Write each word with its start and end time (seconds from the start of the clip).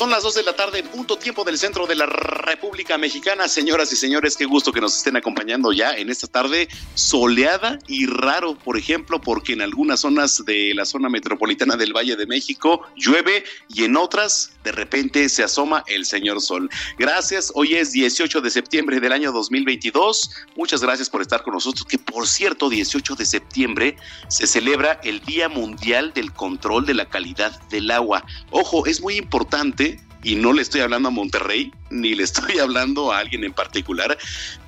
Son 0.00 0.08
las 0.08 0.22
2 0.22 0.34
de 0.36 0.42
la 0.44 0.56
tarde, 0.56 0.82
punto 0.82 1.18
tiempo 1.18 1.44
del 1.44 1.58
centro 1.58 1.86
de 1.86 1.94
la 1.94 2.06
República 2.06 2.96
Mexicana. 2.96 3.48
Señoras 3.48 3.92
y 3.92 3.96
señores, 3.96 4.34
qué 4.34 4.46
gusto 4.46 4.72
que 4.72 4.80
nos 4.80 4.96
estén 4.96 5.14
acompañando 5.18 5.72
ya 5.72 5.92
en 5.92 6.08
esta 6.08 6.26
tarde 6.26 6.70
soleada 6.94 7.78
y 7.86 8.06
raro, 8.06 8.54
por 8.54 8.78
ejemplo, 8.78 9.20
porque 9.20 9.52
en 9.52 9.60
algunas 9.60 10.00
zonas 10.00 10.42
de 10.46 10.72
la 10.74 10.86
zona 10.86 11.10
metropolitana 11.10 11.76
del 11.76 11.92
Valle 11.92 12.16
de 12.16 12.26
México 12.26 12.80
llueve 12.96 13.44
y 13.68 13.84
en 13.84 13.94
otras 13.94 14.52
de 14.64 14.72
repente 14.72 15.28
se 15.28 15.42
asoma 15.42 15.84
el 15.86 16.06
señor 16.06 16.40
sol. 16.40 16.70
Gracias, 16.98 17.52
hoy 17.54 17.74
es 17.74 17.92
18 17.92 18.40
de 18.40 18.48
septiembre 18.48 19.00
del 19.00 19.12
año 19.12 19.32
2022. 19.32 20.30
Muchas 20.56 20.80
gracias 20.80 21.10
por 21.10 21.20
estar 21.20 21.42
con 21.42 21.52
nosotros, 21.52 21.84
que 21.84 21.98
por 21.98 22.26
cierto, 22.26 22.70
18 22.70 23.16
de 23.16 23.26
septiembre 23.26 23.96
se 24.28 24.46
celebra 24.46 24.98
el 25.04 25.20
Día 25.20 25.50
Mundial 25.50 26.14
del 26.14 26.32
Control 26.32 26.86
de 26.86 26.94
la 26.94 27.06
Calidad 27.06 27.60
del 27.68 27.90
Agua. 27.90 28.24
Ojo, 28.50 28.86
es 28.86 29.02
muy 29.02 29.16
importante 29.16 29.89
y 30.22 30.34
no 30.34 30.52
le 30.52 30.62
estoy 30.62 30.80
hablando 30.80 31.08
a 31.08 31.12
Monterrey, 31.12 31.72
ni 31.90 32.14
le 32.14 32.24
estoy 32.24 32.58
hablando 32.62 33.12
a 33.12 33.18
alguien 33.18 33.44
en 33.44 33.52
particular, 33.52 34.16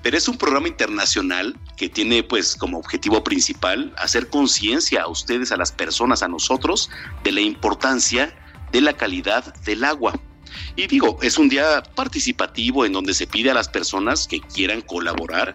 pero 0.03 0.17
es 0.17 0.29
un 0.29 0.39
programa 0.39 0.69
internacional 0.69 1.57
que 1.77 1.89
tiene 1.89 2.23
pues 2.23 2.57
como 2.57 2.79
objetivo 2.79 3.23
principal 3.23 3.93
hacer 3.99 4.29
conciencia 4.29 5.03
a 5.03 5.09
ustedes, 5.09 5.53
a 5.53 5.57
las 5.57 5.73
personas, 5.73 6.23
a 6.23 6.29
nosotros, 6.29 6.91
de 7.25 7.33
la 7.33 7.41
importancia 7.41 8.35
de 8.73 8.81
la 8.81 8.95
calidad 8.95 9.55
del 9.65 9.85
agua. 9.85 10.19
Y 10.77 10.87
digo, 10.87 11.19
es 11.23 11.39
un 11.39 11.49
día 11.49 11.83
participativo 11.95 12.85
en 12.85 12.93
donde 12.93 13.15
se 13.15 13.27
pide 13.27 13.51
a 13.51 13.55
las 13.55 13.69
personas 13.69 14.27
que 14.27 14.41
quieran 14.41 14.81
colaborar 14.83 15.55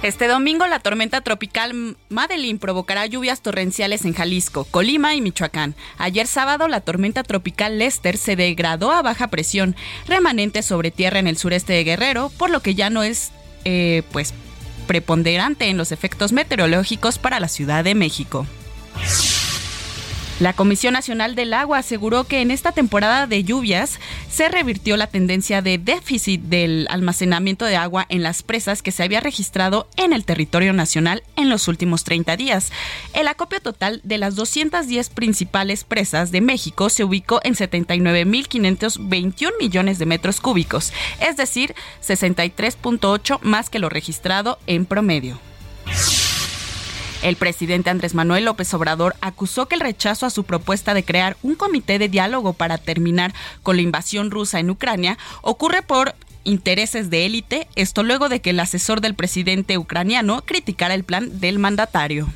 Este 0.00 0.28
domingo 0.28 0.64
la 0.68 0.78
tormenta 0.78 1.20
tropical 1.22 1.96
Madeline 2.08 2.60
provocará 2.60 3.04
lluvias 3.06 3.40
torrenciales 3.40 4.04
en 4.04 4.14
Jalisco, 4.14 4.62
Colima 4.64 5.16
y 5.16 5.20
Michoacán. 5.20 5.74
Ayer 5.98 6.28
sábado 6.28 6.68
la 6.68 6.80
tormenta 6.80 7.24
tropical 7.24 7.80
Lester 7.80 8.16
se 8.16 8.36
degradó 8.36 8.92
a 8.92 9.02
baja 9.02 9.26
presión, 9.26 9.74
remanente 10.06 10.62
sobre 10.62 10.92
tierra 10.92 11.18
en 11.18 11.26
el 11.26 11.36
sureste 11.36 11.72
de 11.72 11.82
Guerrero, 11.82 12.30
por 12.38 12.50
lo 12.50 12.60
que 12.60 12.76
ya 12.76 12.90
no 12.90 13.02
es 13.02 13.32
eh, 13.64 14.04
pues 14.12 14.34
preponderante 14.86 15.66
en 15.66 15.76
los 15.76 15.90
efectos 15.90 16.30
meteorológicos 16.30 17.18
para 17.18 17.40
la 17.40 17.48
Ciudad 17.48 17.82
de 17.82 17.96
México. 17.96 18.46
La 20.40 20.52
Comisión 20.52 20.92
Nacional 20.92 21.34
del 21.34 21.52
Agua 21.52 21.78
aseguró 21.78 22.22
que 22.22 22.40
en 22.40 22.52
esta 22.52 22.70
temporada 22.70 23.26
de 23.26 23.42
lluvias 23.42 23.98
se 24.30 24.48
revirtió 24.48 24.96
la 24.96 25.08
tendencia 25.08 25.62
de 25.62 25.78
déficit 25.78 26.42
del 26.42 26.86
almacenamiento 26.90 27.64
de 27.64 27.74
agua 27.74 28.06
en 28.08 28.22
las 28.22 28.44
presas 28.44 28.80
que 28.80 28.92
se 28.92 29.02
había 29.02 29.18
registrado 29.18 29.88
en 29.96 30.12
el 30.12 30.24
territorio 30.24 30.72
nacional 30.72 31.24
en 31.34 31.48
los 31.48 31.66
últimos 31.66 32.04
30 32.04 32.36
días. 32.36 32.70
El 33.14 33.26
acopio 33.26 33.60
total 33.60 34.00
de 34.04 34.18
las 34.18 34.36
210 34.36 35.10
principales 35.10 35.82
presas 35.82 36.30
de 36.30 36.40
México 36.40 36.88
se 36.88 37.02
ubicó 37.02 37.40
en 37.42 37.54
79.521 37.54 39.50
millones 39.58 39.98
de 39.98 40.06
metros 40.06 40.40
cúbicos, 40.40 40.92
es 41.20 41.36
decir, 41.36 41.74
63.8 42.06 43.40
más 43.42 43.70
que 43.70 43.80
lo 43.80 43.88
registrado 43.88 44.60
en 44.68 44.86
promedio. 44.86 45.47
El 47.22 47.36
presidente 47.36 47.90
Andrés 47.90 48.14
Manuel 48.14 48.44
López 48.44 48.72
Obrador 48.74 49.16
acusó 49.20 49.66
que 49.66 49.74
el 49.74 49.80
rechazo 49.80 50.24
a 50.24 50.30
su 50.30 50.44
propuesta 50.44 50.94
de 50.94 51.04
crear 51.04 51.36
un 51.42 51.56
comité 51.56 51.98
de 51.98 52.08
diálogo 52.08 52.52
para 52.52 52.78
terminar 52.78 53.34
con 53.62 53.76
la 53.76 53.82
invasión 53.82 54.30
rusa 54.30 54.60
en 54.60 54.70
Ucrania 54.70 55.18
ocurre 55.42 55.82
por 55.82 56.14
intereses 56.44 57.10
de 57.10 57.26
élite, 57.26 57.68
esto 57.74 58.02
luego 58.04 58.28
de 58.28 58.40
que 58.40 58.50
el 58.50 58.60
asesor 58.60 59.00
del 59.00 59.14
presidente 59.14 59.78
ucraniano 59.78 60.42
criticara 60.44 60.94
el 60.94 61.04
plan 61.04 61.40
del 61.40 61.58
mandatario. 61.58 62.28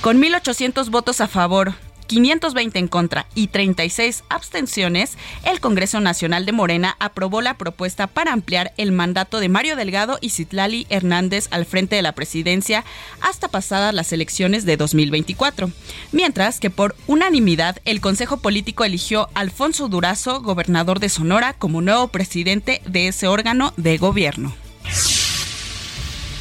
Con 0.00 0.20
1.800 0.20 0.90
votos 0.90 1.20
a 1.20 1.28
favor, 1.28 1.74
520 2.10 2.76
en 2.76 2.88
contra 2.88 3.26
y 3.36 3.46
36 3.46 4.24
abstenciones, 4.28 5.16
el 5.44 5.60
Congreso 5.60 6.00
Nacional 6.00 6.44
de 6.44 6.50
Morena 6.50 6.96
aprobó 6.98 7.40
la 7.40 7.56
propuesta 7.56 8.08
para 8.08 8.32
ampliar 8.32 8.72
el 8.78 8.90
mandato 8.90 9.38
de 9.38 9.48
Mario 9.48 9.76
Delgado 9.76 10.18
y 10.20 10.30
Citlali 10.30 10.88
Hernández 10.90 11.46
al 11.52 11.66
frente 11.66 11.94
de 11.94 12.02
la 12.02 12.16
presidencia 12.16 12.84
hasta 13.20 13.46
pasadas 13.46 13.94
las 13.94 14.12
elecciones 14.12 14.64
de 14.64 14.76
2024. 14.76 15.70
Mientras 16.10 16.58
que 16.58 16.68
por 16.68 16.96
unanimidad 17.06 17.78
el 17.84 18.00
Consejo 18.00 18.38
Político 18.38 18.82
eligió 18.82 19.28
a 19.34 19.40
Alfonso 19.40 19.88
Durazo, 19.88 20.42
gobernador 20.42 20.98
de 20.98 21.10
Sonora, 21.10 21.52
como 21.52 21.80
nuevo 21.80 22.08
presidente 22.08 22.82
de 22.86 23.06
ese 23.06 23.28
órgano 23.28 23.72
de 23.76 23.98
gobierno. 23.98 24.52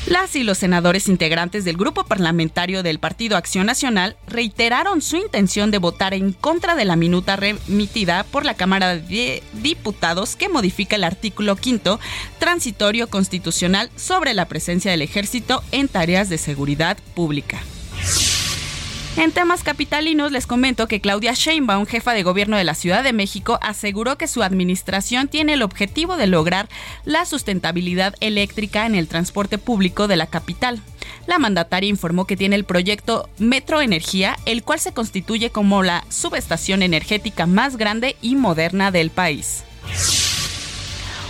Las 0.05 0.35
y 0.35 0.43
los 0.43 0.57
senadores 0.57 1.07
integrantes 1.07 1.65
del 1.65 1.77
grupo 1.77 2.03
parlamentario 2.03 2.83
del 2.83 2.99
Partido 2.99 3.37
Acción 3.37 3.67
Nacional 3.67 4.15
reiteraron 4.27 5.01
su 5.01 5.17
intención 5.17 5.71
de 5.71 5.77
votar 5.77 6.13
en 6.13 6.31
contra 6.33 6.75
de 6.75 6.85
la 6.85 6.95
minuta 6.95 7.35
remitida 7.35 8.23
por 8.23 8.45
la 8.45 8.55
Cámara 8.55 8.95
de 8.95 9.43
Diputados 9.53 10.35
que 10.35 10.49
modifica 10.49 10.95
el 10.95 11.03
artículo 11.03 11.55
quinto 11.57 11.99
transitorio 12.39 13.09
constitucional 13.09 13.91
sobre 13.95 14.33
la 14.33 14.45
presencia 14.45 14.89
del 14.89 15.01
ejército 15.01 15.63
en 15.71 15.87
tareas 15.87 16.29
de 16.29 16.37
seguridad 16.37 16.97
pública. 17.13 17.59
En 19.19 19.33
temas 19.33 19.63
capitalinos 19.63 20.31
les 20.31 20.47
comento 20.47 20.87
que 20.87 21.01
Claudia 21.01 21.33
Sheinbaum, 21.33 21.85
jefa 21.85 22.13
de 22.13 22.23
gobierno 22.23 22.55
de 22.55 22.63
la 22.63 22.73
Ciudad 22.73 23.03
de 23.03 23.11
México, 23.11 23.59
aseguró 23.61 24.17
que 24.17 24.29
su 24.29 24.43
administración 24.43 25.27
tiene 25.27 25.55
el 25.55 25.61
objetivo 25.61 26.15
de 26.15 26.25
lograr 26.25 26.69
la 27.03 27.25
sustentabilidad 27.25 28.15
eléctrica 28.21 28.85
en 28.85 28.95
el 28.95 29.09
transporte 29.09 29.57
público 29.57 30.07
de 30.07 30.15
la 30.15 30.27
capital. 30.27 30.81
La 31.27 31.37
mandataria 31.37 31.89
informó 31.89 32.25
que 32.25 32.37
tiene 32.37 32.55
el 32.55 32.63
proyecto 32.63 33.29
Metro 33.39 33.81
Energía, 33.81 34.37
el 34.45 34.63
cual 34.63 34.79
se 34.79 34.93
constituye 34.93 35.49
como 35.49 35.83
la 35.83 36.05
subestación 36.07 36.81
energética 36.81 37.45
más 37.45 37.75
grande 37.75 38.15
y 38.21 38.37
moderna 38.37 38.89
del 38.89 39.09
país. 39.09 39.65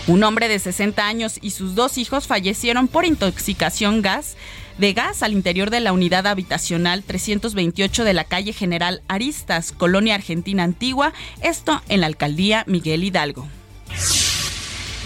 Un 0.06 0.24
hombre 0.24 0.48
de 0.48 0.60
60 0.60 1.08
años 1.08 1.40
y 1.42 1.52
sus 1.52 1.74
dos 1.74 1.98
hijos 1.98 2.28
fallecieron 2.28 2.88
por 2.88 3.06
intoxicación 3.06 4.04
gas 4.04 4.38
de 4.80 4.94
gas 4.94 5.24
al 5.24 5.34
interior 5.34 5.70
de 5.70 5.82
la 5.82 5.92
unidad 5.92 6.26
habitacional 6.26 7.04
328 7.04 8.06
de 8.06 8.14
la 8.14 8.24
calle 8.24 8.54
General 8.54 9.02
Aristas, 9.08 9.74
Colonia 9.74 10.16
Argentina 10.16 10.64
Antigua, 10.64 11.14
esto 11.42 11.82
en 11.90 12.02
la 12.02 12.08
alcaldía 12.08 12.64
Miguel 12.66 13.04
Hidalgo. 13.04 13.48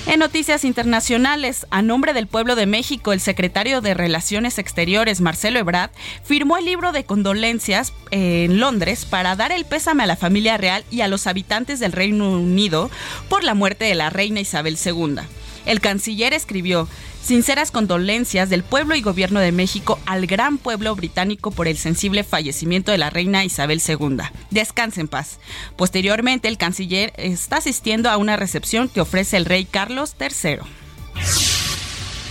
En 0.05 0.19
noticias 0.19 0.65
internacionales, 0.65 1.65
a 1.71 1.81
nombre 1.81 2.13
del 2.13 2.27
pueblo 2.27 2.55
de 2.55 2.65
México, 2.65 3.13
el 3.13 3.21
secretario 3.21 3.79
de 3.79 3.93
Relaciones 3.93 4.59
Exteriores, 4.59 5.21
Marcelo 5.21 5.59
Ebrard, 5.59 5.91
firmó 6.23 6.57
el 6.57 6.65
libro 6.65 6.91
de 6.91 7.05
condolencias 7.05 7.93
en 8.11 8.59
Londres 8.59 9.05
para 9.05 9.35
dar 9.37 9.53
el 9.53 9.65
pésame 9.65 10.03
a 10.03 10.07
la 10.07 10.17
familia 10.17 10.57
real 10.57 10.83
y 10.91 11.01
a 11.01 11.07
los 11.07 11.25
habitantes 11.25 11.79
del 11.79 11.93
Reino 11.93 12.29
Unido 12.31 12.91
por 13.29 13.43
la 13.43 13.53
muerte 13.53 13.85
de 13.85 13.95
la 13.95 14.09
reina 14.09 14.41
Isabel 14.41 14.77
II. 14.83 15.21
El 15.65 15.79
canciller 15.79 16.33
escribió, 16.33 16.87
Sinceras 17.23 17.71
condolencias 17.71 18.49
del 18.49 18.63
pueblo 18.63 18.95
y 18.95 19.01
gobierno 19.01 19.39
de 19.39 19.53
México 19.53 19.97
al 20.05 20.27
gran 20.27 20.57
pueblo 20.57 20.93
británico 20.93 21.51
por 21.51 21.69
el 21.69 21.77
sensible 21.77 22.25
fallecimiento 22.25 22.91
de 22.91 22.97
la 22.97 23.09
reina 23.09 23.45
Isabel 23.45 23.81
II. 23.87 24.17
Descanse 24.51 24.99
en 24.99 25.07
paz. 25.07 25.39
Posteriormente, 25.77 26.49
el 26.49 26.57
canciller 26.57 27.13
está 27.15 27.57
asistiendo 27.57 28.09
a 28.09 28.17
una 28.17 28.35
recepción 28.35 28.89
que 28.89 28.99
ofrece 28.99 29.37
el 29.37 29.45
rey 29.45 29.63
Carlos 29.63 30.17
III. 30.19 30.57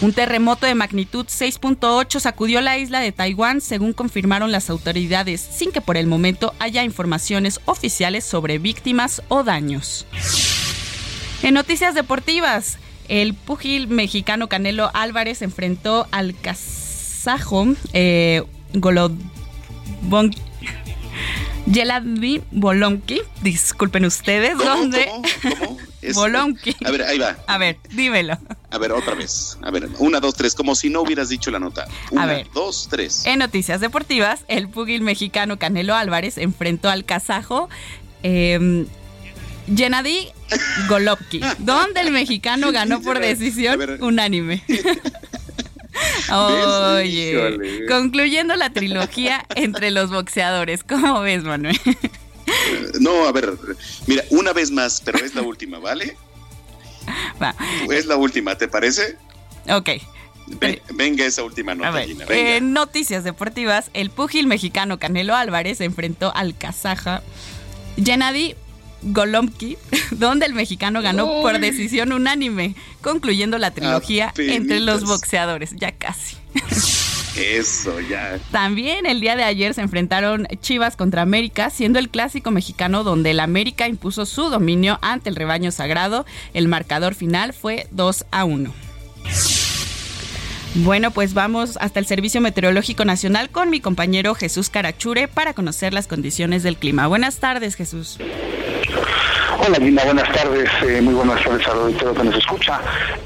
Un 0.02 0.12
terremoto 0.12 0.67
de 0.67 0.75
magnitud 0.75 1.25
6.8 1.25 2.20
sacudió 2.20 2.61
la 2.61 2.76
isla 2.76 3.00
de 3.00 3.12
Taiwán, 3.12 3.62
según 3.62 3.94
confirmaron 3.94 4.52
las 4.52 4.69
autoridades, 4.69 5.40
sin 5.40 5.73
que 5.73 5.81
por 5.81 5.96
el 5.96 6.06
momento 6.06 6.52
haya 6.58 6.85
informaciones 6.85 7.61
oficiales 7.64 8.25
sobre 8.25 8.58
víctimas 8.58 9.23
o 9.28 9.43
daños. 9.43 10.06
En 11.43 11.55
noticias 11.55 11.94
deportivas, 11.94 12.78
el 13.08 13.34
pugil 13.34 13.88
mexicano 13.88 14.49
Canelo 14.49 14.90
Álvarez 14.94 15.43
enfrentó 15.43 16.06
al 16.10 16.34
kazajo 16.34 17.66
eh, 17.93 18.43
Golobon 18.75 20.34
Bolonki, 22.50 23.20
disculpen 23.43 24.04
ustedes, 24.04 24.58
¿dónde? 24.58 25.06
¿Cómo? 25.06 25.78
Bolonki. 26.14 26.75
A 26.84 26.90
ver, 26.90 27.02
ahí 27.02 27.19
va. 27.19 27.37
A 27.46 27.58
ver, 27.58 27.78
dímelo. 27.90 28.37
A 28.70 28.78
ver, 28.78 28.93
otra 28.93 29.14
vez. 29.14 29.56
A 29.62 29.70
ver, 29.70 29.88
una, 29.99 30.19
dos, 30.19 30.34
tres, 30.34 30.54
como 30.54 30.75
si 30.75 30.90
no 30.90 31.02
hubieras 31.02 31.28
dicho 31.28 31.50
la 31.50 31.60
nota. 31.60 31.87
Una, 32.10 32.25
a 32.25 32.26
ver, 32.26 32.49
dos, 32.52 32.88
tres. 32.90 33.25
En 33.26 33.38
noticias 33.38 33.81
deportivas, 33.81 34.44
el 34.49 34.69
pugil 34.69 35.02
mexicano 35.02 35.58
Canelo 35.58 35.94
Álvarez 35.94 36.38
enfrentó 36.38 36.90
al 36.90 37.04
kazajo 37.04 37.69
eh, 38.25 38.87
Gennady 39.67 40.29
Golovkin, 40.88 41.43
donde 41.59 42.00
el 42.00 42.11
mexicano 42.11 42.73
ganó 42.73 43.00
por 43.00 43.20
decisión 43.20 44.03
unánime. 44.03 44.62
Oye, 46.32 47.87
concluyendo 47.88 48.56
la 48.56 48.70
trilogía 48.70 49.44
entre 49.55 49.91
los 49.91 50.11
boxeadores, 50.11 50.82
¿cómo 50.85 51.20
ves, 51.20 51.44
Manuel? 51.44 51.79
No, 53.00 53.26
a 53.26 53.32
ver, 53.32 53.53
mira, 54.06 54.25
una 54.31 54.53
vez 54.53 54.70
más, 54.70 55.03
pero 55.05 55.19
es 55.19 55.35
la 55.35 55.43
última, 55.43 55.79
¿vale? 55.79 56.17
Va. 57.41 57.55
Es 57.91 58.06
la 58.06 58.17
última, 58.17 58.56
¿te 58.56 58.69
parece? 58.69 59.17
Ok. 59.69 59.91
venga 60.94 61.25
esa 61.25 61.43
última 61.44 61.75
nota, 61.75 62.03
En 62.31 62.73
noticias 62.73 63.25
deportivas, 63.25 63.91
el 63.94 64.11
púgil 64.11 64.47
mexicano 64.47 64.99
Canelo 64.99 65.37
Álvarez 65.37 65.79
se 65.79 65.85
enfrentó 65.85 66.35
al 66.35 66.56
kazaja 66.56 67.23
Gennady 68.03 68.56
Golomki, 69.02 69.76
donde 70.12 70.46
el 70.46 70.54
mexicano 70.54 71.02
ganó 71.02 71.26
por 71.43 71.58
decisión 71.58 72.12
unánime, 72.12 72.75
concluyendo 73.00 73.58
la 73.58 73.70
trilogía 73.70 74.32
entre 74.37 74.81
los 74.81 75.04
boxeadores. 75.04 75.75
Ya 75.76 75.93
casi. 75.93 76.37
Eso, 77.37 77.99
ya. 78.00 78.38
También 78.50 79.06
el 79.06 79.20
día 79.20 79.37
de 79.37 79.44
ayer 79.44 79.72
se 79.72 79.81
enfrentaron 79.81 80.46
Chivas 80.60 80.96
contra 80.96 81.22
América, 81.22 81.70
siendo 81.70 81.99
el 81.99 82.10
clásico 82.10 82.50
mexicano 82.50 83.04
donde 83.04 83.31
el 83.31 83.40
América 83.40 83.88
impuso 83.88 84.26
su 84.26 84.50
dominio 84.50 84.99
ante 85.00 85.31
el 85.31 85.37
rebaño 85.37 85.70
sagrado. 85.70 86.26
El 86.52 86.69
marcador 86.69 87.14
final 87.14 87.54
fue 87.54 87.87
2 87.90 88.26
a 88.31 88.44
1. 88.44 88.72
Bueno, 90.75 91.11
pues 91.11 91.35
vamos 91.35 91.77
hasta 91.81 92.01
el 92.01 92.07
Servicio 92.07 92.41
Meteorológico 92.41 93.05
Nacional 93.05 93.51
con 93.51 93.69
mi 93.69 93.81
compañero 93.81 94.35
Jesús 94.35 94.71
Carachure 94.71 95.29
para 95.29 95.53
conocer 95.53 95.93
las 95.93 96.07
condiciones 96.07 96.63
del 96.63 96.79
clima. 96.79 97.07
Buenas 97.09 97.37
tardes, 97.37 97.75
Jesús. 97.75 98.19
Hola 99.58 99.78
Linda, 99.78 100.04
buenas 100.04 100.31
tardes, 100.32 100.69
eh, 100.82 101.00
muy 101.02 101.14
buenas 101.14 101.43
tardes 101.44 101.66
a 101.69 101.72
todo 101.72 102.14
que 102.14 102.25
nos 102.25 102.37
escucha. 102.37 102.81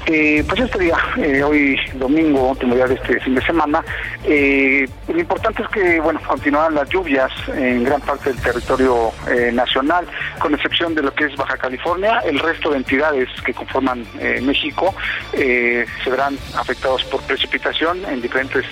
Eh, 0.05 0.43
pues 0.47 0.61
este 0.61 0.79
día, 0.79 0.97
eh, 1.17 1.41
hoy 1.41 1.79
domingo, 1.95 2.49
último 2.49 2.75
día 2.75 2.85
de 2.85 2.95
este 2.95 3.19
fin 3.21 3.35
de 3.35 3.41
semana, 3.41 3.83
lo 4.25 5.19
importante 5.19 5.63
es 5.63 5.69
que, 5.69 5.99
bueno, 5.99 6.19
continúan 6.27 6.75
las 6.75 6.89
lluvias 6.89 7.31
en 7.55 7.83
gran 7.83 8.01
parte 8.01 8.31
del 8.31 8.41
territorio 8.41 9.11
nacional, 9.53 10.05
con 10.39 10.53
excepción 10.53 10.93
de 10.95 11.01
lo 11.01 11.13
que 11.13 11.25
es 11.25 11.35
Baja 11.35 11.57
California, 11.57 12.21
el 12.25 12.39
resto 12.39 12.71
de 12.71 12.77
entidades 12.77 13.29
que 13.43 13.53
conforman 13.53 14.05
México 14.41 14.93
se 15.31 16.09
verán 16.09 16.37
afectados 16.55 17.03
por 17.05 17.21
precipitación 17.21 18.03
en 18.05 18.21
diferentes 18.21 18.65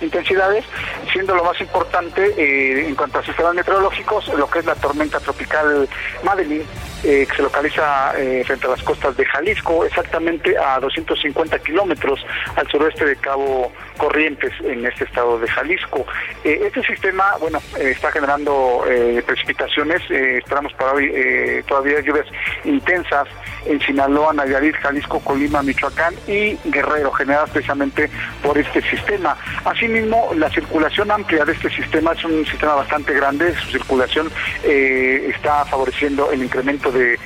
intensidades, 0.00 0.64
siendo 1.12 1.34
lo 1.34 1.44
más 1.44 1.60
importante 1.60 2.86
en 2.86 2.94
cuanto 2.94 3.18
a 3.18 3.24
sistemas 3.24 3.54
meteorológicos, 3.54 4.28
lo 4.28 4.48
que 4.48 4.60
es 4.60 4.66
la 4.66 4.74
tormenta 4.74 5.20
tropical 5.20 5.88
Madeline, 6.22 6.64
eh, 7.04 7.26
que 7.28 7.36
se 7.36 7.42
localiza 7.42 8.14
eh, 8.18 8.42
frente 8.44 8.66
a 8.66 8.70
las 8.70 8.82
costas 8.82 9.16
de 9.16 9.24
Jalisco, 9.26 9.84
exactamente 9.84 10.56
a 10.58 10.80
250 10.80 11.58
kilómetros 11.60 12.24
al 12.56 12.66
suroeste 12.68 13.04
de 13.04 13.14
Cabo 13.16 13.70
Corrientes, 13.96 14.52
en 14.64 14.84
este 14.84 15.04
estado 15.04 15.38
de 15.38 15.46
Jalisco. 15.46 16.04
Eh, 16.42 16.62
este 16.64 16.82
sistema, 16.82 17.36
bueno, 17.38 17.60
está 17.78 18.10
generando 18.10 18.84
precipitaciones, 19.24 20.02
esperamos 20.10 20.72
para 20.72 20.92
hoy 20.92 21.62
todavía 21.68 22.00
lluvias 22.00 22.26
intensas 22.64 23.28
en 23.66 23.80
Sinaloa, 23.80 24.32
Nayarit, 24.32 24.76
Jalisco, 24.76 25.20
Colima, 25.20 25.62
Michoacán 25.62 26.14
y 26.26 26.56
Guerrero, 26.64 27.12
generadas 27.12 27.50
precisamente 27.50 28.10
por 28.42 28.58
este 28.58 28.82
sistema. 28.82 29.36
Asimismo, 29.64 30.30
la 30.36 30.50
circulación 30.50 31.10
amplia 31.10 31.44
de 31.44 31.52
este 31.52 31.70
sistema 31.70 32.12
es 32.12 32.24
un 32.24 32.44
sistema 32.46 32.74
bastante 32.76 33.12
grande, 33.14 33.54
su 33.54 33.70
circulación 33.70 34.30
está 34.62 35.64
favoreciendo 35.64 36.30
el 36.32 36.42
incremento 36.42 36.90
de, 36.90 37.18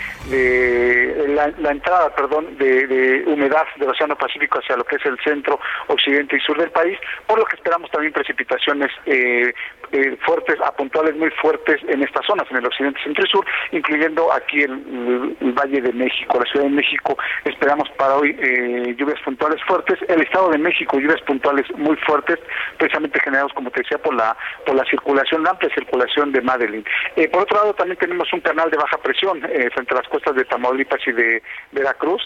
la, 1.28 1.70
entrada, 1.70 2.14
perdón, 2.14 2.56
de, 2.58 3.24
humedad 3.26 3.64
del 3.76 3.90
Océano 3.90 4.16
Pacífico 4.16 4.58
hacia 4.58 4.76
lo 4.76 4.84
que 4.84 4.96
es 4.96 5.06
el 5.06 5.18
centro, 5.22 5.58
occidente 5.88 6.36
y 6.36 6.40
sur 6.40 6.58
del 6.58 6.70
país, 6.70 6.98
por 7.26 7.38
lo 7.38 7.44
que 7.44 7.56
esperamos 7.56 7.90
también 7.90 8.12
precipitaciones 8.12 8.90
eh, 9.06 9.52
eh, 9.92 10.16
fuertes, 10.24 10.56
a 10.60 10.72
puntuales 10.72 11.16
muy 11.16 11.30
fuertes 11.30 11.80
en 11.88 12.02
estas 12.02 12.24
zonas, 12.26 12.46
en 12.50 12.58
el 12.58 12.66
occidente, 12.66 13.00
centro 13.02 13.24
y 13.24 13.28
sur, 13.28 13.44
incluyendo 13.72 14.32
aquí 14.32 14.62
el, 14.62 15.34
Valle 15.52 15.80
de 15.80 15.92
México. 15.92 16.38
La 16.38 16.50
Ciudad 16.50 16.66
de 16.66 16.70
México, 16.70 17.16
esperamos 17.44 17.88
para 17.98 18.16
hoy 18.16 18.36
eh, 18.40 18.94
lluvias 18.96 19.20
puntuales 19.22 19.60
fuertes, 19.66 19.98
el 20.08 20.22
Estado 20.22 20.50
de 20.50 20.58
México 20.58 20.98
lluvias 20.98 21.20
puntuales 21.22 21.66
muy 21.76 21.96
fuertes, 21.96 22.38
precisamente 22.78 23.20
generados, 23.20 23.52
como 23.52 23.70
te 23.70 23.80
decía, 23.80 23.98
por 23.98 24.14
la 24.14 24.36
por 24.64 24.74
la 24.74 24.84
circulación, 24.84 25.42
la 25.42 25.50
amplia 25.50 25.72
circulación 25.74 26.32
de 26.32 26.40
Madeline. 26.40 26.84
Eh, 27.16 27.28
por 27.28 27.42
otro 27.42 27.56
lado, 27.58 27.74
también 27.74 27.98
tenemos 27.98 28.32
un 28.32 28.40
canal 28.40 28.70
de 28.70 28.76
baja 28.76 28.98
presión 28.98 29.40
frente 29.40 29.94
a 29.94 29.98
las 29.98 30.08
costas 30.08 30.34
de 30.34 30.44
Tamaulipas 30.44 31.00
y 31.06 31.12
de 31.12 31.42
Veracruz 31.72 32.22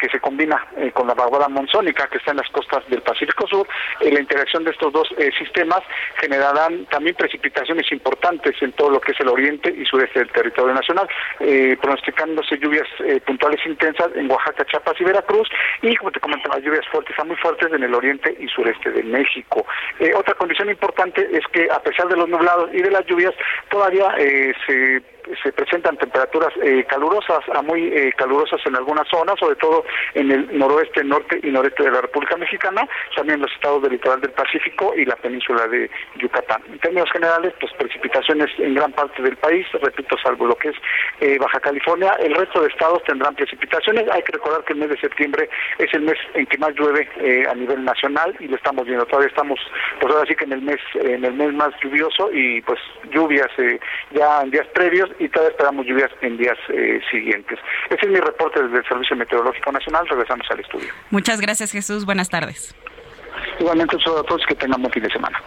que 0.00 0.08
se 0.08 0.18
combina 0.18 0.66
eh, 0.76 0.90
con 0.92 1.06
la 1.06 1.14
vaguada 1.14 1.48
monzónica 1.48 2.08
que 2.08 2.18
está 2.18 2.30
en 2.30 2.38
las 2.38 2.48
costas 2.50 2.82
del 2.88 3.02
Pacífico 3.02 3.46
Sur. 3.46 3.68
Eh, 4.00 4.10
la 4.10 4.20
interacción 4.20 4.64
de 4.64 4.70
estos 4.70 4.92
dos 4.92 5.08
eh, 5.18 5.30
sistemas 5.38 5.80
generarán 6.18 6.86
también 6.86 7.14
precipitaciones 7.14 7.92
importantes 7.92 8.54
en 8.62 8.72
todo 8.72 8.90
lo 8.90 9.00
que 9.00 9.12
es 9.12 9.20
el 9.20 9.28
oriente 9.28 9.72
y 9.76 9.84
sureste 9.84 10.20
del 10.20 10.32
territorio 10.32 10.74
nacional, 10.74 11.08
pronosticándose 11.80 12.58
lluvias 12.58 12.88
puntuales 13.26 13.60
intensas 13.66 14.08
en 14.14 14.30
Oaxaca, 14.30 14.64
Chiapas 14.64 15.00
y 15.00 15.04
Veracruz 15.04 15.48
y, 15.82 15.94
como 15.96 16.10
te 16.10 16.20
comentaba, 16.20 16.58
lluvias 16.58 16.86
fuertes 16.88 17.18
a 17.18 17.24
muy 17.24 17.36
fuertes 17.36 17.72
en 17.72 17.82
el 17.82 17.94
oriente 17.94 18.34
y 18.38 18.48
sureste 18.48 18.90
de 18.90 19.02
México. 19.02 19.66
otra 20.16 20.34
condición 20.34 20.70
importante 20.70 21.28
es 21.32 21.44
que, 21.52 21.68
a 21.70 21.80
pesar 21.82 22.08
de 22.08 22.16
los 22.16 22.28
nublados 22.28 22.70
y 22.72 22.80
de 22.80 22.90
las 22.90 23.04
lluvias, 23.06 23.34
todavía 23.68 24.14
se 24.66 25.02
se 25.42 25.52
presentan 25.52 25.96
temperaturas 25.96 26.52
eh, 26.62 26.84
calurosas 26.88 27.40
a 27.54 27.62
muy 27.62 27.82
eh, 27.88 28.12
calurosas 28.16 28.60
en 28.66 28.76
algunas 28.76 29.06
zonas, 29.08 29.36
sobre 29.38 29.56
todo 29.56 29.84
en 30.14 30.30
el 30.30 30.58
noroeste, 30.58 31.04
norte 31.04 31.40
y 31.42 31.50
noreste 31.50 31.82
de 31.82 31.90
la 31.90 32.00
República 32.00 32.36
Mexicana, 32.36 32.86
también 33.16 33.40
los 33.40 33.52
estados 33.52 33.82
del 33.82 33.92
litoral 33.92 34.20
del 34.20 34.32
Pacífico 34.32 34.92
y 34.96 35.04
la 35.04 35.16
península 35.16 35.66
de 35.68 35.90
Yucatán. 36.16 36.62
En 36.70 36.78
términos 36.78 37.10
generales, 37.12 37.52
pues 37.60 37.72
precipitaciones 37.74 38.48
en 38.58 38.74
gran 38.74 38.92
parte 38.92 39.22
del 39.22 39.36
país, 39.36 39.66
repito, 39.72 40.16
salvo 40.22 40.46
lo 40.46 40.56
que 40.56 40.68
es 40.68 40.76
eh, 41.20 41.38
Baja 41.38 41.60
California, 41.60 42.16
el 42.20 42.34
resto 42.34 42.62
de 42.62 42.68
estados 42.68 43.02
tendrán 43.04 43.34
precipitaciones. 43.34 44.08
Hay 44.10 44.22
que 44.22 44.32
recordar 44.32 44.64
que 44.64 44.72
el 44.72 44.80
mes 44.80 44.90
de 44.90 44.98
septiembre 44.98 45.48
es 45.78 45.92
el 45.94 46.02
mes 46.02 46.18
en 46.34 46.46
que 46.46 46.58
más 46.58 46.74
llueve 46.74 47.08
a 47.48 47.54
nivel 47.54 47.84
nacional 47.84 48.34
y 48.40 48.48
lo 48.48 48.56
estamos 48.56 48.86
viendo. 48.86 49.04
Todavía 49.06 49.28
estamos, 49.28 49.58
pues 50.00 50.12
ahora 50.12 50.26
sí 50.26 50.34
que 50.34 50.44
en 50.44 50.52
el 50.52 50.62
mes 50.62 50.80
en 50.94 51.24
el 51.24 51.34
mes 51.34 51.52
más 51.52 51.70
lluvioso 51.82 52.30
y 52.32 52.60
pues 52.62 52.78
lluvias 53.10 53.48
ya 54.10 54.42
en 54.42 54.50
días 54.50 54.66
previos 54.68 55.10
y 55.18 55.28
todavía 55.28 55.52
esperamos 55.52 55.86
lluvias 55.86 56.10
en 56.22 56.36
días 56.36 56.58
eh, 56.68 57.00
siguientes. 57.10 57.58
Ese 57.88 58.06
es 58.06 58.08
mi 58.08 58.20
reporte 58.20 58.62
desde 58.62 58.78
el 58.78 58.84
Servicio 58.86 59.16
Meteorológico 59.16 59.72
Nacional. 59.72 59.79
Regresamos 60.08 60.46
al 60.50 60.60
estudio. 60.60 60.92
Muchas 61.10 61.40
gracias, 61.40 61.72
Jesús. 61.72 62.04
Buenas 62.04 62.28
tardes. 62.28 62.74
Igualmente, 63.58 63.96
un 63.96 64.02
saludo 64.02 64.20
a 64.20 64.24
todos 64.24 64.42
que 64.46 64.54
tengan 64.54 64.80
buen 64.80 64.92
fin 64.92 65.02
de 65.02 65.10
semana. 65.10 65.38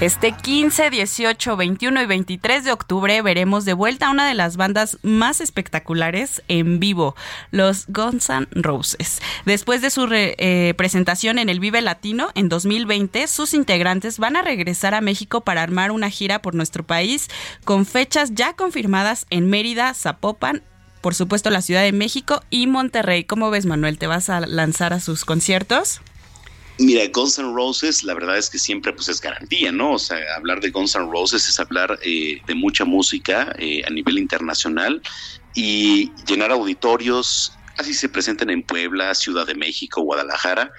Este 0.00 0.32
15, 0.32 0.88
18, 0.88 1.56
21 1.58 2.00
y 2.00 2.06
23 2.06 2.64
de 2.64 2.72
octubre 2.72 3.20
veremos 3.20 3.66
de 3.66 3.74
vuelta 3.74 4.06
a 4.06 4.10
una 4.10 4.26
de 4.26 4.32
las 4.32 4.56
bandas 4.56 4.96
más 5.02 5.42
espectaculares 5.42 6.42
en 6.48 6.80
vivo, 6.80 7.14
los 7.50 7.84
Guns 7.86 8.30
N' 8.30 8.48
Roses. 8.52 9.20
Después 9.44 9.82
de 9.82 9.90
su 9.90 10.08
eh, 10.10 10.72
presentación 10.78 11.38
en 11.38 11.50
el 11.50 11.60
Vive 11.60 11.82
Latino 11.82 12.30
en 12.34 12.48
2020, 12.48 13.26
sus 13.26 13.52
integrantes 13.52 14.18
van 14.18 14.36
a 14.36 14.42
regresar 14.42 14.94
a 14.94 15.02
México 15.02 15.42
para 15.42 15.62
armar 15.62 15.90
una 15.90 16.08
gira 16.08 16.40
por 16.40 16.54
nuestro 16.54 16.82
país 16.82 17.28
con 17.66 17.84
fechas 17.84 18.30
ya 18.32 18.54
confirmadas 18.54 19.26
en 19.28 19.50
Mérida, 19.50 19.92
Zapopan, 19.92 20.62
por 21.02 21.14
supuesto 21.14 21.50
la 21.50 21.60
Ciudad 21.60 21.82
de 21.82 21.92
México 21.92 22.42
y 22.48 22.68
Monterrey. 22.68 23.24
¿Cómo 23.24 23.50
ves, 23.50 23.66
Manuel? 23.66 23.98
¿Te 23.98 24.06
vas 24.06 24.30
a 24.30 24.40
lanzar 24.40 24.94
a 24.94 25.00
sus 25.00 25.26
conciertos? 25.26 26.00
Mira, 26.80 27.06
Guns 27.12 27.38
N' 27.38 27.52
Roses, 27.52 28.02
la 28.04 28.14
verdad 28.14 28.38
es 28.38 28.48
que 28.48 28.58
siempre 28.58 28.94
pues 28.94 29.06
es 29.10 29.20
garantía, 29.20 29.70
¿no? 29.70 29.92
O 29.92 29.98
sea, 29.98 30.16
hablar 30.34 30.60
de 30.60 30.70
Guns 30.70 30.94
N' 30.94 31.10
Roses 31.10 31.46
es 31.46 31.60
hablar 31.60 31.98
eh, 32.02 32.40
de 32.46 32.54
mucha 32.54 32.86
música 32.86 33.54
eh, 33.58 33.82
a 33.86 33.90
nivel 33.90 34.18
internacional 34.18 35.02
y 35.54 36.10
llenar 36.26 36.52
auditorios, 36.52 37.52
así 37.76 37.92
se 37.92 38.08
presentan 38.08 38.48
en 38.48 38.62
Puebla, 38.62 39.14
Ciudad 39.14 39.46
de 39.46 39.54
México, 39.54 40.00
Guadalajara. 40.00 40.72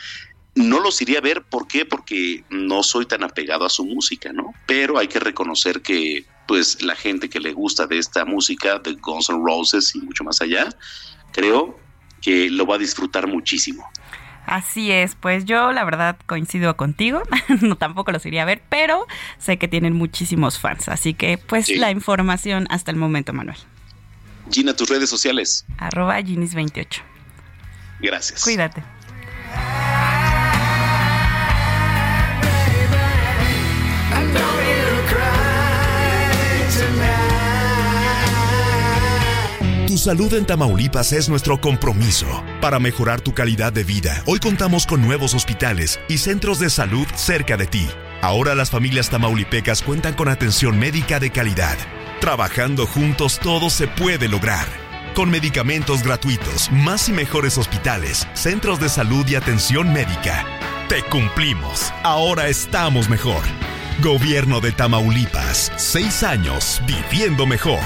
No 0.55 0.79
los 0.79 0.99
iría 1.03 1.19
a 1.19 1.21
ver, 1.21 1.43
¿por 1.43 1.67
qué? 1.67 1.85
Porque 1.85 2.45
no 2.49 2.81
soy 2.81 3.05
tan 3.05 3.23
apegado 3.23 3.63
a 3.63 3.69
su 3.69 3.85
música, 3.85 4.33
¿no? 4.33 4.55
Pero 4.65 4.97
hay 4.97 5.07
que 5.07 5.19
reconocer 5.19 5.83
que 5.83 6.25
pues 6.47 6.81
la 6.81 6.95
gente 6.95 7.29
que 7.29 7.39
le 7.39 7.53
gusta 7.53 7.85
de 7.85 7.99
esta 7.99 8.25
música, 8.25 8.79
de 8.79 8.93
Guns 8.93 9.29
N' 9.29 9.43
Roses 9.45 9.93
y 9.93 9.99
mucho 9.99 10.23
más 10.23 10.41
allá, 10.41 10.67
creo 11.31 11.79
que 12.23 12.49
lo 12.49 12.65
va 12.65 12.75
a 12.75 12.79
disfrutar 12.79 13.27
muchísimo. 13.27 13.87
Así 14.45 14.91
es, 14.91 15.15
pues 15.15 15.45
yo 15.45 15.71
la 15.71 15.83
verdad 15.83 16.17
coincido 16.25 16.75
contigo, 16.75 17.21
no 17.61 17.75
tampoco 17.77 18.11
los 18.11 18.25
iría 18.25 18.41
a 18.41 18.45
ver, 18.45 18.61
pero 18.69 19.07
sé 19.37 19.57
que 19.57 19.67
tienen 19.67 19.93
muchísimos 19.93 20.59
fans, 20.59 20.89
así 20.89 21.13
que 21.13 21.37
pues 21.37 21.69
la 21.69 21.91
información 21.91 22.67
hasta 22.69 22.91
el 22.91 22.97
momento, 22.97 23.33
Manuel. 23.33 23.57
Gina, 24.51 24.75
tus 24.75 24.89
redes 24.89 25.09
sociales. 25.09 25.65
Arroba 25.77 26.19
Ginis28. 26.19 27.01
Gracias. 28.01 28.43
Cuídate. 28.43 28.83
Salud 40.01 40.33
en 40.33 40.45
Tamaulipas 40.45 41.13
es 41.13 41.29
nuestro 41.29 41.61
compromiso. 41.61 42.25
Para 42.59 42.79
mejorar 42.79 43.21
tu 43.21 43.33
calidad 43.33 43.71
de 43.71 43.83
vida, 43.83 44.23
hoy 44.25 44.39
contamos 44.39 44.87
con 44.87 45.01
nuevos 45.03 45.35
hospitales 45.35 45.99
y 46.09 46.17
centros 46.17 46.59
de 46.59 46.71
salud 46.71 47.05
cerca 47.15 47.55
de 47.55 47.67
ti. 47.67 47.87
Ahora 48.23 48.55
las 48.55 48.71
familias 48.71 49.11
tamaulipecas 49.11 49.83
cuentan 49.83 50.15
con 50.15 50.27
atención 50.27 50.79
médica 50.79 51.19
de 51.19 51.29
calidad. 51.29 51.77
Trabajando 52.19 52.87
juntos 52.87 53.39
todo 53.39 53.69
se 53.69 53.87
puede 53.87 54.27
lograr. 54.27 54.65
Con 55.13 55.29
medicamentos 55.29 56.01
gratuitos, 56.01 56.71
más 56.71 57.07
y 57.07 57.11
mejores 57.11 57.59
hospitales, 57.59 58.27
centros 58.33 58.79
de 58.79 58.89
salud 58.89 59.27
y 59.27 59.35
atención 59.35 59.93
médica. 59.93 60.45
Te 60.89 61.03
cumplimos. 61.03 61.93
Ahora 62.01 62.47
estamos 62.47 63.07
mejor. 63.07 63.43
Gobierno 64.01 64.61
de 64.61 64.71
Tamaulipas. 64.71 65.71
Seis 65.77 66.23
años 66.23 66.81
viviendo 66.87 67.45
mejor. 67.45 67.81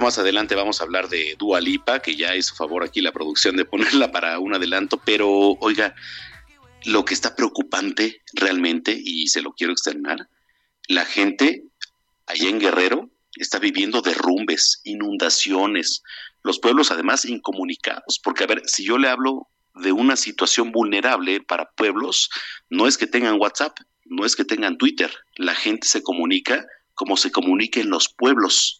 Más 0.00 0.18
adelante 0.18 0.54
vamos 0.54 0.80
a 0.80 0.84
hablar 0.84 1.08
de 1.08 1.36
Dua 1.38 1.60
Lipa, 1.60 2.00
que 2.00 2.16
ya 2.16 2.34
hizo 2.34 2.54
favor 2.54 2.82
aquí 2.84 3.00
la 3.00 3.12
producción 3.12 3.56
de 3.56 3.64
ponerla 3.64 4.10
para 4.10 4.38
un 4.38 4.54
adelanto, 4.54 5.00
pero 5.04 5.28
oiga, 5.60 5.94
lo 6.84 7.04
que 7.04 7.14
está 7.14 7.36
preocupante 7.36 8.22
realmente, 8.32 8.98
y 8.98 9.28
se 9.28 9.42
lo 9.42 9.52
quiero 9.52 9.72
externar, 9.72 10.28
la 10.88 11.04
gente 11.04 11.64
allá 12.26 12.48
en 12.48 12.58
Guerrero 12.58 13.10
está 13.36 13.58
viviendo 13.58 14.02
derrumbes, 14.02 14.80
inundaciones, 14.84 16.02
los 16.42 16.58
pueblos 16.58 16.90
además 16.90 17.24
incomunicados, 17.24 18.18
porque 18.22 18.44
a 18.44 18.48
ver, 18.48 18.62
si 18.66 18.84
yo 18.84 18.98
le 18.98 19.08
hablo 19.08 19.48
de 19.74 19.92
una 19.92 20.16
situación 20.16 20.72
vulnerable 20.72 21.40
para 21.40 21.70
pueblos, 21.70 22.28
no 22.70 22.86
es 22.86 22.98
que 22.98 23.06
tengan 23.06 23.40
WhatsApp, 23.40 23.76
no 24.04 24.24
es 24.24 24.34
que 24.34 24.44
tengan 24.44 24.78
Twitter, 24.78 25.10
la 25.36 25.54
gente 25.54 25.86
se 25.86 26.02
comunica 26.02 26.64
como 26.94 27.16
se 27.16 27.30
comunica 27.30 27.80
en 27.80 27.88
los 27.88 28.12
pueblos, 28.12 28.79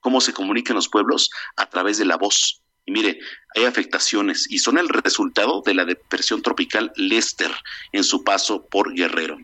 cómo 0.00 0.20
se 0.20 0.32
comunica 0.32 0.72
en 0.72 0.76
los 0.76 0.88
pueblos 0.88 1.30
a 1.56 1.66
través 1.66 1.98
de 1.98 2.04
la 2.04 2.16
voz. 2.16 2.62
Y 2.86 2.92
mire, 2.92 3.18
hay 3.54 3.66
afectaciones 3.66 4.50
y 4.50 4.58
son 4.58 4.78
el 4.78 4.88
resultado 4.88 5.62
de 5.64 5.74
la 5.74 5.84
depresión 5.84 6.40
tropical 6.40 6.90
Lester 6.96 7.50
en 7.92 8.02
su 8.02 8.24
paso 8.24 8.66
por 8.66 8.94
Guerrero. 8.94 9.36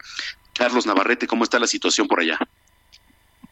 Carlos 0.54 0.86
Navarrete, 0.86 1.26
¿cómo 1.26 1.44
está 1.44 1.58
la 1.58 1.66
situación 1.66 2.08
por 2.08 2.20
allá? 2.20 2.38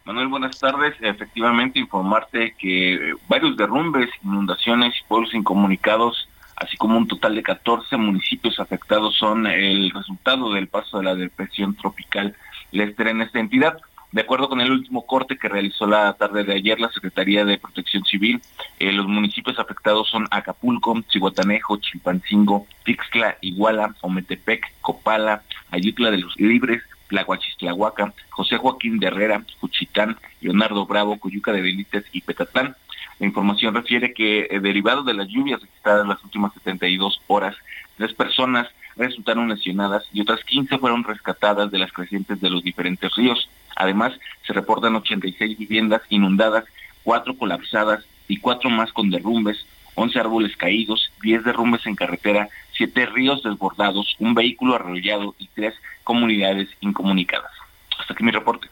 Manuel, 0.05 0.29
buenas 0.29 0.59
tardes. 0.59 0.95
Efectivamente, 1.01 1.79
informarte 1.79 2.55
que 2.59 3.15
varios 3.29 3.57
derrumbes, 3.57 4.09
inundaciones 4.25 4.95
y 4.99 5.09
pueblos 5.09 5.33
incomunicados, 5.35 6.29
así 6.57 6.77
como 6.77 6.97
un 6.97 7.07
total 7.07 7.35
de 7.35 7.43
14 7.43 7.97
municipios 7.99 8.59
afectados, 8.59 9.17
son 9.17 9.47
el 9.47 9.91
resultado 9.91 10.53
del 10.55 10.69
paso 10.69 10.99
de 10.99 11.05
la 11.05 11.15
depresión 11.15 11.77
tropical 11.77 12.35
Lester 12.73 13.09
en 13.09 13.23
esta 13.23 13.39
entidad. 13.39 13.79
De 14.13 14.21
acuerdo 14.21 14.51
con 14.51 14.61
el 14.61 14.71
último 14.71 15.07
corte 15.07 15.39
que 15.39 15.49
realizó 15.49 15.87
la 15.87 16.13
tarde 16.13 16.45
de 16.45 16.53
ayer 16.53 16.79
la 16.79 16.91
Secretaría 16.91 17.47
de 17.47 17.57
Protección 17.57 18.05
Civil, 18.05 18.43
eh, 18.79 18.93
los 18.93 19.09
municipios 19.09 19.59
afectados 19.59 20.11
son 20.11 20.29
Acapulco, 20.31 21.01
Chihuatanejo, 21.09 21.79
Chilpancingo, 21.79 22.67
Tixla, 22.85 23.39
Iguala, 23.41 23.95
Ometepec, 24.03 24.71
Copala, 24.83 25.43
Ayutla 25.71 26.11
de 26.11 26.19
los 26.19 26.39
Libres, 26.39 26.83
Tlahuachistlahuaca, 27.09 28.13
José 28.29 28.59
Joaquín 28.59 28.99
de 28.99 29.07
Herrera, 29.07 29.43
Cuchitán, 29.61 30.19
Leonardo 30.43 30.85
Bravo, 30.85 31.19
Coyuca 31.19 31.53
de 31.53 31.63
Benítez 31.63 32.05
y 32.13 32.21
Petatlán. 32.21 32.77
La 33.19 33.27
información 33.27 33.75
refiere 33.75 34.13
que, 34.13 34.47
eh, 34.51 34.61
derivado 34.61 35.05
de 35.05 35.15
las 35.15 35.29
lluvias 35.29 35.63
registradas 35.63 36.03
en 36.03 36.09
las 36.09 36.23
últimas 36.23 36.53
72 36.53 37.23
horas, 37.29 37.57
tres 38.03 38.15
personas 38.15 38.67
resultaron 38.97 39.49
lesionadas 39.49 40.03
y 40.13 40.23
otras 40.23 40.43
15 40.43 40.77
fueron 40.79 41.05
rescatadas 41.05 41.71
de 41.71 41.79
las 41.79 41.93
crecientes 41.93 42.41
de 42.41 42.51
los 42.51 42.65
diferentes 42.65 43.15
ríos. 43.15 43.49
Además, 43.77 44.13
se 44.45 44.53
reportan 44.53 44.97
86 44.97 45.57
viviendas 45.57 46.03
inundadas, 46.09 46.65
cuatro 47.05 47.39
colapsadas 47.39 48.05
y 48.27 48.39
cuatro 48.39 48.71
más 48.71 48.93
con 48.93 49.09
derrumbes, 49.09 49.65
11 49.95 50.19
árboles 50.19 50.57
caídos, 50.57 51.13
10 51.23 51.45
derrumbes 51.45 51.87
en 51.87 51.95
carretera, 51.95 52.49
siete 52.77 53.07
ríos 53.07 53.45
desbordados, 53.45 54.17
un 54.19 54.35
vehículo 54.35 54.75
arrollado 54.75 55.37
y 55.39 55.47
tres 55.55 55.75
comunidades 56.03 56.69
incomunicadas. 56.81 57.53
Hasta 58.01 58.15
aquí 58.15 58.25
mi 58.25 58.33
reporte. 58.33 58.67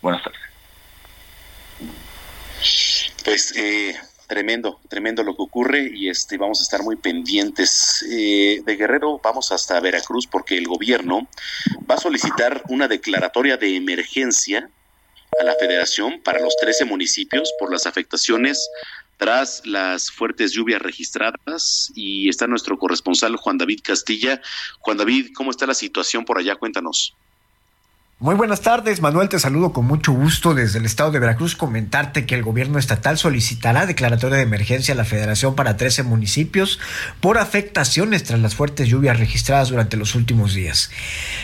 Buenas 0.00 0.22
tardes. 0.22 0.40
Pues 3.24 3.56
eh, 3.56 3.96
tremendo, 4.28 4.78
tremendo 4.88 5.24
lo 5.24 5.34
que 5.34 5.42
ocurre 5.42 5.90
y 5.92 6.08
este 6.08 6.36
vamos 6.36 6.60
a 6.60 6.62
estar 6.62 6.82
muy 6.82 6.96
pendientes. 6.96 8.06
Eh, 8.08 8.62
de 8.64 8.76
Guerrero 8.76 9.20
vamos 9.24 9.50
hasta 9.50 9.80
Veracruz 9.80 10.28
porque 10.28 10.56
el 10.56 10.68
gobierno 10.68 11.26
va 11.90 11.96
a 11.96 11.98
solicitar 11.98 12.62
una 12.68 12.86
declaratoria 12.86 13.56
de 13.56 13.74
emergencia 13.74 14.70
a 15.40 15.44
la 15.44 15.54
federación 15.56 16.20
para 16.22 16.40
los 16.40 16.56
13 16.56 16.84
municipios 16.84 17.52
por 17.58 17.72
las 17.72 17.86
afectaciones 17.86 18.68
tras 19.16 19.66
las 19.66 20.10
fuertes 20.10 20.52
lluvias 20.52 20.80
registradas 20.80 21.90
y 21.94 22.28
está 22.28 22.46
nuestro 22.46 22.78
corresponsal 22.78 23.34
Juan 23.36 23.58
David 23.58 23.80
Castilla. 23.82 24.40
Juan 24.78 24.98
David, 24.98 25.30
¿cómo 25.34 25.50
está 25.50 25.66
la 25.66 25.74
situación 25.74 26.24
por 26.24 26.38
allá? 26.38 26.54
Cuéntanos. 26.54 27.16
Muy 28.20 28.34
buenas 28.34 28.62
tardes, 28.62 29.00
Manuel, 29.00 29.28
te 29.28 29.38
saludo 29.38 29.72
con 29.72 29.86
mucho 29.86 30.10
gusto 30.10 30.52
desde 30.52 30.80
el 30.80 30.86
estado 30.86 31.12
de 31.12 31.20
Veracruz. 31.20 31.54
Comentarte 31.54 32.26
que 32.26 32.34
el 32.34 32.42
gobierno 32.42 32.80
estatal 32.80 33.16
solicitará 33.16 33.86
declaratoria 33.86 34.38
de 34.38 34.42
emergencia 34.42 34.92
a 34.92 34.96
la 34.96 35.04
federación 35.04 35.54
para 35.54 35.76
13 35.76 36.02
municipios 36.02 36.80
por 37.20 37.38
afectaciones 37.38 38.24
tras 38.24 38.40
las 38.40 38.56
fuertes 38.56 38.88
lluvias 38.88 39.20
registradas 39.20 39.68
durante 39.68 39.96
los 39.96 40.16
últimos 40.16 40.52
días. 40.52 40.90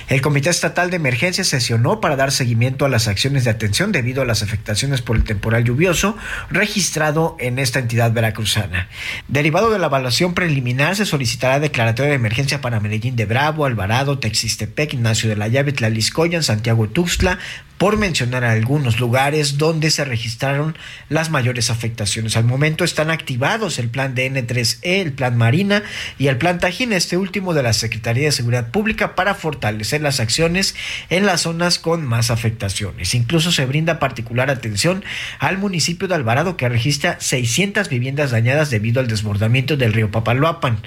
El 0.09 0.21
Comité 0.21 0.51
Estatal 0.51 0.91
de 0.91 0.97
Emergencia 0.97 1.45
sesionó 1.45 2.01
para 2.01 2.17
dar 2.17 2.33
seguimiento 2.33 2.85
a 2.85 2.89
las 2.89 3.07
acciones 3.07 3.45
de 3.45 3.51
atención 3.51 3.93
debido 3.93 4.23
a 4.23 4.27
las 4.27 4.43
afectaciones 4.43 5.01
por 5.01 5.15
el 5.15 5.23
temporal 5.23 5.63
lluvioso 5.63 6.17
registrado 6.51 7.37
en 7.39 7.61
esta 7.61 7.79
entidad 7.79 8.13
veracruzana. 8.13 8.89
Derivado 9.29 9.71
de 9.71 9.79
la 9.79 9.87
evaluación 9.87 10.35
preliminar, 10.35 10.97
se 10.97 11.07
solicitará 11.07 11.61
declaratoria 11.61 12.11
de 12.11 12.17
emergencia 12.17 12.61
para 12.61 12.81
Medellín 12.81 13.15
de 13.15 13.27
Bravo, 13.27 13.65
Alvarado, 13.65 14.19
Texistepec, 14.19 14.95
Ignacio 14.95 15.29
de 15.29 15.37
la 15.37 15.47
Llave, 15.47 15.71
Tlaliscoyan, 15.71 16.43
San 16.43 16.64
Santiago 16.65 16.89
Tuxtla, 16.89 17.39
por 17.79 17.97
mencionar 17.97 18.45
algunos 18.45 19.01
lugares 19.01 19.59
donde 19.59 19.91
se 19.91 20.05
registraron 20.05 20.77
las 21.09 21.31
mayores 21.31 21.71
afectaciones. 21.71 22.37
Al 22.37 22.45
momento 22.45 22.85
están 22.85 23.11
activados 23.11 23.79
el 23.79 23.89
plan 23.89 24.15
DN3E, 24.15 24.79
el 24.83 25.13
plan 25.13 25.37
Marina 25.37 25.83
y 26.19 26.29
el 26.29 26.39
plan 26.39 26.59
Tajín, 26.59 26.93
este 26.93 27.17
último 27.17 27.53
de 27.53 27.63
la 27.63 27.73
Secretaría 27.73 28.25
de 28.25 28.33
Seguridad 28.33 28.71
Pública, 28.71 29.15
para 29.15 29.35
fortalecer 29.35 30.01
las 30.01 30.21
acciones 30.21 30.75
en 31.11 31.27
las 31.27 31.43
zonas 31.43 31.79
con 31.79 32.05
más 32.05 32.31
afectaciones. 32.31 33.15
Incluso 33.15 33.53
se 33.53 33.67
brinda 33.67 33.99
particular 33.99 34.51
atención 34.51 35.05
al 35.39 35.59
municipio 35.59 36.09
de 36.09 36.15
Alvarado, 36.15 36.57
que 36.57 36.69
registra 36.69 37.19
600 37.21 37.89
viviendas 37.89 38.31
dañadas 38.31 38.71
debido 38.71 39.01
al 39.01 39.09
desbordamiento 39.09 39.77
del 39.77 39.93
río 39.93 40.11
Papaloapan. 40.11 40.79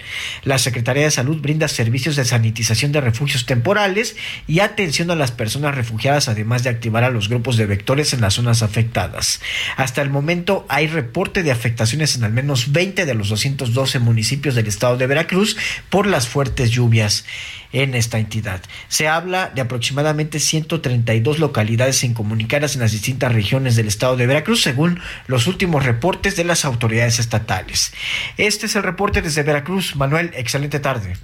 La 0.44 0.58
Secretaría 0.58 1.04
de 1.04 1.12
Salud 1.12 1.42
brinda 1.42 1.68
servicios 1.68 2.16
de 2.16 2.26
sanitización 2.26 2.92
de 2.92 3.02
refugios 3.02 3.46
temporales 3.46 4.16
y 4.48 4.60
atención 4.60 5.12
a 5.12 5.16
las 5.16 5.32
personas 5.32 5.76
refugiadas, 5.76 6.30
además 6.30 6.64
de 6.64 6.70
activar 6.78 7.04
a 7.04 7.10
los 7.10 7.28
grupos 7.28 7.58
de 7.58 7.66
vectores 7.66 8.14
en 8.14 8.22
las 8.22 8.36
zonas 8.36 8.64
afectadas. 8.64 9.42
Hasta 9.76 10.02
el 10.02 10.10
momento 10.10 10.66
hay 10.70 10.88
reporte 10.88 11.44
de 11.44 11.52
afectaciones 11.52 12.16
en 12.16 12.24
al 12.24 12.32
menos 12.32 12.72
20 12.72 13.06
de 13.06 13.14
los 13.14 13.30
212 13.30 14.00
municipios 14.00 14.56
del 14.56 14.68
estado 14.68 14.98
de 14.98 15.08
Veracruz 15.08 15.58
por 15.90 16.08
las 16.08 16.28
fuertes 16.28 16.72
lluvias 16.72 17.26
en 17.74 17.96
esta 17.96 18.20
entidad. 18.20 18.62
Se 18.88 19.08
habla 19.08 19.52
de 19.54 19.62
aproximadamente 19.62 20.40
132 20.40 21.40
localidades 21.40 22.04
incomunicadas 22.04 22.76
en 22.76 22.82
las 22.82 22.92
distintas 22.92 23.34
regiones 23.34 23.76
del 23.76 23.88
estado 23.88 24.16
de 24.16 24.28
Veracruz, 24.28 24.62
según 24.62 25.00
los 25.28 25.48
últimos 25.48 25.86
reportes 25.86 26.36
de 26.36 26.46
las 26.46 26.64
autoridades 26.64 27.20
estatales. 27.20 27.94
Este 28.38 28.68
es 28.68 28.76
el 28.76 28.84
reporte 28.84 29.22
desde 29.22 29.44
Veracruz. 29.44 29.96
Manuel, 29.96 30.32
excelente 30.36 30.80
tarde 30.80 31.16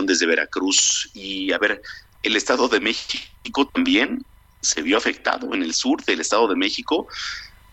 desde 0.00 0.26
Veracruz 0.26 1.10
y 1.12 1.52
a 1.52 1.58
ver, 1.58 1.82
el 2.22 2.36
Estado 2.36 2.68
de 2.68 2.80
México 2.80 3.68
también 3.72 4.24
se 4.60 4.82
vio 4.82 4.96
afectado 4.96 5.54
en 5.54 5.62
el 5.62 5.74
sur 5.74 6.04
del 6.04 6.20
Estado 6.20 6.48
de 6.48 6.56
México. 6.56 7.08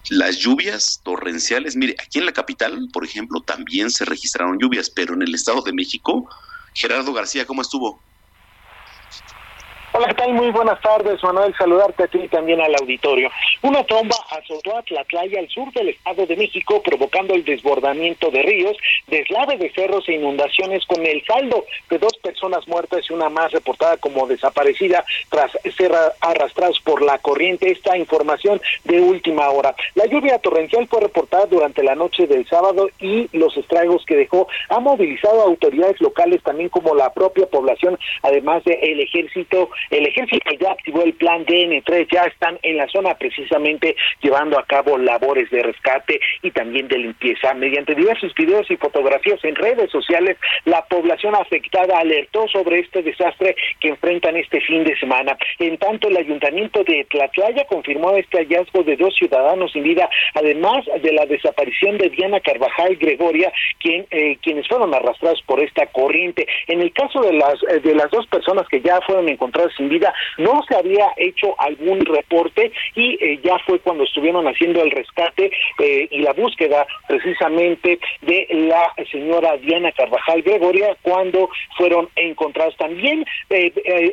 Las 0.09 0.37
lluvias 0.37 1.01
torrenciales, 1.03 1.75
mire, 1.75 1.95
aquí 1.99 2.19
en 2.19 2.25
la 2.25 2.31
capital, 2.31 2.89
por 2.91 3.05
ejemplo, 3.05 3.41
también 3.41 3.91
se 3.91 4.05
registraron 4.05 4.57
lluvias, 4.59 4.89
pero 4.89 5.13
en 5.13 5.21
el 5.21 5.35
Estado 5.35 5.61
de 5.61 5.73
México, 5.73 6.27
Gerardo 6.73 7.13
García, 7.13 7.45
¿cómo 7.45 7.61
estuvo? 7.61 8.01
Hola, 9.99 10.07
¿qué 10.07 10.13
tal? 10.13 10.33
Muy 10.33 10.49
buenas 10.51 10.79
tardes, 10.79 11.21
Manuel. 11.21 11.53
Saludarte 11.57 12.03
a 12.03 12.07
ti 12.07 12.19
y 12.23 12.29
también 12.29 12.61
al 12.61 12.73
auditorio. 12.73 13.29
Una 13.63 13.83
tromba 13.83 14.15
azotó 14.29 14.77
a 14.77 14.81
Tlatlaya 14.83 15.41
al 15.41 15.49
sur 15.49 15.69
del 15.73 15.89
Estado 15.89 16.25
de 16.25 16.37
México, 16.37 16.81
provocando 16.81 17.33
el 17.33 17.43
desbordamiento 17.43 18.31
de 18.31 18.41
ríos, 18.41 18.77
deslave 19.07 19.57
de 19.57 19.69
cerros 19.73 20.07
e 20.07 20.13
inundaciones, 20.13 20.85
con 20.85 21.05
el 21.05 21.21
saldo 21.25 21.65
de 21.89 21.97
dos 21.97 22.15
personas 22.23 22.65
muertas 22.65 23.01
y 23.09 23.13
una 23.13 23.27
más 23.27 23.51
reportada 23.51 23.97
como 23.97 24.25
desaparecida 24.25 25.03
tras 25.27 25.51
ser 25.75 25.91
arrastrados 26.21 26.79
por 26.79 27.01
la 27.01 27.17
corriente. 27.17 27.69
Esta 27.69 27.97
información 27.97 28.61
de 28.85 29.01
última 29.01 29.49
hora. 29.49 29.75
La 29.95 30.05
lluvia 30.05 30.39
torrencial 30.39 30.87
fue 30.87 31.01
reportada 31.01 31.45
durante 31.47 31.83
la 31.83 31.95
noche 31.95 32.25
del 32.25 32.47
sábado 32.47 32.89
y 33.01 33.27
los 33.37 33.57
estragos 33.57 34.05
que 34.05 34.15
dejó 34.15 34.47
ha 34.69 34.79
movilizado 34.79 35.41
a 35.41 35.47
autoridades 35.47 35.99
locales, 35.99 36.41
también 36.41 36.69
como 36.69 36.95
la 36.95 37.11
propia 37.11 37.47
población, 37.47 37.99
además 38.21 38.63
del 38.63 38.79
el 38.81 39.01
ejército 39.01 39.69
el 39.89 40.05
ejército 40.05 40.51
ya 40.59 40.71
activó 40.71 41.03
el 41.03 41.13
plan 41.13 41.45
DN3, 41.45 42.07
ya 42.11 42.23
están 42.23 42.59
en 42.63 42.77
la 42.77 42.87
zona 42.87 43.15
precisamente 43.15 43.95
llevando 44.21 44.59
a 44.59 44.65
cabo 44.65 44.97
labores 44.97 45.49
de 45.49 45.63
rescate 45.63 46.19
y 46.41 46.51
también 46.51 46.87
de 46.87 46.97
limpieza. 46.97 47.53
Mediante 47.53 47.95
diversos 47.95 48.33
videos 48.35 48.69
y 48.69 48.77
fotografías 48.77 49.43
en 49.43 49.55
redes 49.55 49.89
sociales, 49.91 50.37
la 50.65 50.83
población 50.85 51.35
afectada 51.35 51.99
alertó 51.99 52.47
sobre 52.47 52.79
este 52.79 53.01
desastre 53.01 53.55
que 53.79 53.89
enfrentan 53.89 54.37
este 54.37 54.61
fin 54.61 54.83
de 54.83 54.97
semana. 54.97 55.37
En 55.59 55.77
tanto, 55.77 56.07
el 56.07 56.17
ayuntamiento 56.17 56.83
de 56.83 57.05
Tlatlaya 57.09 57.65
confirmó 57.65 58.11
este 58.15 58.39
hallazgo 58.39 58.83
de 58.83 58.95
dos 58.95 59.15
ciudadanos 59.15 59.71
sin 59.71 59.83
vida, 59.83 60.09
además 60.33 60.85
de 61.01 61.13
la 61.13 61.25
desaparición 61.25 61.97
de 61.97 62.09
Diana 62.09 62.39
Carvajal 62.39 62.95
Gregoria, 62.97 63.51
quien, 63.79 64.05
eh, 64.11 64.37
quienes 64.41 64.67
fueron 64.67 64.93
arrastrados 64.93 65.41
por 65.43 65.59
esta 65.59 65.85
corriente. 65.87 66.47
En 66.67 66.81
el 66.81 66.91
caso 66.93 67.21
de 67.21 67.33
las, 67.33 67.55
eh, 67.69 67.79
de 67.79 67.95
las 67.95 68.09
dos 68.11 68.27
personas 68.27 68.67
que 68.67 68.81
ya 68.81 68.99
fueron 69.01 69.29
encontradas 69.29 69.68
sin 69.75 69.89
vida. 69.89 70.13
No 70.37 70.61
se 70.67 70.75
había 70.75 71.07
hecho 71.17 71.55
algún 71.59 72.05
reporte 72.05 72.71
y 72.95 73.17
eh, 73.23 73.39
ya 73.43 73.57
fue 73.59 73.79
cuando 73.79 74.03
estuvieron 74.03 74.47
haciendo 74.47 74.81
el 74.81 74.91
rescate 74.91 75.51
eh, 75.79 76.07
y 76.11 76.19
la 76.19 76.33
búsqueda 76.33 76.85
precisamente 77.07 77.99
de 78.21 78.47
la 78.49 78.93
señora 79.11 79.57
Diana 79.57 79.91
Carvajal 79.91 80.41
Gregoria 80.41 80.95
cuando 81.01 81.49
fueron 81.77 82.09
encontrados. 82.15 82.75
También 82.77 83.25
eh, 83.49 83.71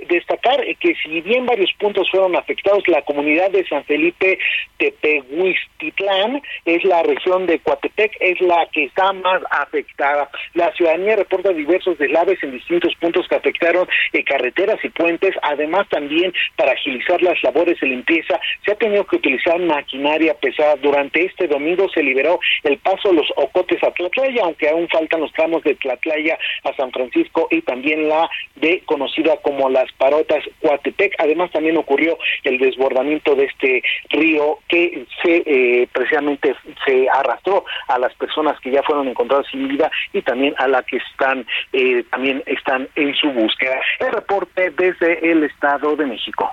destacar 0.08 0.64
que 0.80 0.94
si 1.02 1.20
bien 1.20 1.46
varios 1.46 1.72
puntos 1.78 2.08
fueron 2.10 2.36
afectados, 2.36 2.86
la 2.88 3.02
comunidad 3.02 3.50
de 3.50 3.66
San 3.66 3.84
Felipe 3.84 4.38
Tepehuistitlán 4.78 6.42
es 6.64 6.84
la 6.84 7.02
región 7.02 7.46
de 7.46 7.58
Coatepec, 7.60 8.16
es 8.20 8.40
la 8.40 8.66
que 8.72 8.84
está 8.84 9.12
más 9.12 9.42
afectada. 9.50 10.28
La 10.54 10.72
ciudadanía 10.72 11.16
reporta 11.16 11.50
diversos 11.50 11.98
deslaves 11.98 12.42
en 12.42 12.52
distintos 12.52 12.94
puntos 12.96 13.26
que 13.28 13.34
afectaron 13.34 13.86
carreteras 14.26 14.78
y 14.84 14.88
puentes, 14.90 15.34
además 15.46 15.88
también 15.88 16.32
para 16.56 16.72
agilizar 16.72 17.22
las 17.22 17.42
labores 17.42 17.78
de 17.80 17.86
limpieza 17.88 18.40
se 18.64 18.72
ha 18.72 18.74
tenido 18.76 19.04
que 19.06 19.16
utilizar 19.16 19.58
maquinaria 19.60 20.34
pesada. 20.34 20.76
Durante 20.76 21.24
este 21.24 21.46
domingo 21.46 21.88
se 21.90 22.02
liberó 22.02 22.38
el 22.64 22.78
paso 22.78 23.12
los 23.12 23.26
Ocotes 23.36 23.82
a 23.82 23.90
Tlatlaya, 23.92 24.42
aunque 24.44 24.68
aún 24.68 24.88
faltan 24.88 25.20
los 25.20 25.32
tramos 25.32 25.62
de 25.62 25.74
Tlatlaya 25.76 26.38
a 26.64 26.74
San 26.74 26.90
Francisco 26.92 27.48
y 27.50 27.62
también 27.62 28.08
la 28.08 28.28
de 28.56 28.82
conocida 28.86 29.36
como 29.42 29.68
las 29.68 29.90
Parotas 29.92 30.44
Coatepec. 30.60 31.14
Además 31.18 31.50
también 31.52 31.76
ocurrió 31.76 32.18
el 32.44 32.58
desbordamiento 32.58 33.34
de 33.34 33.44
este 33.44 33.82
río 34.10 34.58
que 34.68 35.06
se 35.22 35.42
eh, 35.46 35.88
precisamente 35.92 36.54
se 36.84 37.08
arrastró 37.08 37.64
a 37.88 37.98
las 37.98 38.14
personas 38.14 38.58
que 38.60 38.70
ya 38.70 38.82
fueron 38.82 39.08
encontradas 39.08 39.46
sin 39.50 39.68
vida 39.68 39.90
y 40.12 40.22
también 40.22 40.54
a 40.58 40.68
las 40.68 40.84
que 40.86 40.96
están 40.96 41.46
eh, 41.72 42.04
también 42.10 42.42
están 42.46 42.88
en 42.96 43.14
su 43.14 43.30
búsqueda. 43.30 43.80
El 44.00 44.12
reporte 44.12 44.70
desde 44.70 45.30
el 45.30 45.35
Estado 45.44 45.96
de 45.96 46.06
México. 46.06 46.50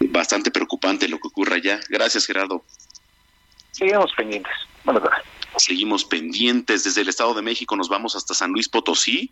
Bastante 0.00 0.50
preocupante 0.50 1.08
lo 1.08 1.18
que 1.18 1.28
ocurre 1.28 1.56
allá. 1.56 1.80
Gracias, 1.88 2.26
Gerardo. 2.26 2.64
Seguimos 3.70 4.12
pendientes. 4.14 4.52
Seguimos 5.56 6.04
pendientes. 6.04 6.84
Desde 6.84 7.02
el 7.02 7.08
Estado 7.08 7.34
de 7.34 7.42
México 7.42 7.76
nos 7.76 7.88
vamos 7.88 8.16
hasta 8.16 8.34
San 8.34 8.50
Luis 8.50 8.68
Potosí. 8.68 9.30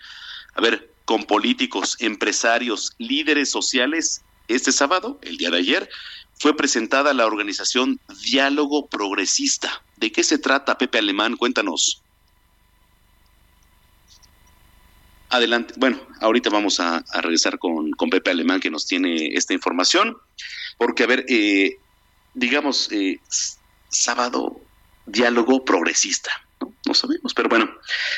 A 0.55 0.61
ver, 0.61 0.91
con 1.05 1.25
políticos, 1.25 1.97
empresarios, 2.01 2.95
líderes 2.99 3.51
sociales. 3.51 4.23
Este 4.49 4.73
sábado, 4.73 5.19
el 5.23 5.37
día 5.37 5.51
de 5.51 5.59
ayer, 5.59 5.89
fue 6.39 6.57
presentada 6.57 7.13
la 7.15 7.27
organización 7.27 8.01
Diálogo 8.23 8.87
Progresista. 8.87 9.83
¿De 9.97 10.11
qué 10.11 10.25
se 10.25 10.39
trata, 10.39 10.79
Pepe 10.79 10.99
Alemán? 10.99 11.37
Cuéntanos. 11.37 12.03
Adelante. 15.31 15.75
Bueno, 15.77 16.01
ahorita 16.21 16.51
vamos 16.51 16.81
a, 16.81 17.05
regresar 17.23 17.61
con, 17.61 17.93
Pepe 18.11 18.33
Alemán 18.33 18.59
que 18.59 18.71
nos 18.71 18.87
tiene 18.87 19.29
esta 19.29 19.55
información, 19.55 20.17
porque, 20.77 21.05
a 21.05 21.07
ver, 21.07 21.25
eh, 21.29 21.79
digamos, 22.35 22.91
eh, 22.91 23.21
sábado, 23.89 24.61
diálogo 25.07 25.65
progresista. 25.65 26.33
¿no? 26.61 26.75
no 26.85 26.95
sabemos, 26.95 27.33
pero 27.33 27.49
bueno. 27.49 27.71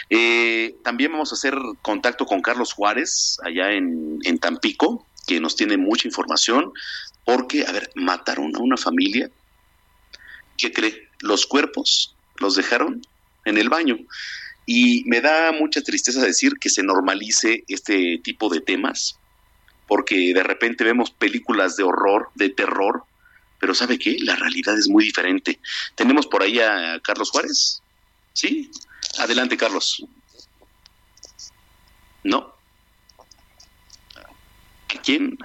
Eh, 0.08 0.74
también 0.82 1.12
vamos 1.12 1.32
a 1.32 1.34
hacer 1.34 1.54
contacto 1.82 2.24
con 2.24 2.40
Carlos 2.40 2.72
Juárez, 2.72 3.36
allá 3.44 3.72
en, 3.72 4.18
en 4.24 4.38
Tampico, 4.38 5.06
que 5.26 5.38
nos 5.38 5.54
tiene 5.54 5.76
mucha 5.76 6.08
información, 6.08 6.72
porque, 7.26 7.66
a 7.66 7.72
ver, 7.72 7.90
mataron 7.94 8.56
a 8.56 8.60
una 8.60 8.78
familia. 8.78 9.30
¿Qué 10.56 10.72
cree? 10.72 11.08
Los 11.20 11.46
cuerpos 11.46 12.16
los 12.38 12.56
dejaron 12.56 13.02
en 13.44 13.58
el 13.58 13.68
baño. 13.68 13.98
Y 14.66 15.04
me 15.06 15.20
da 15.20 15.52
mucha 15.52 15.82
tristeza 15.82 16.20
decir 16.20 16.54
que 16.60 16.70
se 16.70 16.82
normalice 16.82 17.64
este 17.68 18.18
tipo 18.22 18.48
de 18.48 18.60
temas, 18.60 19.18
porque 19.88 20.32
de 20.32 20.42
repente 20.42 20.84
vemos 20.84 21.10
películas 21.10 21.76
de 21.76 21.82
horror, 21.82 22.30
de 22.34 22.50
terror, 22.50 23.04
pero 23.58 23.74
¿sabe 23.74 23.98
qué? 23.98 24.16
La 24.20 24.36
realidad 24.36 24.78
es 24.78 24.88
muy 24.88 25.04
diferente. 25.04 25.60
Tenemos 25.94 26.26
por 26.26 26.42
ahí 26.42 26.58
a 26.58 27.00
Carlos 27.02 27.30
Juárez. 27.30 27.82
¿Sí? 28.32 28.70
Adelante, 29.18 29.56
Carlos. 29.56 30.04
¿No? 32.24 32.54
¿A 34.16 35.02
quién? 35.02 35.38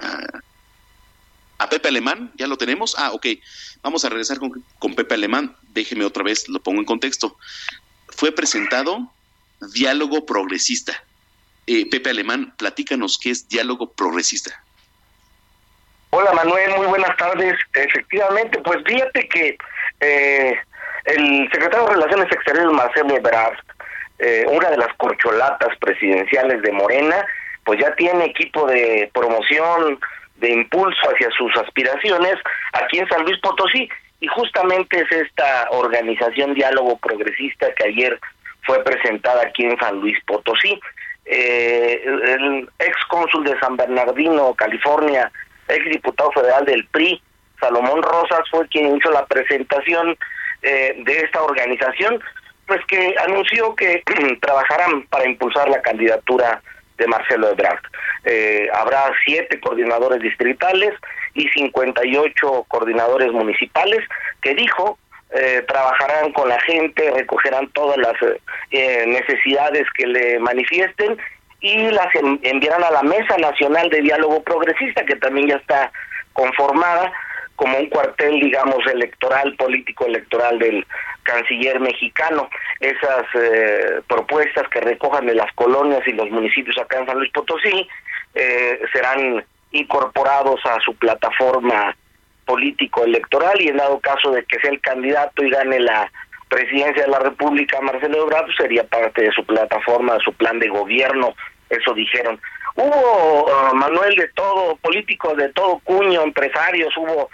¿A, 1.58 1.68
Pepe 1.68 1.88
Alemán? 1.88 2.32
¿Ya 2.36 2.46
lo 2.46 2.56
tenemos? 2.56 2.94
Ah, 2.98 3.12
ok. 3.12 3.26
Vamos 3.82 4.04
a 4.04 4.08
regresar 4.08 4.38
con, 4.38 4.64
con 4.78 4.94
Pepe 4.94 5.14
Alemán. 5.14 5.56
Déjeme 5.74 6.04
otra 6.04 6.22
vez, 6.22 6.48
lo 6.48 6.60
pongo 6.60 6.80
en 6.80 6.86
contexto 6.86 7.36
fue 8.18 8.32
presentado 8.32 8.98
Diálogo 9.72 10.26
Progresista. 10.26 10.92
Eh, 11.68 11.88
Pepe 11.88 12.10
Alemán, 12.10 12.52
platícanos 12.58 13.16
qué 13.22 13.30
es 13.30 13.48
Diálogo 13.48 13.92
Progresista. 13.92 14.60
Hola 16.10 16.32
Manuel, 16.32 16.72
muy 16.78 16.86
buenas 16.88 17.16
tardes. 17.16 17.56
Efectivamente, 17.74 18.58
pues 18.58 18.78
fíjate 18.84 19.28
que 19.28 19.56
eh, 20.00 20.58
el 21.04 21.48
secretario 21.52 21.86
de 21.86 21.94
Relaciones 21.94 22.32
Exteriores, 22.32 22.72
Marcelo 22.72 23.16
Ebrard, 23.16 23.58
eh, 24.18 24.44
una 24.48 24.68
de 24.70 24.78
las 24.78 24.92
corcholatas 24.96 25.78
presidenciales 25.78 26.60
de 26.62 26.72
Morena, 26.72 27.24
pues 27.64 27.78
ya 27.78 27.94
tiene 27.94 28.24
equipo 28.24 28.66
de 28.66 29.08
promoción, 29.14 30.00
de 30.38 30.50
impulso 30.50 31.00
hacia 31.08 31.30
sus 31.30 31.56
aspiraciones 31.56 32.34
aquí 32.72 32.98
en 32.98 33.08
San 33.08 33.22
Luis 33.22 33.38
Potosí 33.38 33.88
y 34.20 34.26
justamente 34.28 35.00
es 35.00 35.12
esta 35.12 35.68
organización 35.70 36.54
Diálogo 36.54 36.98
Progresista 36.98 37.72
que 37.74 37.88
ayer 37.88 38.18
fue 38.64 38.82
presentada 38.82 39.42
aquí 39.42 39.64
en 39.64 39.78
San 39.78 40.00
Luis 40.00 40.18
Potosí. 40.26 40.78
Eh, 41.24 42.02
el 42.04 42.68
ex 42.78 42.96
cónsul 43.08 43.44
de 43.44 43.58
San 43.60 43.76
Bernardino, 43.76 44.54
California, 44.54 45.30
ex 45.68 45.84
diputado 45.90 46.32
federal 46.32 46.64
del 46.64 46.86
PRI, 46.86 47.22
Salomón 47.60 48.02
Rosas, 48.02 48.40
fue 48.50 48.66
quien 48.68 48.96
hizo 48.96 49.10
la 49.10 49.26
presentación 49.26 50.16
eh, 50.62 50.94
de 51.04 51.18
esta 51.18 51.42
organización, 51.42 52.20
pues 52.66 52.80
que 52.86 53.14
anunció 53.26 53.74
que 53.74 54.02
trabajarán 54.40 55.06
para 55.06 55.28
impulsar 55.28 55.68
la 55.68 55.80
candidatura 55.82 56.62
de 56.98 57.06
Marcelo 57.06 57.50
Ebrard. 57.50 57.80
Eh, 58.24 58.68
habrá 58.74 59.10
siete 59.24 59.58
coordinadores 59.60 60.20
distritales 60.20 60.94
y 61.34 61.48
58 61.48 62.64
coordinadores 62.68 63.32
municipales 63.32 64.00
que 64.42 64.54
dijo 64.54 64.98
eh, 65.30 65.62
trabajarán 65.68 66.32
con 66.32 66.48
la 66.48 66.58
gente, 66.60 67.10
recogerán 67.10 67.68
todas 67.72 67.98
las 67.98 68.14
eh, 68.70 69.04
necesidades 69.06 69.86
que 69.94 70.06
le 70.06 70.38
manifiesten 70.38 71.18
y 71.60 71.90
las 71.90 72.08
enviarán 72.14 72.84
a 72.84 72.90
la 72.90 73.02
Mesa 73.02 73.36
Nacional 73.36 73.90
de 73.90 74.00
Diálogo 74.00 74.42
Progresista, 74.42 75.04
que 75.04 75.16
también 75.16 75.48
ya 75.48 75.56
está 75.56 75.92
conformada 76.32 77.12
como 77.56 77.76
un 77.76 77.88
cuartel, 77.88 78.40
digamos, 78.40 78.86
electoral, 78.86 79.54
político 79.56 80.06
electoral 80.06 80.58
del 80.60 80.86
canciller 81.24 81.80
mexicano. 81.80 82.48
Esas 82.80 83.24
eh, 83.34 84.00
propuestas 84.06 84.68
que 84.68 84.80
recojan 84.80 85.26
de 85.26 85.34
las 85.34 85.52
colonias 85.54 86.06
y 86.06 86.12
los 86.12 86.30
municipios 86.30 86.78
acá 86.78 86.98
en 86.98 87.06
San 87.06 87.18
Luis 87.18 87.32
Potosí 87.32 87.88
eh, 88.34 88.80
serán 88.92 89.44
incorporados 89.72 90.60
a 90.64 90.78
su 90.80 90.94
plataforma 90.94 91.96
político 92.46 93.04
electoral 93.04 93.60
y 93.60 93.68
en 93.68 93.76
dado 93.76 94.00
caso 94.00 94.30
de 94.30 94.44
que 94.44 94.58
sea 94.60 94.70
el 94.70 94.80
candidato 94.80 95.44
y 95.44 95.50
gane 95.50 95.80
la 95.80 96.10
presidencia 96.48 97.04
de 97.04 97.10
la 97.10 97.18
República 97.18 97.80
Marcelo 97.80 98.22
Ebrard 98.22 98.46
pues 98.46 98.56
sería 98.56 98.84
parte 98.84 99.22
de 99.22 99.32
su 99.32 99.44
plataforma, 99.44 100.14
de 100.14 100.20
su 100.20 100.32
plan 100.32 100.58
de 100.58 100.68
gobierno, 100.68 101.34
eso 101.68 101.92
dijeron. 101.94 102.40
Hubo 102.74 103.44
uh, 103.44 103.74
Manuel 103.74 104.14
de 104.14 104.28
todo, 104.28 104.76
políticos 104.76 105.36
de 105.36 105.48
todo 105.50 105.80
cuño, 105.80 106.22
empresarios, 106.22 106.96
hubo 106.96 107.28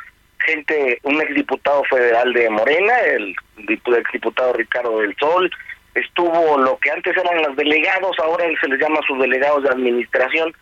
gente, 0.44 0.98
un 1.02 1.20
exdiputado 1.20 1.84
federal 1.84 2.32
de 2.32 2.50
Morena, 2.50 2.98
el 3.00 3.34
exdiputado 3.66 4.52
Ricardo 4.52 5.00
del 5.00 5.16
Sol, 5.16 5.50
estuvo 5.94 6.58
lo 6.58 6.78
que 6.78 6.90
antes 6.90 7.16
eran 7.16 7.42
los 7.42 7.56
delegados, 7.56 8.18
ahora 8.18 8.44
se 8.60 8.68
les 8.68 8.80
llama 8.80 9.00
subdelegados 9.06 9.62
de 9.62 9.70
administración, 9.70 10.52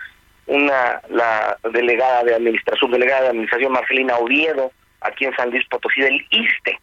una 0.46 1.00
la 1.08 1.56
delegada 1.72 2.24
de 2.24 2.34
administración, 2.34 2.90
subdelegada 2.90 3.22
de 3.22 3.28
administración 3.28 3.72
Marcelina 3.72 4.16
Oviedo, 4.18 4.72
aquí 5.00 5.24
en 5.24 5.36
San 5.36 5.50
Luis 5.50 5.66
Potosí 5.68 6.00
del 6.00 6.24
ISTE. 6.30 6.78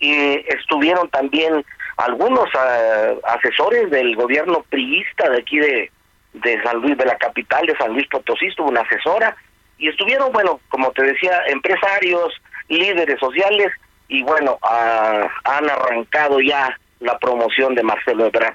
Y 0.00 0.44
estuvieron 0.48 1.08
también 1.10 1.64
algunos 1.96 2.48
ah, 2.54 3.14
asesores 3.24 3.90
del 3.90 4.16
gobierno 4.16 4.64
priista 4.68 5.30
de 5.30 5.38
aquí 5.38 5.58
de, 5.58 5.90
de 6.34 6.62
San 6.62 6.78
Luis, 6.78 6.96
de 6.98 7.06
la 7.06 7.16
capital 7.16 7.64
de 7.66 7.76
San 7.76 7.92
Luis 7.92 8.06
Potosí, 8.08 8.46
estuvo 8.46 8.68
una 8.68 8.80
asesora, 8.80 9.36
y 9.78 9.88
estuvieron, 9.88 10.32
bueno, 10.32 10.60
como 10.68 10.90
te 10.92 11.02
decía, 11.02 11.42
empresarios, 11.46 12.34
líderes 12.68 13.18
sociales, 13.18 13.72
y 14.08 14.22
bueno, 14.22 14.58
ah, 14.62 15.28
han 15.44 15.68
arrancado 15.68 16.40
ya 16.40 16.78
la 17.00 17.18
promoción 17.18 17.74
de 17.74 17.82
Marcelo 17.82 18.26
Ebrard. 18.26 18.54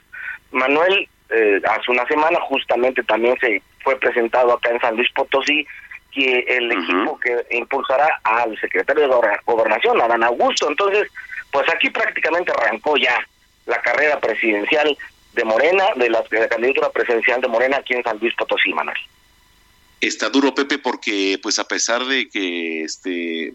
Manuel, 0.52 1.08
eh, 1.30 1.62
hace 1.70 1.92
una 1.92 2.06
semana 2.08 2.40
justamente 2.42 3.04
también 3.04 3.38
se 3.40 3.62
fue 3.84 3.96
presentado 4.00 4.54
acá 4.54 4.70
en 4.72 4.80
San 4.80 4.96
Luis 4.96 5.12
Potosí 5.14 5.66
que 6.12 6.40
el 6.48 6.72
equipo 6.72 7.20
que 7.20 7.46
impulsará 7.52 8.20
al 8.24 8.60
secretario 8.60 9.08
de 9.08 9.38
Gobernación, 9.46 10.02
Adán 10.02 10.24
Augusto. 10.24 10.68
Entonces, 10.68 11.08
pues 11.52 11.70
aquí 11.70 11.90
prácticamente 11.92 12.52
arrancó 12.52 12.98
ya 12.98 13.24
la 13.68 13.80
carrera 13.82 14.20
presidencial 14.20 14.98
de 15.34 15.44
Morena, 15.44 15.86
de 15.96 16.10
la, 16.10 16.24
de 16.32 16.40
la 16.40 16.48
candidatura 16.48 16.90
presidencial 16.90 17.42
de 17.42 17.48
Morena 17.48 17.78
aquí 17.78 17.94
en 17.94 18.04
San 18.04 18.18
Luis 18.18 18.34
Potosí, 18.36 18.74
Manuel. 18.74 18.98
Está 20.02 20.30
duro, 20.30 20.56
Pepe, 20.56 20.78
porque 20.78 21.40
pues 21.42 21.60
a 21.60 21.66
pesar 21.66 22.06
de 22.06 22.30
que 22.30 22.84
este 22.84 23.54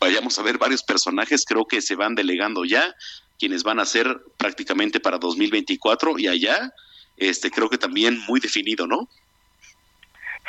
vayamos 0.00 0.38
a 0.38 0.42
ver 0.42 0.58
varios 0.58 0.82
personajes, 0.82 1.44
creo 1.44 1.66
que 1.66 1.80
se 1.80 1.94
van 1.94 2.14
delegando 2.14 2.64
ya 2.64 2.94
quienes 3.38 3.62
van 3.62 3.80
a 3.80 3.84
ser 3.84 4.20
prácticamente 4.36 5.00
para 5.00 5.18
2024 5.18 6.18
y 6.18 6.28
allá 6.28 6.72
este 7.16 7.50
creo 7.50 7.68
que 7.68 7.78
también 7.78 8.18
muy 8.26 8.40
definido, 8.40 8.86
¿no? 8.86 9.08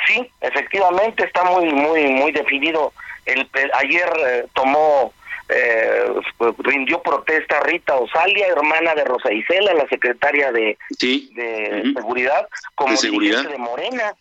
Sí, 0.06 0.30
efectivamente 0.40 1.24
está 1.24 1.44
muy 1.44 1.66
muy 1.72 2.06
muy 2.06 2.32
definido. 2.32 2.92
El, 3.24 3.48
ayer 3.74 4.08
eh, 4.26 4.46
tomó 4.54 5.12
eh, 5.48 6.12
rindió 6.58 7.02
protesta 7.02 7.60
Rita 7.60 7.94
Osalia, 7.96 8.48
hermana 8.48 8.94
de 8.94 9.04
Rosa 9.04 9.32
Isela, 9.32 9.74
la 9.74 9.88
secretaria 9.88 10.50
de, 10.52 10.76
de 11.00 11.92
seguridad, 11.94 12.48
como 12.74 12.92
de 12.92 12.96
seguridad 12.96 13.48
de 13.48 13.58
Morena. 13.58 14.14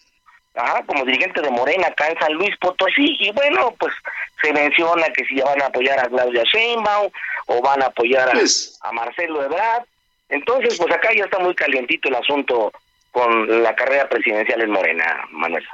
Ajá, 0.56 0.84
como 0.86 1.04
dirigente 1.04 1.41
de 1.41 1.50
Morena 1.52 1.88
acá 1.88 2.08
en 2.08 2.20
San 2.20 2.34
Luis 2.34 2.56
Potosí 2.58 3.18
y 3.20 3.32
bueno 3.32 3.76
pues 3.78 3.94
se 4.41 4.54
menciona 4.54 5.10
que 5.10 5.26
si 5.26 5.41
van 5.41 5.62
a 5.62 5.65
apoyar 5.65 6.00
a 6.00 6.08
Claudia 6.08 6.44
Sheinbaum 6.44 7.12
o 7.48 7.62
van 7.62 7.84
a 7.84 7.88
apoyar 7.88 8.30
a, 8.30 8.32
pues 8.32 8.80
a 8.82 8.91
Marcelo 8.94 9.44
Ebrard 9.44 9.84
entonces 10.30 10.78
pues 10.78 10.94
acá 10.94 11.10
ya 11.13 11.26
está 11.26 11.39
muy 11.39 11.54
calientito 11.56 12.08
el 12.08 12.15
asunto 12.15 12.72
con 13.15 13.63
la 13.63 13.74
carrera 13.74 14.10
presidencial 14.10 14.62
en 14.62 14.72
Morena, 14.72 15.26
Manuel. 15.32 15.65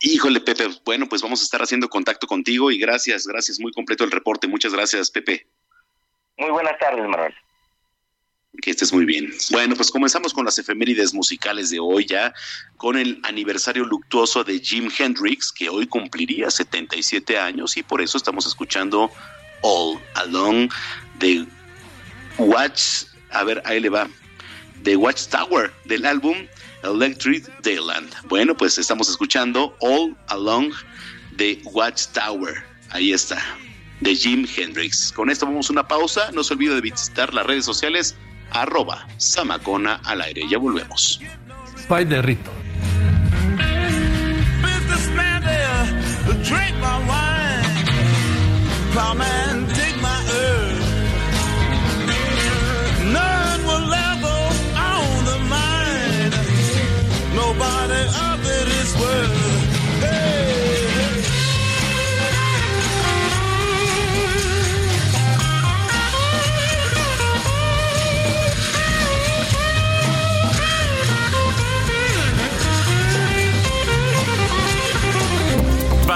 Híjole, 0.00 0.40
Pepe, 0.40 0.68
bueno, 0.84 1.06
pues 1.08 1.22
vamos 1.22 1.40
a 1.40 1.44
estar 1.44 1.62
haciendo 1.62 1.88
contacto 1.88 2.26
contigo 2.26 2.70
y 2.70 2.78
gracias, 2.78 3.26
gracias, 3.26 3.58
muy 3.58 3.72
completo 3.72 4.04
el 4.04 4.10
reporte. 4.10 4.46
Muchas 4.46 4.74
gracias, 4.74 5.10
Pepe. 5.10 5.46
Muy 6.36 6.50
buenas 6.50 6.78
tardes, 6.78 7.06
Manuel. 7.06 7.34
Que 8.62 8.72
estés 8.72 8.92
muy 8.92 9.04
bien. 9.04 9.32
Bueno, 9.50 9.76
pues 9.76 9.90
comenzamos 9.90 10.34
con 10.34 10.44
las 10.44 10.58
efemérides 10.58 11.14
musicales 11.14 11.70
de 11.70 11.78
hoy 11.78 12.04
ya, 12.04 12.34
con 12.76 12.96
el 12.96 13.20
aniversario 13.22 13.84
luctuoso 13.84 14.42
de 14.42 14.58
Jim 14.58 14.90
Hendrix, 14.98 15.52
que 15.52 15.68
hoy 15.68 15.86
cumpliría 15.86 16.50
77 16.50 17.38
años 17.38 17.76
y 17.76 17.82
por 17.82 18.02
eso 18.02 18.18
estamos 18.18 18.46
escuchando 18.46 19.10
All 19.62 20.00
Along 20.14 20.68
de 21.20 21.46
Watch, 22.38 23.04
a 23.30 23.44
ver, 23.44 23.62
ahí 23.64 23.80
le 23.80 23.88
va, 23.88 24.08
de 24.82 24.96
Watchtower, 24.96 25.72
del 25.84 26.04
álbum 26.04 26.36
Electric 26.82 27.46
Dayland. 27.62 28.12
Bueno, 28.24 28.56
pues 28.56 28.78
estamos 28.78 29.08
escuchando 29.08 29.76
All 29.80 30.16
Along 30.28 30.72
the 31.36 31.60
Watchtower. 31.64 32.64
Ahí 32.90 33.12
está, 33.12 33.40
de 34.00 34.14
Jim 34.14 34.46
Hendrix. 34.56 35.12
Con 35.12 35.30
esto 35.30 35.46
vamos 35.46 35.70
a 35.70 35.72
una 35.72 35.86
pausa. 35.86 36.30
No 36.32 36.42
se 36.42 36.54
olvide 36.54 36.74
de 36.74 36.80
visitar 36.80 37.32
las 37.32 37.46
redes 37.46 37.64
sociales 37.64 38.16
arroba 38.50 39.06
Samacona 39.16 40.00
al 40.04 40.20
aire. 40.20 40.42
Ya 40.48 40.58
volvemos. 40.58 41.20
Spy 41.76 42.04
de 42.04 42.22
Rito. 42.22 42.50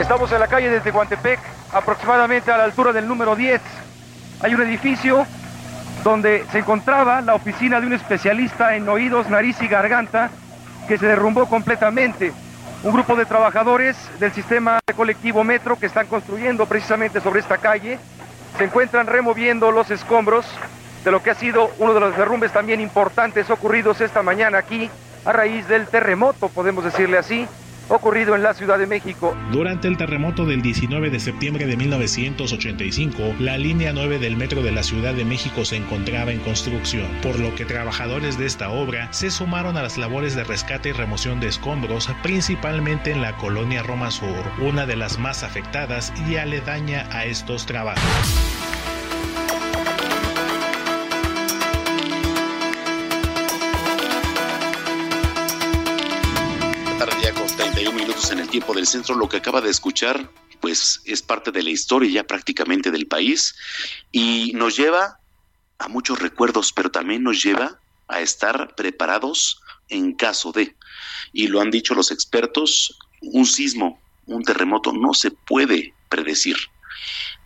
Estamos 0.00 0.32
en 0.32 0.40
la 0.40 0.48
calle 0.48 0.70
de 0.70 0.80
Tehuantepec, 0.80 1.38
aproximadamente 1.74 2.50
a 2.50 2.56
la 2.56 2.64
altura 2.64 2.90
del 2.90 3.06
número 3.06 3.36
10. 3.36 3.60
Hay 4.40 4.54
un 4.54 4.62
edificio 4.62 5.26
donde 6.02 6.46
se 6.50 6.60
encontraba 6.60 7.20
la 7.20 7.34
oficina 7.34 7.78
de 7.80 7.86
un 7.86 7.92
especialista 7.92 8.74
en 8.74 8.88
oídos, 8.88 9.28
nariz 9.28 9.60
y 9.60 9.68
garganta 9.68 10.30
que 10.88 10.96
se 10.96 11.06
derrumbó 11.06 11.46
completamente. 11.46 12.32
Un 12.82 12.92
grupo 12.92 13.14
de 13.14 13.26
trabajadores 13.26 13.94
del 14.18 14.32
sistema 14.32 14.80
colectivo 14.96 15.44
Metro 15.44 15.78
que 15.78 15.86
están 15.86 16.06
construyendo 16.06 16.64
precisamente 16.64 17.20
sobre 17.20 17.40
esta 17.40 17.58
calle 17.58 17.98
se 18.56 18.64
encuentran 18.64 19.06
removiendo 19.06 19.70
los 19.70 19.90
escombros 19.90 20.46
de 21.04 21.10
lo 21.10 21.22
que 21.22 21.30
ha 21.30 21.34
sido 21.34 21.70
uno 21.78 21.92
de 21.92 22.00
los 22.00 22.16
derrumbes 22.16 22.52
también 22.52 22.80
importantes 22.80 23.50
ocurridos 23.50 24.00
esta 24.00 24.22
mañana 24.22 24.58
aquí 24.58 24.90
a 25.26 25.32
raíz 25.32 25.68
del 25.68 25.86
terremoto, 25.86 26.48
podemos 26.48 26.84
decirle 26.84 27.18
así, 27.18 27.46
ocurrido 27.90 28.34
en 28.34 28.42
la 28.42 28.54
Ciudad 28.54 28.78
de 28.78 28.86
México. 28.86 29.36
Durante 29.52 29.88
el 29.88 29.96
terremoto 29.96 30.46
del 30.46 30.62
19 30.62 31.10
de 31.10 31.20
septiembre 31.20 31.66
de 31.66 31.76
1985, 31.76 33.34
la 33.40 33.58
línea 33.58 33.92
9 33.92 34.18
del 34.18 34.36
metro 34.36 34.62
de 34.62 34.72
la 34.72 34.82
Ciudad 34.82 35.12
de 35.12 35.24
México 35.24 35.64
se 35.64 35.76
encontraba 35.76 36.32
en 36.32 36.38
construcción, 36.40 37.08
por 37.22 37.38
lo 37.38 37.54
que 37.54 37.64
trabajadores 37.64 38.38
de 38.38 38.46
esta 38.46 38.70
obra 38.70 39.12
se 39.12 39.30
sumaron 39.30 39.76
a 39.76 39.82
las 39.82 39.98
labores 39.98 40.34
de 40.34 40.44
rescate 40.44 40.90
y 40.90 40.92
remoción 40.92 41.40
de 41.40 41.48
escombros, 41.48 42.08
principalmente 42.22 43.10
en 43.10 43.20
la 43.20 43.36
colonia 43.36 43.82
Roma 43.82 44.10
Sur, 44.10 44.44
una 44.60 44.86
de 44.86 44.96
las 44.96 45.18
más 45.18 45.42
afectadas 45.42 46.12
y 46.28 46.36
aledaña 46.36 47.06
a 47.10 47.24
estos 47.24 47.66
trabajos. 47.66 48.00
En 58.30 58.38
el 58.38 58.48
tiempo 58.48 58.74
del 58.74 58.86
centro. 58.86 59.14
Lo 59.14 59.28
que 59.28 59.38
acaba 59.38 59.60
de 59.60 59.70
escuchar, 59.70 60.30
pues 60.60 61.00
es 61.04 61.22
parte 61.22 61.50
de 61.50 61.62
la 61.62 61.70
historia 61.70 62.10
ya 62.10 62.26
prácticamente 62.26 62.90
del 62.90 63.06
país 63.06 63.54
y 64.12 64.52
nos 64.54 64.76
lleva 64.76 65.18
a 65.78 65.88
muchos 65.88 66.18
recuerdos, 66.18 66.72
pero 66.72 66.90
también 66.90 67.22
nos 67.22 67.42
lleva 67.42 67.80
a 68.08 68.20
estar 68.20 68.74
preparados 68.74 69.60
en 69.88 70.14
caso 70.14 70.52
de, 70.52 70.76
y 71.32 71.48
lo 71.48 71.60
han 71.60 71.70
dicho 71.70 71.94
los 71.94 72.10
expertos, 72.10 72.98
un 73.20 73.46
sismo, 73.46 74.00
un 74.26 74.42
terremoto 74.42 74.92
no 74.92 75.14
se 75.14 75.30
puede 75.30 75.94
predecir. 76.08 76.56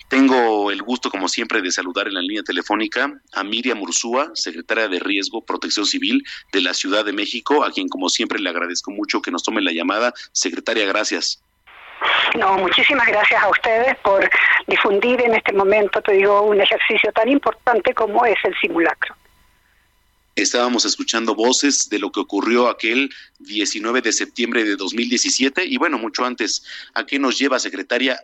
Tengo 0.08 0.70
el 0.70 0.82
gusto, 0.82 1.10
como 1.10 1.28
siempre, 1.28 1.62
de 1.62 1.70
saludar 1.70 2.06
en 2.06 2.14
la 2.14 2.20
línea 2.20 2.42
telefónica 2.42 3.12
a 3.32 3.44
Miriam 3.44 3.80
Ursúa, 3.80 4.30
secretaria 4.34 4.88
de 4.88 4.98
Riesgo, 4.98 5.44
Protección 5.44 5.86
Civil 5.86 6.22
de 6.52 6.60
la 6.60 6.74
Ciudad 6.74 7.04
de 7.04 7.12
México, 7.12 7.64
a 7.64 7.72
quien, 7.72 7.88
como 7.88 8.08
siempre, 8.08 8.38
le 8.38 8.50
agradezco 8.50 8.90
mucho 8.90 9.22
que 9.22 9.30
nos 9.30 9.42
tome 9.42 9.62
la 9.62 9.72
llamada. 9.72 10.12
Secretaria, 10.32 10.84
gracias. 10.86 11.42
No, 12.38 12.58
muchísimas 12.58 13.06
gracias 13.06 13.42
a 13.42 13.48
ustedes 13.48 13.96
por 13.98 14.28
difundir 14.66 15.20
en 15.20 15.34
este 15.34 15.52
momento, 15.52 16.02
te 16.02 16.12
digo, 16.12 16.42
un 16.42 16.60
ejercicio 16.60 17.10
tan 17.12 17.28
importante 17.28 17.94
como 17.94 18.24
es 18.26 18.36
el 18.44 18.54
simulacro. 18.60 19.14
Estábamos 20.36 20.84
escuchando 20.84 21.36
voces 21.36 21.88
de 21.88 22.00
lo 22.00 22.10
que 22.10 22.18
ocurrió 22.18 22.68
aquel 22.68 23.08
19 23.38 24.02
de 24.02 24.12
septiembre 24.12 24.64
de 24.64 24.74
2017 24.74 25.64
y 25.64 25.76
bueno, 25.76 25.96
mucho 25.96 26.24
antes. 26.24 26.64
¿A 26.94 27.06
qué 27.06 27.20
nos 27.20 27.38
lleva, 27.38 27.60
secretaria? 27.60 28.18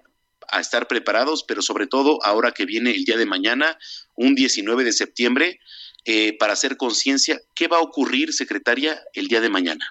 A 0.52 0.60
estar 0.60 0.86
preparados, 0.86 1.44
pero 1.44 1.62
sobre 1.62 1.86
todo 1.86 2.18
ahora 2.24 2.52
que 2.52 2.64
viene 2.64 2.90
el 2.90 3.04
día 3.04 3.16
de 3.16 3.26
mañana, 3.26 3.78
un 4.14 4.34
19 4.34 4.84
de 4.84 4.92
septiembre, 4.92 5.60
eh, 6.04 6.36
para 6.38 6.54
hacer 6.54 6.76
conciencia, 6.76 7.38
¿qué 7.54 7.68
va 7.68 7.76
a 7.78 7.82
ocurrir, 7.82 8.32
secretaria, 8.32 9.00
el 9.12 9.28
día 9.28 9.40
de 9.40 9.50
mañana? 9.50 9.90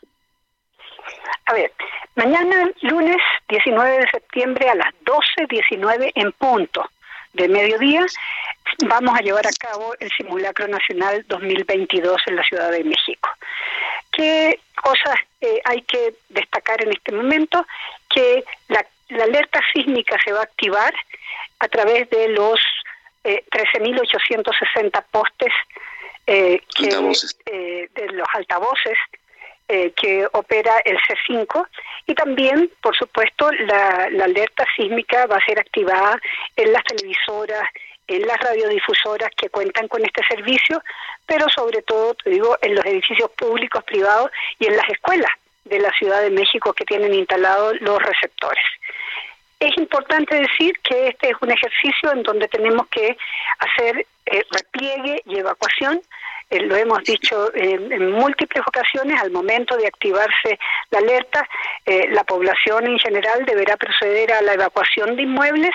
A 1.46 1.54
ver, 1.54 1.72
mañana 2.16 2.70
lunes 2.82 3.18
19 3.48 4.00
de 4.00 4.08
septiembre 4.10 4.70
a 4.70 4.76
las 4.76 4.94
12.19 5.06 6.12
en 6.16 6.32
punto 6.34 6.90
de 7.34 7.48
mediodía 7.48 8.06
vamos 8.88 9.18
a 9.18 9.22
llevar 9.22 9.46
a 9.46 9.52
cabo 9.60 9.96
el 10.00 10.10
simulacro 10.12 10.68
nacional 10.68 11.24
2022 11.28 12.22
en 12.28 12.36
la 12.36 12.44
Ciudad 12.44 12.72
de 12.72 12.84
México. 12.84 13.30
¿Qué 14.12 14.60
cosas 14.76 15.16
eh, 15.42 15.62
hay 15.66 15.82
que 15.84 16.14
destacar 16.30 16.84
en 16.84 16.92
este 16.92 17.12
momento? 17.12 17.66
Que 18.10 18.44
la 18.68 18.86
la 19.10 19.24
alerta 19.24 19.62
sísmica 19.74 20.18
se 20.24 20.32
va 20.32 20.40
a 20.40 20.44
activar 20.44 20.94
a 21.60 21.68
través 21.68 22.10
de 22.10 22.30
los 22.30 22.60
eh, 23.24 23.44
13.860 23.52 25.04
postes 25.12 25.54
eh, 26.28 26.62
eh, 27.46 27.90
de 27.96 28.08
los 28.14 28.28
altavoces 28.34 28.98
eh, 29.68 29.92
que 29.96 30.28
opera 30.32 30.80
el 30.86 30.98
C5 30.98 31.68
y 32.08 32.16
también, 32.16 32.72
por 32.82 32.96
supuesto, 32.96 33.52
la, 33.52 34.10
la 34.12 34.26
alerta 34.26 34.66
sísmica 34.76 35.26
va 35.28 35.38
a 35.38 35.46
ser 35.46 35.60
activada 35.60 36.20
en 36.56 36.74
las 36.74 36.84
televisoras, 36.84 37.70
en 38.08 38.26
las 38.26 38.38
radiodifusoras 38.40 39.30
que 39.38 39.50
cuentan 39.50 39.88
con 39.88 40.04
este 40.04 40.24
servicio, 40.28 40.82
pero 41.26 41.48
sobre 41.50 41.82
todo, 41.84 42.16
te 42.16 42.32
digo, 42.32 42.58
en 42.62 42.76
los 42.76 42.86
edificios 42.86 43.30
públicos, 43.32 43.84
privados 43.84 44.32
y 44.58 44.66
en 44.66 44.76
las 44.76 44.90
escuelas 44.90 45.32
de 45.66 45.80
la 45.80 45.92
Ciudad 45.92 46.22
de 46.22 46.32
México 46.32 46.74
que 46.74 46.86
tienen 46.86 47.14
instalados 47.14 47.80
los 47.82 48.00
receptores. 48.02 48.64
Es 49.60 49.78
importante 49.78 50.36
decir 50.38 50.74
que 50.84 51.10
este 51.10 51.32
es 51.32 51.36
un 51.42 51.52
ejercicio 51.52 52.14
en 52.14 52.24
donde 52.24 52.48
tenemos 52.48 52.88
que 52.88 53.18
hacer 53.60 54.08
eh, 54.26 54.44
repliegue 54.52 55.22
y 55.26 55.38
evacuación. 55.38 56.02
Eh, 56.50 56.62
lo 56.62 56.78
hemos 56.78 57.04
dicho 57.04 57.54
en 57.54 58.12
múltiples 58.12 58.64
ocasiones, 58.66 59.22
al 59.22 59.32
momento 59.32 59.76
de 59.76 59.86
activarse 59.86 60.58
la 60.92 61.00
alerta, 61.00 61.48
eh, 61.86 62.08
la 62.12 62.24
población 62.24 62.88
en 62.88 62.98
general 63.00 63.46
deberá 63.46 63.76
proceder 63.76 64.32
a 64.32 64.42
la 64.42 64.54
evacuación 64.54 65.18
de 65.18 65.24
inmuebles 65.24 65.72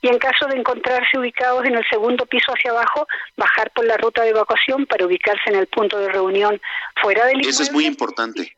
y 0.00 0.08
en 0.08 0.18
caso 0.18 0.46
de 0.46 0.58
encontrarse 0.58 1.18
ubicados 1.18 1.64
en 1.64 1.74
el 1.74 1.84
segundo 1.88 2.26
piso 2.26 2.52
hacia 2.52 2.70
abajo, 2.70 3.08
bajar 3.36 3.72
por 3.72 3.84
la 3.86 3.96
ruta 3.96 4.22
de 4.22 4.30
evacuación 4.30 4.86
para 4.86 5.04
ubicarse 5.04 5.50
en 5.50 5.56
el 5.56 5.66
punto 5.66 5.98
de 5.98 6.10
reunión 6.10 6.60
fuera 7.02 7.26
del 7.26 7.38
inmueble. 7.38 7.50
Eso 7.50 7.62
es 7.64 7.72
muy 7.72 7.86
importante. 7.86 8.56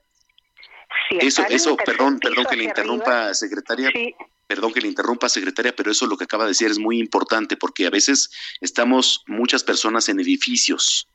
eso, 1.11 1.43
eso, 1.49 1.77
perdón, 1.77 2.21
perdón 2.21 2.45
que 2.45 2.57
le 2.57 2.65
interrumpa, 2.65 3.33
secretaria. 3.33 3.91
Sí. 3.93 4.15
Perdón 4.49 4.73
que 4.73 4.81
le 4.81 4.89
interrumpa, 4.89 5.29
secretaria, 5.29 5.75
pero 5.77 5.91
eso 5.91 6.07
lo 6.07 6.17
que 6.17 6.25
acaba 6.25 6.45
de 6.45 6.51
decir 6.51 6.71
es 6.71 6.79
muy 6.79 6.99
importante 6.99 7.57
porque 7.59 7.87
a 7.87 7.91
veces 7.91 8.31
estamos 8.63 9.23
muchas 9.27 9.63
personas 9.63 10.09
en 10.09 10.21
edificios, 10.21 11.07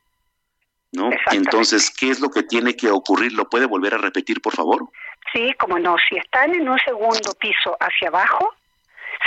¿no? 0.92 1.10
Entonces, 1.32 1.90
¿qué 1.90 2.10
es 2.10 2.20
lo 2.20 2.30
que 2.30 2.44
tiene 2.44 2.76
que 2.76 2.90
ocurrir? 2.90 3.32
¿Lo 3.32 3.50
puede 3.50 3.66
volver 3.66 3.94
a 3.94 3.98
repetir, 3.98 4.40
por 4.40 4.54
favor? 4.54 4.88
Sí, 5.32 5.52
como 5.58 5.80
no. 5.80 5.96
Si 6.08 6.16
están 6.16 6.54
en 6.54 6.68
un 6.68 6.78
segundo 6.78 7.34
piso 7.34 7.76
hacia 7.80 8.06
abajo, 8.06 8.54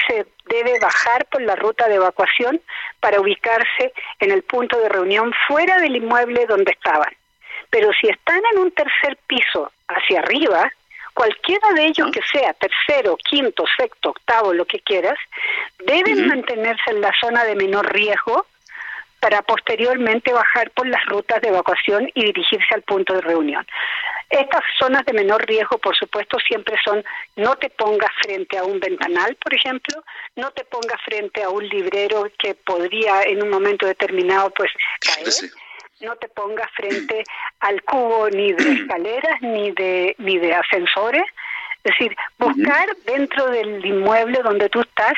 se 0.08 0.26
debe 0.46 0.80
bajar 0.80 1.26
por 1.26 1.42
la 1.42 1.58
ruta 1.58 1.90
de 1.90 1.96
evacuación 1.96 2.62
para 3.02 3.20
ubicarse 3.20 3.92
en 4.20 4.32
el 4.32 4.44
punto 4.44 4.80
de 4.80 4.88
reunión 4.88 5.34
fuera 5.48 5.80
del 5.80 5.98
inmueble 5.98 6.46
donde 6.46 6.72
estaban. 6.72 7.14
Pero 7.70 7.92
si 8.00 8.08
están 8.08 8.42
en 8.54 8.60
un 8.60 8.72
tercer 8.72 9.18
piso 9.28 9.70
hacia 9.90 10.20
arriba, 10.20 10.72
cualquiera 11.18 11.74
de 11.74 11.88
ellos 11.88 12.12
que 12.12 12.22
sea, 12.32 12.54
tercero, 12.54 13.18
quinto, 13.18 13.66
sexto, 13.76 14.12
octavo, 14.12 14.54
lo 14.54 14.66
que 14.66 14.80
quieras, 14.82 15.18
deben 15.84 16.28
mantenerse 16.28 16.92
en 16.92 17.02
la 17.02 17.12
zona 17.20 17.44
de 17.44 17.56
menor 17.56 17.92
riesgo 17.92 18.46
para 19.20 19.42
posteriormente 19.42 20.32
bajar 20.32 20.70
por 20.72 20.86
las 20.88 21.04
rutas 21.08 21.42
de 21.42 21.48
evacuación 21.48 22.08
y 22.14 22.24
dirigirse 22.24 22.72
al 22.76 22.84
punto 22.84 23.16
de 23.16 23.22
reunión. 23.22 23.66
Estas 24.30 24.62
zonas 24.78 25.06
de 25.06 25.14
menor 25.14 25.44
riesgo, 25.48 25.80
por 25.80 25.98
supuesto, 25.98 26.38
siempre 26.38 26.76
son 26.86 27.04
no 27.36 27.56
te 27.56 27.72
pongas 27.72 28.12
frente 28.22 28.60
a 28.60 28.64
un 28.64 28.80
ventanal, 28.80 29.36
por 29.38 29.56
ejemplo, 29.56 30.04
no 30.36 30.52
te 30.52 30.66
pongas 30.66 31.02
frente 31.04 31.42
a 31.42 31.50
un 31.50 31.68
librero 31.68 32.30
que 32.38 32.54
podría 32.54 33.24
en 33.24 33.42
un 33.42 33.50
momento 33.50 33.88
determinado 33.88 34.52
pues 34.52 34.70
caer. 35.00 35.34
No 36.02 36.16
te 36.16 36.28
pongas 36.30 36.70
frente 36.76 37.24
al 37.60 37.82
cubo 37.84 38.30
ni 38.30 38.54
de 38.54 38.72
escaleras 38.82 39.42
ni 39.42 39.72
de 39.72 40.16
ni 40.20 40.38
de 40.38 40.54
ascensores. 40.54 41.24
Es 41.84 41.94
decir, 41.98 42.16
buscar 42.38 42.86
dentro 43.06 43.50
del 43.50 43.86
inmueble 43.86 44.42
donde 44.44 44.68
tú 44.70 44.82
estás 44.82 45.14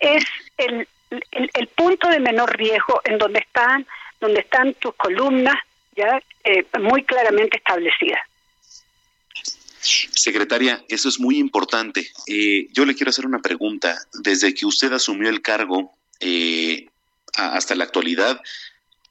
es 0.00 0.24
el 0.56 0.88
el, 1.30 1.68
punto 1.68 2.08
de 2.08 2.20
menor 2.20 2.56
riesgo 2.56 3.00
en 3.04 3.18
donde 3.18 3.40
están, 3.40 3.86
donde 4.20 4.40
están 4.40 4.74
tus 4.74 4.94
columnas 4.94 5.56
ya 5.96 6.20
eh, 6.44 6.66
muy 6.80 7.04
claramente 7.04 7.56
establecidas. 7.56 8.20
Secretaria, 9.80 10.82
eso 10.88 11.08
es 11.08 11.20
muy 11.20 11.38
importante. 11.38 12.08
Eh, 12.26 12.68
yo 12.72 12.86
le 12.86 12.94
quiero 12.94 13.10
hacer 13.10 13.26
una 13.26 13.40
pregunta. 13.40 13.98
Desde 14.14 14.54
que 14.54 14.64
usted 14.64 14.92
asumió 14.92 15.28
el 15.28 15.42
cargo 15.42 15.92
eh, 16.20 16.88
hasta 17.34 17.74
la 17.74 17.84
actualidad, 17.84 18.40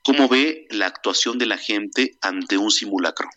¿cómo 0.03 0.27
ve 0.27 0.67
la 0.69 0.87
actuación 0.87 1.37
de 1.37 1.45
la 1.45 1.57
gente 1.57 2.13
ante 2.21 2.57
un 2.57 2.71
simulacro? 2.71 3.29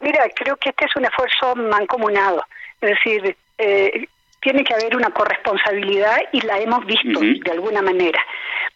Mira, 0.00 0.28
creo 0.34 0.56
que 0.56 0.70
este 0.70 0.84
es 0.84 0.96
un 0.96 1.04
esfuerzo 1.04 1.56
mancomunado. 1.56 2.44
Es 2.80 2.90
decir, 2.90 3.36
eh, 3.58 4.06
tiene 4.40 4.62
que 4.62 4.74
haber 4.74 4.94
una 4.94 5.10
corresponsabilidad 5.10 6.18
y 6.32 6.40
la 6.42 6.58
hemos 6.58 6.84
visto 6.86 7.20
de 7.20 7.50
alguna 7.50 7.82
manera. 7.82 8.20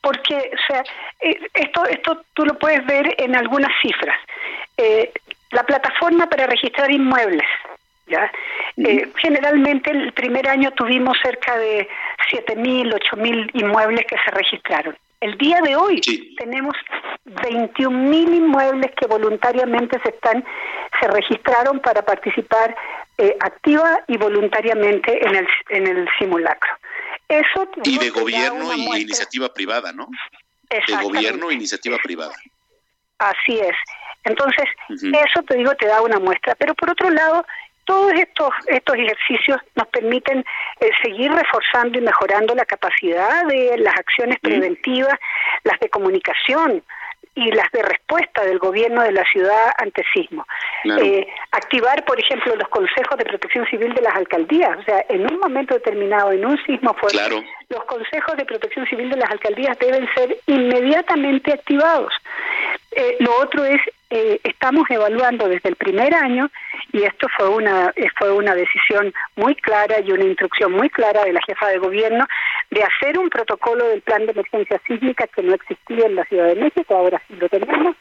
Porque, 0.00 0.34
o 0.34 0.66
sea, 0.66 0.82
eh, 1.20 1.38
esto, 1.54 1.86
esto 1.86 2.22
tú 2.34 2.44
lo 2.44 2.58
puedes 2.58 2.84
ver 2.86 3.14
en 3.18 3.36
algunas 3.36 3.70
cifras. 3.82 4.18
Eh, 4.76 5.12
la 5.52 5.62
plataforma 5.64 6.26
para 6.28 6.46
registrar 6.46 6.90
inmuebles, 6.90 7.46
¿ya? 8.06 8.32
Eh, 8.78 9.08
generalmente 9.16 9.90
el 9.90 10.12
primer 10.12 10.48
año 10.48 10.70
tuvimos 10.72 11.16
cerca 11.22 11.56
de 11.58 11.88
7.000, 12.32 12.92
8.000 12.92 13.50
inmuebles 13.54 14.06
que 14.06 14.16
se 14.24 14.30
registraron. 14.30 14.96
El 15.20 15.36
día 15.36 15.60
de 15.60 15.76
hoy 15.76 16.00
tenemos 16.38 16.74
21.000 17.26 18.34
inmuebles 18.34 18.90
que 18.98 19.06
voluntariamente 19.06 20.00
se 20.02 20.10
están 20.10 20.44
se 21.00 21.08
registraron 21.08 21.80
para 21.80 22.02
participar 22.02 22.74
eh, 23.18 23.36
activa 23.40 24.00
y 24.08 24.16
voluntariamente 24.16 25.26
en 25.26 25.36
el, 25.36 25.48
en 25.68 25.86
el 25.86 26.08
simulacro. 26.18 26.70
Eso 27.28 27.68
y 27.84 27.98
de 27.98 28.10
gobierno 28.10 28.74
y 28.74 29.02
iniciativa 29.02 29.52
privada, 29.52 29.92
¿no? 29.92 30.08
De 30.68 30.96
gobierno 31.02 31.50
e 31.50 31.54
iniciativa 31.54 31.98
privada. 31.98 32.34
Así 33.18 33.58
es. 33.58 33.76
Entonces, 34.24 34.64
eso 34.88 35.42
te 35.46 35.56
digo, 35.56 35.74
te 35.76 35.86
da 35.86 36.02
una 36.02 36.18
muestra. 36.18 36.54
Pero 36.56 36.74
por 36.74 36.90
otro 36.90 37.10
lado, 37.10 37.44
todos 37.84 38.12
estos, 38.12 38.50
estos 38.66 38.96
ejercicios 38.96 39.58
nos 39.74 39.88
permiten 39.88 40.44
eh, 40.80 40.90
seguir 41.02 41.32
reforzando 41.32 41.98
y 41.98 42.02
mejorando 42.02 42.54
la 42.54 42.64
capacidad 42.64 43.46
de 43.46 43.78
las 43.78 43.94
acciones 43.96 44.38
preventivas, 44.40 45.14
las 45.64 45.78
de 45.80 45.88
comunicación, 45.88 46.82
y 47.34 47.50
las 47.52 47.70
de 47.72 47.82
respuesta 47.82 48.44
del 48.44 48.58
gobierno 48.58 49.02
de 49.02 49.12
la 49.12 49.24
ciudad 49.24 49.72
ante 49.78 50.02
sismo. 50.12 50.44
Eh, 50.84 51.26
activar, 51.52 52.04
por 52.04 52.18
ejemplo, 52.18 52.54
los 52.56 52.68
consejos 52.68 53.16
de 53.18 53.24
protección 53.24 53.66
civil 53.66 53.94
de 53.94 54.02
las 54.02 54.14
alcaldías. 54.14 54.78
O 54.78 54.82
sea, 54.82 55.04
en 55.08 55.30
un 55.30 55.38
momento 55.38 55.74
determinado, 55.74 56.32
en 56.32 56.44
un 56.44 56.58
sismo 56.64 56.92
fuerte, 56.94 57.44
los 57.68 57.84
consejos 57.84 58.36
de 58.36 58.44
protección 58.44 58.84
civil 58.86 59.10
de 59.10 59.16
las 59.16 59.30
alcaldías 59.30 59.78
deben 59.78 60.08
ser 60.14 60.36
inmediatamente 60.46 61.52
activados. 61.52 62.12
Eh, 62.92 63.16
lo 63.20 63.38
otro 63.40 63.64
es, 63.64 63.80
eh, 64.10 64.40
estamos 64.42 64.90
evaluando 64.90 65.48
desde 65.48 65.68
el 65.68 65.76
primer 65.76 66.12
año, 66.12 66.50
y 66.92 67.04
esto 67.04 67.28
fue 67.36 67.48
una, 67.48 67.94
fue 68.18 68.32
una 68.32 68.54
decisión 68.56 69.14
muy 69.36 69.54
clara 69.54 70.00
y 70.00 70.10
una 70.10 70.24
instrucción 70.24 70.72
muy 70.72 70.90
clara 70.90 71.24
de 71.24 71.32
la 71.32 71.40
jefa 71.46 71.68
de 71.68 71.78
gobierno, 71.78 72.26
de 72.70 72.82
hacer 72.84 73.18
un 73.18 73.28
protocolo 73.28 73.84
del 73.88 74.02
plan 74.02 74.24
de 74.26 74.32
emergencia 74.32 74.80
sísmica 74.86 75.26
que 75.26 75.42
no 75.42 75.54
existía 75.54 76.06
en 76.06 76.14
la 76.14 76.24
Ciudad 76.24 76.46
de 76.46 76.56
México, 76.56 76.94
ahora 76.94 77.20
sí 77.26 77.34
lo 77.36 77.48
tenemos, 77.48 77.96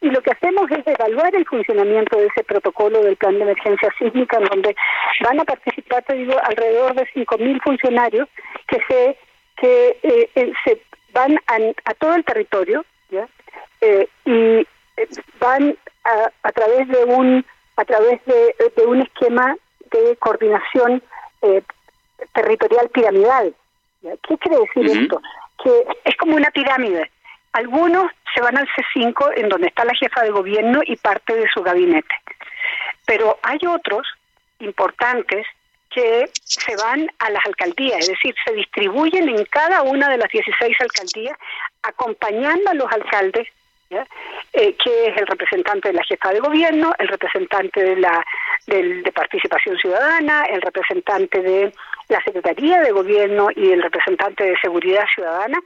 y 0.00 0.10
lo 0.10 0.20
que 0.20 0.32
hacemos 0.32 0.70
es 0.70 0.86
evaluar 0.86 1.34
el 1.34 1.46
funcionamiento 1.46 2.18
de 2.18 2.26
ese 2.26 2.42
protocolo 2.44 3.02
del 3.02 3.16
plan 3.16 3.34
de 3.34 3.42
emergencia 3.42 3.88
sísmica, 3.98 4.38
en 4.38 4.44
donde 4.44 4.76
van 5.20 5.40
a 5.40 5.44
participar, 5.44 6.02
te 6.04 6.14
digo, 6.14 6.34
alrededor 6.42 6.94
de 6.94 7.06
5.000 7.14 7.62
funcionarios 7.62 8.28
que 8.66 8.78
se 8.88 9.18
que 9.56 9.96
eh, 10.02 10.30
eh, 10.34 10.52
se 10.64 10.82
van 11.12 11.38
a, 11.46 11.94
todo 11.94 12.14
el 12.14 12.24
territorio 12.24 12.84
eh, 13.80 14.08
y 14.24 14.66
van 15.38 15.76
a, 16.04 16.32
a, 16.42 16.52
través 16.52 16.88
de 16.88 17.04
un 17.04 17.44
a 17.76 17.84
través 17.84 18.24
de, 18.24 18.54
de 18.76 18.82
un 18.84 19.02
esquema 19.02 19.56
de 19.92 20.16
coordinación 20.16 21.02
territorial 22.32 22.88
piramidal 22.88 23.54
¿Qué 24.02 24.36
quiere 24.38 24.58
decir 24.58 25.02
esto? 25.02 25.22
Que 25.62 25.86
es 26.04 26.16
como 26.16 26.36
una 26.36 26.50
pirámide. 26.50 27.10
Algunos 27.52 28.10
se 28.34 28.40
van 28.40 28.56
al 28.56 28.68
C5, 28.68 29.32
en 29.36 29.48
donde 29.48 29.68
está 29.68 29.84
la 29.84 29.94
jefa 29.94 30.22
de 30.22 30.30
gobierno 30.30 30.80
y 30.84 30.96
parte 30.96 31.34
de 31.34 31.48
su 31.52 31.62
gabinete. 31.62 32.14
Pero 33.06 33.38
hay 33.42 33.58
otros 33.68 34.06
importantes 34.58 35.46
que 35.90 36.30
se 36.42 36.74
van 36.76 37.10
a 37.18 37.30
las 37.30 37.44
alcaldías, 37.44 38.00
es 38.00 38.08
decir, 38.08 38.34
se 38.44 38.54
distribuyen 38.54 39.28
en 39.28 39.44
cada 39.44 39.82
una 39.82 40.08
de 40.08 40.16
las 40.16 40.30
16 40.30 40.76
alcaldías, 40.80 41.36
acompañando 41.82 42.70
a 42.70 42.74
los 42.74 42.90
alcaldes 42.90 43.46
eh, 44.54 44.74
que 44.82 45.08
es 45.08 45.16
el 45.18 45.26
representante 45.26 45.88
de 45.88 45.94
la 45.94 46.04
jefa 46.04 46.32
de 46.32 46.40
gobierno, 46.40 46.94
el 46.98 47.08
representante 47.08 47.82
de 47.82 47.96
la 47.96 48.24
de 48.66 49.12
participación 49.14 49.76
ciudadana, 49.76 50.44
el 50.44 50.62
representante 50.62 51.42
de 51.42 51.74
la 52.12 52.22
Secretaría 52.22 52.80
de 52.80 52.92
Gobierno 52.92 53.48
y 53.56 53.72
el 53.72 53.82
representante 53.82 54.44
de 54.44 54.56
Seguridad 54.60 55.04
Ciudadana, 55.14 55.58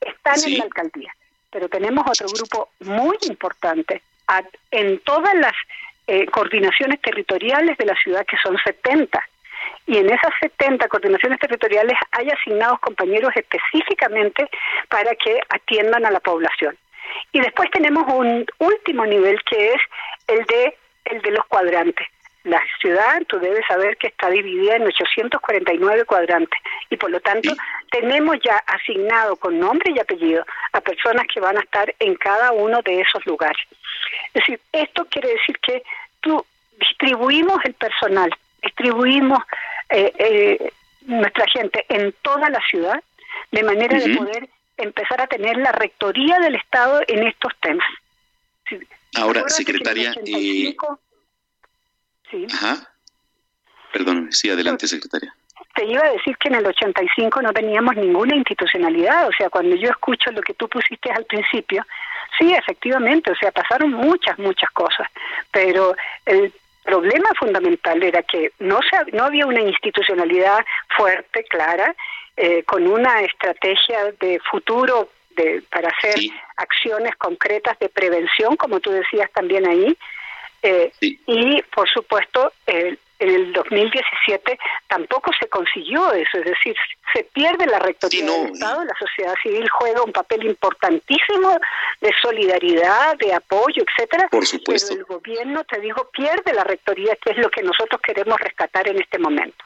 están 0.00 0.36
en 0.46 0.58
la 0.58 0.64
alcaldía. 0.64 1.14
Pero 1.50 1.68
tenemos 1.68 2.06
otro 2.08 2.28
grupo 2.28 2.68
muy 2.80 3.16
importante 3.28 4.02
en 4.70 5.00
todas 5.00 5.34
las 5.34 5.52
eh, 6.06 6.26
coordinaciones 6.26 7.00
territoriales 7.00 7.76
de 7.76 7.86
la 7.86 7.96
ciudad, 7.96 8.24
que 8.24 8.36
son 8.42 8.56
70. 8.64 9.20
Y 9.86 9.98
en 9.98 10.06
esas 10.06 10.32
70 10.40 10.86
coordinaciones 10.88 11.40
territoriales 11.40 11.96
hay 12.12 12.30
asignados 12.30 12.78
compañeros 12.78 13.32
específicamente 13.34 14.48
para 14.88 15.14
que 15.16 15.40
atiendan 15.48 16.06
a 16.06 16.10
la 16.12 16.20
población. 16.20 16.76
Y 17.32 17.40
después 17.40 17.68
tenemos 17.72 18.04
un 18.14 18.46
último 18.58 19.04
nivel 19.04 19.42
que 19.42 19.72
es 19.72 19.80
el 20.28 20.44
de 20.46 20.76
el 21.06 21.20
de 21.22 21.30
los 21.32 21.44
cuadrantes. 21.46 22.06
La 22.44 22.62
ciudad, 22.80 23.22
tú 23.28 23.38
debes 23.38 23.66
saber 23.66 23.98
que 23.98 24.06
está 24.06 24.30
dividida 24.30 24.76
en 24.76 24.86
849 24.86 26.04
cuadrantes 26.06 26.58
y 26.88 26.96
por 26.96 27.10
lo 27.10 27.20
tanto 27.20 27.54
tenemos 27.90 28.36
ya 28.42 28.56
asignado 28.66 29.36
con 29.36 29.58
nombre 29.58 29.92
y 29.94 29.98
apellido 29.98 30.44
a 30.72 30.80
personas 30.80 31.26
que 31.32 31.40
van 31.40 31.58
a 31.58 31.60
estar 31.60 31.94
en 31.98 32.14
cada 32.14 32.52
uno 32.52 32.80
de 32.82 33.00
esos 33.00 33.24
lugares. 33.26 33.60
Es 34.28 34.34
decir, 34.34 34.60
esto 34.72 35.04
quiere 35.10 35.28
decir 35.28 35.58
que 35.58 35.82
tú 36.20 36.44
distribuimos 36.78 37.58
el 37.64 37.74
personal, 37.74 38.30
distribuimos 38.62 39.40
eh, 39.90 40.12
eh, 40.18 40.72
nuestra 41.02 41.44
gente 41.52 41.84
en 41.88 42.14
toda 42.22 42.48
la 42.48 42.60
ciudad 42.70 43.02
de 43.50 43.62
manera 43.62 43.98
de 43.98 44.16
poder 44.16 44.48
empezar 44.78 45.20
a 45.20 45.26
tener 45.26 45.56
la 45.58 45.72
rectoría 45.72 46.38
del 46.38 46.54
Estado 46.54 47.02
en 47.06 47.26
estos 47.26 47.52
temas. 47.60 47.86
Ahora, 49.16 49.48
secretaria. 49.48 50.14
Eh, 50.24 50.74
sí. 52.30 52.46
Ajá. 52.52 52.76
Perdón, 53.92 54.28
sí, 54.30 54.50
adelante, 54.50 54.86
secretaria. 54.86 55.34
Te 55.74 55.84
iba 55.84 56.04
a 56.04 56.12
decir 56.12 56.36
que 56.38 56.48
en 56.48 56.56
el 56.56 56.66
85 56.66 57.42
no 57.42 57.52
teníamos 57.52 57.96
ninguna 57.96 58.34
institucionalidad, 58.34 59.28
o 59.28 59.32
sea, 59.32 59.50
cuando 59.50 59.76
yo 59.76 59.90
escucho 59.90 60.30
lo 60.32 60.40
que 60.42 60.54
tú 60.54 60.68
pusiste 60.68 61.10
al 61.10 61.24
principio, 61.24 61.84
sí, 62.38 62.52
efectivamente, 62.52 63.30
o 63.30 63.36
sea, 63.36 63.52
pasaron 63.52 63.92
muchas, 63.92 64.38
muchas 64.38 64.70
cosas, 64.70 65.08
pero 65.50 65.94
el 66.26 66.52
problema 66.84 67.28
fundamental 67.38 68.02
era 68.02 68.22
que 68.22 68.52
no, 68.58 68.80
se, 68.82 69.16
no 69.16 69.24
había 69.24 69.46
una 69.46 69.60
institucionalidad 69.60 70.64
fuerte, 70.96 71.44
clara, 71.44 71.94
eh, 72.36 72.62
con 72.64 72.86
una 72.86 73.20
estrategia 73.20 74.12
de 74.20 74.40
futuro 74.50 75.10
de, 75.36 75.62
para 75.70 75.90
hacer 75.90 76.18
acciones 76.56 77.14
concretas 77.16 77.78
de 77.78 77.88
prevención, 77.88 78.56
como 78.56 78.80
tú 78.80 78.90
decías 78.90 79.30
también 79.32 79.66
ahí, 79.66 79.96
eh, 80.62 80.92
y 81.00 81.62
por 81.74 81.88
supuesto 81.88 82.52
en 82.66 82.98
el 83.18 83.52
2017 83.52 84.58
tampoco 84.88 85.30
se 85.38 85.48
consiguió 85.48 86.12
eso, 86.12 86.38
es 86.38 86.44
decir, 86.44 86.74
se 87.12 87.24
pierde 87.24 87.66
la 87.66 87.78
rectoría 87.78 88.24
del 88.24 88.52
Estado, 88.52 88.84
la 88.84 88.94
sociedad 88.98 89.34
civil 89.42 89.68
juega 89.68 90.02
un 90.02 90.12
papel 90.12 90.44
importantísimo 90.46 91.58
de 92.00 92.10
solidaridad, 92.22 93.16
de 93.18 93.34
apoyo, 93.34 93.84
etcétera, 93.86 94.28
Por 94.28 94.46
supuesto. 94.46 94.94
pero 94.94 95.00
el 95.00 95.06
gobierno, 95.06 95.64
te 95.64 95.80
digo, 95.80 96.08
pierde 96.12 96.54
la 96.54 96.64
rectoría, 96.64 97.14
que 97.16 97.30
es 97.32 97.36
lo 97.36 97.50
que 97.50 97.62
nosotros 97.62 98.00
queremos 98.00 98.40
rescatar 98.40 98.88
en 98.88 99.00
este 99.00 99.18
momento. 99.18 99.64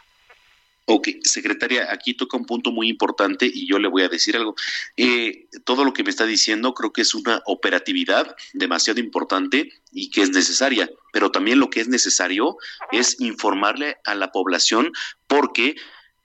Ok, 0.86 1.08
secretaria, 1.22 1.88
aquí 1.90 2.12
toca 2.12 2.36
un 2.36 2.44
punto 2.44 2.70
muy 2.70 2.88
importante 2.88 3.50
y 3.52 3.66
yo 3.66 3.78
le 3.78 3.88
voy 3.88 4.02
a 4.02 4.08
decir 4.08 4.36
algo. 4.36 4.54
Eh, 4.98 5.48
todo 5.64 5.82
lo 5.82 5.94
que 5.94 6.04
me 6.04 6.10
está 6.10 6.26
diciendo 6.26 6.74
creo 6.74 6.92
que 6.92 7.00
es 7.00 7.14
una 7.14 7.42
operatividad 7.46 8.36
demasiado 8.52 9.00
importante 9.00 9.72
y 9.92 10.10
que 10.10 10.20
es 10.20 10.30
necesaria, 10.30 10.90
pero 11.10 11.30
también 11.30 11.58
lo 11.58 11.70
que 11.70 11.80
es 11.80 11.88
necesario 11.88 12.58
es 12.92 13.18
informarle 13.18 13.96
a 14.04 14.14
la 14.14 14.30
población 14.30 14.92
porque 15.26 15.76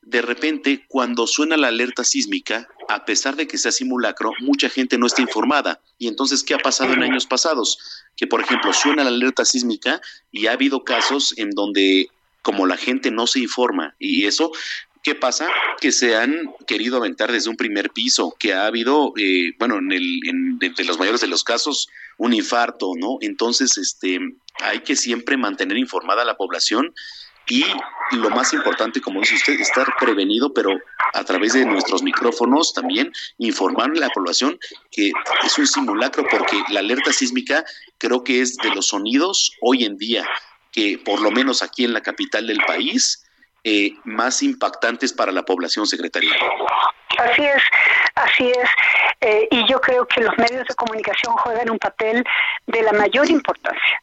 de 0.01 0.22
repente 0.22 0.86
cuando 0.89 1.26
suena 1.26 1.55
la 1.55 1.68
alerta 1.68 2.03
sísmica, 2.03 2.68
a 2.89 3.05
pesar 3.05 3.36
de 3.36 3.47
que 3.47 3.57
sea 3.57 3.72
simulacro, 3.72 4.34
mucha 4.39 4.68
gente 4.70 4.97
no 4.97 5.05
está 5.05 5.22
informada. 5.22 5.82
Y 5.97 6.07
entonces, 6.07 6.43
¿qué 6.43 6.55
ha 6.55 6.60
pasado 6.60 6.93
en 6.93 7.03
años 7.03 7.28
pasados? 7.28 7.78
Que, 8.18 8.26
por 8.26 8.41
ejemplo, 8.41 8.74
suena 8.74 9.03
la 9.03 9.10
alerta 9.10 9.45
sísmica 9.45 10.01
y 10.32 10.47
ha 10.47 10.53
habido 10.53 10.84
casos 10.84 11.34
en 11.38 11.51
donde 11.51 12.10
como 12.50 12.66
la 12.66 12.78
gente 12.78 13.12
no 13.12 13.28
se 13.28 13.41
informa 13.41 13.93
y 14.00 14.26
eso 14.26 14.52
¿Qué 15.04 15.16
pasa? 15.16 15.47
Que 15.80 15.93
se 15.93 16.18
han 16.18 16.54
querido 16.68 16.97
aventar 16.97 17.32
desde 17.32 17.50
un 17.50 17.56
primer 17.56 17.91
piso, 17.91 18.36
que 18.38 18.54
ha 18.54 18.66
habido, 18.66 19.14
eh, 19.16 19.54
bueno, 19.58 19.78
en, 19.78 19.93
el, 19.93 20.20
en 20.28 20.60
de 20.60 20.84
los 20.84 21.00
mayores 21.00 21.22
de 21.22 21.28
los 21.28 21.45
casos, 21.45 21.88
un 22.18 22.34
infarto, 22.34 22.91
¿no? 22.97 23.18
Entonces, 23.22 23.78
este, 23.78 24.20
hay 24.62 24.80
que 24.82 24.97
siempre 24.97 25.38
mantener 25.38 25.78
informada 25.78 26.24
a 26.24 26.26
la 26.26 26.36
población 26.36 26.93
y 27.47 27.64
lo 28.12 28.30
más 28.30 28.52
importante, 28.52 29.00
como 29.00 29.22
dice 29.22 29.36
usted, 29.36 29.62
estar 29.62 29.88
prevenido, 29.97 30.54
pero 30.54 30.78
a 31.14 31.24
través 31.24 31.54
de 31.54 31.66
nuestros 31.66 32.04
micrófonos 32.04 32.74
también 32.74 33.14
informar 33.38 33.91
a 33.91 34.00
la 34.00 34.10
población 34.10 34.60
que 34.91 35.14
es 35.45 35.58
un 35.58 35.66
simulacro, 35.66 36.26
porque 36.30 36.62
la 36.72 36.82
alerta 36.82 37.14
sísmica 37.14 37.64
creo 37.97 38.26
que 38.26 38.41
es 38.41 38.58
de 38.58 38.76
los 38.76 38.88
sonidos 38.88 39.54
hoy 39.62 39.86
en 39.86 39.97
día 39.97 40.26
que 40.72 40.99
por 41.03 41.22
lo 41.22 41.32
menos 41.32 41.63
aquí 41.63 41.86
en 41.86 41.93
la 41.93 42.01
capital 42.01 42.47
del 42.47 42.59
país, 42.65 43.26
eh, 43.63 43.91
más 44.05 44.41
impactantes 44.41 45.11
para 45.13 45.32
la 45.32 45.43
población, 45.43 45.86
secretaria. 45.86 46.32
Así 47.17 47.43
es, 47.43 47.63
así 48.15 48.49
es. 48.49 48.70
Eh, 49.22 49.47
y 49.51 49.67
yo 49.70 49.82
creo 49.82 50.05
que 50.05 50.22
los 50.22 50.38
medios 50.38 50.65
de 50.65 50.76
comunicación 50.76 51.34
juegan 51.36 51.70
un 51.70 51.78
papel 51.78 52.24
de 52.67 52.82
la 52.84 52.93
mayor 52.93 53.30
importancia. 53.30 54.01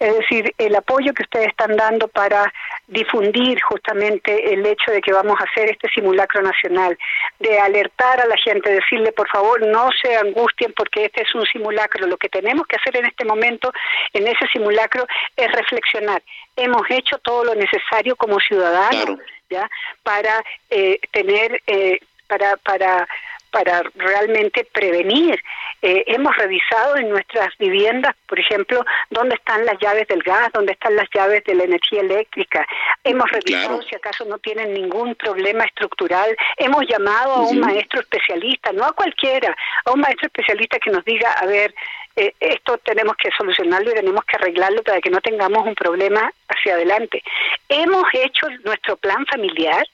Es 0.00 0.16
decir, 0.16 0.54
el 0.56 0.74
apoyo 0.74 1.12
que 1.12 1.24
ustedes 1.24 1.48
están 1.48 1.76
dando 1.76 2.08
para 2.08 2.50
difundir 2.86 3.60
justamente 3.60 4.54
el 4.54 4.64
hecho 4.64 4.90
de 4.90 5.02
que 5.02 5.12
vamos 5.12 5.38
a 5.38 5.44
hacer 5.44 5.70
este 5.70 5.90
simulacro 5.90 6.40
nacional, 6.40 6.98
de 7.38 7.58
alertar 7.58 8.18
a 8.18 8.26
la 8.26 8.36
gente, 8.38 8.72
decirle 8.72 9.12
por 9.12 9.28
favor 9.28 9.60
no 9.66 9.90
se 10.02 10.16
angustien 10.16 10.72
porque 10.74 11.04
este 11.04 11.22
es 11.22 11.34
un 11.34 11.44
simulacro. 11.44 12.06
Lo 12.06 12.16
que 12.16 12.30
tenemos 12.30 12.66
que 12.66 12.76
hacer 12.76 12.96
en 12.96 13.06
este 13.06 13.26
momento, 13.26 13.70
en 14.14 14.26
ese 14.26 14.46
simulacro, 14.50 15.06
es 15.36 15.52
reflexionar. 15.52 16.22
Hemos 16.56 16.82
hecho 16.88 17.18
todo 17.18 17.44
lo 17.44 17.54
necesario 17.54 18.16
como 18.16 18.40
ciudadanos, 18.40 19.18
¿ya? 19.50 19.68
Para 20.02 20.42
eh, 20.70 20.98
tener, 21.12 21.60
eh, 21.66 22.00
para, 22.26 22.56
para 22.56 23.06
para 23.50 23.82
realmente 23.96 24.66
prevenir. 24.72 25.42
Eh, 25.82 26.04
hemos 26.08 26.36
revisado 26.36 26.96
en 26.96 27.08
nuestras 27.08 27.56
viviendas, 27.58 28.14
por 28.26 28.38
ejemplo, 28.38 28.84
dónde 29.08 29.34
están 29.34 29.64
las 29.64 29.78
llaves 29.78 30.06
del 30.08 30.22
gas, 30.22 30.50
dónde 30.52 30.72
están 30.72 30.94
las 30.94 31.08
llaves 31.14 31.42
de 31.44 31.54
la 31.54 31.64
energía 31.64 32.00
eléctrica. 32.00 32.66
Hemos 33.02 33.30
revisado 33.30 33.80
si 33.82 33.94
acaso 33.94 34.24
no 34.26 34.38
tienen 34.38 34.74
ningún 34.74 35.14
problema 35.14 35.64
estructural. 35.64 36.36
Hemos 36.56 36.86
llamado 36.86 37.32
a 37.32 37.48
un 37.48 37.60
maestro 37.60 38.00
especialista, 38.00 38.72
no 38.72 38.84
a 38.84 38.92
cualquiera, 38.92 39.56
a 39.84 39.92
un 39.92 40.00
maestro 40.00 40.26
especialista 40.26 40.78
que 40.78 40.90
nos 40.90 41.04
diga, 41.04 41.32
a 41.32 41.46
ver, 41.46 41.74
eh, 42.16 42.34
esto 42.40 42.78
tenemos 42.78 43.16
que 43.16 43.30
solucionarlo 43.36 43.90
y 43.90 43.94
tenemos 43.94 44.24
que 44.24 44.36
arreglarlo 44.36 44.82
para 44.82 45.00
que 45.00 45.10
no 45.10 45.20
tengamos 45.20 45.66
un 45.66 45.74
problema 45.74 46.30
hacia 46.48 46.74
adelante. 46.74 47.22
Hemos 47.68 48.04
hecho 48.12 48.48
nuestro 48.64 48.96
plan 48.96 49.24
familiar, 49.26 49.86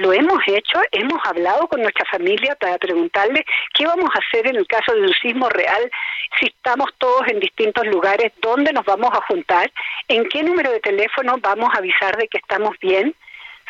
lo 0.00 0.12
hemos 0.12 0.40
hecho, 0.46 0.80
hemos 0.92 1.20
hablado 1.24 1.68
con 1.68 1.82
nuestra 1.82 2.06
familia 2.10 2.56
para 2.56 2.78
preguntarle 2.78 3.44
qué 3.74 3.86
vamos 3.86 4.08
a 4.14 4.18
hacer 4.18 4.46
en 4.46 4.56
el 4.56 4.66
caso 4.66 4.94
de 4.94 5.02
un 5.02 5.12
sismo 5.12 5.48
real, 5.50 5.90
si 6.38 6.46
estamos 6.46 6.90
todos 6.98 7.28
en 7.28 7.38
distintos 7.38 7.86
lugares, 7.86 8.32
dónde 8.40 8.72
nos 8.72 8.84
vamos 8.86 9.10
a 9.12 9.20
juntar, 9.26 9.70
en 10.08 10.26
qué 10.28 10.42
número 10.42 10.70
de 10.70 10.80
teléfono 10.80 11.36
vamos 11.40 11.68
a 11.74 11.78
avisar 11.78 12.16
de 12.16 12.28
que 12.28 12.38
estamos 12.38 12.76
bien. 12.80 13.14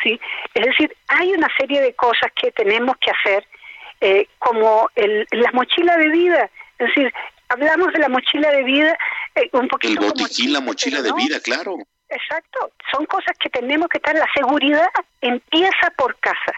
¿sí? 0.01 0.19
Es 0.53 0.65
decir, 0.65 0.95
hay 1.09 1.33
una 1.33 1.49
serie 1.59 1.81
de 1.81 1.93
cosas 1.95 2.31
que 2.33 2.51
tenemos 2.51 2.95
que 3.01 3.11
hacer, 3.11 3.45
eh, 3.99 4.27
como 4.39 4.89
el, 4.95 5.27
la 5.31 5.51
mochila 5.51 5.97
de 5.97 6.09
vida. 6.09 6.49
Es 6.79 6.87
decir, 6.87 7.13
hablamos 7.49 7.91
de 7.91 7.99
la 7.99 8.09
mochila 8.09 8.49
de 8.51 8.63
vida 8.63 8.97
eh, 9.35 9.49
un 9.51 9.67
poquito. 9.67 10.01
El 10.01 10.07
botiquín, 10.07 10.53
la 10.53 10.61
mochila 10.61 11.01
de 11.01 11.11
vida, 11.13 11.39
claro. 11.41 11.75
Exacto, 12.11 12.71
son 12.91 13.05
cosas 13.05 13.37
que 13.39 13.49
tenemos 13.49 13.87
que 13.87 13.97
estar. 13.97 14.13
La 14.15 14.27
seguridad 14.35 14.87
empieza 15.21 15.89
por 15.95 16.17
casa. 16.19 16.53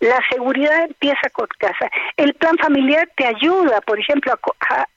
La 0.00 0.20
seguridad 0.30 0.84
empieza 0.84 1.28
por 1.34 1.48
casa. 1.56 1.90
El 2.16 2.34
plan 2.34 2.58
familiar 2.58 3.08
te 3.16 3.26
ayuda, 3.26 3.80
por 3.82 3.98
ejemplo, 3.98 4.38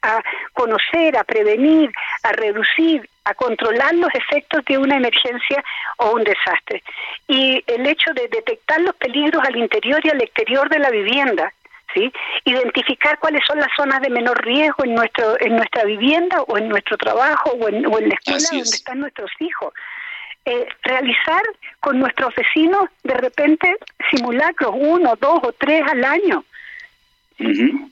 a, 0.02 0.22
conocer, 0.52 1.16
a 1.16 1.24
prevenir, 1.24 1.90
a 2.24 2.32
reducir, 2.32 3.08
a 3.24 3.34
controlar 3.34 3.94
los 3.94 4.10
efectos 4.14 4.64
de 4.64 4.78
una 4.78 4.96
emergencia 4.96 5.62
o 5.98 6.12
un 6.12 6.24
desastre. 6.24 6.82
Y 7.26 7.62
el 7.66 7.86
hecho 7.86 8.12
de 8.14 8.28
detectar 8.28 8.80
los 8.80 8.94
peligros 8.96 9.42
al 9.46 9.56
interior 9.56 10.00
y 10.04 10.10
al 10.10 10.22
exterior 10.22 10.68
de 10.68 10.78
la 10.78 10.90
vivienda, 10.90 11.52
¿sí? 11.94 12.12
Identificar 12.44 13.18
cuáles 13.18 13.42
son 13.46 13.58
las 13.58 13.70
zonas 13.76 14.00
de 14.00 14.10
menor 14.10 14.44
riesgo 14.44 14.84
en 14.84 14.94
nuestro 14.94 15.40
en 15.40 15.56
nuestra 15.56 15.84
vivienda 15.84 16.42
o 16.42 16.58
en 16.58 16.68
nuestro 16.68 16.96
trabajo 16.96 17.50
o 17.50 17.68
en, 17.68 17.86
o 17.86 17.98
en 17.98 18.08
la 18.08 18.14
escuela 18.14 18.48
donde 18.50 18.64
están 18.64 19.00
nuestros 19.00 19.30
hijos. 19.38 19.72
Eh, 20.50 20.66
realizar 20.82 21.42
con 21.78 22.00
nuestros 22.00 22.34
vecinos 22.34 22.88
de 23.02 23.12
repente 23.12 23.76
simulacros, 24.10 24.72
uno, 24.74 25.14
dos 25.20 25.40
o 25.42 25.52
tres 25.52 25.82
al 25.86 26.02
año. 26.02 26.42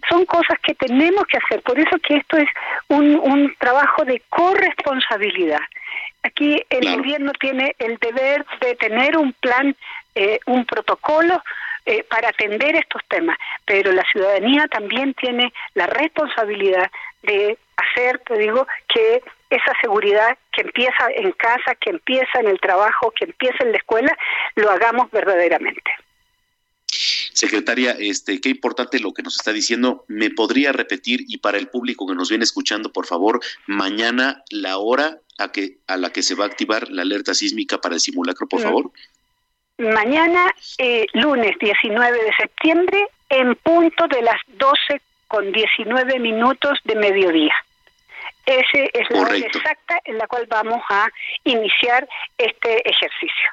Son 0.09 0.25
cosas 0.25 0.59
que 0.63 0.75
tenemos 0.75 1.25
que 1.27 1.37
hacer, 1.37 1.61
por 1.61 1.79
eso 1.79 1.99
que 1.99 2.17
esto 2.17 2.39
es 2.39 2.49
un, 2.89 3.17
un 3.17 3.55
trabajo 3.59 4.07
de 4.07 4.23
corresponsabilidad. 4.31 5.61
Aquí 6.23 6.63
el 6.71 6.97
gobierno 6.97 7.33
tiene 7.39 7.77
el 7.79 7.99
deber 7.99 8.47
de 8.63 8.75
tener 8.77 9.19
un 9.19 9.35
plan, 9.35 9.77
eh, 10.15 10.41
un 10.47 10.65
protocolo 10.65 11.43
eh, 11.85 12.05
para 12.05 12.31
atender 12.31 12.75
estos 12.75 13.03
temas, 13.07 13.37
pero 13.67 13.93
la 13.93 14.03
ciudadanía 14.11 14.67
también 14.69 15.13
tiene 15.13 15.53
la 15.75 15.87
responsabilidad 15.89 16.91
de 17.23 17.59
hacer, 17.77 18.19
te 18.21 18.39
digo, 18.39 18.67
que 18.89 19.23
esa 19.51 19.73
seguridad 19.81 20.37
que 20.53 20.63
empieza 20.63 21.09
en 21.15 21.33
casa, 21.33 21.75
que 21.81 21.91
empieza 21.91 22.41
en 22.41 22.49
el 22.49 22.61
trabajo, 22.61 23.13
que 23.13 23.27
empieza 23.27 23.65
en 23.65 23.73
la 23.73 23.79
escuela, 23.79 24.17
lo 24.55 24.71
hagamos 24.71 25.11
verdaderamente. 25.11 25.91
Secretaria, 26.87 27.95
este, 27.99 28.41
qué 28.41 28.49
importante 28.49 28.99
lo 28.99 29.13
que 29.13 29.23
nos 29.23 29.37
está 29.37 29.53
diciendo. 29.53 30.05
¿Me 30.09 30.31
podría 30.31 30.73
repetir 30.73 31.25
y 31.29 31.39
para 31.39 31.59
el 31.59 31.69
público 31.69 32.07
que 32.07 32.15
nos 32.15 32.31
viene 32.31 32.45
escuchando, 32.45 32.93
por 32.93 33.07
favor, 33.07 33.41
mañana 33.67 34.43
la 34.51 34.79
hora 34.79 35.19
a 35.39 35.53
que 35.53 35.77
a 35.87 35.99
la 35.99 36.11
que 36.11 36.23
se 36.23 36.35
va 36.35 36.45
a 36.45 36.49
activar 36.49 36.89
la 36.91 37.03
alerta 37.03 37.35
sísmica 37.35 37.79
para 37.79 37.95
el 37.95 38.01
simulacro, 38.01 38.47
por 38.47 38.63
favor? 38.63 38.91
Mañana, 39.77 40.51
eh, 40.79 41.05
lunes 41.13 41.59
19 41.61 42.23
de 42.25 42.33
septiembre, 42.41 43.07
en 43.29 43.55
punto 43.57 44.09
de 44.09 44.23
las 44.23 44.41
12 44.57 45.03
con 45.29 45.53
19 45.53 46.19
minutos 46.19 46.79
de 46.85 46.95
mediodía. 46.95 47.55
Esa 48.47 48.85
es 48.93 49.11
la 49.11 49.21
hora 49.21 49.37
exacta 49.37 50.01
en 50.05 50.19
la 50.19 50.27
cual 50.29 50.47
vamos 50.49 50.83
a 50.89 51.09
iniciar 51.45 52.09
este 52.39 52.89
ejercicio. 52.89 53.51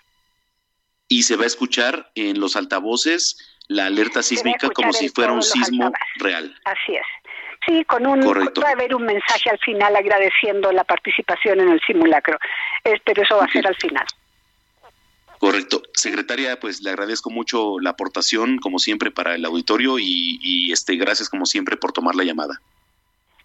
Y 1.07 1.23
se 1.23 1.35
va 1.35 1.43
a 1.43 1.47
escuchar 1.47 2.11
en 2.15 2.39
los 2.39 2.55
altavoces 2.55 3.37
la 3.67 3.87
alerta 3.87 4.21
sísmica 4.21 4.69
como 4.69 4.93
si 4.93 5.09
fuera 5.09 5.33
un 5.33 5.43
sismo 5.43 5.91
real. 6.17 6.55
Así 6.65 6.95
es. 6.95 7.05
Sí, 7.65 7.83
con 7.85 8.05
un 8.05 8.19
va 8.21 8.69
a 8.69 8.71
haber 8.71 8.93
un 8.93 9.05
mensaje 9.05 9.49
al 9.49 9.57
final 9.59 9.95
agradeciendo 9.95 10.71
la 10.71 10.83
participación 10.83 11.61
en 11.61 11.69
el 11.69 11.81
simulacro, 11.81 12.37
pero 12.83 13.23
eso 13.23 13.37
va 13.37 13.45
a 13.45 13.51
ser 13.51 13.65
al 13.65 13.75
final. 13.75 14.05
Correcto. 15.39 15.81
Secretaria, 15.93 16.59
pues 16.59 16.81
le 16.81 16.89
agradezco 16.89 17.29
mucho 17.29 17.79
la 17.79 17.91
aportación, 17.91 18.57
como 18.59 18.79
siempre, 18.79 19.11
para 19.11 19.35
el 19.35 19.45
auditorio 19.45 19.97
y, 19.97 20.39
y 20.41 20.71
este, 20.71 20.95
gracias, 20.95 21.29
como 21.29 21.45
siempre, 21.45 21.77
por 21.77 21.93
tomar 21.93 22.15
la 22.15 22.23
llamada. 22.23 22.61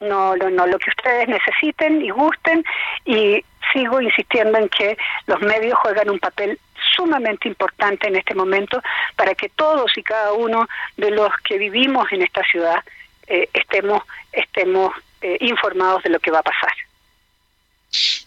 No, 0.01 0.37
no, 0.37 0.49
no, 0.51 0.67
lo 0.67 0.79
que 0.79 0.91
ustedes 0.91 1.29
necesiten 1.29 2.03
y 2.03 2.11
gusten 2.11 2.65
y 3.05 3.45
sigo 3.73 4.01
insistiendo 4.01 4.59
en 4.59 4.69
que 4.69 4.97
los 5.27 5.41
medios 5.41 5.77
juegan 5.81 6.09
un 6.09 6.19
papel 6.19 6.59
sumamente 6.97 7.49
importante 7.49 8.07
en 8.07 8.17
este 8.17 8.35
momento 8.35 8.81
para 9.17 9.35
que 9.35 9.49
todos 9.49 9.91
y 9.97 10.03
cada 10.03 10.33
uno 10.33 10.69
de 10.97 11.11
los 11.11 11.31
que 11.45 11.59
vivimos 11.59 12.11
en 12.13 12.23
esta 12.23 12.43
ciudad 12.45 12.83
eh, 13.27 13.49
estemos 13.53 14.03
estemos 14.33 14.95
eh, 15.21 15.37
informados 15.41 16.03
de 16.05 16.11
lo 16.11 16.21
que 16.21 16.31
va 16.31 16.39
a 16.39 16.43
pasar. 16.43 16.73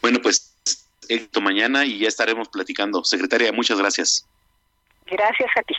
Bueno, 0.02 0.20
pues 0.22 0.54
éxito 1.08 1.42
mañana 1.42 1.86
y 1.86 2.00
ya 2.00 2.08
estaremos 2.08 2.50
platicando. 2.50 3.04
Secretaria, 3.04 3.52
muchas 3.52 3.78
gracias. 3.78 4.26
Gracias 5.06 5.50
a 5.56 5.62
ti. 5.64 5.76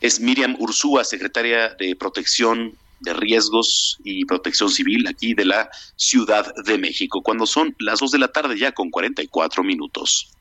Es 0.00 0.20
Miriam 0.20 0.56
Ursúa, 0.58 1.04
secretaria 1.04 1.70
de 1.70 1.94
Protección 1.96 2.76
de 3.00 3.12
Riesgos 3.14 3.98
y 4.04 4.24
Protección 4.24 4.70
Civil 4.70 5.06
aquí 5.06 5.34
de 5.34 5.44
la 5.44 5.68
Ciudad 5.96 6.52
de 6.64 6.78
México, 6.78 7.22
cuando 7.22 7.46
son 7.46 7.74
las 7.78 8.00
2 8.00 8.10
de 8.12 8.18
la 8.18 8.28
tarde 8.28 8.58
ya 8.58 8.72
con 8.72 8.90
44 8.90 9.62
minutos. 9.62 10.32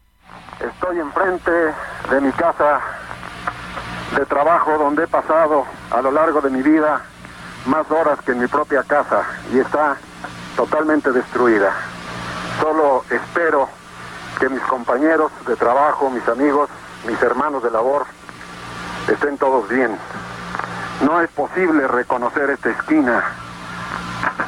Estoy 0.59 0.99
enfrente 0.99 1.51
de 1.51 2.21
mi 2.21 2.31
casa 2.31 2.81
de 4.15 4.25
trabajo 4.25 4.77
donde 4.77 5.03
he 5.03 5.07
pasado 5.07 5.65
a 5.91 6.01
lo 6.01 6.11
largo 6.11 6.41
de 6.41 6.49
mi 6.49 6.61
vida 6.61 7.05
más 7.65 7.89
horas 7.91 8.19
que 8.21 8.31
en 8.31 8.39
mi 8.39 8.47
propia 8.47 8.83
casa 8.83 9.23
y 9.53 9.59
está 9.59 9.97
totalmente 10.55 11.11
destruida. 11.11 11.73
Solo 12.61 13.03
espero 13.09 13.69
que 14.39 14.49
mis 14.49 14.61
compañeros 14.63 15.31
de 15.45 15.55
trabajo, 15.55 16.09
mis 16.09 16.27
amigos, 16.27 16.69
mis 17.05 17.21
hermanos 17.21 17.63
de 17.63 17.71
labor 17.71 18.05
estén 19.07 19.37
todos 19.37 19.67
bien. 19.69 19.97
No 21.01 21.21
es 21.21 21.29
posible 21.29 21.87
reconocer 21.87 22.49
esta 22.49 22.69
esquina 22.71 23.23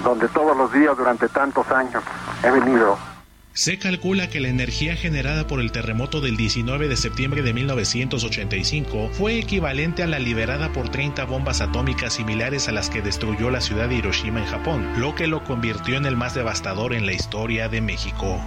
donde 0.03 0.27
todos 0.29 0.55
los 0.55 0.71
días 0.71 0.97
durante 0.97 1.27
tantos 1.29 1.69
años 1.71 2.03
he 2.43 2.51
venido 2.51 2.97
se 3.59 3.77
calcula 3.77 4.29
que 4.29 4.39
la 4.39 4.47
energía 4.47 4.95
generada 4.95 5.45
por 5.45 5.59
el 5.59 5.73
terremoto 5.73 6.21
del 6.21 6.37
19 6.37 6.87
de 6.87 6.95
septiembre 6.95 7.41
de 7.41 7.53
1985 7.53 9.09
fue 9.11 9.37
equivalente 9.37 10.01
a 10.01 10.07
la 10.07 10.17
liberada 10.17 10.71
por 10.71 10.87
30 10.87 11.25
bombas 11.25 11.59
atómicas 11.59 12.13
similares 12.13 12.69
a 12.69 12.71
las 12.71 12.89
que 12.89 13.01
destruyó 13.01 13.49
la 13.49 13.59
ciudad 13.59 13.89
de 13.89 13.95
Hiroshima 13.95 14.39
en 14.39 14.45
Japón, 14.45 14.87
lo 14.97 15.13
que 15.13 15.27
lo 15.27 15.43
convirtió 15.43 15.97
en 15.97 16.05
el 16.05 16.15
más 16.15 16.35
devastador 16.35 16.93
en 16.93 17.05
la 17.05 17.11
historia 17.11 17.67
de 17.67 17.81
México. 17.81 18.39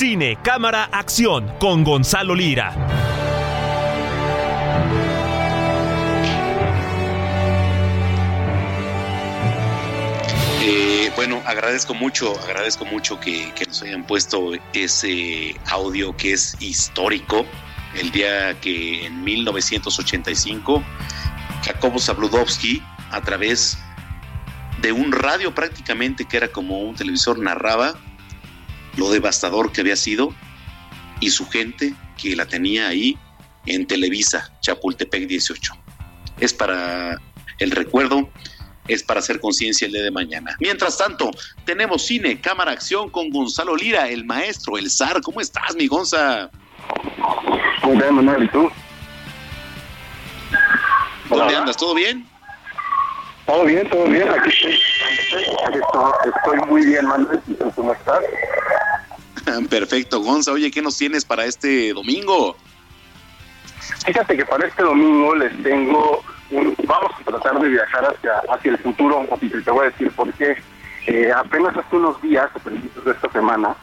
Cine, 0.00 0.38
cámara, 0.42 0.88
acción 0.92 1.46
con 1.58 1.84
Gonzalo 1.84 2.34
Lira. 2.34 2.74
Eh, 10.62 11.12
bueno, 11.16 11.42
agradezco 11.44 11.92
mucho, 11.92 12.32
agradezco 12.40 12.86
mucho 12.86 13.20
que, 13.20 13.52
nos 13.66 13.82
hayan 13.82 14.06
puesto 14.06 14.52
ese 14.72 15.54
audio 15.66 16.16
que 16.16 16.32
es 16.32 16.56
histórico. 16.60 17.44
El 17.94 18.10
día 18.10 18.58
que 18.58 19.04
en 19.04 19.22
1985 19.22 20.82
Jacobo 21.62 21.98
Zabludovsky, 21.98 22.82
a 23.10 23.20
través 23.20 23.76
de 24.80 24.92
un 24.92 25.12
radio 25.12 25.54
prácticamente 25.54 26.24
que 26.24 26.38
era 26.38 26.48
como 26.48 26.78
un 26.80 26.94
televisor, 26.94 27.38
narraba 27.38 27.98
lo 28.96 29.10
devastador 29.10 29.72
que 29.72 29.80
había 29.80 29.96
sido 29.96 30.34
y 31.20 31.30
su 31.30 31.48
gente 31.48 31.94
que 32.20 32.36
la 32.36 32.46
tenía 32.46 32.88
ahí 32.88 33.18
en 33.66 33.86
Televisa, 33.86 34.52
Chapultepec 34.60 35.26
18. 35.26 35.72
Es 36.40 36.52
para 36.52 37.20
el 37.58 37.70
recuerdo 37.70 38.30
es 38.88 39.02
para 39.04 39.20
hacer 39.20 39.40
conciencia 39.40 39.86
el 39.86 39.92
día 39.92 40.02
de 40.02 40.10
mañana. 40.10 40.56
Mientras 40.58 40.98
tanto, 40.98 41.30
tenemos 41.64 42.02
cine, 42.02 42.40
cámara, 42.40 42.72
acción 42.72 43.08
con 43.08 43.30
Gonzalo 43.30 43.76
Lira, 43.76 44.08
el 44.08 44.24
maestro, 44.24 44.76
el 44.78 44.90
zar. 44.90 45.20
¿Cómo 45.22 45.40
estás, 45.40 45.76
mi 45.76 45.86
Gonza? 45.86 46.50
Muy 47.84 47.96
bien, 47.96 48.14
Manuel, 48.14 48.44
¿y 48.44 48.48
tú? 48.48 48.68
¿Dónde 51.28 51.54
andas? 51.54 51.76
¿Todo 51.76 51.94
bien? 51.94 52.26
Todo 53.50 53.64
bien, 53.64 53.88
todo 53.90 54.04
bien. 54.04 54.28
Aquí 54.28 54.48
estoy, 54.48 54.78
estoy, 56.36 56.58
muy 56.68 56.86
bien, 56.86 57.04
Manuel. 57.04 57.40
¿Cómo 57.74 57.92
estás? 57.92 58.22
Perfecto, 59.70 60.20
Gonza. 60.20 60.52
Oye, 60.52 60.70
¿qué 60.70 60.80
nos 60.80 60.96
tienes 60.96 61.24
para 61.24 61.44
este 61.44 61.92
domingo? 61.92 62.54
Fíjate 64.06 64.36
que 64.36 64.44
para 64.46 64.68
este 64.68 64.84
domingo 64.84 65.34
les 65.34 65.60
tengo 65.64 66.22
vamos 66.84 67.10
a 67.20 67.24
tratar 67.24 67.60
de 67.60 67.68
viajar 67.70 68.04
hacia, 68.04 68.38
hacia 68.54 68.70
el 68.70 68.78
futuro, 68.78 69.26
y 69.40 69.48
te 69.48 69.70
voy 69.72 69.86
a 69.86 69.90
decir 69.90 70.12
por 70.12 70.32
qué. 70.34 70.56
Eh, 71.08 71.32
apenas 71.34 71.76
hace 71.76 71.96
unos 71.96 72.22
días, 72.22 72.48
a 72.54 72.58
principios 72.60 73.04
de 73.04 73.10
esta 73.10 73.32
semana, 73.32 73.74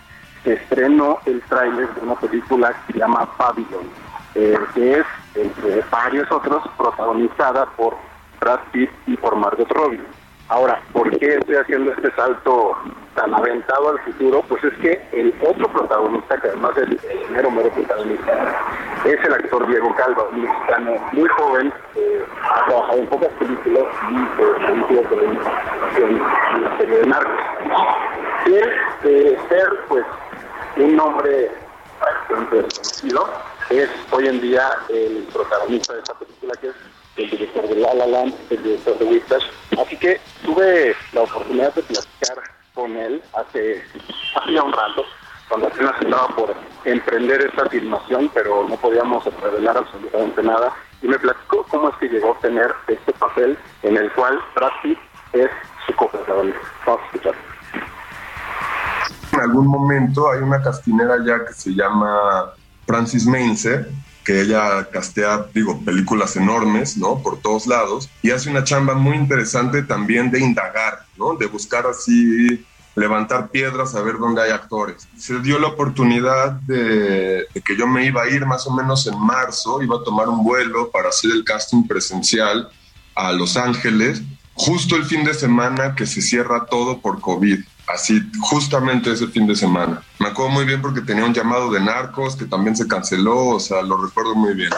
se 0.45 0.53
estrenó 0.53 1.19
el 1.25 1.41
tráiler 1.41 1.93
de 1.93 2.01
una 2.01 2.15
película 2.15 2.73
que 2.85 2.93
se 2.93 2.99
llama 2.99 3.29
Babylon, 3.37 3.89
eh, 4.35 4.57
que 4.73 4.99
es, 4.99 5.05
entre 5.35 5.81
varios 5.91 6.31
otros, 6.31 6.63
protagonizada 6.77 7.65
por 7.75 7.97
Brad 8.39 8.59
Pitt 8.71 8.89
y 9.07 9.17
por 9.17 9.35
Margot 9.35 9.69
Robbie. 9.71 10.01
Ahora, 10.49 10.81
¿por 10.93 11.09
qué 11.19 11.35
estoy 11.35 11.55
haciendo 11.55 11.91
este 11.91 12.09
salto 12.15 12.77
tan 13.15 13.33
aventado 13.33 13.89
al 13.89 13.99
futuro? 13.99 14.41
Pues 14.47 14.63
es 14.63 14.73
que 14.75 15.01
el 15.11 15.35
otro 15.45 15.67
protagonista, 15.67 16.39
que 16.39 16.47
además 16.47 16.71
es 16.77 17.03
el 17.03 17.29
mero 17.31 17.51
mero 17.51 17.69
protagonista, 17.69 18.55
es 19.03 19.25
el 19.25 19.33
actor 19.33 19.67
Diego 19.67 19.93
Calva, 19.95 20.23
un 20.31 20.43
mexicano 20.43 20.91
muy 21.11 21.27
joven, 21.27 21.73
eh, 21.95 22.25
ha 22.43 22.65
trabajado 22.65 22.97
en 22.97 23.07
pocas 23.07 23.29
películas 23.39 23.83
y 24.09 24.15
eh, 24.15 24.67
películas 24.67 25.09
de 25.09 26.03
en 26.03 26.63
la 26.63 26.77
serie 26.77 26.97
de 26.97 27.05
Narcos. 27.07 27.41
Y 28.45 29.05
de 29.05 29.39
ser, 29.49 29.69
pues, 29.89 30.05
un 30.77 30.97
hombre 30.97 31.51
bastante 31.99 32.55
desconocido, 32.61 33.29
es 33.69 33.89
hoy 34.11 34.27
en 34.27 34.39
día 34.39 34.69
el 34.87 35.27
protagonista 35.33 35.93
de 35.93 35.99
esta 35.99 36.13
película 36.13 36.53
que 36.61 36.67
es 36.67 36.75
el 37.17 37.29
director 37.29 37.67
de 37.67 37.75
La 37.75 37.93
La 37.93 38.07
Land, 38.07 38.33
el 38.49 38.63
director 38.63 38.97
de 38.97 39.05
Whiplash. 39.05 39.43
Así 39.79 39.97
que 39.97 40.19
tuve 40.43 40.95
la 41.13 41.21
oportunidad 41.21 41.73
de 41.73 41.83
platicar 41.83 42.43
con 42.73 42.95
él 42.95 43.21
hace, 43.35 43.83
hace 44.35 44.53
ya 44.53 44.63
un 44.63 44.71
rato, 44.71 45.03
cuando 45.49 45.67
apenas 45.67 45.93
estaba 46.01 46.27
por 46.35 46.55
emprender 46.85 47.41
esta 47.41 47.67
filmación, 47.69 48.29
pero 48.33 48.67
no 48.67 48.75
podíamos 48.75 49.25
revelar 49.41 49.77
absolutamente 49.77 50.43
nada. 50.43 50.73
Y 51.01 51.07
me 51.07 51.17
platicó 51.17 51.63
cómo 51.69 51.89
es 51.89 51.95
que 51.97 52.07
llegó 52.07 52.33
a 52.33 52.39
tener 52.39 52.73
este 52.87 53.13
papel 53.13 53.57
en 53.83 53.97
el 53.97 54.11
cual 54.13 54.39
Brad 54.55 54.71
es 55.33 55.49
su 55.85 55.93
coprotagonista. 55.95 56.59
Vamos 56.85 57.01
a 57.01 57.05
escuchar. 57.05 57.35
En 59.33 59.39
algún 59.39 59.67
momento 59.67 60.31
hay 60.31 60.41
una 60.41 60.61
castinera 60.61 61.17
ya 61.25 61.45
que 61.45 61.53
se 61.53 61.71
llama 61.71 62.53
Francis 62.85 63.25
Mainzer, 63.27 63.87
que 64.27 64.41
ella 64.41 64.89
castea, 64.91 65.45
digo, 65.53 65.79
películas 65.85 66.35
enormes, 66.35 66.97
¿no? 66.97 67.23
Por 67.23 67.39
todos 67.39 67.65
lados, 67.65 68.09
y 68.21 68.31
hace 68.31 68.49
una 68.49 68.65
chamba 68.65 68.93
muy 68.93 69.15
interesante 69.15 69.83
también 69.83 70.29
de 70.29 70.41
indagar, 70.41 71.05
¿no? 71.17 71.35
De 71.35 71.45
buscar 71.45 71.87
así, 71.87 72.61
levantar 72.93 73.47
piedras, 73.47 73.95
a 73.95 74.01
ver 74.01 74.17
dónde 74.17 74.41
hay 74.41 74.51
actores. 74.51 75.07
Se 75.17 75.39
dio 75.39 75.57
la 75.59 75.67
oportunidad 75.67 76.51
de, 76.51 77.47
de 77.53 77.61
que 77.65 77.77
yo 77.77 77.87
me 77.87 78.05
iba 78.05 78.23
a 78.23 78.29
ir 78.29 78.45
más 78.45 78.67
o 78.67 78.71
menos 78.75 79.07
en 79.07 79.17
marzo, 79.17 79.81
iba 79.81 79.95
a 79.95 80.03
tomar 80.03 80.27
un 80.27 80.43
vuelo 80.43 80.91
para 80.91 81.07
hacer 81.07 81.31
el 81.31 81.45
casting 81.45 81.87
presencial 81.87 82.69
a 83.15 83.31
Los 83.31 83.55
Ángeles, 83.55 84.21
justo 84.55 84.97
el 84.97 85.05
fin 85.05 85.23
de 85.23 85.35
semana 85.35 85.95
que 85.95 86.05
se 86.05 86.21
cierra 86.21 86.65
todo 86.65 86.99
por 86.99 87.21
COVID 87.21 87.59
así 87.87 88.21
justamente 88.39 89.11
ese 89.11 89.27
fin 89.27 89.47
de 89.47 89.55
semana. 89.55 90.01
Me 90.19 90.27
acuerdo 90.27 90.51
muy 90.51 90.65
bien 90.65 90.81
porque 90.81 91.01
tenía 91.01 91.25
un 91.25 91.33
llamado 91.33 91.71
de 91.71 91.79
narcos 91.79 92.35
que 92.35 92.45
también 92.45 92.75
se 92.75 92.87
canceló, 92.87 93.47
o 93.47 93.59
sea, 93.59 93.81
lo 93.81 93.97
recuerdo 93.97 94.35
muy 94.35 94.53
bien. 94.53 94.69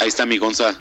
Ahí 0.00 0.08
está 0.08 0.26
mi 0.26 0.36
Gonza. 0.36 0.74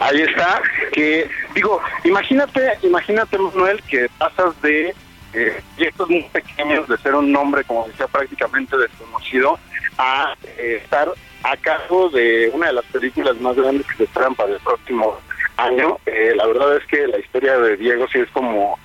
Ahí 0.00 0.20
está, 0.20 0.60
que 0.92 1.30
digo, 1.54 1.80
imagínate, 2.04 2.72
imagínate 2.82 3.38
Manuel 3.38 3.82
que 3.84 4.10
pasas 4.18 4.60
de 4.60 4.94
eh, 5.32 5.62
proyectos 5.74 6.10
muy 6.10 6.22
pequeños, 6.24 6.86
de 6.88 6.98
ser 6.98 7.14
un 7.14 7.32
nombre, 7.32 7.64
como 7.64 7.86
decía, 7.86 8.06
prácticamente 8.06 8.76
desconocido, 8.76 9.58
a 9.96 10.34
eh, 10.58 10.80
estar 10.82 11.08
a 11.46 11.56
cargo 11.56 12.08
de 12.08 12.50
una 12.52 12.66
de 12.66 12.72
las 12.72 12.84
películas 12.86 13.40
más 13.40 13.54
grandes 13.54 13.86
que 13.86 13.94
se 13.94 14.04
esperan 14.04 14.34
para 14.34 14.52
el 14.52 14.60
próximo 14.60 15.20
año. 15.56 15.98
Eh, 16.04 16.32
la 16.34 16.46
verdad 16.46 16.76
es 16.76 16.84
que 16.86 17.06
la 17.06 17.18
historia 17.18 17.56
de 17.58 17.76
Diego 17.76 18.06
sí 18.12 18.18
es 18.18 18.28
como... 18.30 18.78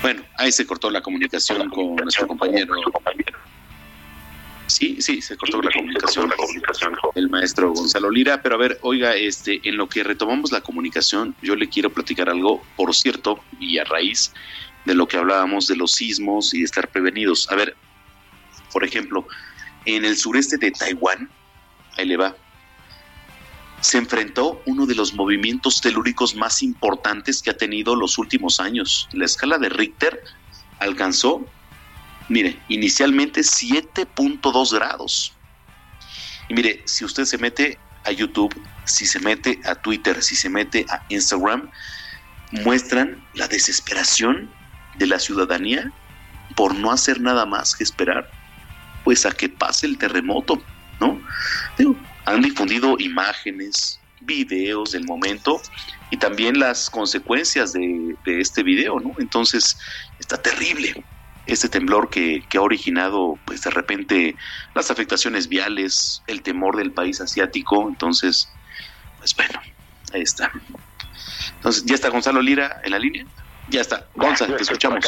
Bueno, 0.00 0.22
ahí 0.38 0.50
se 0.50 0.66
cortó 0.66 0.90
la 0.90 1.02
comunicación 1.02 1.68
con 1.68 1.96
nuestro 1.96 2.26
compañero. 2.26 2.74
Sí, 4.66 5.02
sí, 5.02 5.20
se 5.20 5.36
cortó 5.36 5.60
la 5.60 5.70
comunicación, 5.70 6.30
la 6.30 6.36
comunicación 6.36 6.96
el 7.14 7.28
maestro 7.28 7.72
Gonzalo 7.72 8.10
Lira, 8.10 8.40
pero 8.42 8.54
a 8.54 8.58
ver, 8.58 8.78
oiga, 8.80 9.14
este, 9.14 9.60
en 9.64 9.76
lo 9.76 9.86
que 9.88 10.02
retomamos 10.02 10.50
la 10.50 10.62
comunicación, 10.62 11.36
yo 11.42 11.54
le 11.54 11.68
quiero 11.68 11.90
platicar 11.90 12.30
algo, 12.30 12.62
por 12.76 12.94
cierto, 12.94 13.38
y 13.60 13.76
a 13.76 13.84
raíz 13.84 14.32
de 14.86 14.94
lo 14.94 15.06
que 15.06 15.18
hablábamos 15.18 15.68
de 15.68 15.76
los 15.76 15.92
sismos 15.92 16.54
y 16.54 16.60
de 16.60 16.64
estar 16.64 16.88
prevenidos. 16.88 17.50
A 17.50 17.56
ver, 17.56 17.76
por 18.72 18.84
ejemplo, 18.84 19.26
en 19.84 20.04
el 20.04 20.16
sureste 20.16 20.56
de 20.56 20.70
Taiwán, 20.70 21.30
ahí 21.96 22.06
le 22.06 22.16
va, 22.16 22.36
se 23.80 23.98
enfrentó 23.98 24.62
uno 24.66 24.86
de 24.86 24.94
los 24.94 25.12
movimientos 25.12 25.80
telúricos 25.80 26.36
más 26.36 26.62
importantes 26.62 27.42
que 27.42 27.50
ha 27.50 27.56
tenido 27.56 27.96
los 27.96 28.16
últimos 28.16 28.60
años. 28.60 29.08
La 29.12 29.24
escala 29.24 29.58
de 29.58 29.68
Richter 29.68 30.22
alcanzó, 30.78 31.44
mire, 32.28 32.58
inicialmente 32.68 33.40
7.2 33.40 34.72
grados. 34.72 35.34
Y 36.48 36.54
mire, 36.54 36.82
si 36.84 37.04
usted 37.04 37.24
se 37.24 37.38
mete 37.38 37.78
a 38.04 38.12
YouTube, 38.12 38.54
si 38.84 39.04
se 39.04 39.18
mete 39.18 39.60
a 39.64 39.74
Twitter, 39.74 40.22
si 40.22 40.36
se 40.36 40.48
mete 40.48 40.86
a 40.88 41.04
Instagram, 41.08 41.68
muestran 42.52 43.24
la 43.34 43.48
desesperación 43.48 44.48
de 44.96 45.08
la 45.08 45.18
ciudadanía 45.18 45.90
por 46.54 46.74
no 46.74 46.92
hacer 46.92 47.20
nada 47.20 47.46
más 47.46 47.74
que 47.74 47.82
esperar 47.82 48.30
pues 49.04 49.26
a 49.26 49.32
que 49.32 49.48
pase 49.48 49.86
el 49.86 49.98
terremoto, 49.98 50.62
¿no? 51.00 51.20
han 52.24 52.42
difundido 52.42 52.96
imágenes, 52.98 53.98
videos 54.20 54.92
del 54.92 55.04
momento 55.04 55.60
y 56.10 56.16
también 56.16 56.58
las 56.58 56.88
consecuencias 56.88 57.72
de, 57.72 58.16
este 58.24 58.62
video, 58.62 59.00
¿no? 59.00 59.12
Entonces, 59.18 59.76
está 60.20 60.36
terrible 60.36 61.04
este 61.46 61.68
temblor 61.68 62.08
que, 62.10 62.44
que, 62.48 62.58
ha 62.58 62.60
originado, 62.60 63.38
pues 63.44 63.62
de 63.62 63.70
repente, 63.70 64.36
las 64.74 64.90
afectaciones 64.90 65.48
viales, 65.48 66.22
el 66.28 66.42
temor 66.42 66.76
del 66.76 66.92
país 66.92 67.20
asiático. 67.20 67.88
Entonces, 67.88 68.48
pues 69.18 69.34
bueno, 69.34 69.60
ahí 70.12 70.22
está. 70.22 70.52
Entonces, 71.56 71.84
¿ya 71.84 71.94
está 71.94 72.10
Gonzalo 72.10 72.40
Lira 72.42 72.80
en 72.84 72.92
la 72.92 72.98
línea? 72.98 73.26
Ya 73.68 73.80
está. 73.80 74.06
Gonzalo, 74.14 74.56
te 74.56 74.62
escuchamos. 74.62 75.04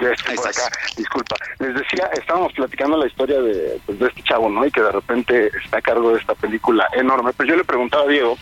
Ya 0.00 0.10
estoy 0.10 0.36
por 0.36 0.48
acá, 0.48 0.70
disculpa. 0.96 1.36
Les 1.58 1.74
decía, 1.74 2.08
estábamos 2.12 2.52
platicando 2.52 2.96
la 2.96 3.06
historia 3.08 3.40
de, 3.40 3.80
pues, 3.84 3.98
de 3.98 4.06
este 4.06 4.22
chavo, 4.22 4.48
¿no? 4.48 4.64
Y 4.64 4.70
que 4.70 4.80
de 4.80 4.92
repente 4.92 5.50
está 5.64 5.78
a 5.78 5.82
cargo 5.82 6.12
de 6.12 6.20
esta 6.20 6.34
película 6.34 6.88
enorme. 6.92 7.32
Pues 7.32 7.48
yo 7.48 7.56
le 7.56 7.64
preguntaba 7.64 8.04
a 8.04 8.08
Diego, 8.08 8.38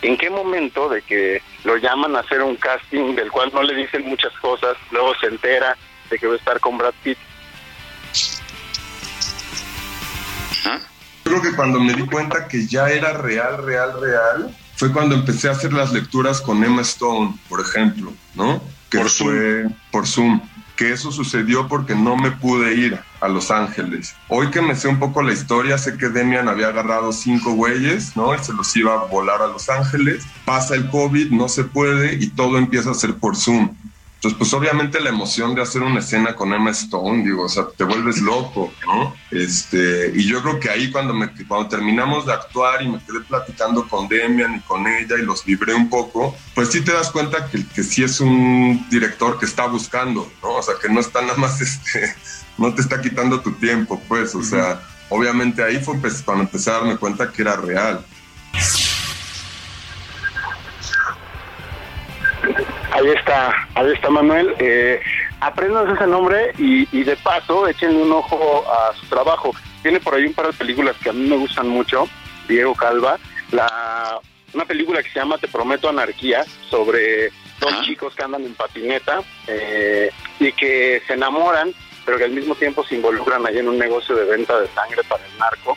¿en 0.00 0.16
qué 0.16 0.30
momento 0.30 0.88
de 0.88 1.02
que 1.02 1.42
lo 1.64 1.76
llaman 1.76 2.16
a 2.16 2.20
hacer 2.20 2.42
un 2.42 2.56
casting 2.56 3.14
del 3.14 3.30
cual 3.30 3.50
no 3.52 3.62
le 3.62 3.74
dicen 3.74 4.06
muchas 4.06 4.32
cosas, 4.40 4.76
luego 4.90 5.14
se 5.20 5.26
entera 5.26 5.76
de 6.08 6.18
que 6.18 6.26
va 6.26 6.32
a 6.32 6.38
estar 6.38 6.60
con 6.60 6.78
Brad 6.78 6.94
Pitt? 7.02 7.18
Creo 11.24 11.42
que 11.42 11.56
cuando 11.56 11.80
me 11.80 11.92
di 11.92 12.06
cuenta 12.06 12.46
que 12.48 12.66
ya 12.66 12.88
era 12.88 13.12
real, 13.12 13.62
real, 13.64 14.00
real, 14.00 14.56
fue 14.76 14.92
cuando 14.92 15.14
empecé 15.14 15.48
a 15.48 15.52
hacer 15.52 15.72
las 15.72 15.92
lecturas 15.92 16.40
con 16.40 16.62
Emma 16.62 16.82
Stone, 16.82 17.34
por 17.48 17.60
ejemplo, 17.60 18.14
¿no? 18.34 18.62
Que 18.88 18.98
por 18.98 19.10
fue 19.10 19.62
Zoom. 19.62 19.72
por 19.90 20.06
Zoom 20.06 20.40
que 20.76 20.92
eso 20.92 21.10
sucedió 21.10 21.68
porque 21.68 21.94
no 21.94 22.16
me 22.16 22.30
pude 22.30 22.74
ir 22.74 23.00
a 23.20 23.28
Los 23.28 23.50
Ángeles. 23.50 24.14
Hoy 24.28 24.50
que 24.50 24.60
me 24.60 24.76
sé 24.76 24.88
un 24.88 24.98
poco 24.98 25.22
la 25.22 25.32
historia, 25.32 25.78
sé 25.78 25.96
que 25.96 26.08
Demian 26.08 26.48
había 26.48 26.68
agarrado 26.68 27.12
cinco 27.12 27.54
güeyes, 27.54 28.16
¿no? 28.16 28.34
Y 28.34 28.38
se 28.38 28.52
los 28.52 28.76
iba 28.76 28.94
a 28.94 29.04
volar 29.04 29.40
a 29.40 29.46
Los 29.46 29.68
Ángeles. 29.68 30.24
Pasa 30.44 30.74
el 30.74 30.88
COVID, 30.90 31.30
no 31.30 31.48
se 31.48 31.64
puede 31.64 32.14
y 32.14 32.28
todo 32.28 32.58
empieza 32.58 32.90
a 32.90 32.94
ser 32.94 33.14
por 33.14 33.36
Zoom. 33.36 33.74
Entonces, 34.26 34.38
pues 34.38 34.54
obviamente 34.54 34.98
la 34.98 35.10
emoción 35.10 35.54
de 35.54 35.62
hacer 35.62 35.82
una 35.82 36.00
escena 36.00 36.34
con 36.34 36.52
Emma 36.52 36.70
Stone, 36.70 37.22
digo, 37.22 37.44
o 37.44 37.48
sea, 37.48 37.68
te 37.68 37.84
vuelves 37.84 38.20
loco, 38.20 38.72
¿no? 38.84 39.14
Este, 39.30 40.10
y 40.16 40.26
yo 40.26 40.42
creo 40.42 40.58
que 40.58 40.68
ahí 40.68 40.90
cuando, 40.90 41.14
me, 41.14 41.30
cuando 41.46 41.68
terminamos 41.68 42.26
de 42.26 42.32
actuar 42.32 42.82
y 42.82 42.88
me 42.88 42.98
quedé 42.98 43.20
platicando 43.20 43.86
con 43.86 44.08
Demian 44.08 44.56
y 44.56 44.60
con 44.62 44.84
ella 44.88 45.14
y 45.16 45.22
los 45.22 45.46
libré 45.46 45.74
un 45.74 45.88
poco, 45.88 46.36
pues 46.56 46.70
sí 46.70 46.80
te 46.80 46.92
das 46.92 47.12
cuenta 47.12 47.48
que, 47.48 47.64
que 47.68 47.84
sí 47.84 48.02
es 48.02 48.18
un 48.18 48.84
director 48.90 49.38
que 49.38 49.46
está 49.46 49.66
buscando, 49.66 50.28
¿no? 50.42 50.54
O 50.54 50.62
sea, 50.62 50.74
que 50.82 50.88
no 50.88 50.98
está 50.98 51.22
nada 51.22 51.36
más, 51.36 51.60
este, 51.60 52.12
no 52.58 52.74
te 52.74 52.82
está 52.82 53.00
quitando 53.00 53.40
tu 53.40 53.52
tiempo, 53.52 54.02
pues, 54.08 54.34
o 54.34 54.42
sea, 54.42 54.82
obviamente 55.08 55.62
ahí 55.62 55.78
fue 55.78 55.96
pues, 55.98 56.20
cuando 56.20 56.42
empecé 56.42 56.70
a 56.70 56.78
darme 56.78 56.96
cuenta 56.96 57.30
que 57.30 57.42
era 57.42 57.54
real. 57.54 58.04
Ahí 62.92 63.08
está, 63.08 63.68
ahí 63.74 63.92
está 63.92 64.10
Manuel. 64.10 64.54
Eh, 64.58 65.00
aprendan 65.40 65.94
ese 65.94 66.06
nombre 66.06 66.52
y, 66.58 66.86
de 67.02 67.16
paso 67.16 67.68
échenle 67.68 68.02
un 68.02 68.12
ojo 68.12 68.64
a 68.70 68.94
su 68.94 69.06
trabajo. 69.06 69.52
Tiene 69.82 70.00
por 70.00 70.14
ahí 70.14 70.26
un 70.26 70.34
par 70.34 70.46
de 70.46 70.52
películas 70.52 70.96
que 71.02 71.10
a 71.10 71.12
mí 71.12 71.28
me 71.28 71.36
gustan 71.36 71.68
mucho. 71.68 72.08
Diego 72.48 72.74
Calva, 72.74 73.18
la, 73.50 74.20
una 74.54 74.64
película 74.64 75.02
que 75.02 75.10
se 75.10 75.18
llama 75.18 75.38
Te 75.38 75.48
Prometo 75.48 75.88
Anarquía, 75.88 76.44
sobre 76.70 77.30
dos 77.60 77.82
chicos 77.82 78.14
que 78.14 78.22
andan 78.22 78.44
en 78.44 78.54
patineta 78.54 79.20
eh, 79.46 80.10
y 80.38 80.52
que 80.52 81.02
se 81.06 81.14
enamoran, 81.14 81.72
pero 82.04 82.18
que 82.18 82.24
al 82.24 82.30
mismo 82.30 82.54
tiempo 82.54 82.84
se 82.84 82.94
involucran 82.94 83.44
ahí 83.46 83.58
en 83.58 83.68
un 83.68 83.78
negocio 83.78 84.14
de 84.14 84.24
venta 84.24 84.58
de 84.60 84.68
sangre 84.68 85.02
para 85.08 85.24
el 85.24 85.38
narco. 85.38 85.76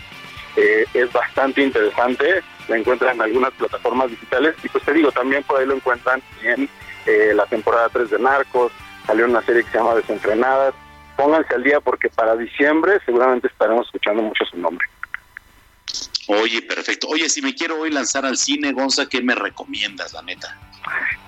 Eh, 0.55 0.85
es 0.93 1.11
bastante 1.11 1.61
interesante, 1.61 2.41
la 2.67 2.77
encuentran 2.77 3.15
en 3.15 3.21
algunas 3.21 3.53
plataformas 3.53 4.09
digitales 4.09 4.55
y 4.63 4.69
pues 4.69 4.83
te 4.83 4.93
digo, 4.93 5.11
también 5.11 5.43
por 5.43 5.59
ahí 5.59 5.65
lo 5.65 5.75
encuentran 5.75 6.21
en 6.43 6.69
eh, 7.09 7.33
la 7.33 7.45
temporada 7.45 7.89
3 7.89 8.11
de 8.11 8.19
Narcos, 8.19 8.71
salió 9.05 9.25
una 9.25 9.41
serie 9.41 9.63
que 9.63 9.71
se 9.71 9.77
llama 9.77 9.95
Desenfrenadas. 9.95 10.73
Pónganse 11.17 11.55
al 11.55 11.63
día 11.63 11.81
porque 11.81 12.09
para 12.09 12.35
diciembre 12.35 12.99
seguramente 13.05 13.47
estaremos 13.47 13.87
escuchando 13.87 14.21
mucho 14.21 14.45
su 14.45 14.57
nombre. 14.57 14.87
Oye, 16.27 16.61
perfecto. 16.61 17.07
Oye, 17.07 17.27
si 17.27 17.41
me 17.41 17.55
quiero 17.55 17.79
hoy 17.79 17.89
lanzar 17.89 18.25
al 18.25 18.37
cine, 18.37 18.71
Gonza, 18.71 19.07
¿qué 19.07 19.21
me 19.21 19.33
recomiendas, 19.33 20.13
la 20.13 20.21
neta? 20.21 20.55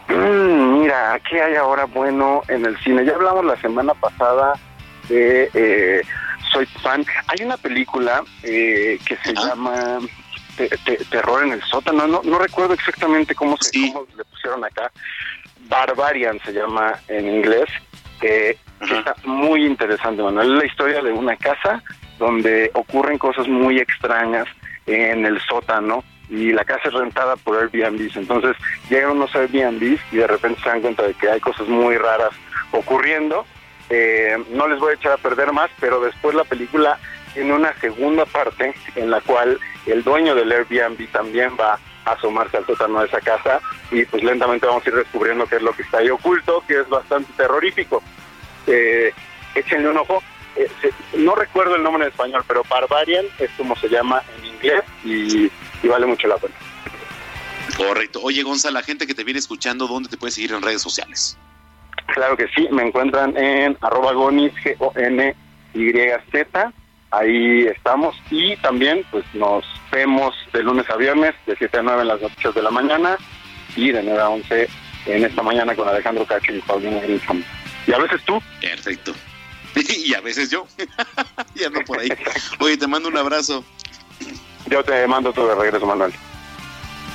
Mm, 0.08 0.80
mira, 0.80 1.20
¿qué 1.28 1.42
hay 1.42 1.56
ahora 1.56 1.86
bueno 1.86 2.44
en 2.48 2.66
el 2.66 2.78
cine? 2.84 3.04
Ya 3.04 3.16
hablamos 3.16 3.46
la 3.46 3.60
semana 3.60 3.94
pasada 3.96 4.54
de 5.10 5.50
eh, 5.54 6.02
Soy 6.52 6.66
fan. 6.84 7.04
Hay 7.28 7.44
una 7.44 7.58
película 7.58 8.24
eh, 8.44 9.00
que 9.06 9.18
se 9.18 9.34
llama 9.34 10.00
Terror 11.10 11.46
en 11.46 11.54
el 11.54 11.64
sótano. 11.64 12.08
No, 12.08 12.22
no 12.24 12.38
recuerdo 12.38 12.74
exactamente 12.74 13.34
cómo, 13.34 13.58
se, 13.60 13.72
cómo 13.92 14.06
le 14.16 14.24
pusieron 14.26 14.64
acá, 14.64 14.92
Barbarian 15.68 16.39
se 16.45 16.53
llama 16.53 16.93
en 17.07 17.28
inglés, 17.28 17.70
que 18.20 18.57
está 18.82 19.16
muy 19.26 19.66
interesante, 19.66 20.22
Manuel. 20.22 20.51
Es 20.51 20.57
la 20.57 20.66
historia 20.66 21.01
de 21.01 21.12
una 21.12 21.36
casa 21.36 21.82
donde 22.20 22.70
ocurren 22.74 23.18
cosas 23.18 23.47
muy 23.47 23.80
extrañas 23.80 24.47
en 24.86 25.26
el 25.26 25.39
sótano 25.41 26.03
y 26.30 26.53
la 26.53 26.64
casa 26.64 26.88
es 26.88 26.93
rentada 26.93 27.36
por 27.36 27.57
Airbnb. 27.57 28.09
Entonces 28.16 28.55
llegan 28.89 29.12
unos 29.12 29.36
Airbnb 29.36 29.97
y 30.12 30.16
de 30.16 30.28
repente 30.28 30.62
se 30.62 30.70
dan 30.70 30.82
cuenta 30.82 31.03
de 31.03 31.14
que 31.14 31.30
hay 31.30 31.39
cosas 31.39 31.68
muy 31.68 31.97
raras 31.97 32.32
ocurriendo. 32.72 33.45
Eh, 33.89 34.38
no 34.51 34.68
les 34.68 34.80
voy 34.80 34.91
a 34.91 34.95
echar 34.95 35.12
a 35.12 35.18
perder 35.18 35.51
más, 35.51 35.70
pero 35.80 35.99
después 35.99 36.34
la 36.34 36.45
película 36.45 36.97
tiene 37.34 37.53
una 37.53 37.74
segunda 37.80 38.26
parte 38.26 38.74
en 38.95 39.09
la 39.09 39.20
cual 39.22 39.59
el 39.86 40.03
dueño 40.03 40.36
del 40.36 40.51
Airbnb 40.51 41.07
también 41.12 41.51
va 41.59 41.80
asomarse 42.06 42.58
al 42.58 42.66
sótano 42.66 42.99
de 43.02 43.08
esa 43.08 43.22
casa 43.22 43.60
y 43.91 44.06
pues 44.06 44.24
lentamente 44.24 44.66
vamos 44.66 44.86
a 44.86 44.89
ir 44.89 44.95
descubriendo 44.95 45.45
qué 45.45 45.58
es 45.58 45.62
lo 45.62 45.74
que 45.74 45.84
está 45.84 45.99
ahí 45.99 46.10
oculto, 46.10 46.64
que 46.68 46.80
es 46.80 46.89
bastante 46.89 47.32
terrorífico. 47.34 48.02
Eh, 48.68 49.14
échenle 49.56 49.89
un 49.89 49.97
ojo. 49.97 50.24
Eh, 50.56 50.70
no 51.18 51.36
recuerdo 51.36 51.76
el 51.76 51.84
nombre 51.84 52.04
en 52.04 52.10
español, 52.10 52.43
pero 52.47 52.64
Barbarian 52.70 53.26
es 53.39 53.49
como 53.52 53.76
se 53.76 53.89
llama 53.89 54.22
en 54.38 54.45
inglés 54.45 54.84
y, 55.04 55.52
vale 55.88 56.06
mucho 56.06 56.28
la 56.28 56.38
pena. 56.38 56.54
Correcto. 57.78 58.20
Oye, 58.22 58.43
Gonzalo, 58.43 58.74
la 58.76 58.84
gente 58.84 59.08
que 59.08 59.14
te 59.14 59.24
viene 59.24 59.39
escuchando, 59.39 59.88
¿dónde 59.88 60.10
te 60.10 60.18
puedes 60.18 60.36
seguir 60.36 60.52
en 60.52 60.62
redes 60.62 60.82
sociales? 60.82 61.38
Claro 62.08 62.36
que 62.36 62.47
sí, 62.49 62.68
me 62.72 62.84
encuentran 62.84 63.38
en 63.38 63.78
arroba 63.82 64.12
gonis, 64.12 64.54
G-O-N-Y-Z, 64.56 65.34
ahí 67.12 67.68
estamos 67.68 68.16
y 68.30 68.58
también 68.58 69.06
pues 69.12 69.24
nos 69.34 69.64
vemos 69.92 70.34
de 70.54 70.64
lunes 70.64 70.89
a 70.89 70.96
viernes 70.96 71.36
de 71.46 71.56
7 71.56 71.80
a 71.80 71.82
9 71.82 72.02
en 72.02 72.08
las 72.08 72.22
noticias 72.22 72.56
de 72.56 72.62
la 72.62 72.72
mañana 72.72 73.18
y 73.76 73.92
de 73.92 74.02
9 74.04 74.20
a 74.20 74.30
11 74.30 74.70
en 75.08 75.26
esta 75.26 75.44
mañana 75.44 75.76
con 75.76 75.88
Alejandro 75.88 76.26
Cacho 76.26 76.54
y 76.54 76.62
Paulino 76.62 77.02
Grisam. 77.02 77.44
Y 77.88 77.94
a 77.94 77.98
veces 77.98 78.22
tú. 78.26 78.42
Perfecto. 78.60 79.14
y 79.76 80.14
a 80.14 80.22
veces 80.22 80.50
yo. 80.50 80.68
y 81.56 81.64
ando 81.64 81.82
por 81.82 82.00
ahí. 82.00 82.10
Oye, 82.60 82.78
te 82.78 82.88
mando 82.88 83.10
un 83.10 83.18
abrazo. 83.18 83.64
Yo 84.70 84.84
te 84.84 85.08
mando 85.08 85.34
todo 85.34 85.50
de 85.50 85.56
regreso, 85.56 85.86
Manuel. 85.86 86.14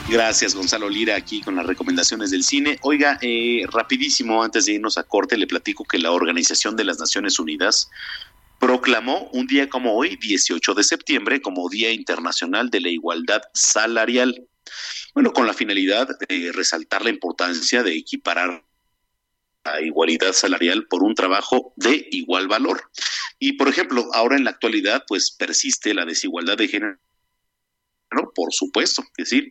Gracias, 0.09 0.55
Gonzalo 0.55 0.89
Lira, 0.89 1.16
aquí 1.16 1.41
con 1.41 1.57
las 1.57 1.66
recomendaciones 1.66 2.31
del 2.31 2.45
cine. 2.45 2.79
Oiga, 2.83 3.18
eh, 3.22 3.64
rapidísimo, 3.72 4.43
antes 4.43 4.66
de 4.66 4.74
irnos 4.74 4.99
a 4.99 5.03
corte, 5.03 5.37
le 5.37 5.49
platico 5.49 5.85
que 5.85 5.99
la 5.99 6.12
Organización 6.12 6.77
de 6.77 6.85
las 6.85 7.01
Naciones 7.01 7.41
Unidas 7.41 7.91
proclamó 8.59 9.29
un 9.33 9.47
día 9.47 9.69
como 9.69 9.95
hoy, 9.95 10.17
18 10.17 10.75
de 10.75 10.85
septiembre, 10.85 11.41
como 11.41 11.69
Día 11.69 11.91
Internacional 11.91 12.71
de 12.71 12.81
la 12.81 12.89
Igualdad 12.89 13.43
Salarial. 13.55 14.47
Bueno, 15.15 15.33
con 15.33 15.47
la 15.47 15.55
finalidad 15.55 16.09
de 16.29 16.53
resaltar 16.53 17.03
la 17.03 17.11
importancia 17.11 17.83
de 17.83 17.97
equiparar 17.97 18.65
la 19.65 19.81
igualdad 19.81 20.33
salarial 20.33 20.87
por 20.87 21.03
un 21.03 21.15
trabajo 21.15 21.73
de 21.77 22.09
igual 22.11 22.49
valor. 22.49 22.91
Y, 23.39 23.55
por 23.55 23.69
ejemplo, 23.69 24.09
ahora 24.13 24.37
en 24.37 24.45
la 24.45 24.51
actualidad, 24.51 25.05
pues 25.07 25.33
persiste 25.33 25.95
la 25.95 26.05
desigualdad 26.05 26.57
de 26.57 26.69
género 26.69 26.99
por 28.35 28.53
supuesto 28.53 29.05
que 29.17 29.27
sí. 29.27 29.49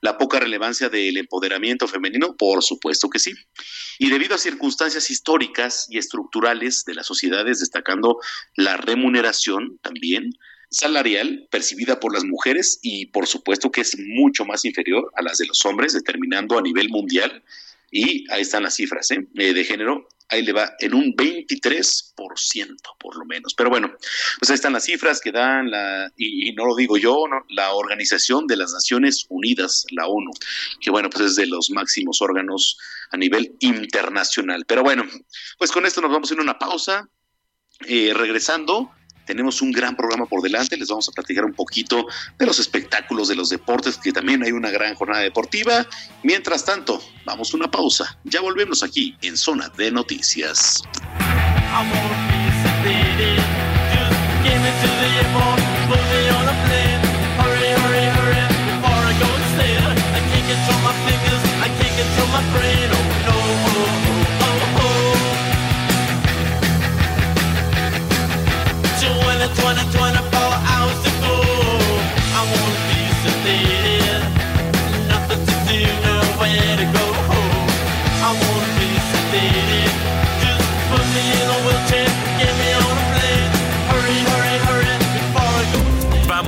La 0.00 0.18
poca 0.18 0.40
relevancia 0.40 0.88
del 0.88 1.16
empoderamiento 1.16 1.88
femenino, 1.88 2.36
por 2.36 2.62
supuesto 2.62 3.08
que 3.08 3.18
sí. 3.18 3.32
Y 3.98 4.10
debido 4.10 4.34
a 4.34 4.38
circunstancias 4.38 5.10
históricas 5.10 5.86
y 5.90 5.98
estructurales 5.98 6.84
de 6.84 6.94
las 6.94 7.06
sociedades, 7.06 7.60
destacando 7.60 8.18
la 8.54 8.76
remuneración 8.76 9.78
también 9.82 10.30
salarial 10.70 11.46
percibida 11.50 12.00
por 12.00 12.12
las 12.12 12.24
mujeres 12.24 12.80
y 12.82 13.06
por 13.06 13.26
supuesto 13.26 13.70
que 13.70 13.82
es 13.82 13.96
mucho 13.98 14.44
más 14.44 14.64
inferior 14.64 15.10
a 15.16 15.22
las 15.22 15.38
de 15.38 15.46
los 15.46 15.64
hombres, 15.64 15.92
determinando 15.92 16.58
a 16.58 16.62
nivel 16.62 16.88
mundial 16.88 17.42
y 17.90 18.30
ahí 18.32 18.42
están 18.42 18.62
las 18.62 18.74
cifras 18.74 19.10
¿eh? 19.10 19.26
Eh, 19.36 19.52
de 19.52 19.64
género 19.64 20.08
ahí 20.28 20.42
le 20.42 20.52
va 20.52 20.74
en 20.80 20.94
un 20.94 21.14
23% 21.14 22.76
por 22.98 23.16
lo 23.16 23.24
menos. 23.24 23.54
Pero 23.54 23.70
bueno, 23.70 23.92
pues 24.38 24.50
ahí 24.50 24.54
están 24.54 24.72
las 24.72 24.84
cifras 24.84 25.20
que 25.20 25.32
dan 25.32 25.70
la, 25.70 26.10
y, 26.16 26.52
no 26.52 26.66
lo 26.66 26.74
digo 26.74 26.96
yo, 26.96 27.24
la 27.50 27.72
Organización 27.72 28.46
de 28.46 28.56
las 28.56 28.72
Naciones 28.72 29.26
Unidas, 29.28 29.84
la 29.90 30.06
ONU, 30.06 30.30
que 30.80 30.90
bueno, 30.90 31.10
pues 31.10 31.24
es 31.26 31.36
de 31.36 31.46
los 31.46 31.70
máximos 31.70 32.20
órganos 32.20 32.78
a 33.10 33.16
nivel 33.16 33.54
internacional. 33.60 34.64
Pero 34.66 34.82
bueno, 34.82 35.04
pues 35.58 35.70
con 35.70 35.86
esto 35.86 36.00
nos 36.00 36.10
vamos 36.10 36.30
a 36.30 36.34
ir 36.34 36.40
a 36.40 36.42
una 36.42 36.58
pausa. 36.58 37.08
Eh, 37.86 38.14
regresando, 38.14 38.90
tenemos 39.26 39.60
un 39.60 39.72
gran 39.72 39.96
programa 39.96 40.24
por 40.26 40.40
delante, 40.40 40.76
les 40.76 40.88
vamos 40.88 41.08
a 41.08 41.12
platicar 41.12 41.44
un 41.44 41.52
poquito 41.52 42.06
de 42.38 42.46
los 42.46 42.58
espectáculos, 42.58 43.28
de 43.28 43.34
los 43.34 43.50
deportes, 43.50 43.98
que 43.98 44.12
también 44.12 44.42
hay 44.42 44.52
una 44.52 44.70
gran 44.70 44.94
jornada 44.94 45.22
deportiva. 45.22 45.86
Mientras 46.22 46.64
tanto, 46.64 47.02
vamos 47.24 47.52
a 47.52 47.56
una 47.56 47.70
pausa. 47.70 48.16
Ya 48.24 48.40
volvemos 48.40 48.82
aquí 48.82 49.16
en 49.22 49.36
Zona 49.36 49.68
de 49.76 49.90
Noticias. 49.90 50.82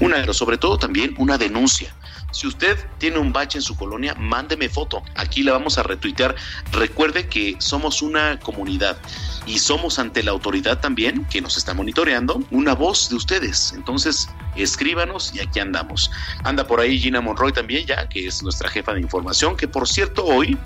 Una, 0.00 0.16
pero 0.16 0.34
sobre 0.34 0.58
todo 0.58 0.76
también 0.76 1.14
una 1.18 1.38
denuncia. 1.38 1.94
Si 2.32 2.46
usted 2.46 2.78
tiene 2.98 3.18
un 3.18 3.32
bache 3.32 3.58
en 3.58 3.62
su 3.62 3.76
colonia, 3.76 4.14
mándeme 4.14 4.68
foto. 4.68 5.02
Aquí 5.16 5.42
la 5.42 5.52
vamos 5.52 5.78
a 5.78 5.82
retuitear. 5.82 6.34
Recuerde 6.72 7.28
que 7.28 7.56
somos 7.58 8.02
una 8.02 8.38
comunidad 8.38 8.98
y 9.46 9.58
somos 9.58 9.98
ante 9.98 10.22
la 10.22 10.30
autoridad 10.30 10.80
también 10.80 11.24
que 11.26 11.40
nos 11.40 11.56
está 11.56 11.74
monitoreando 11.74 12.42
una 12.50 12.74
voz 12.74 13.08
de 13.08 13.16
ustedes. 13.16 13.72
Entonces, 13.74 14.28
escríbanos 14.56 15.34
y 15.34 15.40
aquí 15.40 15.58
andamos. 15.58 16.10
Anda 16.44 16.66
por 16.66 16.80
ahí 16.80 16.98
Gina 16.98 17.20
Monroy 17.20 17.52
también 17.52 17.86
ya, 17.86 18.08
que 18.08 18.26
es 18.26 18.42
nuestra 18.42 18.68
jefa 18.68 18.94
de 18.94 19.00
información, 19.00 19.56
que 19.56 19.68
por 19.68 19.88
cierto 19.88 20.24
hoy, 20.24 20.56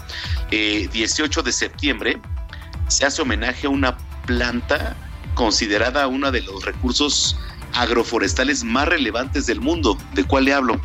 18 0.51 1.41
eh, 1.41 1.43
de 1.43 1.53
septiembre, 1.53 2.21
se 2.89 3.07
hace 3.07 3.23
homenaje 3.23 3.67
a 3.67 3.71
una 3.71 3.97
planta 4.27 4.97
considerada 5.35 6.07
uno 6.07 6.31
de 6.31 6.43
los 6.43 6.65
recursos 6.65 7.37
agroforestales 7.75 8.65
más 8.65 8.89
relevantes 8.89 9.47
del 9.47 9.61
mundo. 9.61 9.99
¿De 10.12 10.25
cuál 10.25 10.45
le 10.45 10.55
hablo? 10.55 10.81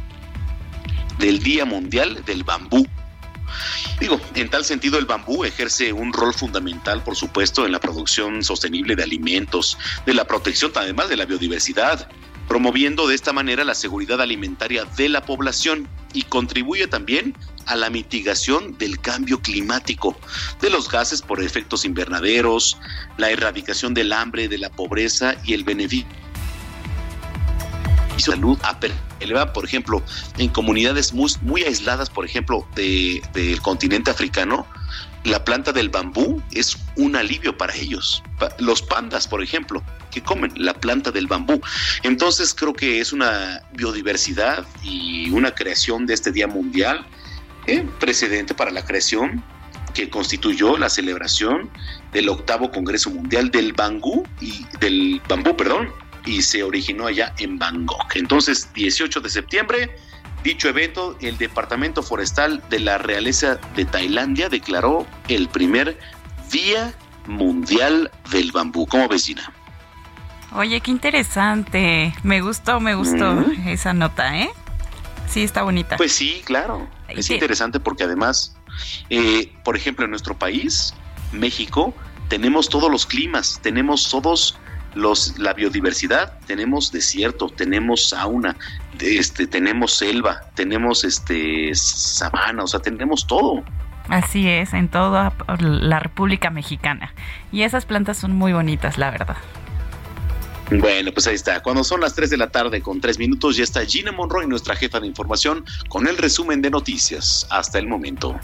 Del 1.19 1.39
Día 1.39 1.65
Mundial 1.65 2.23
del 2.25 2.43
Bambú. 2.43 2.87
Digo, 3.99 4.19
en 4.35 4.49
tal 4.49 4.63
sentido 4.63 4.97
el 4.97 5.05
bambú 5.05 5.43
ejerce 5.43 5.91
un 5.91 6.13
rol 6.13 6.33
fundamental, 6.33 7.03
por 7.03 7.15
supuesto, 7.15 7.65
en 7.65 7.71
la 7.71 7.79
producción 7.79 8.43
sostenible 8.43 8.95
de 8.95 9.03
alimentos, 9.03 9.77
de 10.05 10.13
la 10.13 10.25
protección 10.25 10.71
además 10.75 11.09
de 11.09 11.17
la 11.17 11.25
biodiversidad, 11.25 12.09
promoviendo 12.47 13.07
de 13.07 13.15
esta 13.15 13.33
manera 13.33 13.63
la 13.63 13.75
seguridad 13.75 14.21
alimentaria 14.21 14.85
de 14.85 15.09
la 15.09 15.21
población 15.23 15.87
y 16.13 16.23
contribuye 16.23 16.87
también 16.87 17.35
a 17.65 17.75
la 17.75 17.89
mitigación 17.89 18.77
del 18.77 18.99
cambio 18.99 19.41
climático, 19.41 20.17
de 20.61 20.69
los 20.69 20.89
gases 20.89 21.21
por 21.21 21.43
efectos 21.43 21.85
invernaderos, 21.85 22.77
la 23.17 23.29
erradicación 23.29 23.93
del 23.93 24.13
hambre, 24.13 24.47
de 24.47 24.57
la 24.57 24.69
pobreza 24.69 25.35
y 25.43 25.53
el 25.53 25.63
beneficio 25.63 26.07
salud 28.19 28.57
eleva, 29.19 29.53
por 29.53 29.65
ejemplo, 29.65 30.03
en 30.37 30.49
comunidades 30.49 31.13
muy, 31.13 31.63
aisladas, 31.63 32.09
por 32.09 32.25
ejemplo, 32.25 32.67
del 32.75 33.61
continente 33.61 34.11
africano, 34.11 34.65
la 35.25 35.43
planta 35.43 35.73
del 35.73 35.89
bambú 35.89 36.41
es 36.51 36.77
un 36.95 37.15
alivio 37.15 37.57
para 37.57 37.75
ellos. 37.75 38.23
Los 38.57 38.81
pandas, 38.81 39.27
por 39.27 39.43
ejemplo, 39.43 39.83
que 40.11 40.23
comen 40.23 40.51
la 40.55 40.73
planta 40.73 41.11
del 41.11 41.27
bambú. 41.27 41.61
Entonces 42.03 42.53
creo 42.53 42.73
que 42.73 43.01
es 43.01 43.11
una 43.11 43.61
biodiversidad 43.73 44.65
y 44.81 45.29
una 45.31 45.53
creación 45.53 46.05
de 46.05 46.13
este 46.13 46.31
Día 46.31 46.47
Mundial, 46.47 47.05
¿eh? 47.67 47.85
precedente 47.99 48.53
para 48.53 48.71
la 48.71 48.85
creación 48.85 49.43
que 49.93 50.09
constituyó 50.09 50.77
la 50.77 50.89
celebración 50.89 51.69
del 52.13 52.29
octavo 52.29 52.71
Congreso 52.71 53.09
Mundial 53.09 53.51
del 53.51 53.73
Bambú 53.73 54.25
y 54.39 54.65
del 54.79 55.21
bambú, 55.27 55.57
perdón, 55.57 55.89
y 56.25 56.41
se 56.41 56.63
originó 56.63 57.07
allá 57.07 57.33
en 57.37 57.57
Bangkok. 57.57 58.15
Entonces, 58.15 58.71
18 58.73 59.21
de 59.21 59.29
septiembre, 59.29 59.95
dicho 60.43 60.69
evento, 60.69 61.17
el 61.21 61.37
Departamento 61.37 62.03
Forestal 62.03 62.63
de 62.69 62.79
la 62.79 62.97
Realeza 62.97 63.59
de 63.75 63.85
Tailandia 63.85 64.49
declaró 64.49 65.05
el 65.27 65.47
primer 65.49 65.97
Día 66.51 66.93
Mundial 67.27 68.11
del 68.31 68.51
Bambú. 68.51 68.87
¿Cómo 68.87 69.07
vecina? 69.07 69.53
Oye, 70.51 70.81
qué 70.81 70.91
interesante. 70.91 72.13
Me 72.23 72.41
gustó, 72.41 72.79
me 72.79 72.95
gustó 72.95 73.45
esa 73.67 73.93
nota, 73.93 74.37
¿eh? 74.37 74.49
Sí, 75.27 75.43
está 75.43 75.61
bonita. 75.61 75.97
Pues 75.97 76.11
sí, 76.11 76.41
claro. 76.43 76.87
Es 77.07 77.29
interesante 77.29 77.79
porque 77.79 78.03
además, 78.03 78.55
eh, 79.09 79.53
por 79.63 79.77
ejemplo, 79.77 80.05
en 80.05 80.11
nuestro 80.11 80.37
país, 80.37 80.93
México, 81.31 81.93
tenemos 82.29 82.69
todos 82.69 82.89
los 82.91 83.05
climas, 83.05 83.59
tenemos 83.61 84.09
todos 84.09 84.57
los, 84.95 85.37
la 85.37 85.53
biodiversidad, 85.53 86.39
tenemos 86.45 86.91
desierto, 86.91 87.49
tenemos 87.49 88.09
sauna, 88.09 88.55
este, 88.99 89.47
tenemos 89.47 89.93
selva, 89.93 90.41
tenemos 90.55 91.03
este 91.03 91.71
sabana, 91.73 92.63
o 92.63 92.67
sea, 92.67 92.79
tenemos 92.79 93.25
todo. 93.27 93.63
Así 94.07 94.47
es, 94.47 94.73
en 94.73 94.89
toda 94.89 95.33
la 95.59 95.99
República 95.99 96.49
Mexicana. 96.49 97.13
Y 97.51 97.61
esas 97.61 97.85
plantas 97.85 98.17
son 98.17 98.35
muy 98.35 98.53
bonitas, 98.53 98.97
la 98.97 99.11
verdad. 99.11 99.37
Bueno, 100.71 101.11
pues 101.11 101.25
ahí 101.25 101.35
está. 101.35 101.61
Cuando 101.61 101.83
son 101.83 102.01
las 102.01 102.13
3 102.13 102.29
de 102.29 102.37
la 102.37 102.49
tarde 102.49 102.81
con 102.81 103.01
3 103.01 103.17
minutos, 103.17 103.57
ya 103.57 103.63
está 103.63 103.83
Gina 103.85 104.11
Monroy, 104.11 104.45
nuestra 104.45 104.75
jefa 104.75 104.99
de 104.99 105.07
información, 105.07 105.65
con 105.87 106.07
el 106.07 106.17
resumen 106.17 106.61
de 106.61 106.69
noticias 106.69 107.47
hasta 107.49 107.79
el 107.79 107.87
momento. 107.87 108.39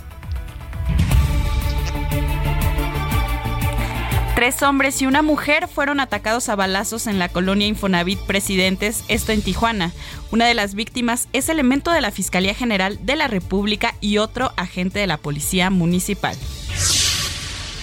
Tres 4.35 4.61
hombres 4.63 5.01
y 5.01 5.05
una 5.05 5.21
mujer 5.21 5.69
fueron 5.69 6.01
atacados 6.01 6.49
a 6.49 6.57
balazos 6.57 7.07
en 7.07 7.19
la 7.19 7.29
colonia 7.29 7.67
Infonavit 7.67 8.19
Presidentes, 8.19 9.05
esto 9.07 9.31
en 9.31 9.41
Tijuana. 9.41 9.93
Una 10.29 10.45
de 10.45 10.53
las 10.53 10.75
víctimas 10.75 11.29
es 11.31 11.47
elemento 11.47 11.89
de 11.91 12.01
la 12.01 12.11
Fiscalía 12.11 12.53
General 12.53 12.99
de 13.05 13.15
la 13.15 13.29
República 13.29 13.95
y 14.01 14.17
otro 14.17 14.51
agente 14.57 14.99
de 14.99 15.07
la 15.07 15.15
Policía 15.15 15.69
Municipal. 15.69 16.35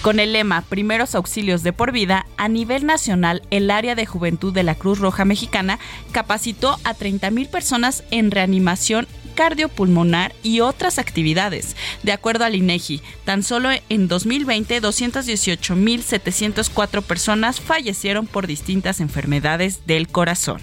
Con 0.03 0.19
el 0.19 0.33
lema 0.33 0.61
Primeros 0.61 1.15
Auxilios 1.15 1.63
de 1.63 1.73
por 1.73 1.91
vida, 1.91 2.27
a 2.37 2.49
nivel 2.49 2.85
nacional, 2.85 3.41
el 3.49 3.71
área 3.71 3.95
de 3.95 4.05
juventud 4.05 4.53
de 4.53 4.61
la 4.61 4.75
Cruz 4.75 4.99
Roja 4.99 5.25
Mexicana 5.25 5.79
capacitó 6.11 6.73
a 6.83 6.93
30.000 6.93 7.49
personas 7.49 8.03
en 8.11 8.29
reanimación 8.29 9.07
cardiopulmonar 9.33 10.35
y 10.43 10.59
otras 10.61 10.99
actividades. 10.99 11.75
De 12.03 12.11
acuerdo 12.11 12.45
al 12.45 12.53
INEGI, 12.55 13.01
tan 13.25 13.41
solo 13.43 13.69
en 13.89 14.07
2020 14.07 14.81
218.704 14.81 17.03
personas 17.03 17.59
fallecieron 17.59 18.27
por 18.27 18.45
distintas 18.47 18.99
enfermedades 18.99 19.85
del 19.85 20.07
corazón. 20.07 20.61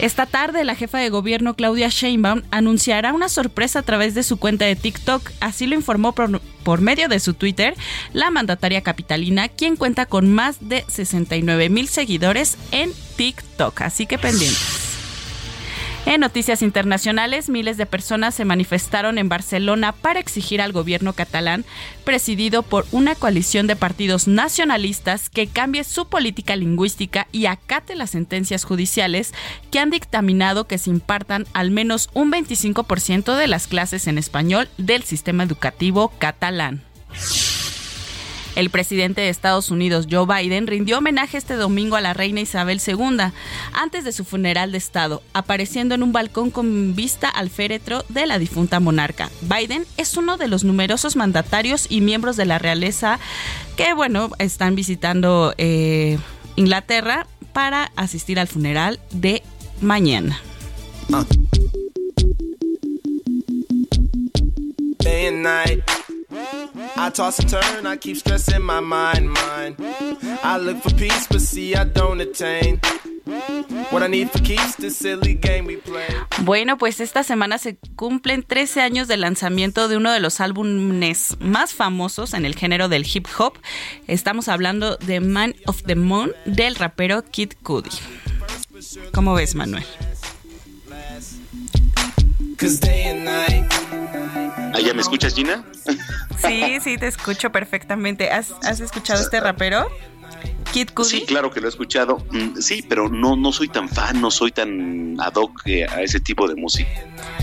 Esta 0.00 0.24
tarde, 0.24 0.64
la 0.64 0.74
jefa 0.74 0.98
de 0.98 1.10
gobierno 1.10 1.52
Claudia 1.52 1.88
Sheinbaum 1.88 2.40
anunciará 2.50 3.12
una 3.12 3.28
sorpresa 3.28 3.80
a 3.80 3.82
través 3.82 4.14
de 4.14 4.22
su 4.22 4.38
cuenta 4.38 4.64
de 4.64 4.74
TikTok. 4.74 5.30
Así 5.40 5.66
lo 5.66 5.74
informó 5.74 6.14
por, 6.14 6.80
medio 6.80 7.08
de 7.08 7.20
su 7.20 7.34
Twitter 7.34 7.74
la 8.14 8.30
mandataria 8.30 8.80
capitalina, 8.80 9.48
quien 9.48 9.76
cuenta 9.76 10.06
con 10.06 10.32
más 10.32 10.56
de 10.60 10.86
69 10.88 11.68
mil 11.68 11.86
seguidores 11.86 12.56
en 12.72 12.92
TikTok. 13.16 13.82
Así 13.82 14.06
que 14.06 14.16
pendientes. 14.16 14.89
En 16.10 16.22
noticias 16.22 16.62
internacionales, 16.62 17.48
miles 17.48 17.76
de 17.76 17.86
personas 17.86 18.34
se 18.34 18.44
manifestaron 18.44 19.16
en 19.16 19.28
Barcelona 19.28 19.92
para 19.92 20.18
exigir 20.18 20.60
al 20.60 20.72
gobierno 20.72 21.12
catalán, 21.12 21.64
presidido 22.02 22.64
por 22.64 22.84
una 22.90 23.14
coalición 23.14 23.68
de 23.68 23.76
partidos 23.76 24.26
nacionalistas, 24.26 25.30
que 25.30 25.46
cambie 25.46 25.84
su 25.84 26.08
política 26.08 26.56
lingüística 26.56 27.28
y 27.30 27.46
acate 27.46 27.94
las 27.94 28.10
sentencias 28.10 28.64
judiciales 28.64 29.32
que 29.70 29.78
han 29.78 29.90
dictaminado 29.90 30.66
que 30.66 30.78
se 30.78 30.90
impartan 30.90 31.46
al 31.52 31.70
menos 31.70 32.10
un 32.12 32.32
25% 32.32 33.36
de 33.36 33.46
las 33.46 33.68
clases 33.68 34.08
en 34.08 34.18
español 34.18 34.68
del 34.78 35.04
sistema 35.04 35.44
educativo 35.44 36.12
catalán. 36.18 36.82
El 38.56 38.70
presidente 38.70 39.20
de 39.20 39.28
Estados 39.28 39.70
Unidos, 39.70 40.06
Joe 40.10 40.26
Biden, 40.26 40.66
rindió 40.66 40.98
homenaje 40.98 41.38
este 41.38 41.54
domingo 41.54 41.96
a 41.96 42.00
la 42.00 42.14
reina 42.14 42.40
Isabel 42.40 42.80
II 42.84 43.18
antes 43.72 44.04
de 44.04 44.12
su 44.12 44.24
funeral 44.24 44.72
de 44.72 44.78
Estado, 44.78 45.22
apareciendo 45.32 45.94
en 45.94 46.02
un 46.02 46.12
balcón 46.12 46.50
con 46.50 46.94
vista 46.94 47.28
al 47.28 47.48
féretro 47.50 48.04
de 48.08 48.26
la 48.26 48.38
difunta 48.38 48.80
monarca. 48.80 49.30
Biden 49.42 49.84
es 49.96 50.16
uno 50.16 50.36
de 50.36 50.48
los 50.48 50.64
numerosos 50.64 51.16
mandatarios 51.16 51.86
y 51.88 52.00
miembros 52.00 52.36
de 52.36 52.46
la 52.46 52.58
realeza 52.58 53.20
que, 53.76 53.94
bueno, 53.94 54.30
están 54.38 54.74
visitando 54.74 55.54
eh, 55.56 56.18
Inglaterra 56.56 57.26
para 57.52 57.92
asistir 57.96 58.38
al 58.38 58.48
funeral 58.48 59.00
de 59.12 59.42
mañana. 59.80 60.40
I 66.96 67.10
toss 67.10 67.38
and 67.38 67.48
turn, 67.48 67.86
I 67.86 67.96
keep 67.96 68.16
stressing 68.16 68.62
my 68.62 68.80
mind, 68.80 69.30
mind. 69.30 69.76
I 70.42 70.58
look 70.58 70.82
for 70.82 70.94
peace, 70.94 71.26
but 71.28 71.40
see 71.40 71.74
I 71.74 71.84
don't 71.84 72.20
attain. 72.20 72.80
What 73.90 74.02
I 74.02 74.08
need 74.08 74.30
for 74.30 74.40
keeps 74.40 74.76
this 74.76 74.96
silly 74.96 75.34
game 75.34 75.66
we 75.66 75.76
play. 75.76 76.06
Bueno, 76.42 76.78
pues 76.78 77.00
esta 77.00 77.22
semana 77.22 77.58
se 77.58 77.76
cumplen 77.96 78.42
13 78.42 78.80
años 78.80 79.08
del 79.08 79.22
lanzamiento 79.22 79.88
de 79.88 79.96
uno 79.96 80.12
de 80.12 80.20
los 80.20 80.40
álbumes 80.40 81.36
más 81.40 81.72
famosos 81.72 82.34
en 82.34 82.44
el 82.44 82.54
género 82.54 82.88
del 82.88 83.06
hip 83.06 83.26
hop. 83.38 83.54
Estamos 84.06 84.48
hablando 84.48 84.96
de 84.96 85.20
Man 85.20 85.54
of 85.66 85.82
the 85.84 85.96
Moon 85.96 86.32
del 86.44 86.74
rapero 86.74 87.24
Kid 87.24 87.52
Cudi. 87.62 87.90
¿Cómo 89.12 89.34
ves, 89.34 89.54
Manuel? 89.54 89.84
¿Allá 94.74 94.94
me 94.94 95.00
escuchas, 95.00 95.34
Gina? 95.34 95.64
Sí, 96.38 96.78
sí, 96.82 96.98
te 96.98 97.06
escucho 97.06 97.50
perfectamente. 97.50 98.30
¿Has, 98.30 98.80
escuchado 98.80 99.20
este 99.20 99.40
rapero? 99.40 99.88
Kid 100.72 100.90
Cudi. 100.90 101.08
Sí, 101.08 101.24
claro 101.26 101.50
que 101.50 101.60
lo 101.60 101.66
he 101.66 101.70
escuchado. 101.70 102.24
Mm, 102.30 102.60
sí, 102.60 102.84
pero 102.88 103.08
no, 103.08 103.36
no 103.36 103.52
soy 103.52 103.68
tan 103.68 103.88
fan, 103.88 104.20
no 104.20 104.30
soy 104.30 104.52
tan 104.52 105.20
ad 105.20 105.34
hoc 105.34 105.62
eh, 105.66 105.86
a 105.86 106.02
ese 106.02 106.20
tipo 106.20 106.46
de 106.48 106.54
música. 106.54 106.88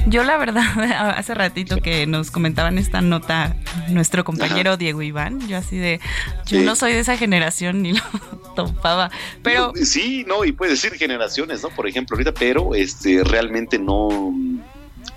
Yo 0.07 0.23
la 0.23 0.37
verdad, 0.37 0.63
hace 1.17 1.33
ratito 1.33 1.77
que 1.77 2.07
nos 2.07 2.31
comentaban 2.31 2.77
esta 2.77 3.01
nota 3.01 3.55
nuestro 3.89 4.23
compañero 4.23 4.77
Diego 4.77 5.01
Iván, 5.01 5.45
yo 5.47 5.57
así 5.57 5.77
de, 5.77 5.99
yo 6.45 6.61
no 6.61 6.75
soy 6.75 6.93
de 6.93 6.99
esa 6.99 7.17
generación 7.17 7.81
ni 7.81 7.93
lo 7.93 8.01
topaba, 8.55 9.11
pero... 9.43 9.73
Sí, 9.75 10.23
no, 10.25 10.45
y 10.45 10.53
puede 10.53 10.71
decir 10.71 10.93
generaciones, 10.93 11.61
¿no? 11.61 11.69
Por 11.69 11.87
ejemplo, 11.87 12.15
ahorita, 12.15 12.33
pero 12.33 12.73
este 12.73 13.23
realmente 13.23 13.77
no 13.77 14.33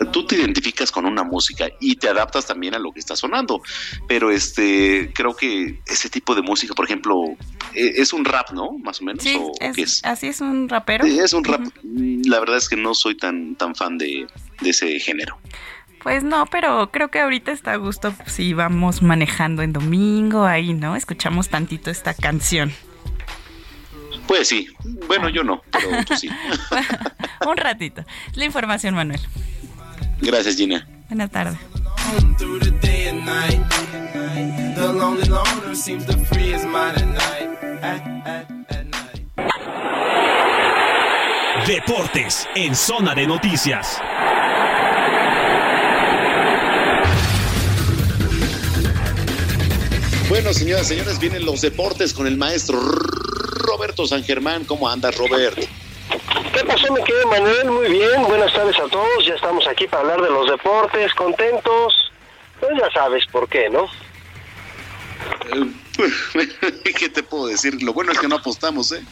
tú 0.06 0.26
te 0.26 0.36
identificas 0.36 0.90
con 0.90 1.04
una 1.04 1.22
música 1.22 1.68
y 1.80 1.96
te 1.96 2.08
adaptas 2.08 2.46
también 2.46 2.74
a 2.74 2.78
lo 2.78 2.92
que 2.92 3.00
está 3.00 3.16
sonando. 3.16 3.62
Pero 4.08 4.30
este, 4.30 5.12
creo 5.14 5.34
que 5.36 5.80
ese 5.86 6.08
tipo 6.08 6.34
de 6.34 6.42
música, 6.42 6.74
por 6.74 6.86
ejemplo, 6.86 7.24
e, 7.74 7.92
es 7.96 8.12
un 8.12 8.24
rap, 8.24 8.50
¿no? 8.52 8.72
Más 8.78 9.00
o 9.00 9.04
menos. 9.04 9.22
Sí, 9.22 9.38
es, 9.60 10.04
así 10.04 10.28
es 10.28 10.40
un 10.40 10.68
rapero. 10.68 11.04
Es 11.04 11.32
un 11.32 11.44
rap. 11.44 11.60
La 11.84 12.40
verdad 12.40 12.56
es 12.56 12.68
que 12.68 12.76
no 12.76 12.94
soy 12.94 13.16
tan, 13.16 13.56
tan 13.56 13.74
fan 13.74 13.98
de, 13.98 14.26
ese 14.64 14.98
género. 15.00 15.38
Pues 16.02 16.24
no, 16.24 16.46
pero 16.46 16.90
creo 16.90 17.10
que 17.10 17.20
ahorita 17.20 17.52
está 17.52 17.72
a 17.72 17.76
gusto 17.76 18.14
si 18.26 18.54
vamos 18.54 19.02
manejando 19.02 19.62
en 19.62 19.74
domingo 19.74 20.44
ahí, 20.46 20.72
¿no? 20.72 20.96
Escuchamos 20.96 21.50
tantito 21.50 21.90
esta 21.90 22.14
canción. 22.14 22.72
Pues 24.26 24.48
sí. 24.48 24.68
Bueno, 25.06 25.28
yo 25.28 25.44
no, 25.44 25.60
pero 25.70 26.04
tú 26.04 26.16
sí. 26.16 26.30
un 27.46 27.56
ratito. 27.56 28.04
La 28.34 28.44
información, 28.46 28.94
Manuel. 28.94 29.20
Gracias, 30.20 30.56
Gina. 30.56 30.86
Buenas 31.08 31.30
tardes. 31.30 31.58
Deportes 41.66 42.48
en 42.54 42.74
zona 42.74 43.14
de 43.14 43.26
noticias. 43.26 44.00
Bueno, 50.28 50.54
señoras 50.54 50.86
y 50.86 50.88
señores, 50.90 51.18
vienen 51.18 51.44
los 51.44 51.60
deportes 51.60 52.14
con 52.14 52.26
el 52.26 52.36
maestro 52.36 52.80
Roberto 52.80 54.06
San 54.06 54.22
Germán. 54.22 54.64
¿Cómo 54.64 54.88
andas, 54.88 55.16
Roberto? 55.16 55.66
¿Qué 56.60 56.66
pasó, 56.66 56.92
mi 56.92 57.02
querido 57.02 57.26
Manuel? 57.28 57.70
Muy 57.70 57.88
bien, 57.88 58.22
buenas 58.24 58.52
tardes 58.52 58.78
a 58.78 58.86
todos. 58.88 59.24
Ya 59.24 59.34
estamos 59.34 59.66
aquí 59.66 59.86
para 59.86 60.02
hablar 60.02 60.20
de 60.20 60.28
los 60.28 60.46
deportes, 60.46 61.14
contentos. 61.14 62.12
Pues 62.60 62.72
ya 62.78 62.90
sabes 62.90 63.24
por 63.32 63.48
qué, 63.48 63.70
¿no? 63.70 63.86
¿Qué 66.98 67.08
te 67.08 67.22
puedo 67.22 67.46
decir? 67.46 67.82
Lo 67.82 67.94
bueno 67.94 68.12
es 68.12 68.18
que 68.18 68.28
no 68.28 68.36
apostamos, 68.36 68.92
¿eh? 68.92 69.02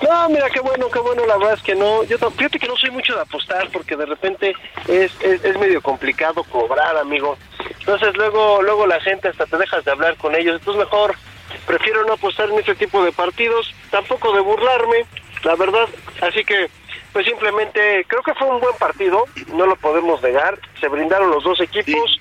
No, 0.00 0.30
mira, 0.30 0.48
qué 0.48 0.60
bueno, 0.60 0.88
qué 0.90 0.98
bueno, 1.00 1.26
la 1.26 1.36
verdad 1.36 1.58
es 1.58 1.62
que 1.62 1.74
no. 1.74 2.04
Yo 2.04 2.16
fíjate 2.16 2.58
que 2.58 2.68
no 2.68 2.76
soy 2.78 2.90
mucho 2.90 3.16
de 3.16 3.20
apostar 3.20 3.68
porque 3.70 3.94
de 3.94 4.06
repente 4.06 4.54
es, 4.88 5.12
es, 5.20 5.44
es 5.44 5.58
medio 5.58 5.82
complicado 5.82 6.42
cobrar, 6.42 6.96
amigo. 6.96 7.36
Entonces 7.80 8.16
luego 8.16 8.62
luego 8.62 8.86
la 8.86 8.98
gente 9.00 9.28
hasta 9.28 9.44
te 9.44 9.58
dejas 9.58 9.84
de 9.84 9.90
hablar 9.90 10.16
con 10.16 10.34
ellos. 10.34 10.58
Entonces 10.58 10.84
mejor 10.84 11.16
prefiero 11.66 12.02
no 12.06 12.14
apostar 12.14 12.48
en 12.48 12.60
este 12.60 12.74
tipo 12.76 13.04
de 13.04 13.12
partidos, 13.12 13.74
tampoco 13.90 14.32
de 14.32 14.40
burlarme 14.40 15.04
la 15.44 15.54
verdad. 15.56 15.88
Así 16.20 16.44
que, 16.44 16.68
pues 17.12 17.26
simplemente 17.26 18.04
creo 18.08 18.22
que 18.22 18.34
fue 18.34 18.48
un 18.48 18.60
buen 18.60 18.76
partido, 18.76 19.24
no 19.52 19.66
lo 19.66 19.76
podemos 19.76 20.22
negar. 20.22 20.58
Se 20.80 20.88
brindaron 20.88 21.30
los 21.30 21.44
dos 21.44 21.60
equipos. 21.60 22.20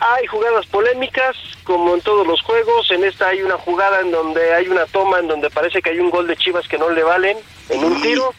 Hay 0.00 0.26
jugadas 0.26 0.66
polémicas, 0.66 1.36
como 1.64 1.94
en 1.94 2.02
todos 2.02 2.26
los 2.26 2.42
juegos. 2.42 2.90
En 2.90 3.04
esta 3.04 3.28
hay 3.28 3.42
una 3.42 3.56
jugada 3.56 4.00
en 4.00 4.10
donde 4.10 4.54
hay 4.54 4.68
una 4.68 4.86
toma 4.86 5.20
en 5.20 5.28
donde 5.28 5.50
parece 5.50 5.80
que 5.80 5.90
hay 5.90 6.00
un 6.00 6.10
gol 6.10 6.26
de 6.26 6.36
Chivas 6.36 6.68
que 6.68 6.78
no 6.78 6.90
le 6.90 7.02
valen 7.02 7.38
en 7.70 7.84
un 7.84 8.00
tiro, 8.02 8.34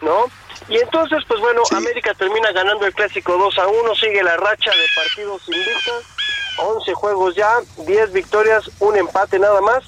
¿no? 0.00 0.26
Y 0.68 0.78
entonces, 0.78 1.18
pues 1.26 1.40
bueno, 1.40 1.62
América 1.74 2.14
termina 2.14 2.52
ganando 2.52 2.86
el 2.86 2.94
clásico 2.94 3.36
2 3.36 3.58
a 3.58 3.66
1, 3.66 3.94
sigue 3.96 4.22
la 4.22 4.36
racha 4.36 4.70
de 4.70 4.86
partidos 4.94 5.48
invictos, 5.48 6.04
11 6.58 6.94
juegos 6.94 7.34
ya, 7.34 7.50
10 7.78 8.12
victorias, 8.12 8.70
un 8.78 8.96
empate 8.96 9.38
nada 9.38 9.60
más. 9.62 9.84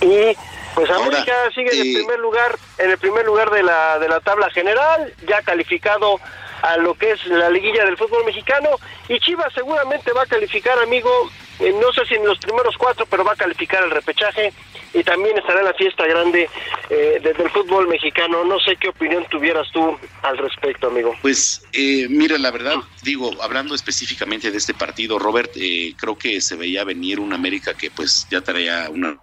Y 0.00 0.36
pues 0.74 0.90
América 0.90 1.34
sigue 1.54 1.70
en 1.72 1.86
el 1.86 1.94
primer 1.94 2.18
lugar, 2.18 2.58
en 2.78 2.90
el 2.90 2.98
primer 2.98 3.26
lugar 3.26 3.50
de 3.50 3.62
la, 3.62 3.98
de 3.98 4.08
la 4.08 4.20
tabla 4.20 4.50
general, 4.50 5.12
ya 5.26 5.42
calificado 5.42 6.18
a 6.62 6.76
lo 6.76 6.94
que 6.94 7.12
es 7.12 7.26
la 7.26 7.50
liguilla 7.50 7.84
del 7.84 7.96
fútbol 7.96 8.24
mexicano 8.24 8.70
y 9.08 9.18
Chivas 9.18 9.52
seguramente 9.52 10.12
va 10.12 10.22
a 10.22 10.26
calificar, 10.26 10.78
amigo, 10.78 11.10
eh, 11.58 11.74
no 11.80 11.92
sé 11.92 12.06
si 12.06 12.14
en 12.14 12.26
los 12.26 12.38
primeros 12.38 12.76
cuatro, 12.78 13.04
pero 13.06 13.24
va 13.24 13.32
a 13.32 13.36
calificar 13.36 13.82
el 13.82 13.90
repechaje 13.90 14.52
y 14.94 15.02
también 15.02 15.38
estará 15.38 15.60
en 15.60 15.66
la 15.66 15.74
fiesta 15.74 16.06
grande 16.06 16.48
eh, 16.90 17.20
desde 17.22 17.42
el 17.42 17.50
fútbol 17.50 17.88
mexicano. 17.88 18.44
No 18.44 18.58
sé 18.60 18.76
qué 18.76 18.88
opinión 18.88 19.24
tuvieras 19.30 19.66
tú 19.72 19.98
al 20.22 20.38
respecto, 20.38 20.88
amigo. 20.88 21.14
Pues 21.22 21.62
eh, 21.72 22.06
mira, 22.08 22.38
la 22.38 22.50
verdad, 22.50 22.76
digo, 23.02 23.30
hablando 23.42 23.74
específicamente 23.74 24.50
de 24.50 24.58
este 24.58 24.74
partido, 24.74 25.18
Robert, 25.18 25.52
eh, 25.56 25.94
creo 25.98 26.16
que 26.16 26.40
se 26.40 26.56
veía 26.56 26.84
venir 26.84 27.20
un 27.20 27.32
América 27.32 27.74
que 27.74 27.90
pues 27.90 28.26
ya 28.30 28.40
traía 28.40 28.88
una 28.90 29.16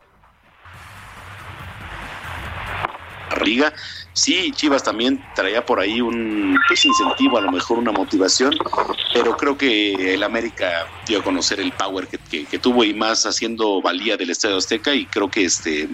liga 3.45 3.73
Sí, 4.21 4.51
Chivas 4.51 4.83
también 4.83 5.23
traía 5.33 5.65
por 5.65 5.79
ahí 5.79 6.01
un 6.01 6.57
pues, 6.67 6.83
incentivo, 6.83 7.37
a 7.37 7.41
lo 7.41 7.51
mejor 7.51 7.77
una 7.77 7.93
motivación, 7.93 8.53
pero 9.13 9.37
creo 9.37 9.57
que 9.57 10.13
el 10.13 10.23
América 10.23 10.89
dio 11.05 11.19
a 11.19 11.23
conocer 11.23 11.61
el 11.61 11.71
power 11.71 12.09
que, 12.09 12.59
tuvo 12.59 12.83
y 12.83 12.93
más 12.93 13.25
haciendo 13.25 13.81
valía 13.81 14.17
del 14.17 14.31
Estadio 14.31 14.57
Azteca 14.57 14.93
y 14.93 15.05
creo 15.05 15.29
que 15.29 15.45
este 15.45 15.87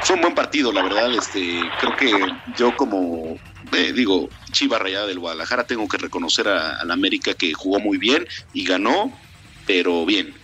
fue 0.00 0.16
un 0.16 0.22
buen 0.22 0.34
partido, 0.34 0.72
la 0.72 0.82
verdad. 0.82 1.12
Este 1.12 1.60
creo 1.78 1.96
que 1.96 2.26
yo 2.56 2.74
como 2.74 3.36
eh, 3.72 3.92
digo 3.92 4.30
Chivas 4.52 4.80
Rayada 4.80 5.06
del 5.06 5.18
Guadalajara 5.18 5.64
tengo 5.64 5.86
que 5.86 5.98
reconocer 5.98 6.48
al 6.48 6.90
América 6.90 7.34
que 7.34 7.52
jugó 7.52 7.78
muy 7.78 7.98
bien 7.98 8.26
y 8.54 8.64
ganó, 8.64 9.12
pero 9.66 10.06
bien. 10.06 10.34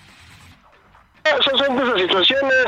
Son, 1.24 1.58
son 1.58 1.76
de 1.76 1.84
esas 1.84 2.00
situaciones, 2.00 2.66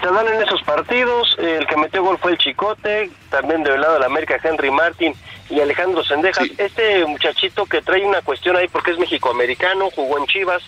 se 0.00 0.06
dan 0.06 0.28
en 0.28 0.42
esos 0.42 0.62
partidos. 0.62 1.36
El 1.38 1.66
que 1.66 1.76
metió 1.76 2.02
gol 2.02 2.18
fue 2.18 2.32
el 2.32 2.38
Chicote, 2.38 3.10
también 3.30 3.62
del 3.62 3.80
lado 3.80 3.94
de 3.94 4.00
la 4.00 4.06
América, 4.06 4.38
Henry 4.42 4.70
Martin 4.70 5.14
y 5.50 5.60
Alejandro 5.60 6.04
Sendejas. 6.04 6.48
Este 6.56 7.04
muchachito 7.04 7.66
que 7.66 7.82
trae 7.82 8.04
una 8.04 8.22
cuestión 8.22 8.56
ahí 8.56 8.68
porque 8.68 8.92
es 8.92 8.98
mexicoamericano, 8.98 9.90
jugó 9.90 10.18
en 10.18 10.26
Chivas, 10.26 10.62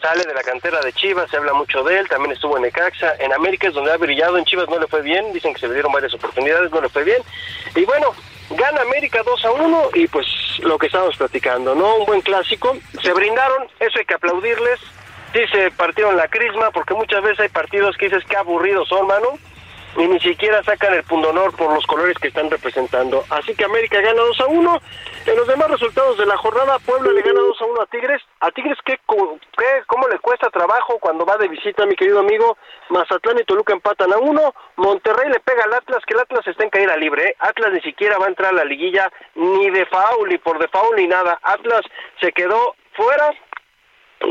sale 0.00 0.24
de 0.24 0.34
la 0.34 0.42
cantera 0.42 0.80
de 0.80 0.92
Chivas, 0.92 1.30
se 1.30 1.36
habla 1.36 1.52
mucho 1.52 1.82
de 1.82 1.98
él, 1.98 2.08
también 2.08 2.32
estuvo 2.32 2.56
en 2.56 2.62
Necaxa. 2.62 3.14
En 3.18 3.32
América 3.32 3.68
es 3.68 3.74
donde 3.74 3.92
ha 3.92 3.96
brillado, 3.96 4.38
en 4.38 4.44
Chivas 4.44 4.68
no 4.68 4.78
le 4.78 4.86
fue 4.86 5.02
bien, 5.02 5.32
dicen 5.32 5.54
que 5.54 5.60
se 5.60 5.68
le 5.68 5.74
dieron 5.74 5.92
varias 5.92 6.14
oportunidades, 6.14 6.70
no 6.70 6.80
le 6.80 6.88
fue 6.88 7.04
bien. 7.04 7.22
Y 7.74 7.84
bueno, 7.84 8.14
gana 8.50 8.82
América 8.82 9.22
2 9.24 9.44
a 9.44 9.50
1 9.50 9.90
y 9.94 10.06
pues 10.06 10.26
lo 10.60 10.78
que 10.78 10.86
estábamos 10.86 11.16
platicando, 11.16 11.74
¿no? 11.74 11.96
Un 11.96 12.06
buen 12.06 12.20
clásico. 12.20 12.76
Se 13.02 13.12
brindaron, 13.12 13.68
eso 13.80 13.98
hay 13.98 14.04
que 14.04 14.14
aplaudirles 14.14 14.78
sí 15.32 15.40
se 15.50 15.70
partieron 15.72 16.16
la 16.16 16.28
crisma, 16.28 16.70
porque 16.70 16.94
muchas 16.94 17.22
veces 17.22 17.40
hay 17.40 17.48
partidos 17.48 17.96
que 17.96 18.06
dices 18.06 18.24
que 18.24 18.36
aburridos 18.36 18.88
son, 18.88 19.06
mano, 19.06 19.38
y 19.96 20.06
ni 20.06 20.18
siquiera 20.20 20.62
sacan 20.62 20.94
el 20.94 21.04
honor 21.10 21.54
por 21.54 21.72
los 21.72 21.86
colores 21.86 22.16
que 22.18 22.28
están 22.28 22.50
representando. 22.50 23.24
Así 23.30 23.54
que 23.54 23.64
América 23.64 24.00
gana 24.00 24.22
2 24.22 24.40
a 24.40 24.46
1. 24.46 24.82
En 25.26 25.36
los 25.36 25.46
demás 25.46 25.70
resultados 25.70 26.16
de 26.18 26.26
la 26.26 26.36
jornada, 26.38 26.78
Puebla 26.80 27.12
le 27.12 27.20
gana 27.20 27.40
2 27.40 27.60
a 27.60 27.64
1 27.64 27.82
a 27.82 27.86
Tigres. 27.86 28.22
A 28.40 28.50
Tigres, 28.50 28.78
¿qué, 28.84 28.98
qué, 29.06 29.66
¿cómo 29.86 30.08
le 30.08 30.18
cuesta 30.18 30.48
trabajo 30.50 30.98
cuando 30.98 31.26
va 31.26 31.36
de 31.36 31.48
visita, 31.48 31.86
mi 31.86 31.94
querido 31.94 32.20
amigo? 32.20 32.56
Mazatlán 32.88 33.38
y 33.40 33.44
Toluca 33.44 33.72
empatan 33.72 34.12
a 34.12 34.18
1. 34.18 34.54
Monterrey 34.76 35.30
le 35.30 35.40
pega 35.40 35.64
al 35.64 35.74
Atlas, 35.74 36.02
que 36.06 36.14
el 36.14 36.20
Atlas 36.20 36.46
está 36.46 36.64
en 36.64 36.70
caída 36.70 36.96
libre. 36.96 37.28
¿eh? 37.28 37.36
Atlas 37.38 37.72
ni 37.72 37.80
siquiera 37.82 38.18
va 38.18 38.26
a 38.26 38.30
entrar 38.30 38.50
a 38.50 38.56
la 38.56 38.64
liguilla, 38.64 39.12
ni 39.34 39.70
de 39.70 39.84
foul, 39.86 40.28
ni 40.28 40.38
por 40.38 40.58
default, 40.58 40.96
ni 40.96 41.06
nada. 41.06 41.38
Atlas 41.42 41.82
se 42.20 42.32
quedó 42.32 42.74
fuera 42.94 43.32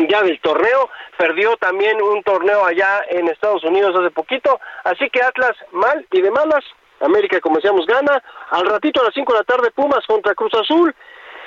ya 0.10 0.22
del 0.22 0.40
torneo, 0.42 0.90
perdió 1.18 1.56
también 1.58 2.02
un 2.02 2.24
torneo 2.24 2.66
allá 2.66 3.02
en 3.10 3.28
Estados 3.28 3.64
Unidos 3.64 3.96
hace 3.96 4.12
poquito, 4.12 4.60
así 4.84 5.10
que 5.10 5.22
Atlas 5.22 5.56
mal 5.72 6.06
y 6.12 6.22
de 6.22 6.32
malas, 6.32 6.64
América 7.00 7.40
como 7.40 7.56
decíamos 7.56 7.86
gana, 7.86 8.24
al 8.52 8.66
ratito 8.66 9.02
a 9.02 9.06
las 9.06 9.14
5 9.14 9.34
de 9.34 9.40
la 9.40 9.46
tarde 9.46 9.72
Pumas 9.72 10.06
contra 10.06 10.36
Cruz 10.36 10.54
Azul, 10.54 10.96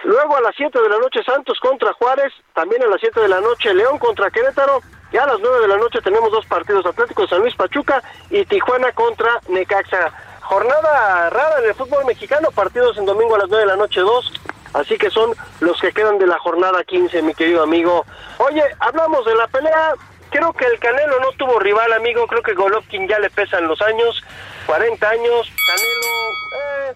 luego 0.04 0.36
a 0.36 0.40
las 0.40 0.54
7 0.56 0.80
de 0.80 0.88
la 0.88 0.98
noche 0.98 1.22
Santos 1.24 1.58
contra 1.60 1.92
Juárez, 1.94 2.32
también 2.52 2.82
a 2.82 2.86
las 2.86 3.00
7 3.00 3.20
de 3.20 3.28
la 3.28 3.40
noche 3.40 3.72
León 3.72 3.98
contra 3.98 4.30
Querétaro, 4.30 4.80
y 5.12 5.16
a 5.16 5.26
las 5.26 5.38
9 5.38 5.60
de 5.60 5.68
la 5.68 5.76
noche 5.76 6.00
tenemos 6.02 6.32
dos 6.32 6.44
partidos 6.46 6.84
Atléticos 6.84 7.30
San 7.30 7.40
Luis 7.40 7.54
Pachuca 7.54 8.02
y 8.30 8.44
Tijuana 8.46 8.90
contra 8.92 9.40
Necaxa. 9.48 10.12
Jornada 10.40 11.30
rara 11.30 11.60
en 11.60 11.66
el 11.66 11.74
fútbol 11.74 12.04
mexicano, 12.04 12.50
partidos 12.50 12.98
en 12.98 13.06
domingo 13.06 13.36
a 13.36 13.38
las 13.38 13.48
9 13.48 13.64
de 13.64 13.70
la 13.70 13.76
noche 13.76 14.00
dos, 14.00 14.32
Así 14.74 14.98
que 14.98 15.08
son 15.08 15.32
los 15.60 15.80
que 15.80 15.92
quedan 15.92 16.18
de 16.18 16.26
la 16.26 16.38
jornada 16.40 16.82
15, 16.82 17.22
mi 17.22 17.32
querido 17.32 17.62
amigo. 17.62 18.04
Oye, 18.38 18.62
hablamos 18.80 19.24
de 19.24 19.34
la 19.36 19.46
pelea. 19.46 19.94
Creo 20.30 20.52
que 20.52 20.66
el 20.66 20.80
Canelo 20.80 21.20
no 21.20 21.30
tuvo 21.32 21.60
rival, 21.60 21.92
amigo. 21.92 22.26
Creo 22.26 22.42
que 22.42 22.54
Golovkin 22.54 23.06
ya 23.06 23.20
le 23.20 23.30
pesan 23.30 23.68
los 23.68 23.80
años, 23.80 24.22
40 24.66 25.08
años. 25.08 25.52
Canelo 25.68 26.32
eh, 26.58 26.94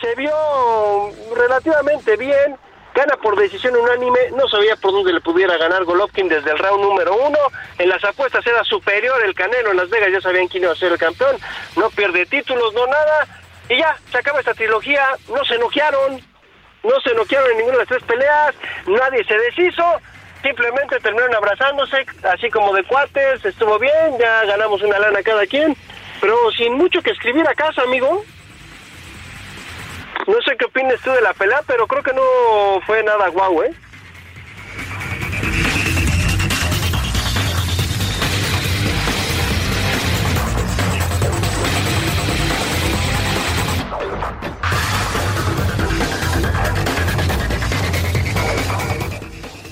se 0.00 0.14
vio 0.16 0.32
relativamente 1.36 2.16
bien. 2.16 2.56
Gana 2.96 3.16
por 3.18 3.38
decisión 3.38 3.76
unánime. 3.76 4.32
No 4.32 4.48
sabía 4.48 4.74
por 4.74 4.90
dónde 4.90 5.12
le 5.12 5.20
pudiera 5.20 5.56
ganar 5.56 5.84
Golovkin 5.84 6.28
desde 6.28 6.50
el 6.50 6.58
round 6.58 6.82
número 6.82 7.14
uno. 7.14 7.38
En 7.78 7.90
las 7.90 8.02
apuestas 8.02 8.44
era 8.44 8.64
superior 8.64 9.24
el 9.24 9.36
Canelo. 9.36 9.70
En 9.70 9.76
Las 9.76 9.88
Vegas 9.88 10.10
ya 10.10 10.20
sabían 10.20 10.48
quién 10.48 10.64
iba 10.64 10.72
a 10.72 10.76
ser 10.76 10.90
el 10.90 10.98
campeón. 10.98 11.36
No 11.76 11.90
pierde 11.90 12.26
títulos, 12.26 12.74
no 12.74 12.88
nada. 12.88 13.28
Y 13.68 13.78
ya, 13.78 13.96
se 14.10 14.18
acaba 14.18 14.40
esta 14.40 14.54
trilogía. 14.54 15.06
No 15.28 15.44
se 15.44 15.54
enojaron 15.54 16.29
no 16.82 17.00
se 17.00 17.14
noquearon 17.14 17.50
en 17.52 17.56
ninguna 17.58 17.78
de 17.78 17.82
las 17.84 17.88
tres 17.88 18.02
peleas, 18.04 18.54
nadie 18.86 19.24
se 19.24 19.38
deshizo, 19.38 19.84
simplemente 20.42 21.00
terminaron 21.00 21.34
abrazándose, 21.34 22.06
así 22.22 22.50
como 22.50 22.72
de 22.74 22.84
cuates, 22.84 23.44
estuvo 23.44 23.78
bien, 23.78 24.18
ya 24.18 24.44
ganamos 24.44 24.82
una 24.82 24.98
lana 24.98 25.22
cada 25.22 25.46
quien, 25.46 25.76
pero 26.20 26.36
sin 26.56 26.74
mucho 26.74 27.02
que 27.02 27.10
escribir 27.10 27.46
a 27.48 27.54
casa, 27.54 27.82
amigo. 27.82 28.24
No 30.26 30.40
sé 30.42 30.56
qué 30.56 30.66
opinas 30.66 31.00
tú 31.02 31.10
de 31.10 31.22
la 31.22 31.32
pelea, 31.32 31.62
pero 31.66 31.86
creo 31.86 32.02
que 32.02 32.12
no 32.12 32.80
fue 32.86 33.02
nada 33.02 33.28
guau, 33.28 33.62
¿eh? 33.62 33.72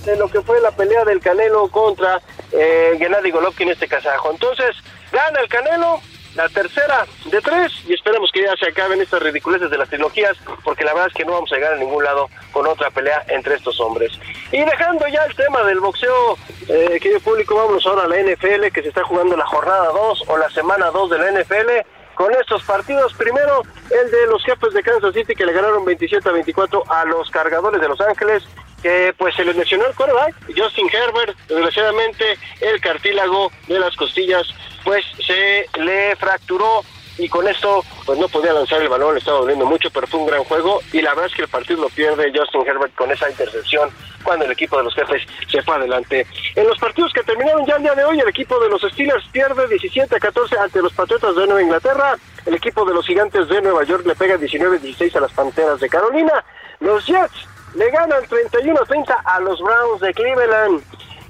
De 0.08 0.16
lo 0.16 0.28
que 0.28 0.40
fue 0.40 0.60
la 0.60 0.70
pelea 0.70 1.04
del 1.04 1.20
Canelo 1.20 1.68
contra 1.68 2.20
eh, 2.52 2.96
Gennady 2.98 3.30
Golovkin, 3.30 3.68
este 3.68 3.88
kazajo. 3.88 4.30
Entonces, 4.30 4.76
gana 5.12 5.40
el 5.40 5.48
Canelo, 5.48 6.00
la 6.34 6.48
tercera 6.48 7.06
de 7.26 7.40
tres, 7.40 7.72
y 7.86 7.94
esperemos 7.94 8.30
que 8.32 8.42
ya 8.42 8.54
se 8.56 8.68
acaben 8.68 9.00
estas 9.00 9.22
ridiculeces 9.22 9.70
de 9.70 9.78
las 9.78 9.88
trilogías, 9.88 10.36
porque 10.64 10.84
la 10.84 10.94
verdad 10.94 11.08
es 11.08 11.14
que 11.14 11.24
no 11.24 11.32
vamos 11.32 11.52
a 11.52 11.56
llegar 11.56 11.74
a 11.74 11.76
ningún 11.76 12.04
lado 12.04 12.28
con 12.52 12.66
otra 12.66 12.90
pelea 12.90 13.24
entre 13.28 13.56
estos 13.56 13.78
hombres. 13.80 14.12
Y 14.50 14.64
dejando 14.64 15.06
ya 15.08 15.24
el 15.24 15.34
tema 15.34 15.62
del 15.64 15.80
boxeo, 15.80 16.38
eh, 16.68 16.98
querido 17.00 17.20
público, 17.20 17.56
vamos 17.56 17.84
ahora 17.86 18.04
a 18.04 18.08
la 18.08 18.20
NFL, 18.20 18.70
que 18.72 18.82
se 18.82 18.88
está 18.88 19.04
jugando 19.04 19.36
la 19.36 19.46
jornada 19.46 19.90
2 19.92 20.24
o 20.26 20.38
la 20.38 20.48
semana 20.50 20.90
2 20.90 21.10
de 21.10 21.18
la 21.18 21.42
NFL 21.42 21.86
con 22.14 22.32
estos 22.34 22.62
partidos. 22.64 23.14
Primero, 23.14 23.62
el 23.90 24.10
de 24.10 24.26
los 24.26 24.42
jefes 24.44 24.72
de 24.72 24.82
Kansas 24.82 25.14
City 25.14 25.34
que 25.34 25.46
le 25.46 25.52
ganaron 25.52 25.84
27 25.84 26.28
a 26.28 26.32
24 26.32 26.82
a 26.88 27.04
los 27.04 27.30
cargadores 27.30 27.80
de 27.80 27.88
Los 27.88 28.00
Ángeles 28.00 28.44
que 28.82 29.14
pues 29.16 29.34
se 29.34 29.44
le 29.44 29.54
mencionó 29.54 29.86
el 29.86 29.94
quarterback, 29.94 30.34
Justin 30.56 30.88
Herbert, 30.92 31.36
desgraciadamente 31.48 32.38
el 32.60 32.80
cartílago 32.80 33.50
de 33.66 33.78
las 33.78 33.94
costillas 33.96 34.46
pues 34.84 35.04
se 35.26 35.66
le 35.78 36.16
fracturó 36.16 36.82
y 37.18 37.28
con 37.28 37.46
esto 37.48 37.84
pues 38.06 38.18
no 38.18 38.28
podía 38.28 38.52
lanzar 38.52 38.80
el 38.80 38.88
balón, 38.88 39.14
le 39.14 39.18
estaba 39.18 39.40
doliendo 39.40 39.66
mucho, 39.66 39.90
pero 39.90 40.06
fue 40.06 40.20
un 40.20 40.26
gran 40.26 40.44
juego 40.44 40.80
y 40.92 41.02
la 41.02 41.10
verdad 41.10 41.26
es 41.26 41.34
que 41.34 41.42
el 41.42 41.48
partido 41.48 41.80
lo 41.82 41.88
pierde 41.88 42.32
Justin 42.34 42.66
Herbert 42.66 42.94
con 42.94 43.10
esa 43.10 43.28
intercepción 43.28 43.90
cuando 44.22 44.44
el 44.44 44.52
equipo 44.52 44.78
de 44.78 44.84
los 44.84 44.94
jefes 44.94 45.22
se 45.50 45.62
fue 45.62 45.76
adelante. 45.76 46.26
En 46.54 46.66
los 46.66 46.78
partidos 46.78 47.12
que 47.12 47.22
terminaron 47.22 47.66
ya 47.66 47.76
el 47.76 47.82
día 47.82 47.94
de 47.94 48.04
hoy, 48.04 48.20
el 48.20 48.28
equipo 48.28 48.58
de 48.60 48.68
los 48.68 48.82
Steelers 48.82 49.26
pierde 49.32 49.66
17 49.68 50.14
a 50.14 50.20
14 50.20 50.58
ante 50.58 50.82
los 50.82 50.92
Patriotas 50.92 51.34
de 51.34 51.46
Nueva 51.46 51.62
Inglaterra, 51.62 52.16
el 52.46 52.54
equipo 52.54 52.84
de 52.84 52.94
los 52.94 53.06
Gigantes 53.06 53.48
de 53.48 53.62
Nueva 53.62 53.82
York 53.84 54.06
le 54.06 54.14
pega 54.14 54.36
19 54.36 54.76
a 54.76 54.80
16 54.80 55.16
a 55.16 55.20
las 55.20 55.32
Panteras 55.32 55.80
de 55.80 55.88
Carolina, 55.88 56.44
los 56.80 57.04
Jets 57.06 57.48
le 57.78 57.90
ganan 57.90 58.24
31-30 58.24 59.16
a 59.24 59.38
los 59.40 59.60
Browns 59.60 60.00
de 60.00 60.12
Cleveland. 60.12 60.82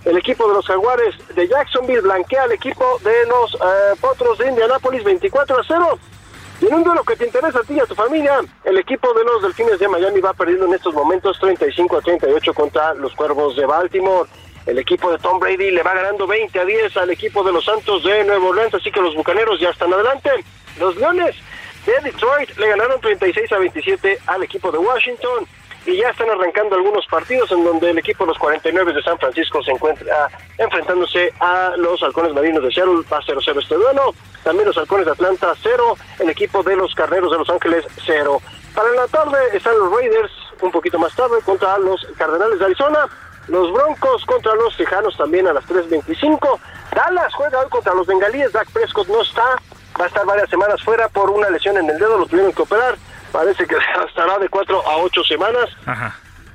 El 0.06 0.16
equipo 0.16 0.48
de 0.48 0.54
los 0.54 0.66
Jaguares 0.66 1.14
de 1.34 1.46
Jacksonville 1.46 2.00
blanquea 2.00 2.44
al 2.44 2.52
equipo 2.52 2.98
de 3.04 3.26
los 3.26 3.54
eh, 3.54 3.94
Potros 4.00 4.38
de 4.38 4.48
Indianápolis 4.48 5.04
24 5.04 5.58
a 5.58 5.62
0. 5.68 5.98
Y 6.62 6.66
en 6.66 6.74
un 6.74 6.84
duelo 6.84 7.04
que 7.04 7.16
te 7.16 7.26
interesa 7.26 7.58
a 7.58 7.62
ti 7.62 7.74
y 7.74 7.80
a 7.80 7.84
tu 7.84 7.94
familia, 7.94 8.40
el 8.64 8.78
equipo 8.78 9.12
de 9.12 9.24
los 9.24 9.42
Delfines 9.42 9.78
de 9.78 9.88
Miami 9.88 10.20
va 10.20 10.32
perdiendo 10.32 10.64
en 10.64 10.74
estos 10.74 10.94
momentos 10.94 11.38
35 11.38 11.98
a 11.98 12.00
38 12.00 12.54
contra 12.54 12.94
los 12.94 13.14
Cuervos 13.14 13.54
de 13.54 13.66
Baltimore. 13.66 14.28
El 14.64 14.78
equipo 14.78 15.12
de 15.12 15.18
Tom 15.18 15.38
Brady 15.38 15.70
le 15.70 15.82
va 15.82 15.92
ganando 15.92 16.26
20 16.26 16.58
a 16.58 16.64
10 16.64 16.96
al 16.96 17.10
equipo 17.10 17.44
de 17.44 17.52
los 17.52 17.66
Santos 17.66 18.02
de 18.04 18.24
Nuevo 18.24 18.48
Orleans, 18.48 18.74
así 18.74 18.90
que 18.90 19.02
los 19.02 19.14
Bucaneros 19.14 19.60
ya 19.60 19.68
están 19.68 19.92
adelante. 19.92 20.30
Los 20.80 20.96
Leones 20.96 21.36
de 21.84 22.10
Detroit 22.10 22.56
le 22.56 22.68
ganaron 22.68 23.00
36 23.02 23.52
a 23.52 23.58
27 23.58 24.18
al 24.26 24.42
equipo 24.42 24.72
de 24.72 24.78
Washington. 24.78 25.46
Y 25.88 25.96
ya 25.96 26.10
están 26.10 26.28
arrancando 26.28 26.76
algunos 26.76 27.06
partidos 27.06 27.50
en 27.50 27.64
donde 27.64 27.88
el 27.88 27.98
equipo 27.98 28.24
de 28.24 28.28
los 28.28 28.38
49 28.38 28.92
de 28.92 29.02
San 29.02 29.18
Francisco 29.18 29.62
se 29.62 29.70
encuentra 29.70 30.28
enfrentándose 30.58 31.32
a 31.40 31.72
los 31.78 32.02
halcones 32.02 32.34
marinos 32.34 32.62
de 32.62 32.70
Seattle, 32.70 33.02
va 33.10 33.22
0-0 33.22 33.58
este 33.58 33.74
también 34.44 34.66
los 34.66 34.76
halcones 34.76 35.06
de 35.06 35.12
Atlanta 35.12 35.54
0, 35.62 35.96
el 36.18 36.28
equipo 36.28 36.62
de 36.62 36.76
los 36.76 36.94
carneros 36.94 37.32
de 37.32 37.38
Los 37.38 37.48
Ángeles 37.48 37.86
0. 38.04 38.38
Para 38.74 38.90
la 38.92 39.08
tarde 39.08 39.38
están 39.54 39.78
los 39.78 39.90
Raiders, 39.90 40.30
un 40.60 40.70
poquito 40.70 40.98
más 40.98 41.14
tarde, 41.16 41.36
contra 41.46 41.78
los 41.78 42.06
Cardenales 42.18 42.58
de 42.58 42.66
Arizona, 42.66 43.06
los 43.48 43.72
Broncos 43.72 44.26
contra 44.26 44.54
los 44.56 44.76
Tejanos 44.76 45.16
también 45.16 45.48
a 45.48 45.54
las 45.54 45.64
3.25, 45.64 46.58
Dallas 46.94 47.32
juega 47.34 47.60
hoy 47.60 47.68
contra 47.70 47.94
los 47.94 48.06
Bengalíes, 48.06 48.52
Dak 48.52 48.70
Prescott 48.72 49.08
no 49.08 49.22
está, 49.22 49.56
va 49.98 50.04
a 50.04 50.08
estar 50.08 50.26
varias 50.26 50.50
semanas 50.50 50.82
fuera 50.82 51.08
por 51.08 51.30
una 51.30 51.48
lesión 51.48 51.78
en 51.78 51.88
el 51.88 51.98
dedo, 51.98 52.18
lo 52.18 52.26
tuvieron 52.26 52.52
que 52.52 52.62
operar, 52.62 52.96
parece 53.32 53.66
que 53.66 53.76
estará 54.08 54.38
de 54.38 54.48
cuatro 54.48 54.86
a 54.86 54.98
ocho 54.98 55.22
semanas. 55.24 55.68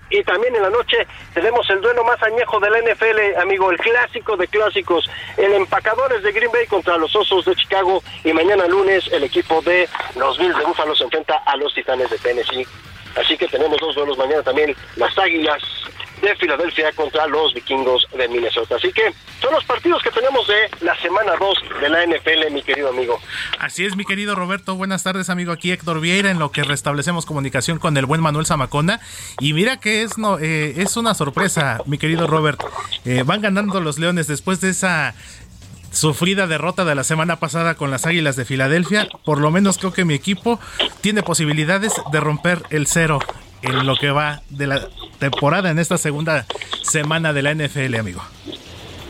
Y 0.10 0.24
también 0.24 0.56
en 0.56 0.62
la 0.62 0.70
noche 0.70 1.08
tenemos 1.34 1.68
el 1.72 1.82
duelo 1.82 2.04
más 2.04 2.22
añejo 2.22 2.60
de 2.60 2.70
la 2.70 2.80
NFL, 2.82 3.42
amigo, 3.42 3.72
el 3.72 3.78
clásico 3.80 4.38
de 4.38 4.48
clásicos, 4.48 5.10
el 5.38 5.54
empacadores 5.54 6.22
de 6.22 6.32
Green 6.32 6.52
Bay 6.52 6.68
contra 6.68 6.98
los 6.98 7.16
Osos 7.16 7.46
de 7.46 7.56
Chicago 7.56 8.04
y 8.24 8.32
mañana 8.32 8.68
lunes 8.68 9.08
el 9.12 9.24
equipo 9.24 9.62
de 9.64 9.90
los 10.16 10.38
Bills 10.38 10.56
de 10.56 10.66
Buffalo 10.66 10.96
se 10.96 11.06
enfrenta 11.06 11.38
a 11.46 11.56
los 11.58 11.74
Titanes 11.74 12.12
de 12.12 12.20
Tennessee. 12.20 12.68
Así 13.16 13.38
que 13.38 13.48
tenemos 13.48 13.80
dos 13.80 13.96
duelos 13.96 14.18
mañana 14.18 14.44
también, 14.44 14.76
las 14.98 15.18
Águilas 15.18 15.64
de 16.24 16.36
Filadelfia 16.38 16.92
contra 16.94 17.28
los 17.28 17.54
vikingos 17.54 18.08
de 18.18 18.28
Minnesota. 18.30 18.76
Así 18.76 18.92
que 18.94 19.14
son 19.42 19.54
los 19.54 19.64
partidos 19.66 20.02
que 20.02 20.10
tenemos 20.10 20.48
de 20.48 20.86
la 20.86 20.98
semana 21.02 21.34
2 21.38 21.58
de 21.82 21.90
la 21.90 22.06
NFL, 22.06 22.52
mi 22.52 22.64
querido 22.64 22.90
amigo. 22.90 23.20
Así 23.60 23.86
es, 23.86 23.96
mi 23.96 24.06
querido 24.06 24.34
Roberto. 24.34 24.76
Buenas 24.76 25.04
tardes, 25.04 25.30
amigo. 25.30 25.52
Aquí 25.52 25.72
Héctor 25.72 26.00
Vieira, 26.00 26.32
en 26.32 26.40
lo 26.40 26.52
que 26.52 26.64
restablecemos 26.64 27.26
comunicación 27.26 27.78
con 27.78 27.98
el 27.98 28.06
buen 28.06 28.22
Manuel 28.22 28.46
Zamacona. 28.46 29.02
Y 29.40 29.54
mira 29.54 29.78
que 29.78 30.04
es, 30.04 30.18
no, 30.18 30.40
eh, 30.40 30.82
es 30.82 30.96
una 30.96 31.14
sorpresa, 31.14 31.80
mi 31.86 31.98
querido 31.98 32.26
Robert. 32.26 32.64
Eh, 33.06 33.24
van 33.26 33.42
ganando 33.42 33.82
los 33.82 34.00
Leones 34.00 34.28
después 34.28 34.62
de 34.62 34.70
esa 34.70 35.14
sufrida 35.92 36.48
derrota 36.48 36.86
de 36.86 36.96
la 36.96 37.04
semana 37.04 37.36
pasada 37.36 37.76
con 37.76 37.92
las 37.92 38.06
Águilas 38.06 38.38
de 38.38 38.46
Filadelfia. 38.46 39.10
Por 39.26 39.40
lo 39.40 39.52
menos 39.52 39.78
creo 39.78 39.92
que 39.92 40.06
mi 40.06 40.14
equipo 40.14 40.60
tiene 41.02 41.22
posibilidades 41.22 41.94
de 42.12 42.20
romper 42.22 42.64
el 42.70 42.88
cero 42.88 43.20
en 43.64 43.86
lo 43.86 43.96
que 43.96 44.12
va 44.12 44.42
de 44.50 44.68
la 44.68 44.88
temporada 45.20 45.72
en 45.72 45.80
esta 45.80 45.98
segunda 45.98 46.46
semana 46.82 47.34
de 47.34 47.42
la 47.42 47.54
NFL, 47.56 47.96
amigo. 47.96 48.22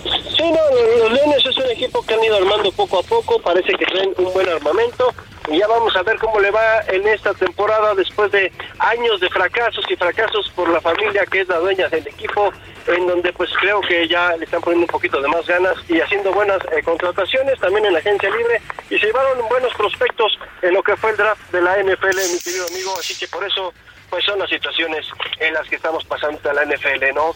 Sí, 0.04 0.52
no, 0.52 1.00
los 1.00 1.12
Leones 1.12 1.46
es 1.46 1.58
un 1.58 1.70
equipo 1.72 2.02
que 2.06 2.14
han 2.14 2.24
ido 2.24 2.38
armando 2.38 2.72
poco 2.72 3.00
a 3.00 3.04
poco, 3.04 3.40
parece 3.40 3.74
que 3.74 3.86
tienen 3.86 4.14
un 4.18 4.34
buen 4.34 4.48
armamento 4.48 5.14
y 5.50 5.58
ya 5.58 5.68
vamos 5.68 5.96
a 5.96 6.04
ver 6.04 6.18
cómo 6.18 6.40
le 6.40 6.52
va 6.52 6.82
en 6.88 7.08
esta 7.08 7.34
temporada 7.34 7.94
después 7.96 8.32
de 8.32 8.52
años 8.80 9.20
de 9.20 9.30
fracasos 9.30 9.86
y 9.90 9.96
fracasos 9.96 10.50
por 10.56 10.70
la 10.70 10.80
familia 10.82 11.26
que 11.26 11.42
es 11.42 11.48
la 11.48 11.60
dueña 11.60 11.88
del 11.90 12.08
equipo, 12.08 12.52
en 12.88 13.08
donde 13.08 13.34
pues 13.34 13.50
creo 13.60 13.82
que 13.82 14.08
ya 14.08 14.36
le 14.38 14.46
están 14.46 14.62
poniendo 14.62 14.86
un 14.86 14.92
poquito 14.92 15.22
de 15.22 15.28
más 15.28 15.46
ganas 15.46 15.76
y 15.90 16.00
haciendo 16.00 16.32
buenas 16.32 16.60
eh, 16.72 16.82
contrataciones 16.84 17.60
también 17.60 17.86
en 17.86 17.94
la 17.94 18.00
agencia 18.00 18.30
libre 18.30 18.62
y 18.90 18.98
se 18.98 19.08
llevaron 19.08 19.48
buenos 19.50 19.74
prospectos 19.74 20.38
en 20.62 20.74
lo 20.74 20.84
que 20.84 20.96
fue 20.96 21.12
el 21.12 21.18
draft 21.18 21.52
de 21.52 21.62
la 21.62 21.78
NFL, 21.78 22.18
mi 22.34 22.40
querido 22.40 22.68
amigo, 22.68 22.94
así 23.00 23.16
que 23.16 23.28
por 23.28 23.44
eso 23.44 23.74
pues 24.14 24.26
son 24.26 24.38
las 24.38 24.48
situaciones 24.48 25.08
en 25.40 25.56
las 25.56 25.68
que 25.68 25.76
estamos 25.76 26.06
pasando 26.06 26.38
a 26.48 26.54
la 26.54 26.66
NFL, 26.66 27.16
¿no? 27.16 27.34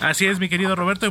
Así 0.00 0.26
es, 0.26 0.40
mi 0.40 0.48
querido 0.48 0.74
Roberto. 0.74 1.06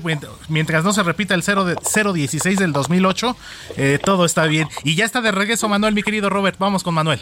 Mientras 0.50 0.84
no 0.84 0.92
se 0.92 1.04
repita 1.04 1.36
el 1.36 1.42
0 1.42 1.64
de 1.64 1.76
016 1.76 2.60
del 2.60 2.74
2008, 2.74 3.38
eh, 3.78 4.00
todo 4.04 4.26
está 4.26 4.44
bien. 4.44 4.68
Y 4.84 4.96
ya 4.96 5.06
está 5.06 5.22
de 5.22 5.32
regreso 5.32 5.70
Manuel, 5.70 5.94
mi 5.94 6.04
querido 6.04 6.30
Robert. 6.30 6.58
Vamos 6.60 6.84
con 6.84 6.96
Manuel. 6.96 7.22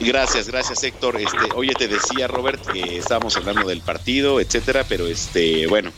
Gracias, 0.00 0.48
gracias 0.48 0.84
Héctor. 0.84 1.18
Este, 1.18 1.38
oye, 1.54 1.72
te 1.72 1.88
decía 1.88 2.26
Robert 2.26 2.60
que 2.70 2.98
estábamos 2.98 3.34
hablando 3.38 3.66
del 3.66 3.80
partido, 3.80 4.38
etcétera, 4.38 4.84
pero 4.86 5.06
este, 5.06 5.66
bueno, 5.66 5.92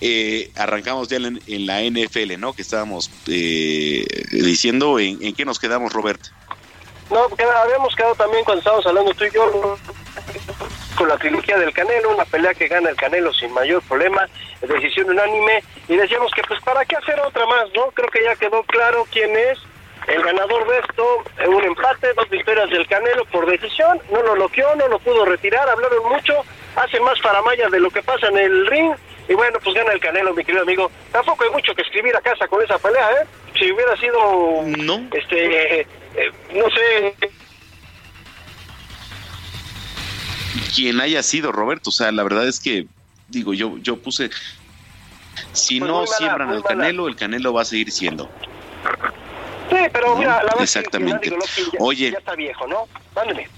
eh, 0.00 0.50
arrancamos 0.56 1.08
ya 1.08 1.18
en, 1.18 1.66
la 1.66 1.82
NFL, 1.82 2.38
¿no? 2.38 2.54
Que 2.54 2.62
estábamos 2.62 3.10
eh, 3.26 4.06
diciendo. 4.30 4.98
¿En, 4.98 5.22
¿En 5.22 5.34
qué 5.34 5.44
nos 5.44 5.58
quedamos, 5.58 5.92
Robert? 5.92 6.22
No, 7.10 7.26
habíamos 7.62 7.94
quedado 7.96 8.14
también 8.14 8.44
cuando 8.44 8.58
estábamos 8.58 8.86
hablando 8.86 9.14
tú 9.14 9.24
y 9.24 9.30
yo 9.30 9.78
con 10.96 11.08
la 11.08 11.16
trilogía 11.16 11.58
del 11.58 11.72
Canelo, 11.72 12.14
una 12.14 12.24
pelea 12.24 12.54
que 12.54 12.68
gana 12.68 12.90
el 12.90 12.96
Canelo 12.96 13.32
sin 13.32 13.52
mayor 13.52 13.82
problema, 13.82 14.28
decisión 14.60 15.10
unánime, 15.10 15.62
y 15.88 15.96
decíamos 15.96 16.32
que 16.32 16.42
pues 16.42 16.60
para 16.62 16.84
qué 16.84 16.96
hacer 16.96 17.20
otra 17.20 17.46
más, 17.46 17.66
¿no? 17.74 17.86
Creo 17.92 18.08
que 18.08 18.24
ya 18.24 18.34
quedó 18.36 18.62
claro 18.64 19.06
quién 19.10 19.36
es 19.36 19.58
el 20.08 20.22
ganador 20.22 20.66
de 20.68 20.78
esto, 20.78 21.24
un 21.48 21.64
empate, 21.64 22.12
dos 22.14 22.28
victorias 22.30 22.70
del 22.70 22.86
Canelo 22.86 23.24
por 23.26 23.46
decisión, 23.46 24.00
no 24.10 24.22
lo 24.22 24.34
bloqueó, 24.34 24.74
no 24.76 24.88
lo 24.88 24.98
pudo 24.98 25.24
retirar, 25.24 25.68
hablaron 25.68 26.08
mucho, 26.08 26.34
hace 26.76 26.98
más 27.00 27.20
faramaya 27.20 27.68
de 27.68 27.80
lo 27.80 27.90
que 27.90 28.02
pasa 28.02 28.28
en 28.28 28.38
el 28.38 28.66
ring, 28.66 28.94
y 29.28 29.34
bueno, 29.34 29.58
pues 29.62 29.74
gana 29.74 29.92
el 29.92 30.00
Canelo, 30.00 30.32
mi 30.32 30.44
querido 30.44 30.62
amigo. 30.62 30.90
Tampoco 31.12 31.44
hay 31.44 31.50
mucho 31.50 31.74
que 31.74 31.82
escribir 31.82 32.16
a 32.16 32.20
casa 32.22 32.48
con 32.48 32.62
esa 32.62 32.78
pelea, 32.78 33.10
¿eh? 33.10 33.26
Si 33.58 33.70
hubiera 33.70 33.94
sido, 33.98 34.62
no. 34.64 35.08
este, 35.12 35.80
eh, 35.80 35.86
no 36.54 36.64
sé. 36.70 37.14
Quien 40.74 41.00
haya 41.00 41.22
sido 41.22 41.52
Roberto, 41.52 41.90
o 41.90 41.92
sea, 41.92 42.12
la 42.12 42.22
verdad 42.22 42.46
es 42.46 42.60
que, 42.60 42.86
digo, 43.28 43.54
yo, 43.54 43.78
yo 43.78 43.96
puse, 43.96 44.30
si 45.52 45.78
pues 45.78 45.90
no 45.90 46.06
siembran 46.06 46.50
el 46.50 46.62
Canelo, 46.62 47.08
el 47.08 47.16
Canelo 47.16 47.52
va 47.52 47.62
a 47.62 47.64
seguir 47.64 47.90
siendo. 47.90 48.28
Sí, 49.70 49.76
pero 49.92 50.16
mira, 50.16 50.36
la 50.36 50.42
verdad 50.44 50.62
Exactamente. 50.62 51.36
Oye. 51.78 52.10
Ya 52.10 52.18
está 52.18 52.34
viejo, 52.34 52.66
¿no? 52.66 52.88
Mándeme. 53.14 53.48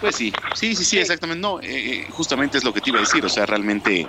Pues 0.00 0.14
sí, 0.14 0.32
sí, 0.54 0.74
sí, 0.76 0.84
sí, 0.84 0.98
exactamente. 0.98 1.40
No, 1.40 1.58
eh, 1.60 2.06
justamente 2.10 2.58
es 2.58 2.64
lo 2.64 2.72
que 2.72 2.80
te 2.80 2.90
iba 2.90 2.98
a 2.98 3.02
decir. 3.02 3.24
O 3.24 3.28
sea, 3.28 3.46
realmente, 3.46 4.06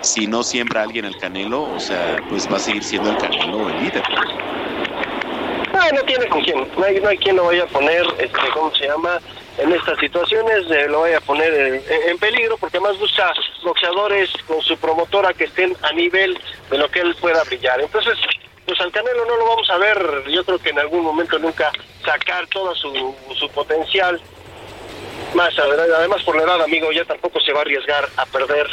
si 0.00 0.26
no 0.26 0.42
siembra 0.42 0.82
alguien 0.82 1.04
el 1.04 1.16
Canelo, 1.18 1.62
o 1.62 1.80
sea, 1.80 2.16
pues 2.28 2.50
va 2.50 2.56
a 2.56 2.60
seguir 2.60 2.84
siendo 2.84 3.10
el 3.10 3.18
Canelo 3.18 3.68
el 3.68 3.82
líder. 3.82 4.02
No, 5.72 5.96
no 5.96 6.02
tiene 6.04 6.28
con 6.28 6.42
quién. 6.42 6.68
No 6.76 6.84
hay, 6.84 7.00
no 7.00 7.08
hay 7.08 7.18
quien 7.18 7.36
lo 7.36 7.46
vaya 7.46 7.64
a 7.64 7.66
poner, 7.66 8.06
este, 8.18 8.38
¿cómo 8.54 8.72
se 8.76 8.86
llama? 8.86 9.20
En 9.58 9.72
estas 9.72 9.98
situaciones 9.98 10.70
eh, 10.70 10.88
lo 10.88 11.02
vaya 11.02 11.18
a 11.18 11.20
poner 11.20 11.52
en, 11.52 11.82
en, 12.08 12.18
peligro 12.18 12.56
porque 12.56 12.80
más 12.80 12.98
busca 12.98 13.32
boxeadores 13.62 14.30
con 14.46 14.62
su 14.62 14.76
promotora 14.78 15.34
que 15.34 15.44
estén 15.44 15.76
a 15.82 15.92
nivel 15.92 16.38
de 16.70 16.78
lo 16.78 16.90
que 16.90 17.00
él 17.00 17.14
pueda 17.20 17.44
brillar. 17.44 17.80
Entonces, 17.80 18.16
pues 18.66 18.80
al 18.80 18.90
Canelo 18.90 19.26
no 19.26 19.36
lo 19.36 19.46
vamos 19.46 19.68
a 19.70 19.76
ver, 19.76 20.24
yo 20.30 20.42
creo 20.44 20.58
que 20.58 20.70
en 20.70 20.78
algún 20.78 21.02
momento 21.02 21.38
nunca 21.38 21.70
sacar 22.04 22.46
todo 22.46 22.74
su, 22.74 23.14
su 23.34 23.48
potencial 23.50 24.20
más 25.34 25.58
además 25.58 26.22
por 26.24 26.36
la 26.36 26.42
edad 26.42 26.62
amigo 26.62 26.92
ya 26.92 27.04
tampoco 27.04 27.40
se 27.40 27.52
va 27.52 27.60
a 27.60 27.62
arriesgar 27.62 28.06
a 28.16 28.26
perder 28.26 28.66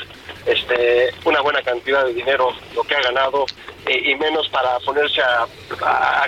este 0.51 1.13
una 1.25 1.41
buena 1.41 1.61
cantidad 1.61 2.05
de 2.05 2.13
dinero 2.13 2.53
lo 2.75 2.83
que 2.83 2.95
ha 2.95 3.01
ganado 3.01 3.45
eh, 3.85 4.11
y 4.11 4.15
menos 4.15 4.47
para 4.49 4.79
ponerse 4.79 5.21
a, 5.21 5.47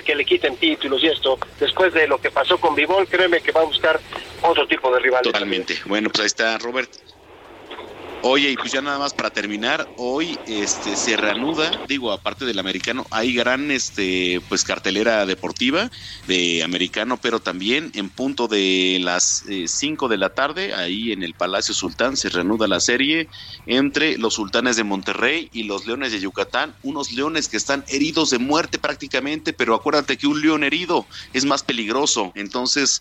que 0.04 0.14
le 0.14 0.24
quiten 0.24 0.56
títulos 0.56 1.02
y 1.02 1.08
esto. 1.08 1.38
Después 1.60 1.92
de 1.92 2.06
lo 2.06 2.18
que 2.18 2.30
pasó 2.30 2.58
con 2.58 2.74
Bivol 2.74 3.06
créeme 3.06 3.40
que 3.40 3.52
va 3.52 3.60
a 3.60 3.64
buscar 3.64 4.00
otro 4.42 4.66
tipo 4.66 4.92
de 4.92 5.00
rivales. 5.00 5.32
Totalmente. 5.32 5.76
Bueno 5.86 6.10
pues 6.10 6.20
ahí 6.20 6.26
está 6.26 6.58
Robert 6.58 6.90
Oye, 8.24 8.52
y 8.52 8.56
pues 8.56 8.70
ya 8.72 8.80
nada 8.80 9.00
más 9.00 9.14
para 9.14 9.30
terminar, 9.30 9.90
hoy 9.96 10.38
este 10.46 10.94
se 10.94 11.16
reanuda, 11.16 11.72
digo, 11.88 12.12
aparte 12.12 12.44
del 12.44 12.60
americano, 12.60 13.04
hay 13.10 13.34
gran 13.34 13.72
este 13.72 14.40
pues 14.48 14.62
cartelera 14.62 15.26
deportiva 15.26 15.90
de 16.28 16.62
americano, 16.62 17.16
pero 17.20 17.40
también 17.40 17.90
en 17.94 18.10
punto 18.10 18.46
de 18.46 19.00
las 19.02 19.44
5 19.66 20.06
eh, 20.06 20.08
de 20.08 20.16
la 20.18 20.28
tarde, 20.30 20.72
ahí 20.72 21.10
en 21.10 21.24
el 21.24 21.34
Palacio 21.34 21.74
Sultán 21.74 22.16
se 22.16 22.28
reanuda 22.28 22.68
la 22.68 22.78
serie 22.78 23.28
entre 23.66 24.16
los 24.18 24.34
Sultanes 24.34 24.76
de 24.76 24.84
Monterrey 24.84 25.48
y 25.52 25.64
los 25.64 25.88
Leones 25.88 26.12
de 26.12 26.20
Yucatán, 26.20 26.76
unos 26.82 27.10
leones 27.10 27.48
que 27.48 27.56
están 27.56 27.84
heridos 27.88 28.30
de 28.30 28.38
muerte 28.38 28.78
prácticamente, 28.78 29.52
pero 29.52 29.74
acuérdate 29.74 30.16
que 30.16 30.28
un 30.28 30.40
león 30.40 30.62
herido 30.62 31.08
es 31.32 31.44
más 31.44 31.64
peligroso, 31.64 32.30
entonces 32.36 33.00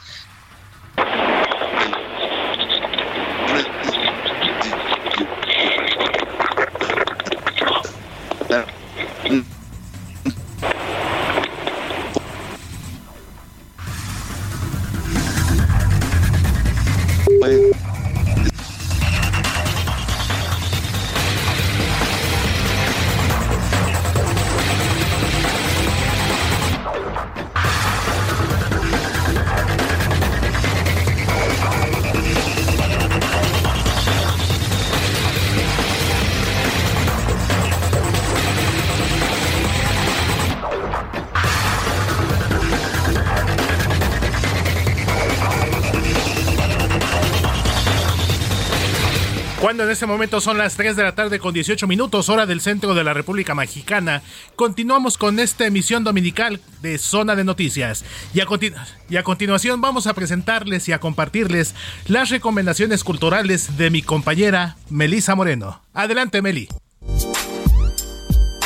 en 49.91 49.93
este 49.93 50.05
momento 50.05 50.39
son 50.39 50.57
las 50.57 50.77
3 50.77 50.95
de 50.95 51.03
la 51.03 51.15
tarde 51.15 51.37
con 51.37 51.53
18 51.53 51.85
minutos, 51.85 52.29
hora 52.29 52.45
del 52.45 52.61
centro 52.61 52.93
de 52.93 53.03
la 53.03 53.13
República 53.13 53.53
Mexicana, 53.53 54.21
continuamos 54.55 55.17
con 55.17 55.37
esta 55.37 55.65
emisión 55.65 56.05
dominical 56.05 56.61
de 56.81 56.97
Zona 56.97 57.35
de 57.35 57.43
Noticias. 57.43 58.05
Y 58.33 58.39
a, 58.39 58.47
y 59.09 59.17
a 59.17 59.23
continuación 59.23 59.81
vamos 59.81 60.07
a 60.07 60.13
presentarles 60.13 60.87
y 60.87 60.93
a 60.93 60.99
compartirles 60.99 61.75
las 62.07 62.29
recomendaciones 62.29 63.03
culturales 63.03 63.75
de 63.75 63.89
mi 63.89 64.01
compañera 64.01 64.77
Melisa 64.89 65.35
Moreno. 65.35 65.81
Adelante, 65.93 66.41
Meli. 66.41 66.69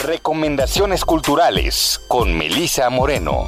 Recomendaciones 0.04 1.04
culturales 1.04 2.00
con 2.08 2.38
Melisa 2.38 2.92
Moreno. 2.92 3.48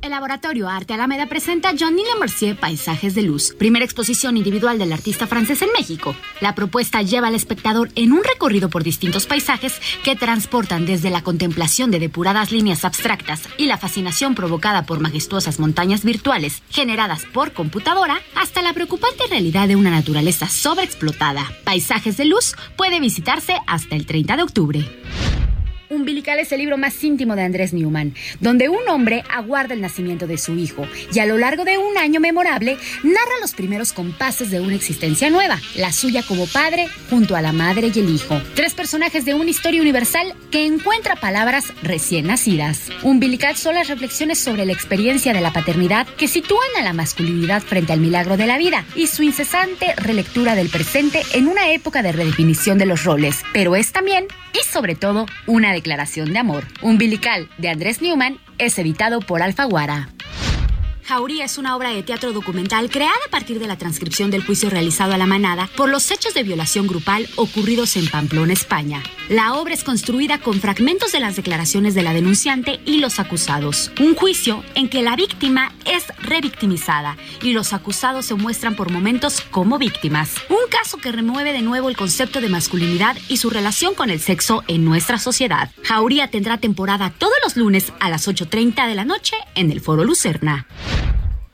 El 0.00 0.12
Laboratorio 0.12 0.68
Arte 0.68 0.94
Alameda 0.94 1.26
presenta 1.26 1.72
Johnny 1.78 2.02
Le 2.04 2.20
Mercier 2.20 2.56
Paisajes 2.56 3.16
de 3.16 3.22
Luz, 3.22 3.52
primera 3.58 3.84
exposición 3.84 4.36
individual 4.36 4.78
del 4.78 4.92
artista 4.92 5.26
francés 5.26 5.60
en 5.60 5.70
México. 5.76 6.14
La 6.40 6.54
propuesta 6.54 7.02
lleva 7.02 7.26
al 7.26 7.34
espectador 7.34 7.90
en 7.96 8.12
un 8.12 8.22
recorrido 8.22 8.70
por 8.70 8.84
distintos 8.84 9.26
paisajes 9.26 9.80
que 10.04 10.14
transportan 10.14 10.86
desde 10.86 11.10
la 11.10 11.22
contemplación 11.22 11.90
de 11.90 11.98
depuradas 11.98 12.52
líneas 12.52 12.84
abstractas 12.84 13.42
y 13.58 13.66
la 13.66 13.76
fascinación 13.76 14.36
provocada 14.36 14.86
por 14.86 15.00
majestuosas 15.00 15.58
montañas 15.58 16.04
virtuales 16.04 16.62
generadas 16.70 17.26
por 17.26 17.52
computadora 17.52 18.20
hasta 18.36 18.62
la 18.62 18.72
preocupante 18.72 19.24
realidad 19.28 19.66
de 19.66 19.74
una 19.74 19.90
naturaleza 19.90 20.48
sobreexplotada. 20.48 21.44
Paisajes 21.64 22.16
de 22.16 22.24
Luz 22.24 22.54
puede 22.76 23.00
visitarse 23.00 23.54
hasta 23.66 23.96
el 23.96 24.06
30 24.06 24.36
de 24.36 24.42
octubre. 24.44 24.98
Umbilical 25.90 26.38
es 26.38 26.52
el 26.52 26.58
libro 26.58 26.76
más 26.76 27.02
íntimo 27.02 27.34
de 27.34 27.42
Andrés 27.42 27.72
Newman, 27.72 28.14
donde 28.40 28.68
un 28.68 28.86
hombre 28.88 29.24
aguarda 29.30 29.72
el 29.72 29.80
nacimiento 29.80 30.26
de 30.26 30.36
su 30.36 30.54
hijo 30.56 30.86
y 31.12 31.18
a 31.18 31.26
lo 31.26 31.38
largo 31.38 31.64
de 31.64 31.78
un 31.78 31.96
año 31.96 32.20
memorable 32.20 32.76
narra 33.02 33.40
los 33.40 33.54
primeros 33.54 33.94
compases 33.94 34.50
de 34.50 34.60
una 34.60 34.74
existencia 34.74 35.30
nueva, 35.30 35.58
la 35.76 35.92
suya 35.92 36.22
como 36.22 36.46
padre 36.46 36.88
junto 37.08 37.36
a 37.36 37.42
la 37.42 37.52
madre 37.52 37.90
y 37.94 37.98
el 37.98 38.10
hijo. 38.14 38.40
Tres 38.54 38.74
personajes 38.74 39.24
de 39.24 39.32
una 39.32 39.50
historia 39.50 39.80
universal 39.80 40.34
que 40.50 40.66
encuentra 40.66 41.16
palabras 41.16 41.72
recién 41.82 42.26
nacidas. 42.26 42.90
Umbilical 43.02 43.56
son 43.56 43.74
las 43.74 43.88
reflexiones 43.88 44.38
sobre 44.38 44.66
la 44.66 44.72
experiencia 44.72 45.32
de 45.32 45.40
la 45.40 45.52
paternidad 45.52 46.06
que 46.06 46.28
sitúan 46.28 46.68
a 46.78 46.82
la 46.82 46.92
masculinidad 46.92 47.62
frente 47.62 47.94
al 47.94 48.00
milagro 48.00 48.36
de 48.36 48.46
la 48.46 48.58
vida 48.58 48.84
y 48.94 49.06
su 49.06 49.22
incesante 49.22 49.94
relectura 49.96 50.54
del 50.54 50.68
presente 50.68 51.22
en 51.32 51.48
una 51.48 51.72
época 51.72 52.02
de 52.02 52.12
redefinición 52.12 52.76
de 52.76 52.86
los 52.86 53.04
roles, 53.04 53.42
pero 53.54 53.74
es 53.74 53.92
también 53.92 54.26
y 54.52 54.64
sobre 54.64 54.94
todo 54.94 55.26
una 55.46 55.77
declaración 55.78 56.32
de 56.32 56.38
amor. 56.40 56.64
Umbilical 56.82 57.48
de 57.58 57.68
Andrés 57.68 58.02
Newman 58.02 58.38
es 58.58 58.78
editado 58.78 59.20
por 59.20 59.42
Alfaguara. 59.42 60.08
Jauría 61.08 61.46
es 61.46 61.56
una 61.56 61.74
obra 61.74 61.88
de 61.88 62.02
teatro 62.02 62.34
documental 62.34 62.90
creada 62.90 63.16
a 63.26 63.30
partir 63.30 63.58
de 63.58 63.66
la 63.66 63.78
transcripción 63.78 64.30
del 64.30 64.44
juicio 64.44 64.68
realizado 64.68 65.14
a 65.14 65.16
la 65.16 65.24
manada 65.24 65.70
por 65.74 65.88
los 65.88 66.10
hechos 66.10 66.34
de 66.34 66.42
violación 66.42 66.86
grupal 66.86 67.26
ocurridos 67.36 67.96
en 67.96 68.08
Pamplona, 68.08 68.52
España. 68.52 69.02
La 69.30 69.54
obra 69.54 69.72
es 69.72 69.84
construida 69.84 70.36
con 70.36 70.60
fragmentos 70.60 71.12
de 71.12 71.20
las 71.20 71.36
declaraciones 71.36 71.94
de 71.94 72.02
la 72.02 72.12
denunciante 72.12 72.80
y 72.84 72.98
los 72.98 73.20
acusados. 73.20 73.90
Un 73.98 74.14
juicio 74.14 74.62
en 74.74 74.90
que 74.90 75.00
la 75.00 75.16
víctima 75.16 75.72
es 75.86 76.04
revictimizada 76.20 77.16
y 77.40 77.54
los 77.54 77.72
acusados 77.72 78.26
se 78.26 78.34
muestran 78.34 78.76
por 78.76 78.92
momentos 78.92 79.40
como 79.50 79.78
víctimas. 79.78 80.34
Un 80.50 80.68
caso 80.68 80.98
que 80.98 81.10
remueve 81.10 81.54
de 81.54 81.62
nuevo 81.62 81.88
el 81.88 81.96
concepto 81.96 82.42
de 82.42 82.50
masculinidad 82.50 83.16
y 83.30 83.38
su 83.38 83.48
relación 83.48 83.94
con 83.94 84.10
el 84.10 84.20
sexo 84.20 84.62
en 84.68 84.84
nuestra 84.84 85.18
sociedad. 85.18 85.70
Jauría 85.84 86.28
tendrá 86.28 86.58
temporada 86.58 87.14
todos 87.16 87.36
los 87.42 87.56
lunes 87.56 87.94
a 87.98 88.10
las 88.10 88.28
8.30 88.28 88.86
de 88.86 88.94
la 88.94 89.06
noche 89.06 89.36
en 89.54 89.70
el 89.70 89.80
Foro 89.80 90.04
Lucerna. 90.04 90.66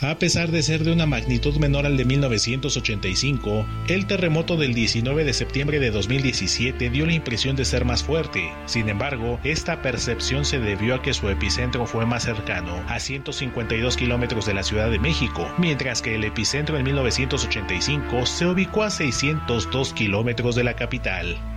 A 0.00 0.18
pesar 0.18 0.50
de 0.50 0.62
ser 0.62 0.84
de 0.84 0.92
una 0.92 1.06
magnitud 1.06 1.56
menor 1.56 1.86
al 1.86 1.96
de 1.96 2.04
1985, 2.04 3.66
el 3.88 4.06
terremoto 4.06 4.56
del 4.56 4.74
19 4.74 5.24
de 5.24 5.32
septiembre 5.32 5.80
de 5.80 5.90
2017 5.90 6.90
dio 6.90 7.06
la 7.06 7.14
impresión 7.14 7.56
de 7.56 7.64
ser 7.64 7.84
más 7.84 8.02
fuerte. 8.02 8.52
Sin 8.66 8.88
embargo, 8.88 9.40
esta 9.44 9.82
percepción 9.82 10.44
se 10.44 10.60
debió 10.60 10.94
a 10.94 11.02
que 11.02 11.14
su 11.14 11.28
epicentro 11.28 11.86
fue 11.86 12.06
más 12.06 12.24
cercano, 12.24 12.84
a 12.86 13.00
152 13.00 13.96
kilómetros 13.96 14.46
de 14.46 14.54
la 14.54 14.62
Ciudad 14.62 14.90
de 14.90 14.98
México, 14.98 15.52
mientras 15.58 16.02
que 16.02 16.14
el 16.14 16.24
epicentro 16.24 16.76
en 16.76 16.84
1985 16.84 18.26
se 18.26 18.46
ubicó 18.46 18.82
a 18.82 18.90
602 18.90 19.94
kilómetros 19.94 20.54
de 20.54 20.64
la 20.64 20.76
capital. 20.76 21.53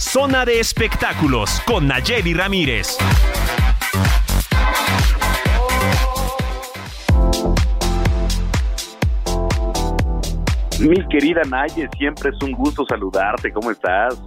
Zona 0.00 0.46
de 0.46 0.58
espectáculos 0.58 1.60
con 1.66 1.86
Nayeli 1.86 2.32
Ramírez. 2.32 2.96
Mi 10.80 11.06
querida 11.08 11.42
Naye, 11.46 11.86
siempre 11.98 12.30
es 12.30 12.42
un 12.42 12.52
gusto 12.52 12.86
saludarte. 12.86 13.52
¿Cómo 13.52 13.70
estás? 13.70 14.18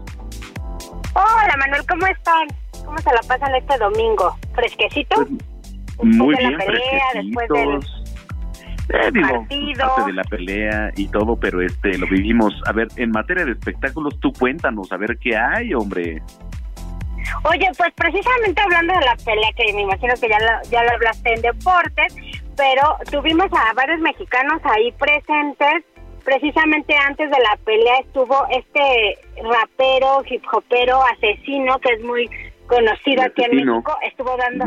Hola 1.15 1.55
Manuel, 1.57 1.81
¿cómo 1.89 2.05
están? 2.05 2.47
¿Cómo 2.85 2.97
se 2.99 3.11
la 3.11 3.21
pasan 3.27 3.55
este 3.55 3.75
domingo? 3.79 4.37
¿Fresquecito? 4.53 5.15
Pues, 5.15 6.15
muy 6.15 6.35
bien, 6.35 6.55
de 6.55 7.01
después 7.15 7.49
del 7.49 8.02
eh, 8.89 9.11
digo, 9.11 9.45
parte 9.77 10.03
de 10.05 10.13
la 10.13 10.23
pelea 10.23 10.91
y 10.95 11.07
todo, 11.07 11.35
pero 11.35 11.61
este 11.61 11.97
lo 11.97 12.07
vivimos. 12.07 12.53
A 12.65 12.71
ver, 12.71 12.87
en 12.97 13.11
materia 13.11 13.45
de 13.45 13.51
espectáculos, 13.51 14.19
tú 14.19 14.31
cuéntanos, 14.33 14.91
a 14.91 14.97
ver 14.97 15.17
qué 15.17 15.35
hay, 15.35 15.73
hombre. 15.73 16.21
Oye, 17.43 17.69
pues 17.77 17.91
precisamente 17.95 18.61
hablando 18.61 18.93
de 18.93 19.05
la 19.05 19.15
pelea, 19.23 19.49
que 19.55 19.73
me 19.73 19.81
imagino 19.81 20.13
que 20.19 20.29
ya 20.29 20.39
lo, 20.39 20.69
ya 20.69 20.83
lo 20.83 20.91
hablaste 20.91 21.33
en 21.33 21.41
deportes, 21.41 22.15
pero 22.55 22.97
tuvimos 23.09 23.47
a 23.53 23.73
varios 23.73 23.99
mexicanos 24.01 24.61
ahí 24.65 24.91
presentes 24.93 25.83
precisamente 26.23 26.95
antes 26.95 27.29
de 27.29 27.37
la 27.37 27.57
pelea 27.65 27.99
estuvo 27.99 28.45
este 28.49 29.17
rapero, 29.43 30.23
hip 30.29 30.43
hopero, 30.51 31.01
asesino, 31.03 31.77
que 31.79 31.93
es 31.93 32.03
muy 32.03 32.29
conocido 32.67 33.23
aquí 33.23 33.43
en 33.43 33.57
México, 33.57 33.97
estuvo 34.03 34.35
dando, 34.37 34.65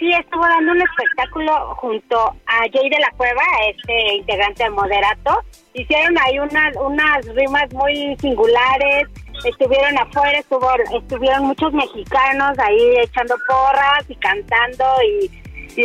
sí, 0.00 0.10
estuvo 0.12 0.42
dando 0.42 0.72
un 0.72 0.82
espectáculo 0.82 1.74
junto 1.76 2.18
a 2.18 2.58
Jay 2.72 2.88
de 2.88 2.98
la 2.98 3.10
Cueva, 3.16 3.42
este 3.68 4.16
integrante 4.16 4.64
de 4.64 4.70
Moderato, 4.70 5.42
hicieron 5.74 6.18
ahí 6.18 6.38
unas, 6.38 6.74
unas 6.76 7.26
rimas 7.36 7.72
muy 7.74 8.16
singulares, 8.18 9.06
estuvieron 9.44 9.96
afuera, 9.98 10.38
estuvo, 10.38 10.68
estuvieron 10.98 11.44
muchos 11.44 11.72
mexicanos 11.72 12.58
ahí 12.58 12.96
echando 12.98 13.36
porras 13.46 14.04
y 14.08 14.16
cantando 14.16 14.84
y, 15.06 15.30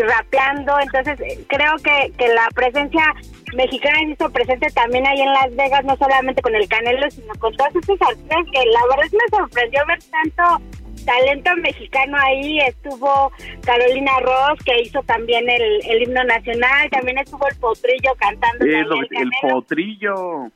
rapeando, 0.02 0.78
entonces 0.80 1.18
creo 1.48 1.76
que, 1.78 2.12
que 2.18 2.28
la 2.28 2.50
presencia 2.54 3.14
mexicana 3.56 4.02
hizo 4.04 4.30
presente 4.30 4.68
también 4.72 5.08
ahí 5.08 5.22
en 5.22 5.32
Las 5.32 5.56
Vegas, 5.56 5.86
no 5.86 5.96
solamente 5.96 6.42
con 6.42 6.54
el 6.54 6.68
Canelo, 6.68 7.10
sino 7.10 7.34
con 7.36 7.56
todos 7.56 7.74
estos 7.76 8.02
artistas 8.02 8.46
que 8.52 8.66
la 8.72 8.82
verdad 8.90 9.12
me 9.14 9.38
sorprendió 9.38 9.86
ver 9.88 10.00
tanto 10.12 10.62
talento 11.06 11.56
mexicano 11.58 12.18
ahí. 12.18 12.60
Estuvo 12.60 13.32
Carolina 13.64 14.12
Ross, 14.22 14.60
que 14.66 14.82
hizo 14.82 15.02
también 15.04 15.50
el, 15.50 16.02
himno 16.02 16.24
nacional, 16.24 16.90
también 16.90 17.18
estuvo 17.20 17.48
el 17.48 17.56
Potrillo 17.58 18.14
cantando. 18.20 18.66
el, 18.66 18.88
el 19.12 19.30
Potrillo. 19.42 20.52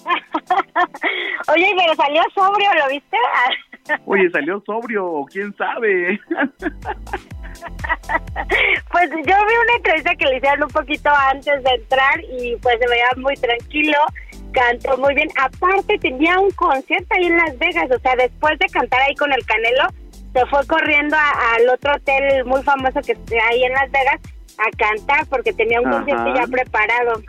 Oye, 1.54 1.74
pero 1.76 1.94
salió 1.94 2.22
sobrio, 2.34 2.68
¿lo 2.74 2.88
viste? 2.88 3.16
Oye, 4.06 4.30
salió 4.30 4.62
sobrio, 4.64 5.24
quién 5.30 5.54
sabe. 5.56 6.20
pues 8.92 9.10
yo 9.10 9.16
vi 9.24 9.54
una 9.64 9.76
entrevista 9.76 10.14
que 10.14 10.26
le 10.26 10.36
hicieron 10.36 10.64
un 10.64 10.70
poquito 10.70 11.10
antes 11.30 11.62
de 11.62 11.70
entrar 11.70 12.20
y 12.20 12.56
pues 12.56 12.78
se 12.78 12.88
veía 12.88 13.10
muy 13.16 13.34
tranquilo, 13.34 13.98
cantó 14.52 14.96
muy 14.98 15.14
bien. 15.14 15.28
Aparte 15.36 15.98
tenía 15.98 16.38
un 16.38 16.50
concierto 16.52 17.06
ahí 17.10 17.26
en 17.26 17.36
Las 17.36 17.58
Vegas, 17.58 17.90
o 17.90 17.98
sea, 18.00 18.16
después 18.16 18.58
de 18.58 18.66
cantar 18.66 19.00
ahí 19.02 19.14
con 19.14 19.32
el 19.32 19.44
Canelo, 19.44 19.88
se 20.32 20.46
fue 20.46 20.66
corriendo 20.66 21.16
al 21.16 21.68
otro 21.68 21.94
hotel 21.94 22.44
muy 22.44 22.62
famoso 22.62 23.00
que 23.00 23.16
hay 23.40 23.64
en 23.64 23.72
Las 23.72 23.90
Vegas 23.90 24.20
a 24.58 24.76
cantar 24.76 25.26
porque 25.28 25.52
tenía 25.52 25.80
un 25.80 25.90
concierto 25.90 26.34
ya 26.34 26.46
preparado. 26.46 27.22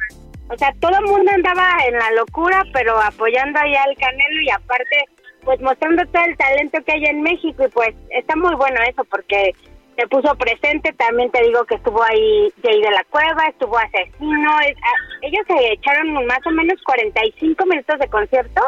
O 0.50 0.58
sea, 0.58 0.74
todo 0.80 0.92
el 1.00 1.06
mundo 1.06 1.32
andaba 1.34 1.78
en 1.88 1.94
la 1.94 2.12
locura, 2.12 2.64
pero 2.74 3.00
apoyando 3.02 3.60
allá 3.60 3.84
al 3.84 3.96
Canelo 3.96 4.42
y 4.42 4.50
aparte, 4.50 5.06
pues 5.44 5.62
mostrando 5.62 6.06
todo 6.08 6.24
el 6.26 6.38
talento 6.38 6.80
que 6.86 6.92
hay 6.92 7.06
en 7.06 7.22
México. 7.22 7.66
Y 7.66 7.70
pues 7.70 7.96
está 8.10 8.36
muy 8.36 8.54
bueno 8.56 8.80
eso 8.88 9.04
porque 9.06 9.54
se 9.98 10.08
puso 10.08 10.36
presente. 10.36 10.94
También 10.94 11.32
te 11.32 11.44
digo 11.44 11.64
que 11.66 11.76
estuvo 11.76 12.04
ahí 12.04 12.52
Jay 12.64 12.82
de 12.82 12.92
la 12.92 13.04
Cueva, 13.10 13.44
estuvo 13.50 13.78
Asesino. 13.78 14.52
Ah, 14.52 15.18
ellos 15.22 15.46
se 15.48 15.74
echaron 15.74 16.26
más 16.26 16.40
o 16.46 16.52
menos 16.52 16.82
45 16.84 17.66
minutos 17.66 18.00
de 18.00 18.08
concierto 18.08 18.62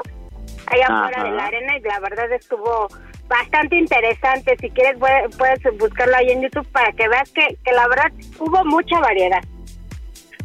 allá 0.68 0.86
afuera 0.88 1.24
de 1.24 1.32
la 1.32 1.46
arena 1.46 1.78
y 1.78 1.82
la 1.82 2.00
verdad 2.00 2.32
estuvo 2.32 2.88
bastante 3.28 3.78
interesante. 3.78 4.56
Si 4.60 4.70
quieres 4.70 4.98
puedes 4.98 5.78
buscarlo 5.78 6.16
ahí 6.16 6.30
en 6.32 6.44
YouTube 6.44 6.68
para 6.72 6.92
que 6.94 7.08
veas 7.08 7.32
que, 7.32 7.58
que 7.64 7.72
la 7.72 7.88
verdad 7.88 8.12
hubo 8.40 8.64
mucha 8.66 9.00
variedad. 9.00 9.42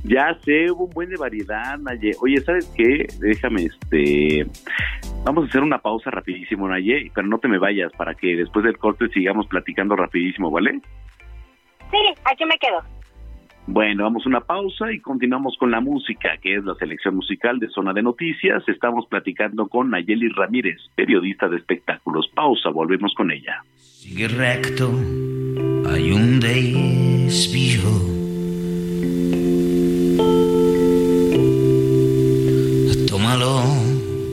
Ya 0.05 0.38
sé, 0.44 0.70
hubo 0.70 0.84
un 0.84 0.90
buen 0.90 1.10
de 1.10 1.16
variedad, 1.16 1.76
Naye. 1.78 2.12
Oye, 2.20 2.40
¿sabes 2.40 2.70
qué? 2.76 3.06
Déjame, 3.18 3.64
este... 3.64 4.46
Vamos 5.24 5.45
a 5.45 5.49
hacer 5.49 5.62
una 5.62 5.78
pausa 5.78 6.11
rapidísimo, 6.11 6.69
Naye, 6.69 7.11
pero 7.15 7.27
no 7.27 7.39
te 7.39 7.49
me 7.49 7.59
vayas 7.59 7.93
para 7.93 8.15
que 8.15 8.36
después 8.36 8.65
del 8.65 8.78
corte 8.78 9.09
sigamos 9.09 9.47
platicando 9.47 9.95
rapidísimo, 9.97 10.51
¿vale? 10.51 10.81
Sí, 11.90 11.99
aquí 12.24 12.45
me 12.45 12.59
quedo. 12.59 12.82
Bueno, 13.66 14.05
vamos 14.05 14.24
a 14.24 14.31
una 14.31 14.40
pausa 14.40 14.90
y 14.90 15.01
continuamos 15.01 15.57
con 15.59 15.70
la 15.70 15.81
música, 15.81 16.39
que 16.40 16.57
es 16.57 16.65
la 16.65 16.74
selección 16.77 17.16
musical 17.16 17.59
de 17.59 17.69
Zona 17.69 17.93
de 17.93 18.03
Noticias. 18.03 18.66
Estamos 18.66 19.07
platicando 19.07 19.69
con 19.69 19.90
Nayeli 19.90 20.31
Ramírez, 20.31 20.78
periodista 20.95 21.49
de 21.49 21.59
espectáculos. 21.59 22.31
Pausa, 22.35 22.70
volvemos 22.70 23.12
con 23.15 23.31
ella. 23.31 23.62
Sigue 23.77 24.28
recto, 24.28 24.89
hay 25.86 26.12
un 26.12 26.40
desvío 26.40 28.09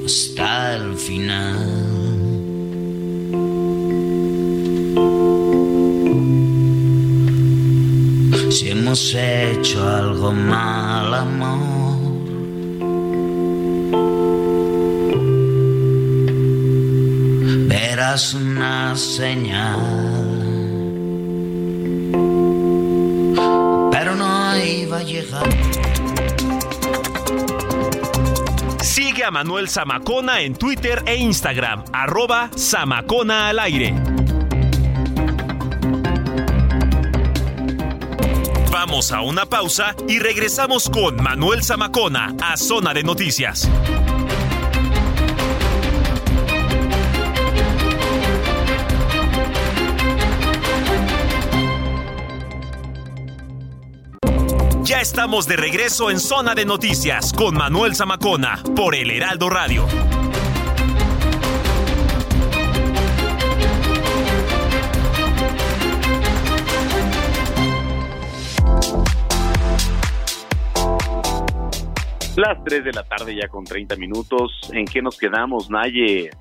hasta 0.05 0.75
el 0.75 0.95
final. 0.95 1.57
Si 8.51 8.69
hemos 8.69 9.15
hecho 9.15 9.87
algo 9.87 10.31
mal, 10.31 11.13
amor. 11.13 11.95
Verás 17.67 18.33
una 18.35 18.95
señal. 18.95 19.79
Pero 23.91 24.15
no 24.15 24.57
iba 24.57 24.99
a 24.99 25.03
llegar. 25.03 25.84
Sigue 28.85 29.23
a 29.23 29.31
Manuel 29.31 29.67
Zamacona 29.67 30.41
en 30.41 30.53
Twitter 30.55 31.01
e 31.07 31.15
Instagram, 31.15 31.83
arroba 31.91 32.51
Zamacona 32.55 33.49
al 33.49 33.57
aire. 33.57 33.93
Vamos 38.71 39.11
a 39.11 39.21
una 39.21 39.47
pausa 39.47 39.95
y 40.07 40.19
regresamos 40.19 40.87
con 40.87 41.21
Manuel 41.21 41.63
Zamacona 41.63 42.35
a 42.41 42.55
Zona 42.57 42.93
de 42.93 43.03
Noticias. 43.03 43.67
Estamos 55.05 55.45
de 55.45 55.55
regreso 55.55 56.09
en 56.09 56.19
Zona 56.19 56.55
de 56.55 56.65
Noticias 56.65 57.31
con 57.31 57.53
Manuel 57.55 57.95
Zamacona 57.95 58.63
por 58.75 58.95
El 58.95 59.11
Heraldo 59.11 59.51
Radio. 59.51 59.85
Las 72.35 72.63
3 72.63 72.83
de 72.83 72.91
la 72.91 73.03
tarde 73.03 73.35
ya 73.35 73.47
con 73.47 73.63
30 73.63 73.95
minutos. 73.97 74.71
¿En 74.73 74.85
qué 74.85 75.03
nos 75.03 75.19
quedamos, 75.19 75.69
Naye? 75.69 76.31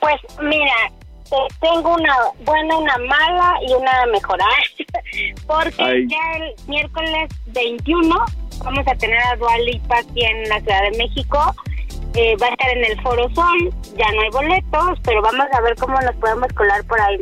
Pues 0.00 0.20
mira, 0.42 0.92
tengo 1.60 1.94
una 1.94 2.16
buena, 2.40 2.76
una 2.76 2.98
mala 2.98 3.58
y 3.66 3.72
una 3.72 4.06
mejorada. 4.06 4.50
Porque 5.46 6.06
ya 6.08 6.36
el 6.36 6.54
miércoles 6.68 7.28
21 7.46 8.24
vamos 8.64 8.86
a 8.86 8.94
tener 8.94 9.18
a 9.18 9.36
Dualipa 9.36 9.98
aquí 9.98 10.24
en 10.24 10.48
la 10.48 10.60
Ciudad 10.60 10.82
de 10.90 10.98
México. 10.98 11.38
Eh, 12.14 12.36
va 12.40 12.46
a 12.46 12.50
estar 12.50 12.70
en 12.70 12.84
el 12.84 13.00
Foro 13.02 13.28
Sol. 13.34 13.70
Ya 13.96 14.10
no 14.12 14.20
hay 14.20 14.30
boletos, 14.30 14.98
pero 15.04 15.20
vamos 15.22 15.46
a 15.52 15.60
ver 15.60 15.74
cómo 15.76 16.00
nos 16.00 16.14
podemos 16.16 16.52
colar 16.52 16.84
por 16.84 17.00
ahí, 17.00 17.18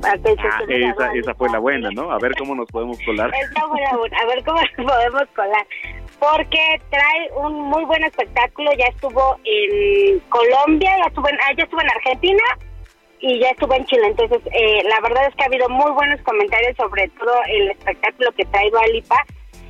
Para 0.00 0.18
que 0.18 0.36
ah, 0.38 0.60
esa, 0.68 1.12
esa 1.14 1.34
fue 1.34 1.48
la 1.50 1.58
buena, 1.58 1.90
¿no? 1.94 2.12
A 2.12 2.18
ver 2.18 2.32
cómo 2.38 2.54
nos 2.54 2.68
podemos 2.68 2.98
colar. 3.04 3.30
Esa 3.34 3.66
fue 3.66 3.80
la 3.80 3.96
buena, 3.96 4.16
a 4.18 4.26
ver 4.26 4.44
cómo 4.44 4.60
nos 4.78 4.92
podemos 4.92 5.24
colar. 5.34 5.66
Porque 6.20 6.80
trae 6.90 7.30
un 7.36 7.60
muy 7.62 7.84
buen 7.84 8.04
espectáculo. 8.04 8.70
Ya 8.78 8.86
estuvo 8.86 9.36
en 9.44 10.20
Colombia, 10.28 10.96
ya 10.98 11.08
estuvo 11.08 11.28
en, 11.28 11.36
ah, 11.36 11.52
ya 11.56 11.64
estuvo 11.64 11.80
en 11.80 11.90
Argentina 11.90 12.42
y 13.20 13.38
ya 13.40 13.50
estuvo 13.50 13.74
en 13.74 13.84
Chile. 13.86 14.08
Entonces, 14.08 14.40
eh, 14.52 14.82
la 14.88 15.00
verdad 15.00 15.26
es 15.28 15.34
que 15.34 15.42
ha 15.42 15.46
habido 15.46 15.68
muy 15.68 15.90
buenos 15.92 16.20
comentarios 16.22 16.76
sobre 16.76 17.08
todo 17.18 17.34
el 17.48 17.70
espectáculo 17.70 18.32
que 18.32 18.44
trae 18.46 18.70
Alipa 18.84 19.16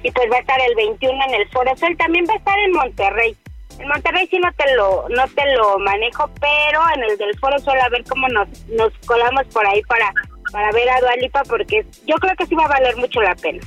y 0.03 0.11
pues 0.11 0.31
va 0.31 0.37
a 0.37 0.41
estar 0.41 0.61
el 0.61 0.75
21 0.75 1.25
en 1.29 1.35
el 1.35 1.49
Foro 1.51 1.77
Sol. 1.77 1.97
También 1.97 2.25
va 2.29 2.35
a 2.35 2.37
estar 2.37 2.59
en 2.59 2.73
Monterrey. 2.73 3.37
En 3.79 3.89
Monterrey 3.89 4.27
sí 4.29 4.39
no 4.39 4.51
te 4.53 4.75
lo 4.75 5.09
no 5.11 5.29
te 5.29 5.55
lo 5.55 5.79
manejo, 5.79 6.31
pero 6.41 6.81
en 6.95 7.05
el 7.05 7.19
del 7.19 7.39
Foro 7.39 7.59
Sol 7.59 7.79
a 7.81 7.89
ver 7.89 8.05
cómo 8.09 8.29
nos, 8.29 8.49
nos 8.69 8.93
colamos 9.07 9.45
por 9.53 9.67
ahí 9.67 9.83
para, 9.83 10.13
para 10.53 10.73
ver 10.73 10.89
a 10.89 11.01
Dualipa 11.01 11.43
porque 11.45 11.85
yo 12.07 12.15
creo 12.17 12.35
que 12.37 12.47
sí 12.47 12.55
va 12.55 12.65
a 12.65 12.69
valer 12.69 12.97
mucho 12.97 13.21
la 13.21 13.35
pena. 13.35 13.61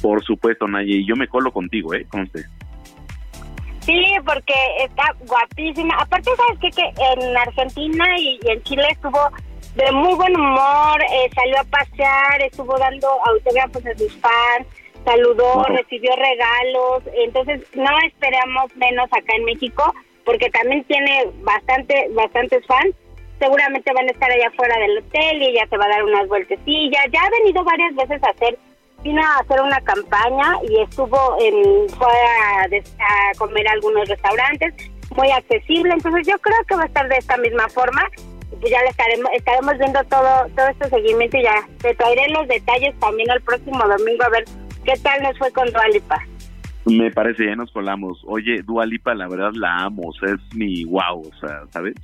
Por 0.00 0.22
supuesto, 0.24 0.68
Naye, 0.68 0.96
y 0.96 1.06
yo 1.06 1.16
me 1.16 1.26
colo 1.28 1.52
contigo, 1.52 1.94
¿eh? 1.94 2.06
Conste. 2.10 2.44
Sí, 3.86 4.04
porque 4.26 4.54
está 4.80 5.14
guapísima. 5.20 5.94
Aparte, 6.00 6.30
¿sabes 6.36 6.58
qué? 6.60 6.70
Que 6.70 6.92
en 7.12 7.36
Argentina 7.36 8.04
y, 8.18 8.40
en 8.42 8.60
Chile 8.64 8.82
estuvo 8.90 9.20
de 9.76 9.92
muy 9.92 10.14
buen 10.14 10.34
humor, 10.34 11.00
eh, 11.02 11.30
salió 11.34 11.60
a 11.60 11.64
pasear, 11.64 12.42
estuvo 12.42 12.76
dando 12.78 13.06
autógrafos 13.26 13.86
a 13.86 13.96
sus 13.96 14.12
fans, 14.16 14.66
saludó, 15.04 15.62
recibió 15.68 16.10
regalos. 16.16 17.04
Entonces, 17.14 17.62
no 17.74 17.96
esperamos 18.08 18.74
menos 18.74 19.06
acá 19.12 19.36
en 19.36 19.44
México, 19.44 19.94
porque 20.24 20.50
también 20.50 20.82
tiene 20.84 21.30
bastante, 21.42 22.08
bastantes 22.10 22.66
fans. 22.66 22.92
Seguramente 23.38 23.92
van 23.92 24.08
a 24.08 24.12
estar 24.12 24.32
allá 24.32 24.48
afuera 24.48 24.76
del 24.80 24.98
hotel 24.98 25.42
y 25.42 25.46
ella 25.50 25.66
se 25.70 25.76
va 25.76 25.84
a 25.84 25.90
dar 25.90 26.02
unas 26.02 26.26
vueltecillas. 26.26 27.06
Ya 27.12 27.20
ha 27.20 27.30
venido 27.30 27.62
varias 27.62 27.94
veces 27.94 28.20
a 28.24 28.30
hacer 28.30 28.58
vino 29.06 29.22
a 29.22 29.38
hacer 29.38 29.60
una 29.60 29.80
campaña 29.82 30.56
y 30.68 30.80
estuvo 30.80 31.36
en 31.40 31.88
fue 31.90 32.08
a, 32.08 33.38
comer 33.38 33.68
a 33.68 33.72
algunos 33.72 34.08
restaurantes 34.08 34.74
muy 35.16 35.30
accesible 35.30 35.92
entonces 35.92 36.26
yo 36.26 36.36
creo 36.38 36.56
que 36.68 36.74
va 36.74 36.82
a 36.82 36.86
estar 36.86 37.08
de 37.08 37.16
esta 37.16 37.36
misma 37.38 37.68
forma. 37.68 38.02
Pues 38.60 38.70
ya 38.70 38.80
le 38.82 38.88
estaremos 38.88 39.30
estaremos 39.34 39.78
viendo 39.78 40.02
todo 40.04 40.46
todo 40.56 40.68
este 40.68 40.88
seguimiento 40.88 41.36
y 41.36 41.42
ya 41.42 41.68
te 41.82 41.94
traeré 41.94 42.28
los 42.30 42.48
detalles 42.48 42.98
también 43.00 43.28
el 43.30 43.42
próximo 43.42 43.86
domingo 43.86 44.24
a 44.24 44.28
ver 44.30 44.44
qué 44.84 44.94
tal 45.02 45.22
nos 45.22 45.36
fue 45.38 45.50
con 45.52 45.70
Dualipa. 45.72 46.18
Me 46.86 47.10
parece 47.10 47.46
ya 47.46 47.56
nos 47.56 47.70
colamos. 47.72 48.22
Oye 48.26 48.62
Dualipa 48.62 49.14
la 49.14 49.28
verdad 49.28 49.52
la 49.54 49.76
amo 49.84 50.02
o 50.08 50.12
sea 50.14 50.34
es 50.34 50.56
mi 50.56 50.84
wow 50.84 51.20
o 51.20 51.40
sea 51.40 51.62
sabes 51.70 51.94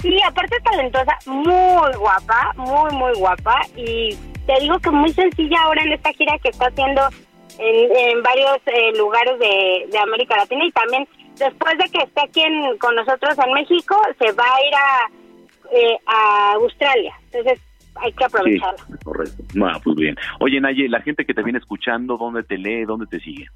Sí, 0.00 0.18
aparte 0.22 0.54
talentosa, 0.62 1.16
muy 1.24 1.96
guapa, 1.96 2.52
muy, 2.56 2.92
muy 2.92 3.14
guapa. 3.18 3.58
Y 3.74 4.14
te 4.46 4.60
digo 4.60 4.78
que 4.78 4.90
muy 4.90 5.12
sencilla 5.12 5.62
ahora 5.62 5.82
en 5.82 5.92
esta 5.92 6.12
gira 6.12 6.38
que 6.38 6.50
está 6.50 6.66
haciendo 6.66 7.02
en, 7.58 8.22
varios 8.22 8.58
eh, 8.66 8.96
lugares 8.96 9.38
de, 9.38 9.98
América 9.98 10.36
Latina 10.36 10.64
y 10.64 10.72
también 10.72 11.08
después 11.36 11.78
de 11.78 11.84
que 11.84 12.04
esté 12.04 12.20
aquí 12.22 12.42
con 12.78 12.94
nosotros 12.94 13.36
en 13.38 13.52
México, 13.52 13.96
se 14.18 14.32
va 14.32 14.44
a 14.44 14.66
ir 14.66 14.74
a, 14.74 15.10
eh, 15.72 15.98
a 16.06 16.52
Australia. 16.54 17.14
Entonces 17.32 17.60
hay 17.96 18.12
que 18.12 18.24
aprovecharlo. 18.24 18.78
Sí, 18.78 19.04
correcto. 19.04 19.44
Pues 19.84 19.96
bien. 19.96 20.16
Oye, 20.40 20.60
Naye, 20.60 20.88
la 20.88 21.00
gente 21.00 21.24
que 21.24 21.34
te 21.34 21.42
viene 21.42 21.58
escuchando, 21.58 22.16
¿dónde 22.16 22.42
te 22.42 22.58
lee? 22.58 22.84
¿Dónde 22.84 23.06
te 23.06 23.20
sigue? 23.20 23.46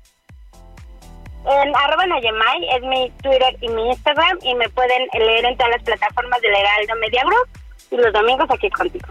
En 1.45 1.75
arroba 1.75 2.07
Nayemay 2.07 2.69
es 2.77 2.83
mi 2.83 3.11
Twitter 3.23 3.57
y 3.61 3.69
mi 3.69 3.89
Instagram 3.89 4.39
y 4.43 4.55
me 4.55 4.69
pueden 4.71 5.09
leer 5.15 5.45
en 5.45 5.57
todas 5.57 5.73
las 5.73 5.83
plataformas 5.83 6.41
del 6.43 6.53
Heraldo 6.53 6.95
Media 7.01 7.23
Group 7.25 7.49
y 7.91 7.97
los 7.97 8.13
domingos 8.13 8.51
aquí 8.51 8.69
contigo. 8.71 9.09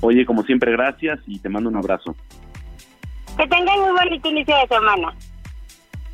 Oye, 0.00 0.26
como 0.26 0.42
siempre, 0.42 0.72
gracias 0.72 1.20
y 1.26 1.38
te 1.38 1.48
mando 1.48 1.70
un 1.70 1.76
abrazo. 1.76 2.16
Que 3.36 3.46
tengan 3.48 3.80
muy 3.80 3.92
bonito 3.92 4.28
inicio 4.28 4.54
de 4.56 4.66
semana. 4.68 5.14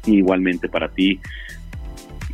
Igualmente 0.07 0.69
para 0.69 0.89
ti. 0.89 1.21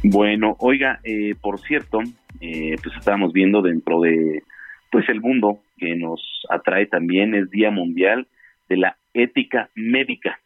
Bueno, 0.03 0.57
oiga, 0.61 1.01
eh, 1.03 1.35
por 1.41 1.61
cierto, 1.61 2.01
eh, 2.41 2.77
pues 2.83 2.97
estábamos 2.97 3.33
viendo 3.33 3.63
dentro 3.63 4.01
de 4.01 4.43
pues 4.91 5.09
el 5.09 5.21
mundo 5.21 5.61
que 5.77 5.97
nos 5.97 6.21
atrae 6.49 6.87
también 6.87 7.35
es 7.35 7.51
Día 7.51 7.71
Mundial 7.71 8.27
de 8.69 8.77
la 8.77 8.97
Ética 9.15 9.69
Médica, 9.75 10.39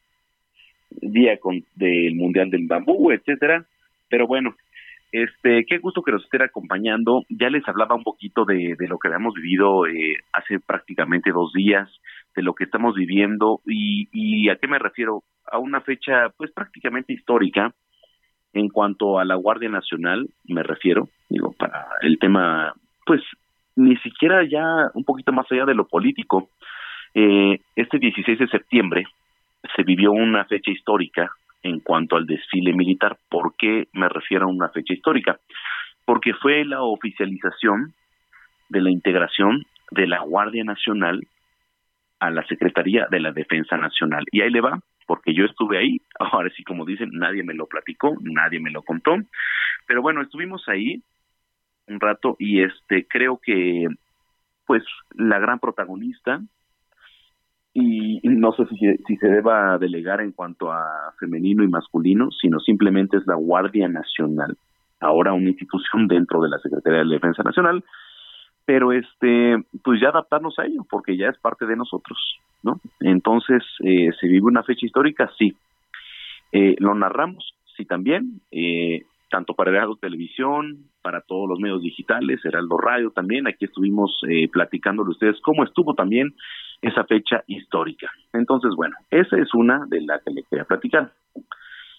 Día 0.90 1.39
con, 1.39 1.64
del 1.74 2.14
Mundial 2.14 2.51
del 2.51 2.66
Bambú, 2.66 3.10
etcétera. 3.10 3.64
Pero 4.09 4.27
bueno, 4.27 4.56
este, 5.12 5.65
qué 5.66 5.78
gusto 5.78 6.03
que 6.03 6.12
nos 6.12 6.24
estén 6.24 6.43
acompañando. 6.43 7.24
Ya 7.28 7.51
les 7.51 7.66
hablaba 7.69 7.95
un 7.95 8.05
poquito 8.05 8.45
de, 8.45 8.77
lo 8.78 8.99
que 8.99 9.09
habíamos 9.09 9.35
vivido 9.35 9.87
eh, 9.87 10.16
hace 10.32 10.61
prácticamente 10.61 11.31
dos 11.31 11.53
días, 11.53 11.89
de 12.35 12.43
lo 12.43 12.55
que 12.55 12.65
estamos 12.65 12.95
viviendo 12.95 13.61
y, 13.66 14.09
y 14.12 14.49
a 14.49 14.57
qué 14.57 14.69
me 14.69 14.78
refiero. 14.78 15.23
A 15.51 15.59
una 15.59 15.81
fecha, 15.81 16.28
pues 16.37 16.53
prácticamente 16.53 17.12
histórica 17.12 17.74
en 18.53 18.69
cuanto 18.69 19.19
a 19.19 19.24
la 19.24 19.35
Guardia 19.35 19.69
Nacional, 19.69 20.28
me 20.45 20.62
refiero, 20.62 21.09
digo, 21.28 21.53
para 21.53 21.87
el 22.03 22.19
tema, 22.19 22.73
pues 23.05 23.20
ni 23.77 23.97
siquiera 23.99 24.45
ya 24.45 24.91
un 24.95 25.05
poquito 25.05 25.32
más 25.32 25.47
allá 25.51 25.65
de 25.65 25.74
lo 25.74 25.87
político. 25.87 26.51
Eh, 27.15 27.61
este 27.74 27.99
16 27.99 28.39
de 28.39 28.49
septiembre 28.49 29.05
se 29.74 29.82
vivió 29.82 30.12
una 30.12 30.45
fecha 30.45 30.70
histórica 30.70 31.31
en 31.62 31.81
cuanto 31.81 32.16
al 32.16 32.27
desfile 32.27 32.73
militar. 32.73 33.19
¿Por 33.28 33.55
qué 33.57 33.89
me 33.93 34.09
refiero 34.09 34.47
a 34.47 34.51
una 34.51 34.69
fecha 34.70 34.95
histórica? 34.95 35.39
Porque 36.05 36.35
fue 36.35 36.65
la 36.65 36.82
oficialización 36.82 37.95
de 38.69 38.81
la 38.81 38.91
integración 38.91 39.65
de 39.91 40.07
la 40.07 40.20
Guardia 40.20 40.65
Nacional 40.65 41.27
a 42.20 42.31
la 42.31 42.47
Secretaría 42.47 43.07
de 43.11 43.20
la 43.20 43.32
Defensa 43.32 43.77
Nacional. 43.77 44.24
Y 44.31 44.43
ahí 44.43 44.51
le 44.51 44.61
va, 44.61 44.78
porque 45.07 45.35
yo 45.35 45.45
estuve 45.45 45.78
ahí, 45.78 45.99
ahora 46.19 46.51
sí 46.57 46.62
como 46.65 46.85
dicen, 46.85 47.11
nadie 47.12 47.43
me 47.43 47.55
lo 47.55 47.66
platicó, 47.66 48.16
nadie 48.20 48.61
me 48.61 48.70
lo 48.70 48.82
contó, 48.82 49.16
pero 49.87 50.03
bueno, 50.03 50.23
estuvimos 50.23 50.69
ahí 50.69 51.03
un 51.89 51.99
rato 51.99 52.37
y 52.39 52.62
este 52.62 53.07
creo 53.09 53.41
que 53.43 53.89
pues 54.66 54.85
la 55.15 55.41
gran 55.41 55.59
protagonista 55.59 56.41
y 57.72 58.20
no 58.24 58.52
sé 58.52 58.66
si, 58.66 58.76
si 59.06 59.16
se 59.16 59.28
deba 59.28 59.78
delegar 59.78 60.20
en 60.20 60.32
cuanto 60.32 60.72
a 60.72 61.12
femenino 61.18 61.62
y 61.62 61.68
masculino, 61.68 62.30
sino 62.30 62.59
simplemente 62.59 63.16
es 63.16 63.26
la 63.26 63.36
Guardia 63.36 63.88
Nacional, 63.88 64.56
ahora 65.01 65.32
una 65.32 65.51
institución 65.51 66.09
dentro 66.09 66.42
de 66.42 66.48
la 66.48 66.59
Secretaría 66.59 67.01
de 67.01 67.05
la 67.05 67.14
Defensa 67.14 67.42
Nacional, 67.42 67.84
pero 68.64 68.92
este, 68.92 69.56
pues 69.82 70.01
ya 70.01 70.09
adaptarnos 70.09 70.59
a 70.59 70.66
ello, 70.66 70.84
porque 70.88 71.16
ya 71.16 71.28
es 71.28 71.38
parte 71.38 71.66
de 71.66 71.76
nosotros, 71.76 72.18
¿no? 72.62 72.80
Entonces, 73.01 73.62
eh, 73.84 74.10
¿se 74.20 74.28
vive 74.28 74.47
una 74.47 74.62
fecha 74.62 74.86
histórica? 74.86 75.30
Sí. 75.38 75.56
Eh, 76.52 76.76
¿Lo 76.78 76.94
narramos? 76.94 77.55
Sí, 77.76 77.84
también. 77.84 78.40
Eh, 78.51 79.05
tanto 79.30 79.55
para 79.55 79.70
Heraldo 79.70 79.97
Televisión, 79.97 80.84
para 81.02 81.22
todos 81.22 81.48
los 81.48 81.59
medios 81.59 81.82
digitales, 81.82 82.44
Heraldo 82.44 82.76
Radio 82.76 83.10
también. 83.10 83.47
Aquí 83.47 83.64
estuvimos 83.64 84.16
eh, 84.28 84.48
platicándole 84.48 85.10
ustedes 85.10 85.40
cómo 85.40 85.64
estuvo 85.64 85.94
también 85.94 86.34
esa 86.82 87.05
fecha 87.05 87.43
histórica. 87.47 88.11
Entonces, 88.32 88.73
bueno, 88.77 88.97
esa 89.11 89.36
es 89.36 89.52
una 89.55 89.86
de 89.86 90.01
las 90.02 90.23
que 90.23 90.31
le 90.31 90.43
quería 90.44 90.65
platicar. 90.65 91.12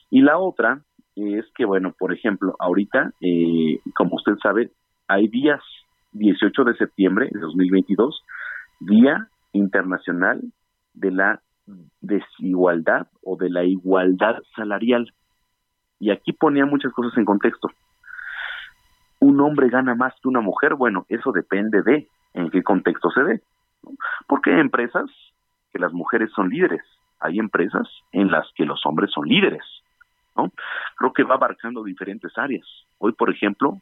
Y 0.10 0.22
la 0.22 0.38
otra 0.38 0.82
es 1.16 1.46
que, 1.56 1.66
bueno, 1.66 1.94
por 1.98 2.14
ejemplo, 2.14 2.56
ahorita, 2.60 3.12
eh, 3.22 3.80
como 3.96 4.16
usted 4.16 4.34
sabe, 4.42 4.72
hay 5.08 5.28
días 5.28 5.62
18 6.14 6.64
de 6.64 6.76
septiembre 6.76 7.30
de 7.32 7.40
2022, 7.40 8.24
Día 8.80 9.28
Internacional 9.54 10.42
de 10.94 11.12
la 11.12 11.42
Desigualdad 12.02 13.08
o 13.24 13.38
de 13.38 13.50
la 13.50 13.64
Igualdad 13.64 14.38
Salarial. 14.56 15.14
Y 16.00 16.12
aquí 16.12 16.34
ponía 16.34 16.66
muchas 16.66 16.92
cosas 16.94 17.16
en 17.18 17.26
contexto. 17.26 17.70
¿Un 19.20 19.40
hombre 19.40 19.70
gana 19.70 19.94
más 19.94 20.14
que 20.22 20.28
una 20.28 20.42
mujer? 20.42 20.76
Bueno, 20.76 21.06
eso 21.10 21.32
depende 21.32 21.84
de 21.84 22.08
en 22.34 22.50
qué 22.50 22.64
contexto 22.64 23.12
se 23.12 23.22
ve. 23.22 23.42
Porque 24.28 24.54
hay 24.54 24.60
empresas 24.60 25.10
que 25.72 25.80
las 25.80 25.94
mujeres 25.94 26.32
son 26.36 26.50
líderes, 26.50 26.84
hay 27.20 27.40
empresas 27.40 27.88
en 28.12 28.32
las 28.32 28.48
que 28.56 28.66
los 28.66 28.86
hombres 28.86 29.12
son 29.12 29.28
líderes. 29.28 29.64
¿no? 30.36 30.52
Creo 30.98 31.14
que 31.14 31.24
va 31.24 31.36
abarcando 31.36 31.84
diferentes 31.84 32.38
áreas. 32.38 32.66
Hoy, 32.98 33.14
por 33.14 33.30
ejemplo, 33.30 33.80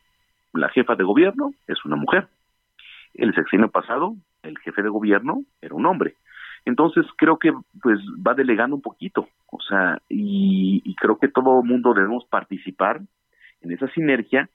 la 0.53 0.69
jefa 0.69 0.95
de 0.95 1.03
gobierno 1.03 1.53
es 1.67 1.83
una 1.85 1.95
mujer. 1.95 2.27
El 3.13 3.33
sexenio 3.33 3.69
pasado, 3.69 4.15
el 4.43 4.57
jefe 4.59 4.81
de 4.81 4.89
gobierno 4.89 5.43
era 5.61 5.75
un 5.75 5.85
hombre. 5.85 6.15
Entonces 6.65 7.05
creo 7.17 7.37
que 7.37 7.53
pues 7.81 7.99
va 8.25 8.33
delegando 8.33 8.75
un 8.75 8.81
poquito, 8.81 9.27
o 9.47 9.61
sea, 9.61 9.99
y, 10.09 10.81
y 10.83 10.95
creo 10.95 11.17
que 11.17 11.29
todo 11.29 11.61
el 11.61 11.67
mundo 11.67 11.93
debemos 11.93 12.25
participar 12.25 12.99
en 13.61 13.71
esa 13.71 13.87
sinergia 13.89 14.49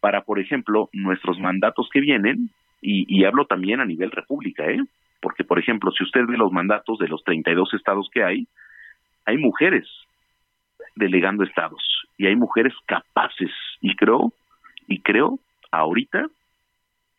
para, 0.00 0.22
por 0.22 0.38
ejemplo, 0.38 0.88
nuestros 0.92 1.38
mandatos 1.38 1.88
que 1.92 2.00
vienen, 2.00 2.50
y, 2.80 3.06
y 3.08 3.24
hablo 3.24 3.46
también 3.46 3.80
a 3.80 3.84
nivel 3.84 4.10
república, 4.10 4.64
¿eh? 4.70 4.82
Porque, 5.20 5.44
por 5.44 5.58
ejemplo, 5.58 5.90
si 5.92 6.04
usted 6.04 6.24
ve 6.26 6.36
los 6.36 6.52
mandatos 6.52 6.98
de 6.98 7.08
los 7.08 7.22
32 7.24 7.74
estados 7.74 8.08
que 8.12 8.24
hay, 8.24 8.46
hay 9.26 9.36
mujeres 9.36 9.86
delegando 10.96 11.44
estados 11.44 11.82
y 12.16 12.26
hay 12.26 12.36
mujeres 12.36 12.74
capaces 12.86 13.50
y 13.80 13.94
creo 13.96 14.32
y 14.86 15.00
creo 15.00 15.38
ahorita 15.70 16.26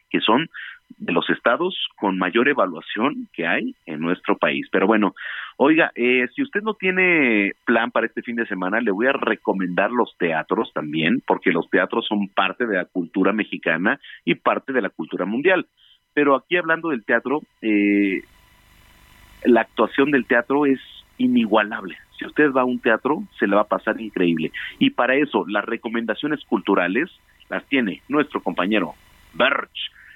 que 0.10 0.20
son 0.20 0.50
de 0.98 1.14
los 1.14 1.30
estados 1.30 1.76
con 1.96 2.18
mayor 2.18 2.48
evaluación 2.48 3.28
que 3.34 3.48
hay 3.48 3.76
en 3.86 4.00
nuestro 4.00 4.38
país. 4.38 4.68
Pero 4.72 4.88
bueno, 4.88 5.14
oiga, 5.58 5.92
eh, 5.96 6.28
si 6.36 6.44
usted 6.44 6.62
no 6.62 6.74
tiene 6.74 7.54
plan 7.66 7.92
para 7.92 8.08
este 8.08 8.22
fin 8.22 8.36
de 8.36 8.48
semana, 8.48 8.82
le 8.82 8.92
voy 8.92 9.08
a 9.08 9.14
recomendar 9.14 9.92
los 9.92 10.16
teatros 10.18 10.72
también, 10.74 11.22
porque 11.26 11.52
los 11.52 11.70
teatros 11.70 12.06
son 12.08 12.28
parte 12.28 12.66
de 12.66 12.78
la 12.78 12.86
cultura 12.86 13.34
mexicana 13.34 14.00
y 14.26 14.36
parte 14.36 14.74
de 14.74 14.82
la 14.82 14.90
cultura 14.90 15.26
mundial. 15.26 15.68
Pero 16.14 16.36
aquí 16.36 16.58
hablando 16.58 16.90
del 16.90 17.06
teatro, 17.06 17.42
eh, 17.62 18.22
la 19.46 19.62
actuación 19.62 20.12
del 20.12 20.26
teatro 20.26 20.66
es 20.66 20.80
inigualable. 21.18 21.98
Si 22.18 22.26
usted 22.26 22.52
va 22.52 22.62
a 22.62 22.66
un 22.66 22.80
teatro, 22.80 23.24
se 23.40 23.48
le 23.48 23.56
va 23.56 23.62
a 23.62 23.68
pasar 23.68 24.00
increíble. 24.00 24.52
Y 24.80 24.92
para 24.92 25.16
eso, 25.16 25.46
las 25.48 25.66
recomendaciones 25.66 26.44
culturales 26.46 27.10
las 27.50 27.66
tiene 27.66 28.02
nuestro 28.08 28.42
compañero 28.42 28.94
Berch 29.34 29.92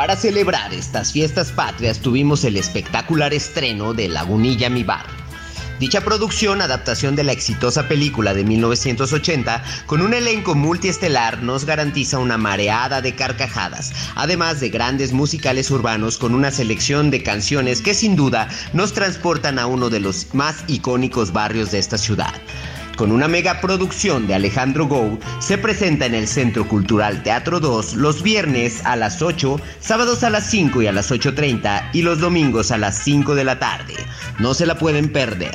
Para 0.00 0.16
celebrar 0.16 0.72
estas 0.72 1.12
fiestas 1.12 1.52
patrias 1.52 1.98
tuvimos 1.98 2.42
el 2.44 2.56
espectacular 2.56 3.34
estreno 3.34 3.92
de 3.92 4.08
Lagunilla 4.08 4.70
Mi 4.70 4.82
Bar. 4.82 5.04
Dicha 5.78 6.00
producción, 6.00 6.62
adaptación 6.62 7.16
de 7.16 7.24
la 7.24 7.32
exitosa 7.32 7.86
película 7.86 8.32
de 8.32 8.42
1980, 8.42 9.62
con 9.84 10.00
un 10.00 10.14
elenco 10.14 10.54
multiestelar, 10.54 11.42
nos 11.42 11.66
garantiza 11.66 12.18
una 12.18 12.38
mareada 12.38 13.02
de 13.02 13.14
carcajadas, 13.14 13.92
además 14.14 14.58
de 14.60 14.70
grandes 14.70 15.12
musicales 15.12 15.70
urbanos 15.70 16.16
con 16.16 16.34
una 16.34 16.50
selección 16.50 17.10
de 17.10 17.22
canciones 17.22 17.82
que 17.82 17.92
sin 17.92 18.16
duda 18.16 18.48
nos 18.72 18.94
transportan 18.94 19.58
a 19.58 19.66
uno 19.66 19.90
de 19.90 20.00
los 20.00 20.34
más 20.34 20.64
icónicos 20.66 21.34
barrios 21.34 21.72
de 21.72 21.78
esta 21.78 21.98
ciudad 21.98 22.32
con 23.00 23.12
una 23.12 23.28
megaproducción 23.28 24.26
de 24.26 24.34
Alejandro 24.34 24.86
Gou, 24.86 25.18
se 25.38 25.56
presenta 25.56 26.04
en 26.04 26.14
el 26.14 26.28
Centro 26.28 26.68
Cultural 26.68 27.22
Teatro 27.22 27.58
2 27.58 27.94
los 27.94 28.22
viernes 28.22 28.84
a 28.84 28.94
las 28.94 29.22
8, 29.22 29.58
sábados 29.80 30.22
a 30.22 30.28
las 30.28 30.50
5 30.50 30.82
y 30.82 30.86
a 30.86 30.92
las 30.92 31.10
8.30 31.10 31.92
y 31.94 32.02
los 32.02 32.20
domingos 32.20 32.70
a 32.70 32.76
las 32.76 32.98
5 32.98 33.34
de 33.34 33.44
la 33.44 33.58
tarde. 33.58 33.94
No 34.38 34.52
se 34.52 34.66
la 34.66 34.74
pueden 34.76 35.10
perder. 35.10 35.54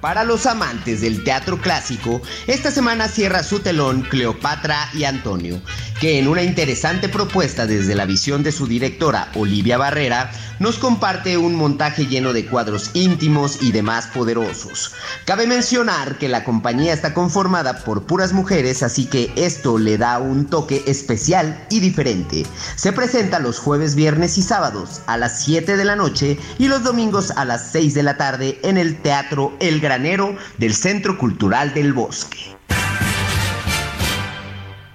Para 0.00 0.22
los 0.22 0.46
amantes 0.46 1.00
del 1.00 1.24
teatro 1.24 1.60
clásico, 1.60 2.22
esta 2.46 2.70
semana 2.70 3.08
cierra 3.08 3.42
su 3.42 3.58
telón 3.58 4.02
Cleopatra 4.02 4.88
y 4.94 5.02
Antonio, 5.02 5.60
que 6.02 6.18
en 6.18 6.26
una 6.26 6.42
interesante 6.42 7.08
propuesta 7.08 7.64
desde 7.64 7.94
la 7.94 8.06
visión 8.06 8.42
de 8.42 8.50
su 8.50 8.66
directora 8.66 9.30
Olivia 9.36 9.78
Barrera, 9.78 10.32
nos 10.58 10.76
comparte 10.76 11.36
un 11.36 11.54
montaje 11.54 12.06
lleno 12.06 12.32
de 12.32 12.44
cuadros 12.44 12.90
íntimos 12.94 13.62
y 13.62 13.70
demás 13.70 14.08
poderosos. 14.08 14.92
Cabe 15.26 15.46
mencionar 15.46 16.18
que 16.18 16.28
la 16.28 16.42
compañía 16.42 16.92
está 16.92 17.14
conformada 17.14 17.84
por 17.84 18.02
puras 18.02 18.32
mujeres, 18.32 18.82
así 18.82 19.06
que 19.06 19.32
esto 19.36 19.78
le 19.78 19.96
da 19.96 20.18
un 20.18 20.46
toque 20.46 20.82
especial 20.88 21.64
y 21.70 21.78
diferente. 21.78 22.44
Se 22.74 22.92
presenta 22.92 23.38
los 23.38 23.60
jueves, 23.60 23.94
viernes 23.94 24.38
y 24.38 24.42
sábados 24.42 25.02
a 25.06 25.16
las 25.16 25.44
7 25.44 25.76
de 25.76 25.84
la 25.84 25.94
noche 25.94 26.36
y 26.58 26.66
los 26.66 26.82
domingos 26.82 27.30
a 27.30 27.44
las 27.44 27.70
6 27.70 27.94
de 27.94 28.02
la 28.02 28.16
tarde 28.16 28.58
en 28.64 28.76
el 28.76 29.00
Teatro 29.00 29.52
El 29.60 29.78
Granero 29.78 30.34
del 30.58 30.74
Centro 30.74 31.16
Cultural 31.16 31.72
del 31.74 31.92
Bosque. 31.92 32.56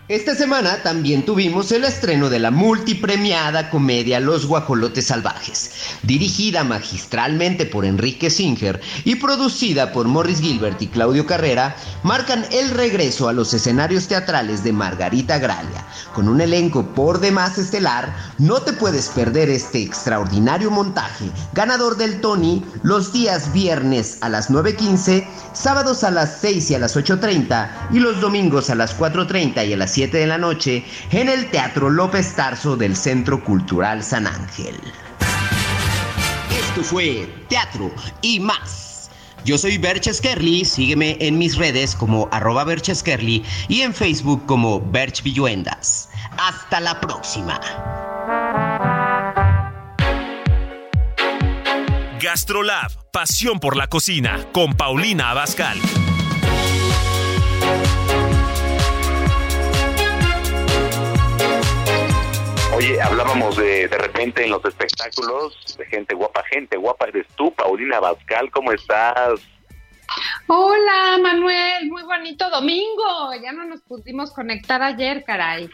Esta 0.09 0.35
semana 0.35 0.81
también 0.83 1.25
tuvimos 1.25 1.69
el 1.73 1.83
estreno 1.83 2.29
de 2.29 2.39
la 2.39 2.49
multipremiada 2.49 3.69
comedia 3.69 4.21
Los 4.21 4.45
Guacolotes 4.45 5.07
Salvajes, 5.07 5.71
dirigida 6.01 6.63
magistralmente 6.63 7.65
por 7.65 7.83
Enrique 7.83 8.29
Singer 8.29 8.79
y 9.03 9.15
producida 9.15 9.91
por 9.91 10.07
Morris 10.07 10.39
Gilbert 10.39 10.81
y 10.81 10.87
Claudio 10.87 11.25
Carrera, 11.25 11.75
marcan 12.03 12.45
el 12.51 12.69
regreso 12.69 13.27
a 13.27 13.33
los 13.33 13.53
escenarios 13.53 14.07
teatrales 14.07 14.63
de 14.63 14.71
Margarita 14.71 15.39
Gralia. 15.39 15.85
Con 16.13 16.29
un 16.29 16.39
elenco 16.39 16.85
por 16.95 17.19
demás 17.19 17.57
estelar, 17.57 18.15
no 18.37 18.61
te 18.61 18.71
puedes 18.71 19.09
perder 19.09 19.49
este 19.49 19.81
extraordinario 19.81 20.71
montaje, 20.71 21.25
ganador 21.51 21.97
del 21.97 22.21
Tony, 22.21 22.63
los 22.81 23.11
días 23.11 23.51
viernes 23.51 24.19
a 24.21 24.29
las 24.29 24.49
9.15, 24.49 25.27
sábados 25.51 26.05
a 26.05 26.11
las 26.11 26.37
6 26.39 26.71
y 26.71 26.75
a 26.75 26.79
las 26.79 26.95
8.30 26.95 27.89
y 27.91 27.99
los 27.99 28.21
domingos 28.21 28.69
a 28.69 28.75
las 28.75 28.97
4.30 28.97 29.67
y 29.67 29.73
a 29.73 29.77
las 29.77 29.96
7 29.97 30.15
de 30.15 30.27
la 30.27 30.37
noche 30.37 30.83
en 31.09 31.27
el 31.27 31.49
Teatro 31.49 31.89
López 31.89 32.35
Tarso 32.35 32.77
del 32.77 32.95
Centro 32.95 33.43
Cultural 33.43 34.03
San 34.03 34.27
Ángel. 34.27 34.75
Esto 36.51 36.83
fue 36.83 37.27
Teatro 37.49 37.91
y 38.21 38.39
más. 38.39 39.09
Yo 39.43 39.57
soy 39.57 39.79
Berch 39.79 40.21
Kerly, 40.21 40.65
sígueme 40.65 41.17
en 41.19 41.39
mis 41.39 41.57
redes 41.57 41.95
como 41.95 42.29
arroba 42.31 42.63
Berch 42.63 42.93
Skerly 42.93 43.43
y 43.69 43.81
en 43.81 43.91
Facebook 43.91 44.45
como 44.45 44.79
Berch 44.79 45.23
Villuendas. 45.23 46.09
Hasta 46.37 46.79
la 46.79 47.01
próxima. 47.01 47.59
Gastrolab, 52.21 52.91
pasión 53.11 53.59
por 53.59 53.75
la 53.75 53.87
cocina, 53.87 54.45
con 54.53 54.75
Paulina 54.75 55.31
Abascal. 55.31 55.79
Oye, 62.77 63.01
hablábamos 63.01 63.57
de, 63.57 63.87
de 63.87 63.97
repente 63.97 64.43
en 64.43 64.51
los 64.51 64.63
espectáculos 64.63 65.75
de 65.79 65.85
gente 65.87 66.13
guapa, 66.13 66.43
gente 66.43 66.77
guapa 66.77 67.07
eres 67.07 67.25
tú, 67.35 67.51
Paulina 67.51 67.99
Bascal, 67.99 68.51
¿cómo 68.51 68.71
estás? 68.71 69.39
Hola 70.45 71.17
Manuel, 71.19 71.89
muy 71.89 72.03
bonito 72.03 72.47
domingo. 72.51 73.33
Ya 73.41 73.51
no 73.51 73.65
nos 73.65 73.81
pudimos 73.81 74.31
conectar 74.31 74.83
ayer, 74.83 75.23
caray. 75.23 75.67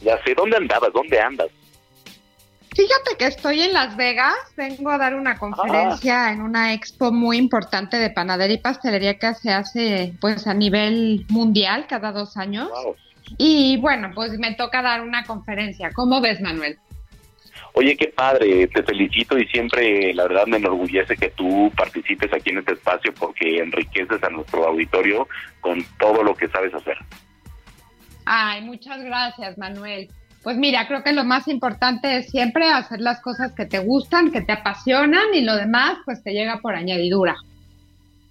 Ya 0.00 0.16
sé, 0.24 0.34
¿dónde 0.34 0.56
andabas? 0.56 0.94
¿Dónde 0.94 1.20
andas? 1.20 1.48
Fíjate 2.74 3.18
que 3.18 3.26
estoy 3.26 3.60
en 3.60 3.74
Las 3.74 3.94
Vegas, 3.94 4.34
vengo 4.56 4.88
a 4.88 4.96
dar 4.96 5.14
una 5.14 5.38
conferencia 5.38 6.32
en 6.32 6.40
una 6.40 6.72
expo 6.72 7.12
muy 7.12 7.36
importante 7.36 7.98
de 7.98 8.08
panadería 8.08 8.56
y 8.56 8.60
pastelería 8.60 9.18
que 9.18 9.34
se 9.34 9.52
hace 9.52 10.14
pues 10.22 10.46
a 10.46 10.54
nivel 10.54 11.26
mundial 11.28 11.86
cada 11.86 12.12
dos 12.12 12.38
años. 12.38 12.70
Y 13.38 13.78
bueno, 13.78 14.10
pues 14.14 14.38
me 14.38 14.54
toca 14.54 14.82
dar 14.82 15.00
una 15.00 15.24
conferencia. 15.24 15.90
¿Cómo 15.92 16.20
ves, 16.20 16.40
Manuel? 16.40 16.78
Oye, 17.76 17.96
qué 17.96 18.06
padre, 18.06 18.68
te 18.68 18.84
felicito 18.84 19.36
y 19.36 19.48
siempre, 19.48 20.14
la 20.14 20.28
verdad, 20.28 20.46
me 20.46 20.58
enorgullece 20.58 21.16
que 21.16 21.30
tú 21.30 21.72
participes 21.76 22.32
aquí 22.32 22.50
en 22.50 22.58
este 22.58 22.74
espacio 22.74 23.12
porque 23.12 23.58
enriqueces 23.58 24.22
a 24.22 24.30
nuestro 24.30 24.64
auditorio 24.68 25.26
con 25.60 25.84
todo 25.98 26.22
lo 26.22 26.36
que 26.36 26.46
sabes 26.48 26.72
hacer. 26.72 26.96
Ay, 28.26 28.62
muchas 28.62 29.02
gracias, 29.02 29.58
Manuel. 29.58 30.08
Pues 30.44 30.56
mira, 30.56 30.86
creo 30.86 31.02
que 31.02 31.12
lo 31.12 31.24
más 31.24 31.48
importante 31.48 32.18
es 32.18 32.30
siempre 32.30 32.70
hacer 32.70 33.00
las 33.00 33.20
cosas 33.20 33.52
que 33.54 33.66
te 33.66 33.80
gustan, 33.80 34.30
que 34.30 34.42
te 34.42 34.52
apasionan 34.52 35.34
y 35.34 35.40
lo 35.40 35.56
demás 35.56 35.98
pues 36.04 36.22
te 36.22 36.32
llega 36.32 36.60
por 36.60 36.76
añadidura. 36.76 37.34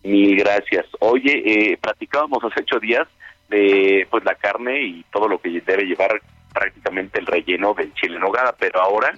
Mil 0.04 0.38
gracias. 0.38 0.86
Oye, 1.00 1.44
eh, 1.46 1.78
platicábamos 1.82 2.44
hace 2.44 2.62
ocho 2.62 2.80
días 2.80 3.08
de 3.54 4.08
pues 4.10 4.24
la 4.24 4.36
carne 4.36 4.82
y 4.82 5.06
todo 5.12 5.28
lo 5.28 5.40
que 5.40 5.62
debe 5.62 5.84
llevar 5.84 6.20
prácticamente 6.52 7.20
el 7.20 7.26
relleno 7.26 7.74
del 7.74 7.94
chile 7.94 8.16
en 8.16 8.22
nogada, 8.22 8.56
pero 8.58 8.82
ahora, 8.82 9.14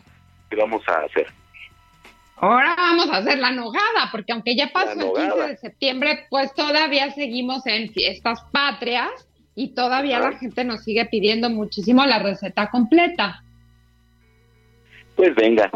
¿qué 0.49 0.55
vamos 0.55 0.83
a 0.87 1.05
hacer? 1.05 1.27
Ahora 2.37 2.75
vamos 2.77 3.09
a 3.11 3.17
hacer 3.17 3.39
la 3.39 3.51
nogada, 3.51 4.09
porque 4.11 4.33
aunque 4.33 4.55
ya 4.55 4.67
pasó 4.73 5.17
el 5.17 5.29
15 5.29 5.47
de 5.47 5.57
septiembre, 5.57 6.25
pues 6.29 6.53
todavía 6.53 7.11
seguimos 7.11 7.65
en 7.65 7.89
fiestas 7.89 8.43
patrias 8.51 9.09
y 9.55 9.73
todavía 9.73 10.19
la 10.19 10.33
gente 10.33 10.65
nos 10.65 10.83
sigue 10.83 11.05
pidiendo 11.05 11.49
muchísimo 11.49 12.05
la 12.05 12.19
receta 12.19 12.69
completa. 12.69 13.41
Pues 15.15 15.33
venga. 15.35 15.71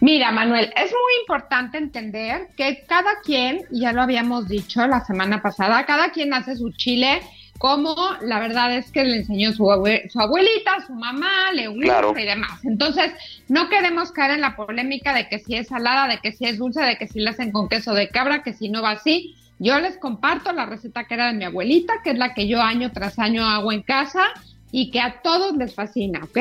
Mira, 0.00 0.30
Manuel, 0.32 0.72
es 0.76 0.90
muy 0.90 1.20
importante 1.20 1.78
entender 1.78 2.48
que 2.56 2.84
cada 2.86 3.20
quien, 3.24 3.62
ya 3.70 3.92
lo 3.92 4.02
habíamos 4.02 4.48
dicho 4.48 4.86
la 4.86 5.04
semana 5.04 5.42
pasada, 5.42 5.86
cada 5.86 6.10
quien 6.10 6.34
hace 6.34 6.56
su 6.56 6.70
chile 6.72 7.20
como 7.60 7.94
la 8.22 8.40
verdad 8.40 8.74
es 8.74 8.90
que 8.90 9.04
le 9.04 9.18
enseñó 9.18 9.52
su, 9.52 9.66
su 10.08 10.18
abuelita, 10.18 10.86
su 10.86 10.94
mamá, 10.94 11.52
le 11.52 11.68
gusta 11.68 12.18
y 12.18 12.24
demás. 12.24 12.64
Entonces, 12.64 13.12
no 13.48 13.68
queremos 13.68 14.12
caer 14.12 14.30
en 14.30 14.40
la 14.40 14.56
polémica 14.56 15.12
de 15.12 15.28
que 15.28 15.40
si 15.40 15.56
es 15.56 15.68
salada, 15.68 16.08
de 16.08 16.20
que 16.20 16.32
si 16.32 16.46
es 16.46 16.56
dulce, 16.56 16.80
de 16.80 16.96
que 16.96 17.06
si 17.06 17.20
la 17.20 17.32
hacen 17.32 17.52
con 17.52 17.68
queso 17.68 17.92
de 17.92 18.08
cabra, 18.08 18.42
que 18.42 18.54
si 18.54 18.70
no 18.70 18.80
va 18.80 18.92
así. 18.92 19.36
Yo 19.58 19.78
les 19.78 19.98
comparto 19.98 20.54
la 20.54 20.64
receta 20.64 21.04
que 21.04 21.12
era 21.12 21.26
de 21.26 21.34
mi 21.34 21.44
abuelita, 21.44 22.00
que 22.02 22.12
es 22.12 22.18
la 22.18 22.32
que 22.32 22.48
yo 22.48 22.62
año 22.62 22.92
tras 22.92 23.18
año 23.18 23.44
hago 23.44 23.72
en 23.72 23.82
casa 23.82 24.28
y 24.72 24.90
que 24.90 25.00
a 25.00 25.20
todos 25.20 25.54
les 25.54 25.74
fascina, 25.74 26.20
¿ok? 26.24 26.38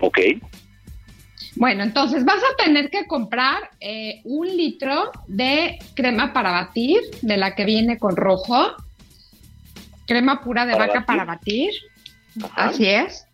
Ok. 0.00 0.18
Bueno, 1.56 1.82
entonces 1.82 2.24
vas 2.24 2.42
a 2.42 2.64
tener 2.64 2.90
que 2.90 3.06
comprar 3.06 3.70
eh, 3.80 4.20
un 4.24 4.46
litro 4.46 5.12
de 5.26 5.78
crema 5.94 6.32
para 6.32 6.50
batir, 6.50 7.00
de 7.20 7.36
la 7.36 7.54
que 7.54 7.64
viene 7.64 7.98
con 7.98 8.16
rojo. 8.16 8.72
Crema 10.06 10.42
pura 10.42 10.66
de 10.66 10.74
vaca 10.74 11.04
para 11.04 11.24
batir. 11.24 11.72
Así 12.54 12.86
es. 12.86 13.26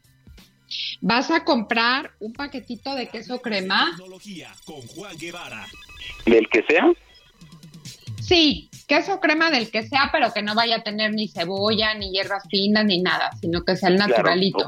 Vas 1.01 1.31
a 1.31 1.45
comprar 1.45 2.11
un 2.19 2.33
paquetito 2.33 2.95
de 2.95 3.09
queso 3.09 3.41
crema. 3.41 3.97
¿Del 6.27 6.49
que 6.49 6.63
sea? 6.65 6.93
Sí, 8.21 8.69
queso 8.87 9.21
crema 9.21 9.51
del 9.51 9.71
que 9.71 9.87
sea, 9.87 10.11
pero 10.13 10.33
que 10.35 10.43
no 10.43 10.55
vaya 10.55 10.77
a 10.77 10.83
tener 10.83 11.15
ni 11.15 11.29
cebolla, 11.29 11.95
ni 11.95 12.11
hierbas 12.11 12.43
finas, 12.51 12.85
ni 12.85 13.01
nada, 13.01 13.31
sino 13.41 13.65
que 13.65 13.77
sea 13.77 13.89
el 13.89 13.97
naturalito. 13.97 14.67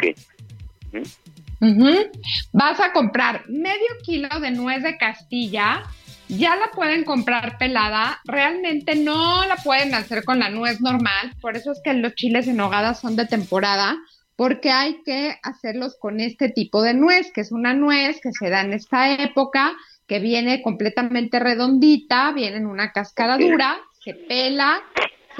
Vas 2.52 2.80
a 2.80 2.92
comprar 2.92 3.48
medio 3.48 3.88
kilo 4.02 4.28
de 4.40 4.50
nuez 4.50 4.82
de 4.82 4.96
Castilla. 4.96 5.82
Ya 6.28 6.56
la 6.56 6.70
pueden 6.70 7.04
comprar 7.04 7.58
pelada. 7.58 8.20
Realmente 8.24 8.94
no 8.94 9.44
la 9.46 9.56
pueden 9.56 9.94
hacer 9.94 10.24
con 10.24 10.38
la 10.38 10.50
nuez 10.50 10.80
normal. 10.80 11.34
Por 11.40 11.56
eso 11.56 11.72
es 11.72 11.80
que 11.82 11.92
los 11.94 12.14
chiles 12.14 12.46
en 12.46 12.56
nogada 12.56 12.94
son 12.94 13.16
de 13.16 13.26
temporada. 13.26 13.96
Porque 14.36 14.70
hay 14.70 15.02
que 15.04 15.38
hacerlos 15.42 15.96
con 16.00 16.18
este 16.18 16.48
tipo 16.48 16.82
de 16.82 16.94
nuez, 16.94 17.30
que 17.30 17.42
es 17.42 17.52
una 17.52 17.74
nuez 17.74 18.20
que 18.22 18.32
se 18.32 18.48
da 18.48 18.62
en 18.62 18.72
esta 18.72 19.12
época, 19.12 19.72
que 20.06 20.18
viene 20.18 20.62
completamente 20.62 21.38
redondita, 21.38 22.32
viene 22.32 22.56
en 22.56 22.66
una 22.66 22.90
cáscara 22.90 23.36
dura, 23.36 23.76
se 24.02 24.14
pela, 24.14 24.82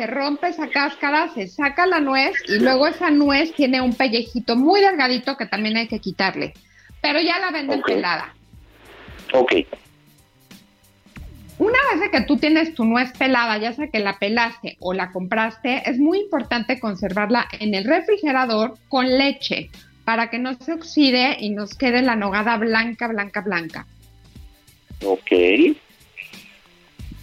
se 0.01 0.07
rompe 0.07 0.49
esa 0.49 0.71
cáscara, 0.71 1.29
se 1.35 1.47
saca 1.47 1.85
la 1.85 2.01
nuez 2.01 2.33
y 2.49 2.59
luego 2.59 2.87
esa 2.87 3.11
nuez 3.11 3.53
tiene 3.53 3.83
un 3.83 3.93
pellejito 3.93 4.57
muy 4.57 4.81
delgadito 4.81 5.37
que 5.37 5.45
también 5.45 5.77
hay 5.77 5.89
que 5.89 5.99
quitarle. 5.99 6.55
Pero 7.03 7.21
ya 7.21 7.39
la 7.39 7.51
venden 7.51 7.83
pelada. 7.83 8.35
Ok. 9.35 9.53
Una 11.59 11.79
vez 12.01 12.11
que 12.11 12.23
tú 12.23 12.39
tienes 12.39 12.73
tu 12.73 12.87
nuez 12.87 13.13
pelada, 13.19 13.59
ya 13.59 13.75
sea 13.75 13.89
que 13.89 13.99
la 13.99 14.19
pelaste 14.19 14.79
o 14.81 14.95
la 14.95 15.13
compraste, 15.13 15.83
es 15.85 15.99
muy 15.99 16.21
importante 16.21 16.81
conservarla 16.81 17.47
en 17.59 17.75
el 17.75 17.85
refrigerador 17.85 18.79
con 18.89 19.19
leche 19.19 19.69
para 20.07 20.31
que 20.31 20.39
no 20.39 20.55
se 20.55 20.73
oxide 20.73 21.37
y 21.41 21.51
nos 21.51 21.75
quede 21.75 22.01
la 22.01 22.17
nogada 22.17 22.57
blanca, 22.57 23.07
blanca, 23.07 23.43
blanca. 23.43 23.87
Ok. 25.05 25.31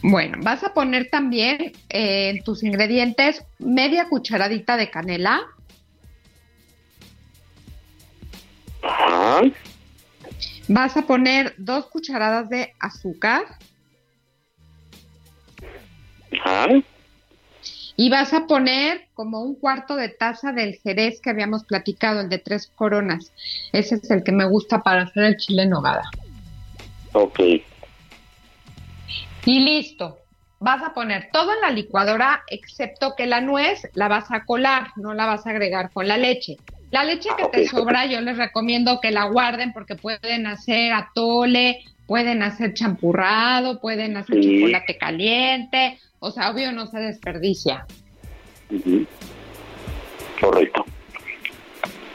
Bueno, 0.09 0.37
vas 0.41 0.63
a 0.63 0.73
poner 0.73 1.09
también 1.09 1.73
eh, 1.89 2.29
en 2.29 2.41
tus 2.41 2.63
ingredientes 2.63 3.43
media 3.59 4.07
cucharadita 4.07 4.77
de 4.77 4.89
canela. 4.89 5.41
Ajá. 8.81 9.41
Vas 10.69 10.95
a 10.95 11.01
poner 11.01 11.55
dos 11.57 11.87
cucharadas 11.87 12.47
de 12.47 12.73
azúcar. 12.79 13.43
Ajá. 16.41 16.67
Y 17.97 18.09
vas 18.09 18.31
a 18.31 18.47
poner 18.47 19.09
como 19.13 19.41
un 19.41 19.55
cuarto 19.55 19.97
de 19.97 20.07
taza 20.07 20.53
del 20.53 20.75
jerez 20.75 21.19
que 21.19 21.31
habíamos 21.31 21.65
platicado, 21.65 22.21
el 22.21 22.29
de 22.29 22.37
tres 22.37 22.71
coronas. 22.73 23.33
Ese 23.73 23.95
es 23.95 24.09
el 24.09 24.23
que 24.23 24.31
me 24.31 24.47
gusta 24.47 24.83
para 24.83 25.01
hacer 25.01 25.25
el 25.25 25.35
chile 25.35 25.63
en 25.63 25.71
nogada. 25.71 26.09
Ok. 27.11 27.41
Y 29.47 29.61
listo. 29.61 30.19
Vas 30.59 30.83
a 30.83 30.93
poner 30.93 31.29
todo 31.31 31.53
en 31.53 31.61
la 31.61 31.69
licuadora, 31.71 32.43
excepto 32.47 33.13
que 33.15 33.27
la 33.27 33.39
nuez 33.39 33.87
la 33.93 34.09
vas 34.09 34.29
a 34.29 34.43
colar, 34.43 34.87
no 34.97 35.13
la 35.13 35.25
vas 35.25 35.47
a 35.47 35.51
agregar 35.51 35.89
con 35.91 36.05
la 36.07 36.17
leche. 36.17 36.57
La 36.91 37.05
leche 37.05 37.29
que 37.37 37.45
te 37.45 37.65
sobra, 37.67 38.05
yo 38.07 38.19
les 38.19 38.35
recomiendo 38.37 38.99
que 38.99 39.11
la 39.11 39.23
guarden 39.25 39.71
porque 39.71 39.95
pueden 39.95 40.47
hacer 40.47 40.91
atole, 40.91 41.79
pueden 42.07 42.43
hacer 42.43 42.73
champurrado, 42.73 43.79
pueden 43.79 44.17
hacer 44.17 44.43
Sí. 44.43 44.59
chocolate 44.59 44.97
caliente. 44.97 45.97
O 46.19 46.31
sea, 46.31 46.49
obvio 46.51 46.73
no 46.73 46.87
se 46.87 46.99
desperdicia. 46.99 47.85
Correcto. 50.41 50.85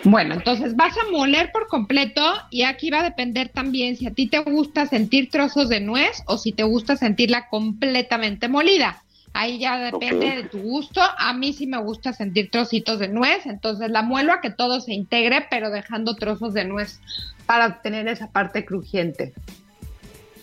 Bueno, 0.05 0.35
entonces 0.35 0.75
vas 0.75 0.97
a 0.99 1.11
moler 1.11 1.53
por 1.53 1.69
completo 1.69 2.23
y 2.51 2.63
aquí 2.63 2.91
va 2.91 3.01
a 3.01 3.05
depender 3.05 3.49
también 3.51 3.97
si 3.97 4.07
a 4.07 4.11
ti 4.11 4.27
te 4.27 4.39
gusta 4.39 4.87
sentir 4.87 5.31
trozos 5.31 5.69
de 5.69 5.81
nuez 5.81 6.25
o 6.27 6.39
si 6.39 6.53
te 6.53 6.65
gusta 6.65 6.97
sentirla 6.97 7.49
completamente 7.49 8.49
molida. 8.49 9.03
Ahí 9.33 9.59
ya 9.59 9.79
depende 9.79 10.37
de 10.37 10.43
tu 10.45 10.59
gusto. 10.59 11.01
A 11.19 11.33
mí 11.33 11.53
sí 11.53 11.67
me 11.67 11.79
gusta 11.79 12.13
sentir 12.13 12.51
trocitos 12.51 12.99
de 12.99 13.09
nuez, 13.09 13.47
entonces 13.47 13.91
la 13.91 14.03
muelo 14.03 14.33
a 14.33 14.41
que 14.41 14.51
todo 14.51 14.81
se 14.81 14.93
integre, 14.93 15.47
pero 15.49 15.71
dejando 15.71 16.17
trozos 16.17 16.53
de 16.53 16.65
nuez 16.65 17.01
para 17.47 17.67
obtener 17.67 18.09
esa 18.09 18.31
parte 18.31 18.65
crujiente. 18.65 19.33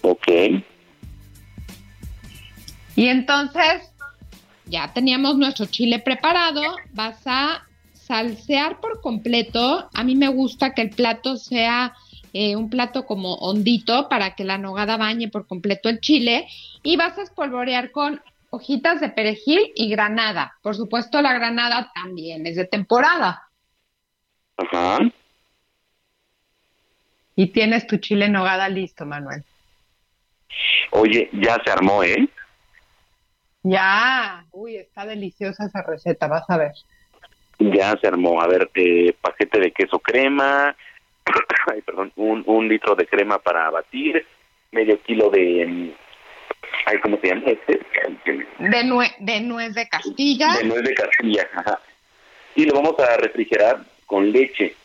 Ok. 0.02 0.28
Y 2.96 3.08
entonces 3.08 3.92
ya 4.66 4.92
teníamos 4.94 5.38
nuestro 5.38 5.66
chile 5.66 6.00
preparado. 6.00 6.62
Vas 6.94 7.22
a 7.26 7.69
salsear 8.10 8.80
por 8.80 9.02
completo. 9.02 9.88
A 9.94 10.04
mí 10.04 10.16
me 10.16 10.30
gusta 10.30 10.74
que 10.74 10.82
el 10.82 10.90
plato 10.90 11.38
sea 11.38 11.94
eh, 12.34 12.56
un 12.56 12.72
plato 12.72 13.06
como 13.06 13.36
hondito 13.36 14.10
para 14.10 14.34
que 14.34 14.44
la 14.44 14.58
nogada 14.58 14.98
bañe 14.98 15.30
por 15.30 15.46
completo 15.46 15.90
el 15.90 16.00
chile. 16.02 16.48
Y 16.82 16.98
vas 16.98 17.20
a 17.20 17.22
espolvorear 17.22 17.92
con 17.92 18.20
hojitas 18.50 19.00
de 19.00 19.10
perejil 19.10 19.72
y 19.76 19.90
granada. 19.92 20.58
Por 20.64 20.76
supuesto, 20.76 21.22
la 21.22 21.34
granada 21.34 21.92
también 21.94 22.48
es 22.48 22.56
de 22.56 22.66
temporada. 22.66 23.44
Ajá. 24.58 24.98
Y 27.36 27.48
tienes 27.48 27.86
tu 27.86 27.98
chile 27.98 28.26
en 28.26 28.34
nogada 28.34 28.68
listo, 28.70 29.06
Manuel. 29.06 29.44
Oye, 30.92 31.30
ya 31.32 31.62
se 31.64 31.70
armó, 31.70 32.04
¿eh? 32.04 32.28
Ya. 33.62 34.48
Uy, 34.52 34.78
está 34.78 35.06
deliciosa 35.06 35.68
esa 35.68 35.84
receta, 35.84 36.28
vas 36.28 36.50
a 36.50 36.58
ver. 36.58 36.74
Ya 37.60 37.98
se 37.98 38.08
armó. 38.08 38.42
A 38.42 38.48
ver, 38.48 38.70
eh, 38.74 39.14
paquete 39.22 39.60
de 39.60 39.72
queso 39.72 40.00
crema, 40.00 40.76
ay, 41.72 41.82
perdón, 41.82 42.12
un, 42.16 42.44
un 42.46 42.68
litro 42.68 42.96
de 42.96 43.06
crema 43.06 43.38
para 43.40 43.70
batir, 43.70 44.26
medio 44.72 45.00
kilo 45.02 45.30
de 45.30 45.66
mm, 45.68 45.90
Ay, 46.86 47.00
¿cómo 47.00 47.18
se 47.22 47.28
llama? 47.28 47.44
Este, 47.46 47.80
de, 48.60 48.84
nue 48.84 49.12
de 49.20 49.42
nuez 49.42 49.74
de 49.74 49.88
Castilla. 49.88 50.58
De 50.58 50.64
nuez 50.66 50.84
de 50.84 50.94
Castilla, 50.94 51.48
ajá. 51.54 51.80
Y 52.56 52.66
lo 52.66 52.76
vamos 52.76 53.00
a 53.00 53.18
refrigerar 53.18 53.86
con 54.06 54.32
leche, 54.32 54.76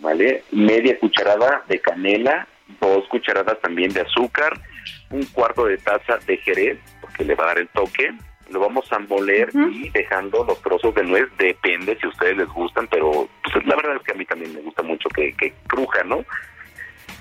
¿vale? 0.00 0.42
Media 0.50 0.98
cucharada 0.98 1.62
de 1.68 1.80
canela, 1.80 2.48
dos 2.80 3.06
cucharadas 3.08 3.60
también 3.60 3.92
de 3.92 4.00
azúcar, 4.00 4.58
un 5.10 5.24
cuarto 5.26 5.66
de 5.66 5.78
taza 5.78 6.18
de 6.26 6.36
jerez, 6.38 6.78
porque 7.00 7.24
le 7.24 7.34
va 7.34 7.44
a 7.44 7.48
dar 7.48 7.58
el 7.58 7.68
toque. 7.68 8.12
Lo 8.50 8.60
vamos 8.60 8.90
a 8.92 8.98
moler 8.98 9.50
y 9.54 9.88
dejando 9.90 10.44
los 10.44 10.60
trozos 10.62 10.94
de 10.94 11.02
nuez, 11.02 11.24
depende 11.38 11.96
si 11.98 12.06
a 12.06 12.10
ustedes 12.10 12.36
les 12.36 12.48
gustan, 12.48 12.86
pero 12.88 13.28
pues, 13.42 13.66
la 13.66 13.76
verdad 13.76 13.96
es 13.96 14.02
que 14.02 14.12
a 14.12 14.16
mí 14.16 14.24
también 14.24 14.54
me 14.54 14.60
gusta 14.60 14.82
mucho 14.82 15.08
que, 15.08 15.32
que 15.34 15.52
cruja, 15.66 16.04
¿no? 16.04 16.24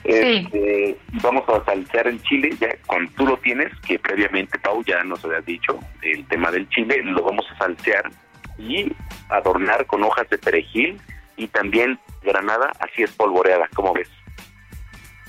Este, 0.04 0.98
vamos 1.22 1.44
a 1.48 1.64
saltear 1.64 2.08
el 2.08 2.22
chile, 2.24 2.50
ya 2.60 2.70
cuando 2.86 3.10
tú 3.14 3.26
lo 3.26 3.38
tienes, 3.38 3.72
que 3.88 3.98
previamente 3.98 4.60
Pau 4.60 4.84
ya 4.84 5.02
nos 5.04 5.24
había 5.24 5.40
dicho 5.42 5.80
el 6.02 6.28
tema 6.28 6.52
del 6.52 6.68
chile, 6.70 7.02
lo 7.04 7.24
vamos 7.24 7.46
a 7.52 7.58
saltear 7.58 8.12
y 8.58 8.92
adornar 9.30 9.86
con 9.86 10.04
hojas 10.04 10.30
de 10.30 10.38
perejil 10.38 11.00
y 11.38 11.48
también 11.48 11.98
granada 12.22 12.72
así 12.80 13.04
espolvoreada, 13.04 13.70
¿cómo 13.74 13.94
ves? 13.94 14.10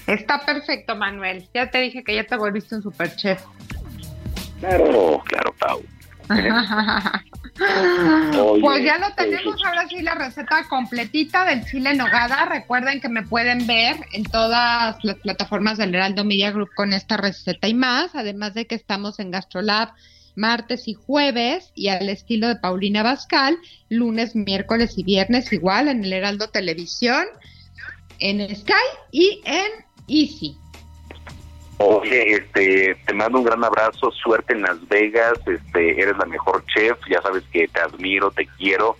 Está 0.06 0.44
perfecto, 0.44 0.96
Manuel. 0.96 1.48
Ya 1.54 1.70
te 1.70 1.78
dije 1.78 2.04
que 2.04 2.14
ya 2.14 2.24
te 2.24 2.36
volviste 2.36 2.74
un 2.74 2.82
super 2.82 3.14
chef. 3.16 3.42
Claro, 4.60 5.22
claro, 5.26 5.54
Pau. 5.58 5.82
pues 8.60 8.84
ya 8.84 8.98
lo 8.98 9.14
tenemos, 9.14 9.62
ahora 9.62 9.86
sí 9.88 10.00
la 10.00 10.14
receta 10.14 10.64
completita 10.68 11.44
del 11.44 11.66
chile 11.66 11.90
en 11.90 11.98
nogada. 11.98 12.46
Recuerden 12.46 13.00
que 13.00 13.10
me 13.10 13.22
pueden 13.22 13.66
ver 13.66 13.96
en 14.12 14.24
todas 14.24 14.96
las 15.02 15.16
plataformas 15.16 15.76
del 15.76 15.94
Heraldo 15.94 16.24
Media 16.24 16.50
Group 16.50 16.70
con 16.74 16.94
esta 16.94 17.18
receta 17.18 17.68
y 17.68 17.74
más, 17.74 18.14
además 18.14 18.54
de 18.54 18.66
que 18.66 18.74
estamos 18.74 19.20
en 19.20 19.30
Gastrolab 19.30 19.90
martes 20.36 20.88
y 20.88 20.94
jueves 20.94 21.70
y 21.74 21.88
al 21.88 22.08
estilo 22.08 22.48
de 22.48 22.56
Paulina 22.56 23.02
Bascal, 23.02 23.58
lunes, 23.88 24.34
miércoles 24.34 24.94
y 24.96 25.04
viernes 25.04 25.52
igual 25.52 25.88
en 25.88 26.04
el 26.04 26.12
Heraldo 26.12 26.48
Televisión, 26.48 27.24
en 28.18 28.54
Sky 28.54 28.72
y 29.12 29.40
en 29.44 29.70
Easy. 30.08 30.56
Oye, 31.78 32.34
este, 32.34 32.94
te 33.06 33.14
mando 33.14 33.38
un 33.38 33.44
gran 33.44 33.64
abrazo, 33.64 34.10
suerte 34.12 34.52
en 34.52 34.62
Las 34.62 34.86
Vegas, 34.88 35.34
este, 35.46 36.00
eres 36.00 36.16
la 36.16 36.26
mejor 36.26 36.64
chef, 36.66 36.96
ya 37.10 37.20
sabes 37.20 37.42
que 37.52 37.66
te 37.68 37.80
admiro, 37.80 38.30
te 38.30 38.46
quiero 38.58 38.96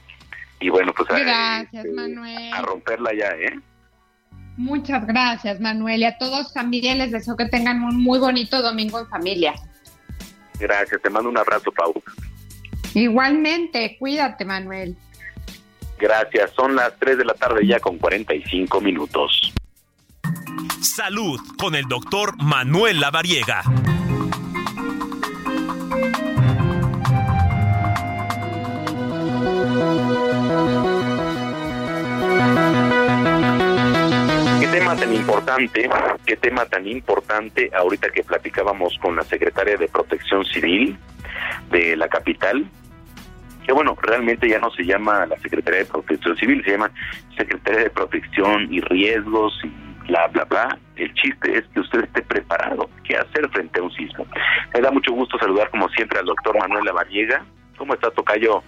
y 0.65 0.71
bueno, 0.71 0.95
pues 0.97 1.09
gracias, 1.09 1.85
Manuel. 1.95 2.53
a 2.53 2.63
romperla 2.63 3.11
ya, 3.13 3.29
¿eh? 3.33 3.61
Muchas 4.57 5.07
gracias, 5.07 5.61
Manuel, 5.61 6.01
y 6.01 6.05
a 6.05 6.17
todos 6.17 6.55
también 6.55 6.99
les 6.99 7.11
deseo 7.11 7.37
que 7.37 7.47
tengan 7.47 7.83
un 7.83 8.03
muy 8.03 8.19
bonito 8.19 8.63
domingo 8.63 8.99
en 8.99 9.07
familia. 9.09 9.53
Gracias, 10.59 11.03
te 11.03 11.11
mando 11.11 11.29
un 11.29 11.37
abrazo, 11.37 11.71
Pau. 11.73 11.93
Igualmente, 12.95 13.97
cuídate, 13.99 14.45
Manuel. 14.45 14.97
Gracias, 15.99 16.53
son 16.53 16.77
las 16.77 16.99
3 16.99 17.19
de 17.19 17.25
la 17.25 17.35
tarde 17.35 17.67
ya 17.67 17.79
con 17.81 17.99
45 17.99 18.81
minutos. 18.81 19.53
Salud 20.81 21.41
con 21.59 21.75
el 21.75 21.85
doctor 21.87 22.35
Manuel 22.43 23.01
Lavariega. 23.01 23.63
Qué 34.61 34.67
tema 34.69 34.97
tan 34.97 35.15
importante, 35.15 35.91
qué 36.27 36.37
tema 36.37 36.67
tan 36.67 36.87
importante 36.87 37.71
ahorita 37.75 38.11
que 38.11 38.23
platicábamos 38.23 38.99
con 39.01 39.17
la 39.17 39.23
secretaria 39.25 39.77
de 39.77 39.89
Protección 39.89 40.45
Civil 40.45 40.97
de 41.71 41.97
la 41.97 42.09
capital, 42.09 42.69
que 43.67 43.73
bueno, 43.73 43.97
realmente 44.01 44.49
ya 44.49 44.59
no 44.59 44.71
se 44.71 44.85
llama 44.85 45.27
la 45.27 45.39
Secretaría 45.39 45.81
de 45.81 45.87
Protección 45.87 46.37
Civil, 46.37 46.63
se 46.65 46.73
llama 46.73 46.91
Secretaría 47.37 47.85
de 47.85 47.91
Protección 47.91 48.73
y 48.73 48.81
Riesgos 48.81 49.59
y 49.65 49.84
bla, 50.07 50.27
bla, 50.29 50.45
bla. 50.45 50.79
El 50.97 51.13
chiste 51.15 51.59
es 51.59 51.65
que 51.73 51.81
usted 51.81 52.05
esté 52.05 52.23
preparado. 52.23 52.89
¿Qué 53.05 53.17
hacer 53.17 53.49
frente 53.51 53.81
a 53.81 53.83
un 53.83 53.93
sismo? 53.93 54.27
Me 54.73 54.81
da 54.81 54.91
mucho 54.91 55.13
gusto 55.13 55.39
saludar, 55.39 55.71
como 55.71 55.89
siempre, 55.91 56.19
al 56.19 56.27
doctor 56.27 56.59
Manuel 56.59 56.85
Lavariega. 56.85 57.45
¿Cómo 57.77 57.95
está, 57.95 58.11
Tocayo? 58.11 58.63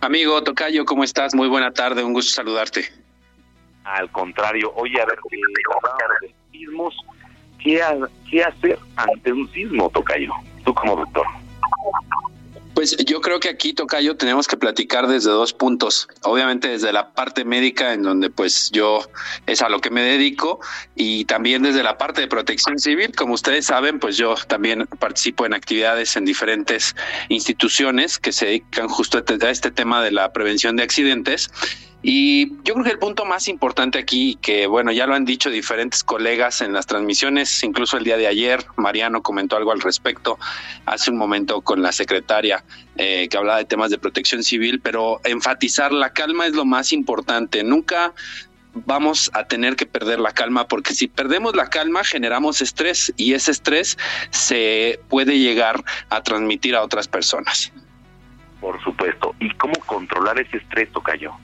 Amigo 0.00 0.42
Tocayo, 0.42 0.84
¿cómo 0.84 1.04
estás? 1.04 1.34
Muy 1.34 1.48
buena 1.48 1.72
tarde, 1.72 2.02
un 2.02 2.12
gusto 2.12 2.32
saludarte. 2.32 2.84
Al 3.84 4.10
contrario, 4.10 4.72
oye, 4.74 5.00
a 5.00 5.06
ver, 5.06 5.18
eh, 5.30 6.34
sismos, 6.52 6.96
¿qué, 7.62 7.82
¿qué 8.30 8.44
hacer 8.44 8.78
ante 8.96 9.32
un 9.32 9.50
sismo, 9.52 9.90
Tocayo? 9.90 10.32
Tú 10.64 10.74
como 10.74 10.96
doctor. 10.96 11.26
Pues 12.80 12.96
yo 12.96 13.20
creo 13.20 13.40
que 13.40 13.50
aquí, 13.50 13.74
Tocayo, 13.74 14.16
tenemos 14.16 14.48
que 14.48 14.56
platicar 14.56 15.06
desde 15.06 15.28
dos 15.28 15.52
puntos. 15.52 16.08
Obviamente 16.22 16.68
desde 16.68 16.94
la 16.94 17.12
parte 17.12 17.44
médica, 17.44 17.92
en 17.92 18.02
donde 18.02 18.30
pues 18.30 18.70
yo 18.72 19.06
es 19.44 19.60
a 19.60 19.68
lo 19.68 19.82
que 19.82 19.90
me 19.90 20.00
dedico, 20.00 20.60
y 20.96 21.26
también 21.26 21.62
desde 21.62 21.82
la 21.82 21.98
parte 21.98 22.22
de 22.22 22.26
protección 22.26 22.78
civil. 22.78 23.14
Como 23.14 23.34
ustedes 23.34 23.66
saben, 23.66 23.98
pues 23.98 24.16
yo 24.16 24.34
también 24.48 24.86
participo 24.98 25.44
en 25.44 25.52
actividades 25.52 26.16
en 26.16 26.24
diferentes 26.24 26.96
instituciones 27.28 28.18
que 28.18 28.32
se 28.32 28.46
dedican 28.46 28.88
justo 28.88 29.18
a 29.18 29.50
este 29.50 29.70
tema 29.70 30.02
de 30.02 30.12
la 30.12 30.32
prevención 30.32 30.76
de 30.76 30.82
accidentes. 30.82 31.50
Y 32.02 32.56
yo 32.62 32.72
creo 32.74 32.84
que 32.84 32.90
el 32.92 32.98
punto 32.98 33.26
más 33.26 33.46
importante 33.48 33.98
aquí, 33.98 34.38
que 34.40 34.66
bueno, 34.66 34.90
ya 34.90 35.06
lo 35.06 35.14
han 35.14 35.26
dicho 35.26 35.50
diferentes 35.50 36.02
colegas 36.02 36.62
en 36.62 36.72
las 36.72 36.86
transmisiones, 36.86 37.62
incluso 37.62 37.98
el 37.98 38.04
día 38.04 38.16
de 38.16 38.26
ayer, 38.26 38.64
Mariano 38.76 39.22
comentó 39.22 39.56
algo 39.56 39.72
al 39.72 39.80
respecto 39.80 40.38
hace 40.86 41.10
un 41.10 41.18
momento 41.18 41.60
con 41.60 41.82
la 41.82 41.92
secretaria 41.92 42.64
eh, 42.96 43.28
que 43.30 43.36
hablaba 43.36 43.58
de 43.58 43.66
temas 43.66 43.90
de 43.90 43.98
protección 43.98 44.42
civil, 44.42 44.80
pero 44.80 45.20
enfatizar 45.24 45.92
la 45.92 46.12
calma 46.14 46.46
es 46.46 46.54
lo 46.54 46.64
más 46.64 46.92
importante. 46.94 47.62
Nunca 47.62 48.14
vamos 48.72 49.30
a 49.34 49.44
tener 49.44 49.76
que 49.76 49.84
perder 49.84 50.20
la 50.20 50.32
calma 50.32 50.68
porque 50.68 50.94
si 50.94 51.08
perdemos 51.08 51.54
la 51.54 51.68
calma 51.68 52.04
generamos 52.04 52.62
estrés 52.62 53.12
y 53.16 53.34
ese 53.34 53.50
estrés 53.50 53.98
se 54.30 55.00
puede 55.08 55.38
llegar 55.38 55.84
a 56.08 56.22
transmitir 56.22 56.76
a 56.76 56.82
otras 56.82 57.08
personas. 57.08 57.72
Por 58.60 58.82
supuesto. 58.82 59.34
¿Y 59.40 59.50
cómo 59.54 59.74
controlar 59.86 60.38
ese 60.38 60.58
estrés, 60.58 60.90
Tocayo? 60.92 61.34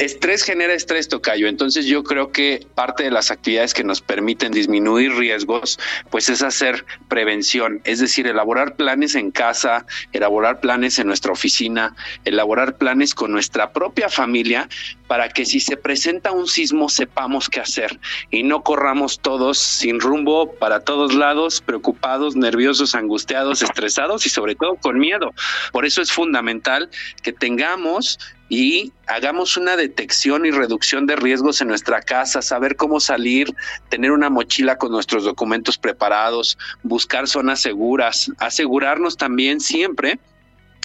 Estrés 0.00 0.44
genera 0.44 0.72
estrés, 0.72 1.08
Tocayo. 1.08 1.46
Entonces 1.46 1.84
yo 1.84 2.02
creo 2.02 2.32
que 2.32 2.66
parte 2.74 3.02
de 3.02 3.10
las 3.10 3.30
actividades 3.30 3.74
que 3.74 3.84
nos 3.84 4.00
permiten 4.00 4.50
disminuir 4.50 5.12
riesgos, 5.12 5.78
pues 6.08 6.30
es 6.30 6.40
hacer 6.40 6.86
prevención, 7.08 7.82
es 7.84 7.98
decir, 7.98 8.26
elaborar 8.26 8.76
planes 8.76 9.14
en 9.14 9.30
casa, 9.30 9.84
elaborar 10.12 10.60
planes 10.60 10.98
en 10.98 11.06
nuestra 11.06 11.32
oficina, 11.32 11.94
elaborar 12.24 12.78
planes 12.78 13.14
con 13.14 13.30
nuestra 13.30 13.74
propia 13.74 14.08
familia 14.08 14.70
para 15.10 15.28
que 15.28 15.44
si 15.44 15.58
se 15.58 15.76
presenta 15.76 16.30
un 16.30 16.46
sismo 16.46 16.88
sepamos 16.88 17.48
qué 17.48 17.58
hacer 17.58 17.98
y 18.30 18.44
no 18.44 18.62
corramos 18.62 19.18
todos 19.18 19.58
sin 19.58 19.98
rumbo 19.98 20.52
para 20.52 20.84
todos 20.84 21.14
lados, 21.14 21.60
preocupados, 21.60 22.36
nerviosos, 22.36 22.94
angustiados, 22.94 23.60
estresados 23.60 24.24
y 24.26 24.28
sobre 24.28 24.54
todo 24.54 24.76
con 24.76 25.00
miedo. 25.00 25.34
Por 25.72 25.84
eso 25.84 26.00
es 26.00 26.12
fundamental 26.12 26.90
que 27.24 27.32
tengamos 27.32 28.20
y 28.48 28.92
hagamos 29.08 29.56
una 29.56 29.76
detección 29.76 30.46
y 30.46 30.52
reducción 30.52 31.06
de 31.06 31.16
riesgos 31.16 31.60
en 31.60 31.66
nuestra 31.66 32.02
casa, 32.02 32.40
saber 32.40 32.76
cómo 32.76 33.00
salir, 33.00 33.52
tener 33.88 34.12
una 34.12 34.30
mochila 34.30 34.78
con 34.78 34.92
nuestros 34.92 35.24
documentos 35.24 35.76
preparados, 35.76 36.56
buscar 36.84 37.26
zonas 37.26 37.62
seguras, 37.62 38.30
asegurarnos 38.38 39.16
también 39.16 39.58
siempre 39.58 40.20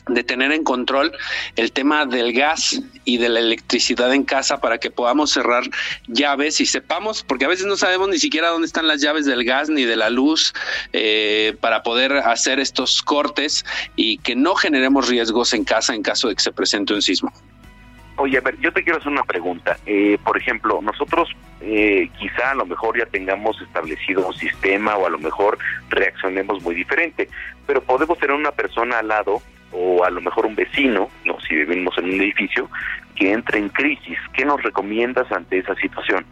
de 0.07 0.23
tener 0.23 0.51
en 0.51 0.63
control 0.63 1.11
el 1.55 1.71
tema 1.71 2.05
del 2.05 2.33
gas 2.33 2.81
y 3.05 3.17
de 3.17 3.29
la 3.29 3.39
electricidad 3.39 4.13
en 4.13 4.23
casa 4.23 4.59
para 4.59 4.77
que 4.77 4.91
podamos 4.91 5.31
cerrar 5.31 5.63
llaves 6.07 6.61
y 6.61 6.65
sepamos, 6.65 7.23
porque 7.23 7.45
a 7.45 7.47
veces 7.47 7.65
no 7.65 7.75
sabemos 7.75 8.09
ni 8.09 8.19
siquiera 8.19 8.49
dónde 8.49 8.67
están 8.67 8.87
las 8.87 9.01
llaves 9.01 9.25
del 9.25 9.43
gas 9.43 9.69
ni 9.69 9.83
de 9.83 9.95
la 9.95 10.09
luz 10.09 10.53
eh, 10.93 11.55
para 11.59 11.83
poder 11.83 12.13
hacer 12.13 12.59
estos 12.59 13.01
cortes 13.01 13.65
y 13.95 14.19
que 14.19 14.35
no 14.35 14.55
generemos 14.55 15.09
riesgos 15.09 15.53
en 15.53 15.63
casa 15.63 15.95
en 15.95 16.03
caso 16.03 16.27
de 16.27 16.35
que 16.35 16.41
se 16.41 16.51
presente 16.51 16.93
un 16.93 17.01
sismo. 17.01 17.31
Oye, 18.17 18.37
a 18.37 18.41
ver, 18.41 18.57
yo 18.61 18.71
te 18.71 18.81
quiero 18.83 18.99
hacer 18.99 19.11
una 19.11 19.23
pregunta. 19.23 19.77
Eh, 19.85 20.17
por 20.23 20.37
ejemplo, 20.37 20.79
nosotros 20.81 21.29
eh, 21.59 22.09
quizá 22.17 22.51
a 22.51 22.55
lo 22.55 22.65
mejor 22.65 22.97
ya 22.97 23.05
tengamos 23.05 23.61
establecido 23.61 24.25
un 24.25 24.33
sistema 24.33 24.95
o 24.95 25.05
a 25.05 25.09
lo 25.09 25.19
mejor 25.19 25.57
reaccionemos 25.89 26.63
muy 26.63 26.75
diferente, 26.75 27.27
pero 27.67 27.83
podemos 27.83 28.17
tener 28.17 28.35
una 28.35 28.51
persona 28.51 28.99
al 28.99 29.09
lado 29.09 29.41
o 29.71 30.03
a 30.03 30.09
lo 30.09 30.21
mejor 30.21 30.45
un 30.45 30.55
vecino, 30.55 31.09
no 31.25 31.39
si 31.41 31.55
vivimos 31.55 31.97
en 31.97 32.05
un 32.05 32.21
edificio, 32.21 32.69
que 33.15 33.31
entre 33.31 33.59
en 33.59 33.69
crisis. 33.69 34.17
¿Qué 34.33 34.45
nos 34.45 34.61
recomiendas 34.61 35.31
ante 35.31 35.59
esa 35.59 35.75
situación? 35.75 36.25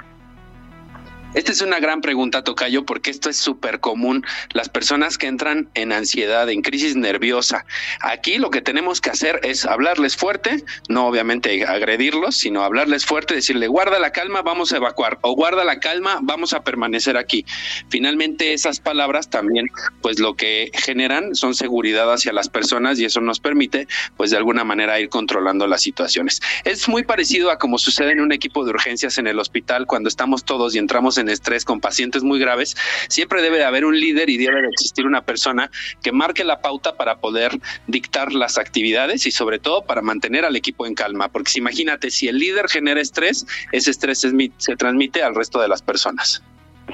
Esta 1.34 1.52
es 1.52 1.62
una 1.62 1.80
gran 1.80 2.02
pregunta, 2.02 2.44
Tocayo, 2.44 2.86
porque 2.86 3.10
esto 3.10 3.28
es 3.28 3.38
súper 3.38 3.80
común. 3.80 4.24
Las 4.52 4.70
personas 4.70 5.18
que 5.18 5.26
entran 5.26 5.68
en 5.74 5.92
ansiedad, 5.92 6.48
en 6.48 6.62
crisis 6.62 6.96
nerviosa. 6.96 7.66
Aquí 8.02 8.38
lo 8.38 8.52
que 8.52 8.62
tenemos 8.62 9.02
que 9.02 9.10
hacer 9.10 9.40
es 9.42 9.66
hablarles 9.66 10.16
fuerte, 10.16 10.64
no 10.90 11.08
obviamente 11.08 11.66
agredirlos, 11.66 12.36
sino 12.36 12.64
hablarles 12.64 13.08
fuerte, 13.08 13.34
decirle, 13.34 13.66
guarda 13.66 13.98
la 13.98 14.12
calma, 14.12 14.44
vamos 14.44 14.74
a 14.74 14.78
evacuar, 14.78 15.18
o 15.22 15.34
guarda 15.34 15.64
la 15.64 15.80
calma, 15.80 16.20
vamos 16.22 16.54
a 16.54 16.64
permanecer 16.64 17.18
aquí. 17.18 17.46
Finalmente, 17.90 18.54
esas 18.54 18.80
palabras 18.80 19.32
también, 19.32 19.70
pues 20.04 20.20
lo 20.20 20.36
que 20.36 20.70
generan 20.76 21.34
son 21.34 21.56
seguridad 21.56 22.14
hacia 22.14 22.32
las 22.32 22.48
personas 22.48 23.00
y 23.00 23.06
eso 23.06 23.22
nos 23.22 23.40
permite, 23.40 23.88
pues 24.18 24.30
de 24.30 24.38
alguna 24.38 24.64
manera, 24.66 25.00
ir 25.00 25.10
controlando 25.10 25.66
las 25.66 25.82
situaciones. 25.82 26.42
Es 26.64 26.88
muy 26.88 27.04
parecido 27.04 27.50
a 27.50 27.58
como 27.58 27.80
sucede 27.80 28.12
en 28.12 28.22
un 28.22 28.32
equipo 28.32 28.64
de 28.64 28.70
urgencias 28.70 29.18
en 29.18 29.26
el 29.26 29.40
hospital 29.40 29.88
cuando 29.88 30.10
estamos 30.10 30.46
todos 30.46 30.76
y 30.76 30.78
entramos 30.78 31.18
en 31.18 31.23
en 31.24 31.30
estrés 31.30 31.66
con 31.66 31.82
pacientes 31.82 32.24
muy 32.24 32.40
graves, 32.40 32.76
siempre 33.10 33.42
debe 33.42 33.58
de 33.58 33.66
haber 33.66 33.86
un 33.86 34.00
líder 34.00 34.30
y 34.30 34.38
debe 34.38 34.62
de 34.62 34.68
existir 34.68 35.06
una 35.06 35.22
persona 35.22 35.72
que 36.04 36.12
marque 36.12 36.44
la 36.44 36.62
pauta 36.62 36.96
para 36.96 37.18
poder 37.18 37.60
dictar 37.88 38.34
las 38.34 38.58
actividades 38.58 39.26
y 39.26 39.32
sobre 39.32 39.60
todo 39.60 39.84
para 39.84 40.02
mantener 40.02 40.46
al 40.46 40.56
equipo 40.56 40.86
en 40.86 40.96
calma, 40.96 41.30
porque 41.30 41.52
si 41.52 41.60
imagínate, 41.60 42.12
si 42.12 42.28
el 42.28 42.38
líder 42.38 42.70
genera 42.70 43.02
estrés, 43.02 43.46
ese 43.72 43.92
estrés 43.92 44.20
se 44.20 44.76
transmite 44.76 45.24
al 45.24 45.36
resto 45.36 45.60
de 45.60 45.68
las 45.68 45.82
personas. 45.82 46.44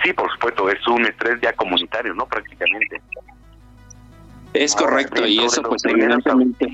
Sí, 0.03 0.13
por 0.13 0.31
supuesto, 0.31 0.69
es 0.69 0.87
un 0.87 1.05
estrés 1.05 1.39
ya 1.41 1.53
comunitario, 1.53 2.13
¿no? 2.13 2.25
Prácticamente. 2.25 3.01
Es 4.53 4.75
correcto, 4.75 5.25
y 5.27 5.39
eso 5.39 5.61
pues 5.61 5.83
evidentemente... 5.85 6.67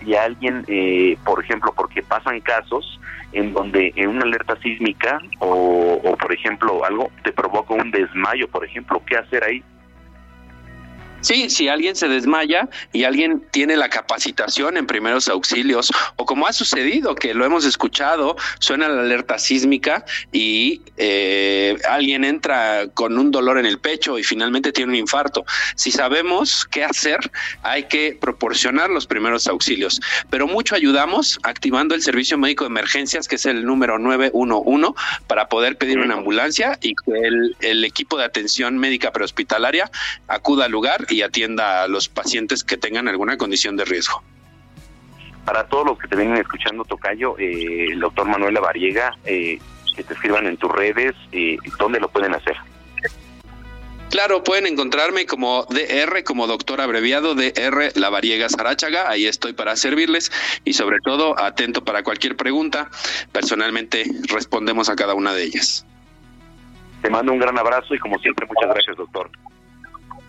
Si 0.00 0.16
alguien, 0.16 0.64
eh, 0.66 1.16
por 1.24 1.44
ejemplo, 1.44 1.72
porque 1.76 2.02
pasan 2.02 2.40
casos 2.40 2.98
en 3.32 3.52
donde 3.52 3.92
en 3.96 4.10
una 4.10 4.22
alerta 4.22 4.56
sísmica 4.62 5.20
o, 5.38 6.00
o, 6.02 6.16
por 6.16 6.32
ejemplo 6.32 6.84
algo 6.84 7.10
te 7.24 7.32
provoca 7.32 7.74
un 7.74 7.90
desmayo, 7.90 8.48
por 8.48 8.64
ejemplo, 8.64 9.02
¿qué 9.06 9.16
hacer 9.16 9.44
ahí? 9.44 9.62
Sí, 11.22 11.48
si 11.50 11.68
alguien 11.68 11.94
se 11.94 12.08
desmaya 12.08 12.68
y 12.92 13.04
alguien 13.04 13.42
tiene 13.52 13.76
la 13.76 13.88
capacitación 13.88 14.76
en 14.76 14.86
primeros 14.86 15.28
auxilios, 15.28 15.90
o 16.16 16.26
como 16.26 16.48
ha 16.48 16.52
sucedido, 16.52 17.14
que 17.14 17.32
lo 17.32 17.44
hemos 17.44 17.64
escuchado, 17.64 18.36
suena 18.58 18.88
la 18.88 19.02
alerta 19.02 19.38
sísmica 19.38 20.04
y 20.32 20.82
eh, 20.96 21.78
alguien 21.88 22.24
entra 22.24 22.88
con 22.94 23.16
un 23.16 23.30
dolor 23.30 23.58
en 23.58 23.66
el 23.66 23.78
pecho 23.78 24.18
y 24.18 24.24
finalmente 24.24 24.72
tiene 24.72 24.90
un 24.90 24.96
infarto. 24.96 25.44
Si 25.76 25.92
sabemos 25.92 26.66
qué 26.66 26.84
hacer, 26.84 27.18
hay 27.62 27.84
que 27.84 28.18
proporcionar 28.20 28.90
los 28.90 29.06
primeros 29.06 29.46
auxilios. 29.46 30.00
Pero 30.28 30.48
mucho 30.48 30.74
ayudamos 30.74 31.38
activando 31.44 31.94
el 31.94 32.02
servicio 32.02 32.36
médico 32.36 32.64
de 32.64 32.70
emergencias, 32.70 33.28
que 33.28 33.36
es 33.36 33.46
el 33.46 33.64
número 33.64 33.96
911, 33.96 34.94
para 35.28 35.48
poder 35.48 35.78
pedir 35.78 36.00
una 36.00 36.14
ambulancia 36.14 36.78
y 36.82 36.94
que 36.96 37.12
el, 37.12 37.56
el 37.60 37.84
equipo 37.84 38.18
de 38.18 38.24
atención 38.24 38.76
médica 38.76 39.12
prehospitalaria 39.12 39.88
acuda 40.26 40.64
al 40.64 40.72
lugar 40.72 41.06
y 41.12 41.22
atienda 41.22 41.82
a 41.82 41.88
los 41.88 42.08
pacientes 42.08 42.64
que 42.64 42.76
tengan 42.76 43.08
alguna 43.08 43.36
condición 43.36 43.76
de 43.76 43.84
riesgo. 43.84 44.22
Para 45.44 45.66
todos 45.66 45.86
los 45.86 45.98
que 45.98 46.08
te 46.08 46.16
vienen 46.16 46.36
escuchando, 46.36 46.84
Tocayo, 46.84 47.36
eh, 47.38 47.88
el 47.92 48.00
doctor 48.00 48.26
Manuel 48.26 48.54
Lavariega, 48.54 49.16
eh, 49.24 49.58
que 49.94 50.02
te 50.02 50.14
escriban 50.14 50.46
en 50.46 50.56
tus 50.56 50.70
redes, 50.70 51.14
eh, 51.32 51.56
¿dónde 51.78 52.00
lo 52.00 52.08
pueden 52.08 52.34
hacer? 52.34 52.56
Claro, 54.10 54.44
pueden 54.44 54.66
encontrarme 54.66 55.24
como 55.24 55.64
DR, 55.70 56.22
como 56.22 56.46
doctor 56.46 56.82
abreviado 56.82 57.34
DR 57.34 57.92
Lavariega 57.94 58.48
Sarachaga. 58.50 59.08
Ahí 59.08 59.26
estoy 59.26 59.54
para 59.54 59.74
servirles 59.74 60.30
y 60.66 60.74
sobre 60.74 60.98
todo 61.00 61.38
atento 61.40 61.82
para 61.82 62.02
cualquier 62.02 62.36
pregunta. 62.36 62.90
Personalmente 63.32 64.04
respondemos 64.28 64.90
a 64.90 64.96
cada 64.96 65.14
una 65.14 65.32
de 65.32 65.44
ellas. 65.44 65.86
Te 67.00 67.08
mando 67.08 67.32
un 67.32 67.38
gran 67.38 67.58
abrazo 67.58 67.94
y 67.94 67.98
como 67.98 68.18
siempre 68.18 68.46
muchas 68.46 68.68
gracias, 68.68 68.98
doctor. 68.98 69.30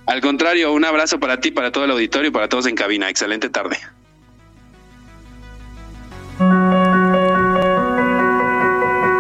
Al 0.06 0.22
contrario, 0.22 0.74
un 0.74 0.84
abrazo 0.86 1.20
para 1.20 1.40
ti, 1.40 1.52
para 1.52 1.72
todo 1.72 1.86
el 1.86 1.92
auditorio 1.92 2.30
y 2.30 2.32
para 2.32 2.50
todos 2.50 2.68
en 2.68 2.76
cabina. 2.76 3.10
Excelente 3.10 3.50
tarde. 3.50 3.78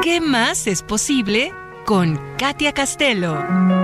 ¿Qué 0.04 0.20
más 0.22 0.68
es 0.68 0.84
posible 0.84 1.54
con 1.86 2.20
Katia 2.38 2.74
Castelo? 2.74 3.83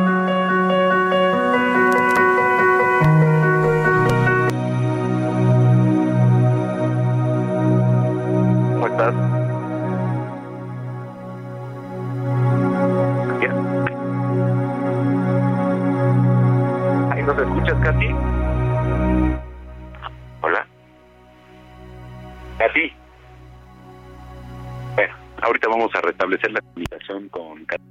Restablecer 26.40 26.52
la 26.52 26.62
comunicación 26.62 27.30
con 27.30 27.66
Katy. 27.66 27.84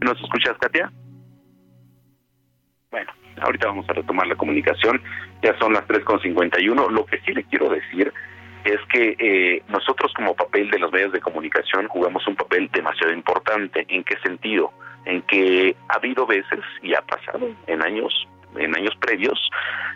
¿Nos 0.00 0.20
escuchas, 0.20 0.56
Katia? 0.58 0.92
Bueno, 2.90 3.12
ahorita 3.40 3.68
vamos 3.68 3.88
a 3.88 3.92
retomar 3.92 4.26
la 4.26 4.36
comunicación. 4.36 5.00
Ya 5.42 5.56
son 5.58 5.72
las 5.72 5.86
3.51. 5.86 6.90
Lo 6.90 7.06
que 7.06 7.20
sí 7.20 7.32
le 7.32 7.44
quiero 7.44 7.68
decir 7.68 8.12
es 8.64 8.80
que 8.92 9.16
eh, 9.18 9.62
nosotros 9.68 10.12
como 10.14 10.34
papel 10.34 10.70
de 10.70 10.78
los 10.78 10.92
medios 10.92 11.12
de 11.12 11.20
comunicación 11.20 11.88
jugamos 11.88 12.26
un 12.26 12.36
papel 12.36 12.70
demasiado 12.72 13.12
importante. 13.12 13.84
¿En 13.88 14.04
qué 14.04 14.16
sentido? 14.22 14.72
En 15.04 15.22
que 15.22 15.76
ha 15.88 15.96
habido 15.96 16.26
veces, 16.26 16.60
y 16.82 16.94
ha 16.94 17.02
pasado 17.02 17.48
en 17.66 17.82
años, 17.82 18.26
en 18.56 18.74
años 18.74 18.94
previos, 19.00 19.50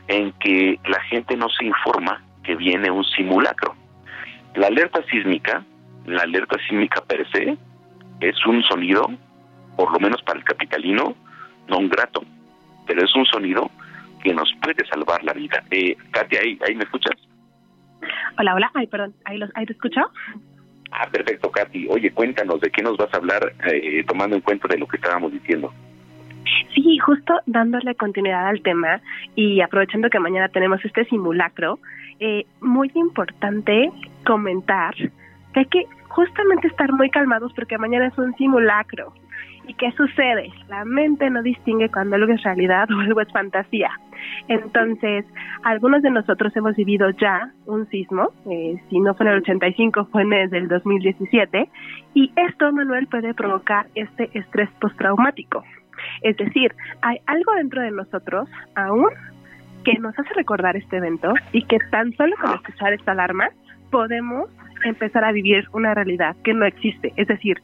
en 0.09 0.33
que 0.33 0.79
la 0.87 1.01
gente 1.03 1.37
no 1.37 1.49
se 1.49 1.65
informa 1.65 2.23
que 2.43 2.57
viene 2.57 2.91
un 2.91 3.05
simulacro. 3.05 3.75
La 4.55 4.67
alerta 4.67 5.03
sísmica, 5.11 5.65
la 6.09 6.23
alerta 6.23 6.57
sísmica 6.69 7.01
per 7.03 7.29
se, 7.31 7.57
es 8.21 8.47
un 8.47 8.63
sonido, 8.63 9.07
por 9.77 9.93
lo 9.93 10.01
menos 10.01 10.23
para 10.23 10.39
el 10.39 10.45
capitalino, 10.45 11.15
no 11.69 11.79
un 11.79 11.89
grato, 11.89 12.25
pero 12.87 13.05
es 13.05 13.15
un 13.15 13.27
sonido 13.27 13.71
que 14.23 14.33
nos 14.33 14.53
puede 14.63 14.87
salvar 14.87 15.23
la 15.23 15.33
vida. 15.33 15.63
Eh, 15.71 15.97
Katia, 16.11 16.41
¿ahí, 16.41 16.59
¿ahí 16.67 16.75
me 16.75 16.85
escuchas? 16.85 17.15
Hola, 18.39 18.55
hola. 18.55 18.71
Ay, 18.75 18.87
perdón. 18.87 19.15
¿Ahí, 19.25 19.39
los, 19.39 19.51
ahí 19.55 19.67
te 19.67 19.73
escucho? 19.73 20.01
Ah, 20.91 21.09
perfecto, 21.11 21.51
Katy. 21.51 21.87
Oye, 21.89 22.11
cuéntanos 22.13 22.61
de 22.61 22.71
qué 22.71 22.83
nos 22.83 22.97
vas 22.97 23.13
a 23.13 23.19
hablar 23.19 23.53
eh, 23.71 24.05
tomando 24.07 24.37
en 24.37 24.43
cuenta 24.43 24.69
de 24.69 24.79
lo 24.79 24.87
que 24.87 24.97
estábamos 24.97 25.33
diciendo. 25.33 25.73
Sí, 26.75 26.99
justo 26.99 27.35
dándole 27.47 27.95
continuidad 27.95 28.49
al 28.49 28.63
tema 28.63 29.01
y 29.35 29.61
aprovechando 29.61 30.09
que 30.09 30.19
mañana 30.19 30.49
tenemos 30.49 30.83
este 30.85 31.05
simulacro, 31.07 31.79
eh, 32.21 32.47
muy 32.61 32.91
importante 32.95 33.93
comentar 34.25 34.95
que 35.53 35.61
hay 35.61 35.67
que 35.67 35.87
justamente 36.09 36.69
estar 36.69 36.93
muy 36.93 37.11
calmados 37.11 37.53
porque 37.55 37.79
mañana 37.79 38.07
es 38.07 38.19
un 38.19 38.35
simulacro. 38.37 39.13
¿Y 39.67 39.75
qué 39.75 39.93
sucede? 39.93 40.51
La 40.69 40.85
mente 40.87 41.29
no 41.29 41.43
distingue 41.43 41.91
cuando 41.91 42.17
algo 42.17 42.33
es 42.33 42.43
realidad 42.43 42.91
o 42.97 43.01
algo 43.01 43.21
es 43.21 43.31
fantasía. 43.31 43.91
Entonces, 44.49 45.25
algunos 45.63 46.03
de 46.03 46.11
nosotros 46.11 46.57
hemos 46.57 46.75
vivido 46.75 47.11
ya 47.11 47.53
un 47.67 47.87
sismo, 47.89 48.33
eh, 48.51 48.81
si 48.89 48.99
no 48.99 49.15
fue 49.15 49.27
en 49.27 49.33
el 49.33 49.39
85, 49.41 50.09
fue 50.11 50.23
en 50.23 50.33
el 50.33 50.69
2017, 50.69 51.69
y 52.15 52.33
esto, 52.35 52.73
Manuel, 52.73 53.07
puede 53.07 53.35
provocar 53.35 53.87
este 53.95 54.31
estrés 54.37 54.71
postraumático. 54.81 55.63
Es 56.23 56.37
decir, 56.37 56.75
hay 57.03 57.19
algo 57.27 57.53
dentro 57.55 57.83
de 57.83 57.91
nosotros 57.91 58.49
aún 58.75 59.11
que 59.85 59.99
nos 59.99 60.19
hace 60.19 60.35
recordar 60.35 60.77
este 60.77 60.97
evento 60.97 61.33
y 61.53 61.63
que 61.63 61.79
tan 61.91 62.13
solo 62.15 62.35
con 62.41 62.55
escuchar 62.55 62.93
esta 62.93 63.13
alarma 63.13 63.51
podemos 63.91 64.49
empezar 64.85 65.25
a 65.25 65.33
vivir 65.33 65.67
una 65.73 65.95
realidad 65.95 66.37
que 66.45 66.55
no 66.55 66.65
existe. 66.65 67.13
Es 67.17 67.29
decir, 67.29 67.61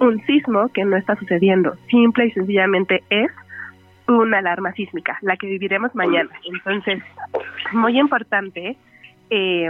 un 0.00 0.24
sismo 0.26 0.68
que 0.68 0.84
no 0.84 0.96
está 0.96 1.16
sucediendo, 1.16 1.74
simple 1.90 2.26
y 2.26 2.30
sencillamente 2.32 3.02
es 3.10 3.30
una 4.06 4.38
alarma 4.38 4.72
sísmica, 4.72 5.18
la 5.22 5.36
que 5.36 5.46
viviremos 5.46 5.94
mañana. 5.94 6.30
Entonces, 6.44 7.02
muy 7.72 7.98
importante 7.98 8.76
eh, 9.30 9.68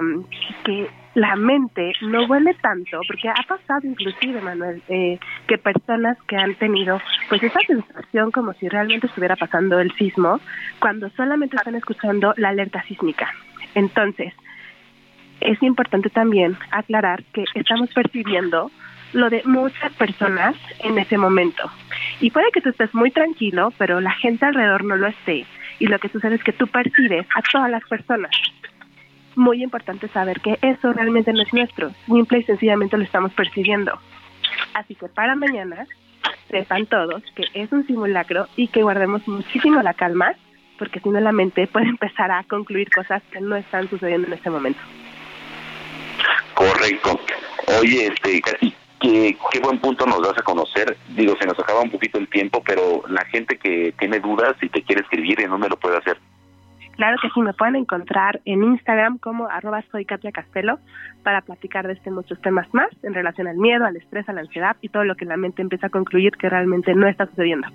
que 0.64 0.88
la 1.14 1.34
mente 1.34 1.92
no 2.02 2.28
vuele 2.28 2.54
tanto, 2.54 3.00
porque 3.08 3.28
ha 3.28 3.42
pasado 3.48 3.80
inclusive, 3.82 4.40
Manuel, 4.40 4.80
eh, 4.88 5.18
que 5.48 5.58
personas 5.58 6.16
que 6.28 6.36
han 6.36 6.54
tenido 6.54 7.00
pues 7.28 7.42
esa 7.42 7.58
sensación 7.66 8.30
como 8.30 8.52
si 8.52 8.68
realmente 8.68 9.08
estuviera 9.08 9.34
pasando 9.34 9.80
el 9.80 9.92
sismo, 9.96 10.38
cuando 10.78 11.10
solamente 11.10 11.56
están 11.56 11.74
escuchando 11.74 12.34
la 12.36 12.50
alerta 12.50 12.82
sísmica. 12.84 13.28
Entonces, 13.74 14.32
es 15.40 15.62
importante 15.62 16.10
también 16.10 16.56
aclarar 16.70 17.22
que 17.32 17.44
estamos 17.54 17.90
percibiendo 17.92 18.70
lo 19.12 19.30
de 19.30 19.42
muchas 19.44 19.92
personas 19.94 20.54
en 20.80 20.98
ese 20.98 21.16
momento. 21.16 21.70
Y 22.20 22.30
puede 22.30 22.50
que 22.52 22.60
tú 22.60 22.70
estés 22.70 22.92
muy 22.94 23.10
tranquilo, 23.10 23.72
pero 23.78 24.00
la 24.00 24.12
gente 24.12 24.44
alrededor 24.44 24.84
no 24.84 24.96
lo 24.96 25.06
esté. 25.06 25.46
Y 25.78 25.86
lo 25.86 25.98
que 25.98 26.08
sucede 26.08 26.36
es 26.36 26.44
que 26.44 26.52
tú 26.52 26.66
percibes 26.66 27.26
a 27.34 27.42
todas 27.52 27.70
las 27.70 27.84
personas. 27.84 28.30
Muy 29.36 29.62
importante 29.62 30.08
saber 30.08 30.40
que 30.40 30.58
eso 30.62 30.92
realmente 30.92 31.32
no 31.32 31.42
es 31.42 31.52
nuestro. 31.54 31.90
Simple 32.06 32.40
y 32.40 32.42
sencillamente 32.44 32.98
lo 32.98 33.04
estamos 33.04 33.32
percibiendo. 33.32 33.98
Así 34.74 34.94
que 34.94 35.08
para 35.08 35.36
mañana, 35.36 35.86
sepan 36.50 36.86
todos 36.86 37.22
que 37.36 37.44
es 37.54 37.70
un 37.72 37.86
simulacro 37.86 38.46
y 38.56 38.68
que 38.68 38.82
guardemos 38.82 39.26
muchísimo 39.28 39.82
la 39.82 39.94
calma, 39.94 40.32
porque 40.78 41.00
si 41.00 41.08
no 41.08 41.20
la 41.20 41.32
mente 41.32 41.66
puede 41.66 41.86
empezar 41.86 42.30
a 42.30 42.42
concluir 42.44 42.90
cosas 42.90 43.22
que 43.30 43.40
no 43.40 43.56
están 43.56 43.88
sucediendo 43.88 44.26
en 44.26 44.34
este 44.34 44.50
momento. 44.50 44.80
Correcto. 46.58 47.20
Oye, 47.80 48.08
este, 48.08 48.40
casi 48.40 48.74
qué, 49.00 49.36
qué 49.52 49.60
buen 49.60 49.78
punto 49.78 50.04
nos 50.06 50.20
das 50.22 50.36
a 50.38 50.42
conocer. 50.42 50.96
Digo, 51.10 51.36
se 51.38 51.46
nos 51.46 51.56
acaba 51.56 51.82
un 51.82 51.90
poquito 51.90 52.18
el 52.18 52.26
tiempo, 52.26 52.60
pero 52.66 53.04
la 53.08 53.24
gente 53.26 53.58
que 53.58 53.94
tiene 53.96 54.18
dudas 54.18 54.56
y 54.60 54.68
te 54.68 54.82
quiere 54.82 55.02
escribir, 55.02 55.40
¿en 55.40 55.50
dónde 55.50 55.68
lo 55.68 55.76
puede 55.76 55.98
hacer? 55.98 56.18
Claro 56.96 57.16
que 57.22 57.30
sí, 57.30 57.40
me 57.42 57.52
pueden 57.52 57.76
encontrar 57.76 58.40
en 58.44 58.64
Instagram 58.64 59.18
como 59.18 59.46
arroba 59.46 59.84
soy 59.92 60.04
Katia 60.04 60.32
Castelo 60.32 60.80
para 61.22 61.42
platicar 61.42 61.86
de 61.86 61.92
este 61.92 62.10
muchos 62.10 62.40
temas 62.40 62.66
más 62.74 62.88
en 63.04 63.14
relación 63.14 63.46
al 63.46 63.56
miedo, 63.56 63.84
al 63.84 63.96
estrés, 63.96 64.28
a 64.28 64.32
la 64.32 64.40
ansiedad 64.40 64.76
y 64.80 64.88
todo 64.88 65.04
lo 65.04 65.14
que 65.14 65.26
la 65.26 65.36
mente 65.36 65.62
empieza 65.62 65.86
a 65.86 65.90
concluir 65.90 66.32
que 66.32 66.48
realmente 66.48 66.92
no 66.96 67.06
está 67.06 67.26
sucediendo. 67.26 67.68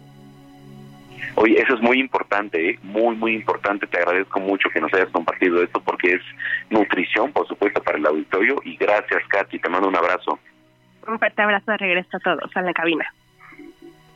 Oye, 1.36 1.60
eso 1.60 1.74
es 1.76 1.82
muy 1.82 2.00
importante, 2.00 2.70
¿eh? 2.70 2.80
muy, 2.84 3.16
muy 3.16 3.34
importante. 3.34 3.88
Te 3.88 3.98
agradezco 3.98 4.40
mucho 4.40 4.70
que 4.70 4.80
nos 4.80 4.94
hayas 4.94 5.10
compartido 5.10 5.62
esto 5.64 5.82
porque 5.82 6.14
es 6.14 6.22
nutrición, 6.70 7.32
por 7.32 7.48
supuesto, 7.48 7.82
para 7.82 7.98
el 7.98 8.06
auditorio. 8.06 8.62
Y 8.64 8.78
gracias, 8.78 9.24
Katy. 9.30 9.60
Te 9.60 9.70
mando 9.70 9.88
un 9.88 9.96
abrazo. 9.96 10.40
Un 11.08 11.20
fuerte 11.20 11.42
abrazo 11.42 11.72
de 11.72 11.78
regreso 11.78 12.18
a 12.18 12.20
todos 12.20 12.56
a 12.56 12.62
la 12.62 12.74
cabina. 12.74 13.06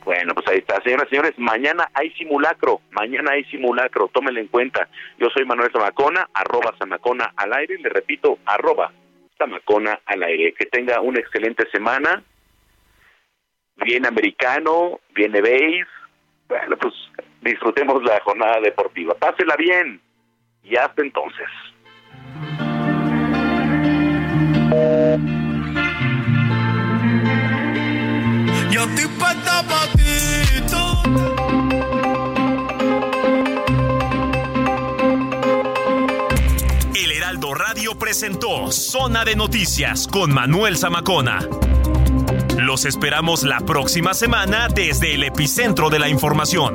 Bueno, 0.04 0.32
pues 0.34 0.46
ahí 0.48 0.58
está. 0.58 0.80
Señoras 0.82 1.06
y 1.08 1.10
señores, 1.10 1.38
mañana 1.38 1.90
hay 1.92 2.10
simulacro. 2.12 2.80
Mañana 2.92 3.32
hay 3.32 3.44
simulacro. 3.44 4.08
Tómenlo 4.08 4.40
en 4.40 4.46
cuenta. 4.46 4.88
Yo 5.18 5.28
soy 5.28 5.44
Manuel 5.44 5.70
Zamacona, 5.72 6.28
arroba 6.32 6.74
Zamacona 6.78 7.32
al 7.36 7.52
aire. 7.52 7.78
Le 7.78 7.88
repito, 7.90 8.38
arroba 8.46 8.92
Zamacona 9.36 10.00
al 10.06 10.22
aire. 10.22 10.54
Que 10.54 10.66
tenga 10.66 11.00
una 11.00 11.20
excelente 11.20 11.68
semana. 11.70 12.22
Bien 13.76 14.06
americano, 14.06 15.00
bien 15.14 15.32
base 15.32 15.86
bueno, 16.48 16.76
pues 16.78 16.94
disfrutemos 17.42 18.02
la 18.02 18.20
jornada 18.20 18.60
deportiva. 18.60 19.14
Pásela 19.14 19.56
bien 19.56 20.00
y 20.62 20.76
hasta 20.76 21.02
entonces. 21.02 21.46
Yo 28.70 28.84
estoy 28.84 29.06
puesta 29.18 29.62
pa' 29.68 29.86
ti, 29.96 30.02
El 36.94 37.12
Heraldo 37.12 37.54
Radio 37.54 37.98
presentó 37.98 38.70
Zona 38.70 39.24
de 39.24 39.36
Noticias 39.36 40.06
con 40.06 40.32
Manuel 40.32 40.76
Zamacona. 40.76 41.40
Los 42.58 42.84
esperamos 42.86 43.44
la 43.44 43.60
próxima 43.60 44.14
semana 44.14 44.66
desde 44.66 45.14
el 45.14 45.22
epicentro 45.22 45.90
de 45.90 46.00
la 46.00 46.08
información. 46.08 46.74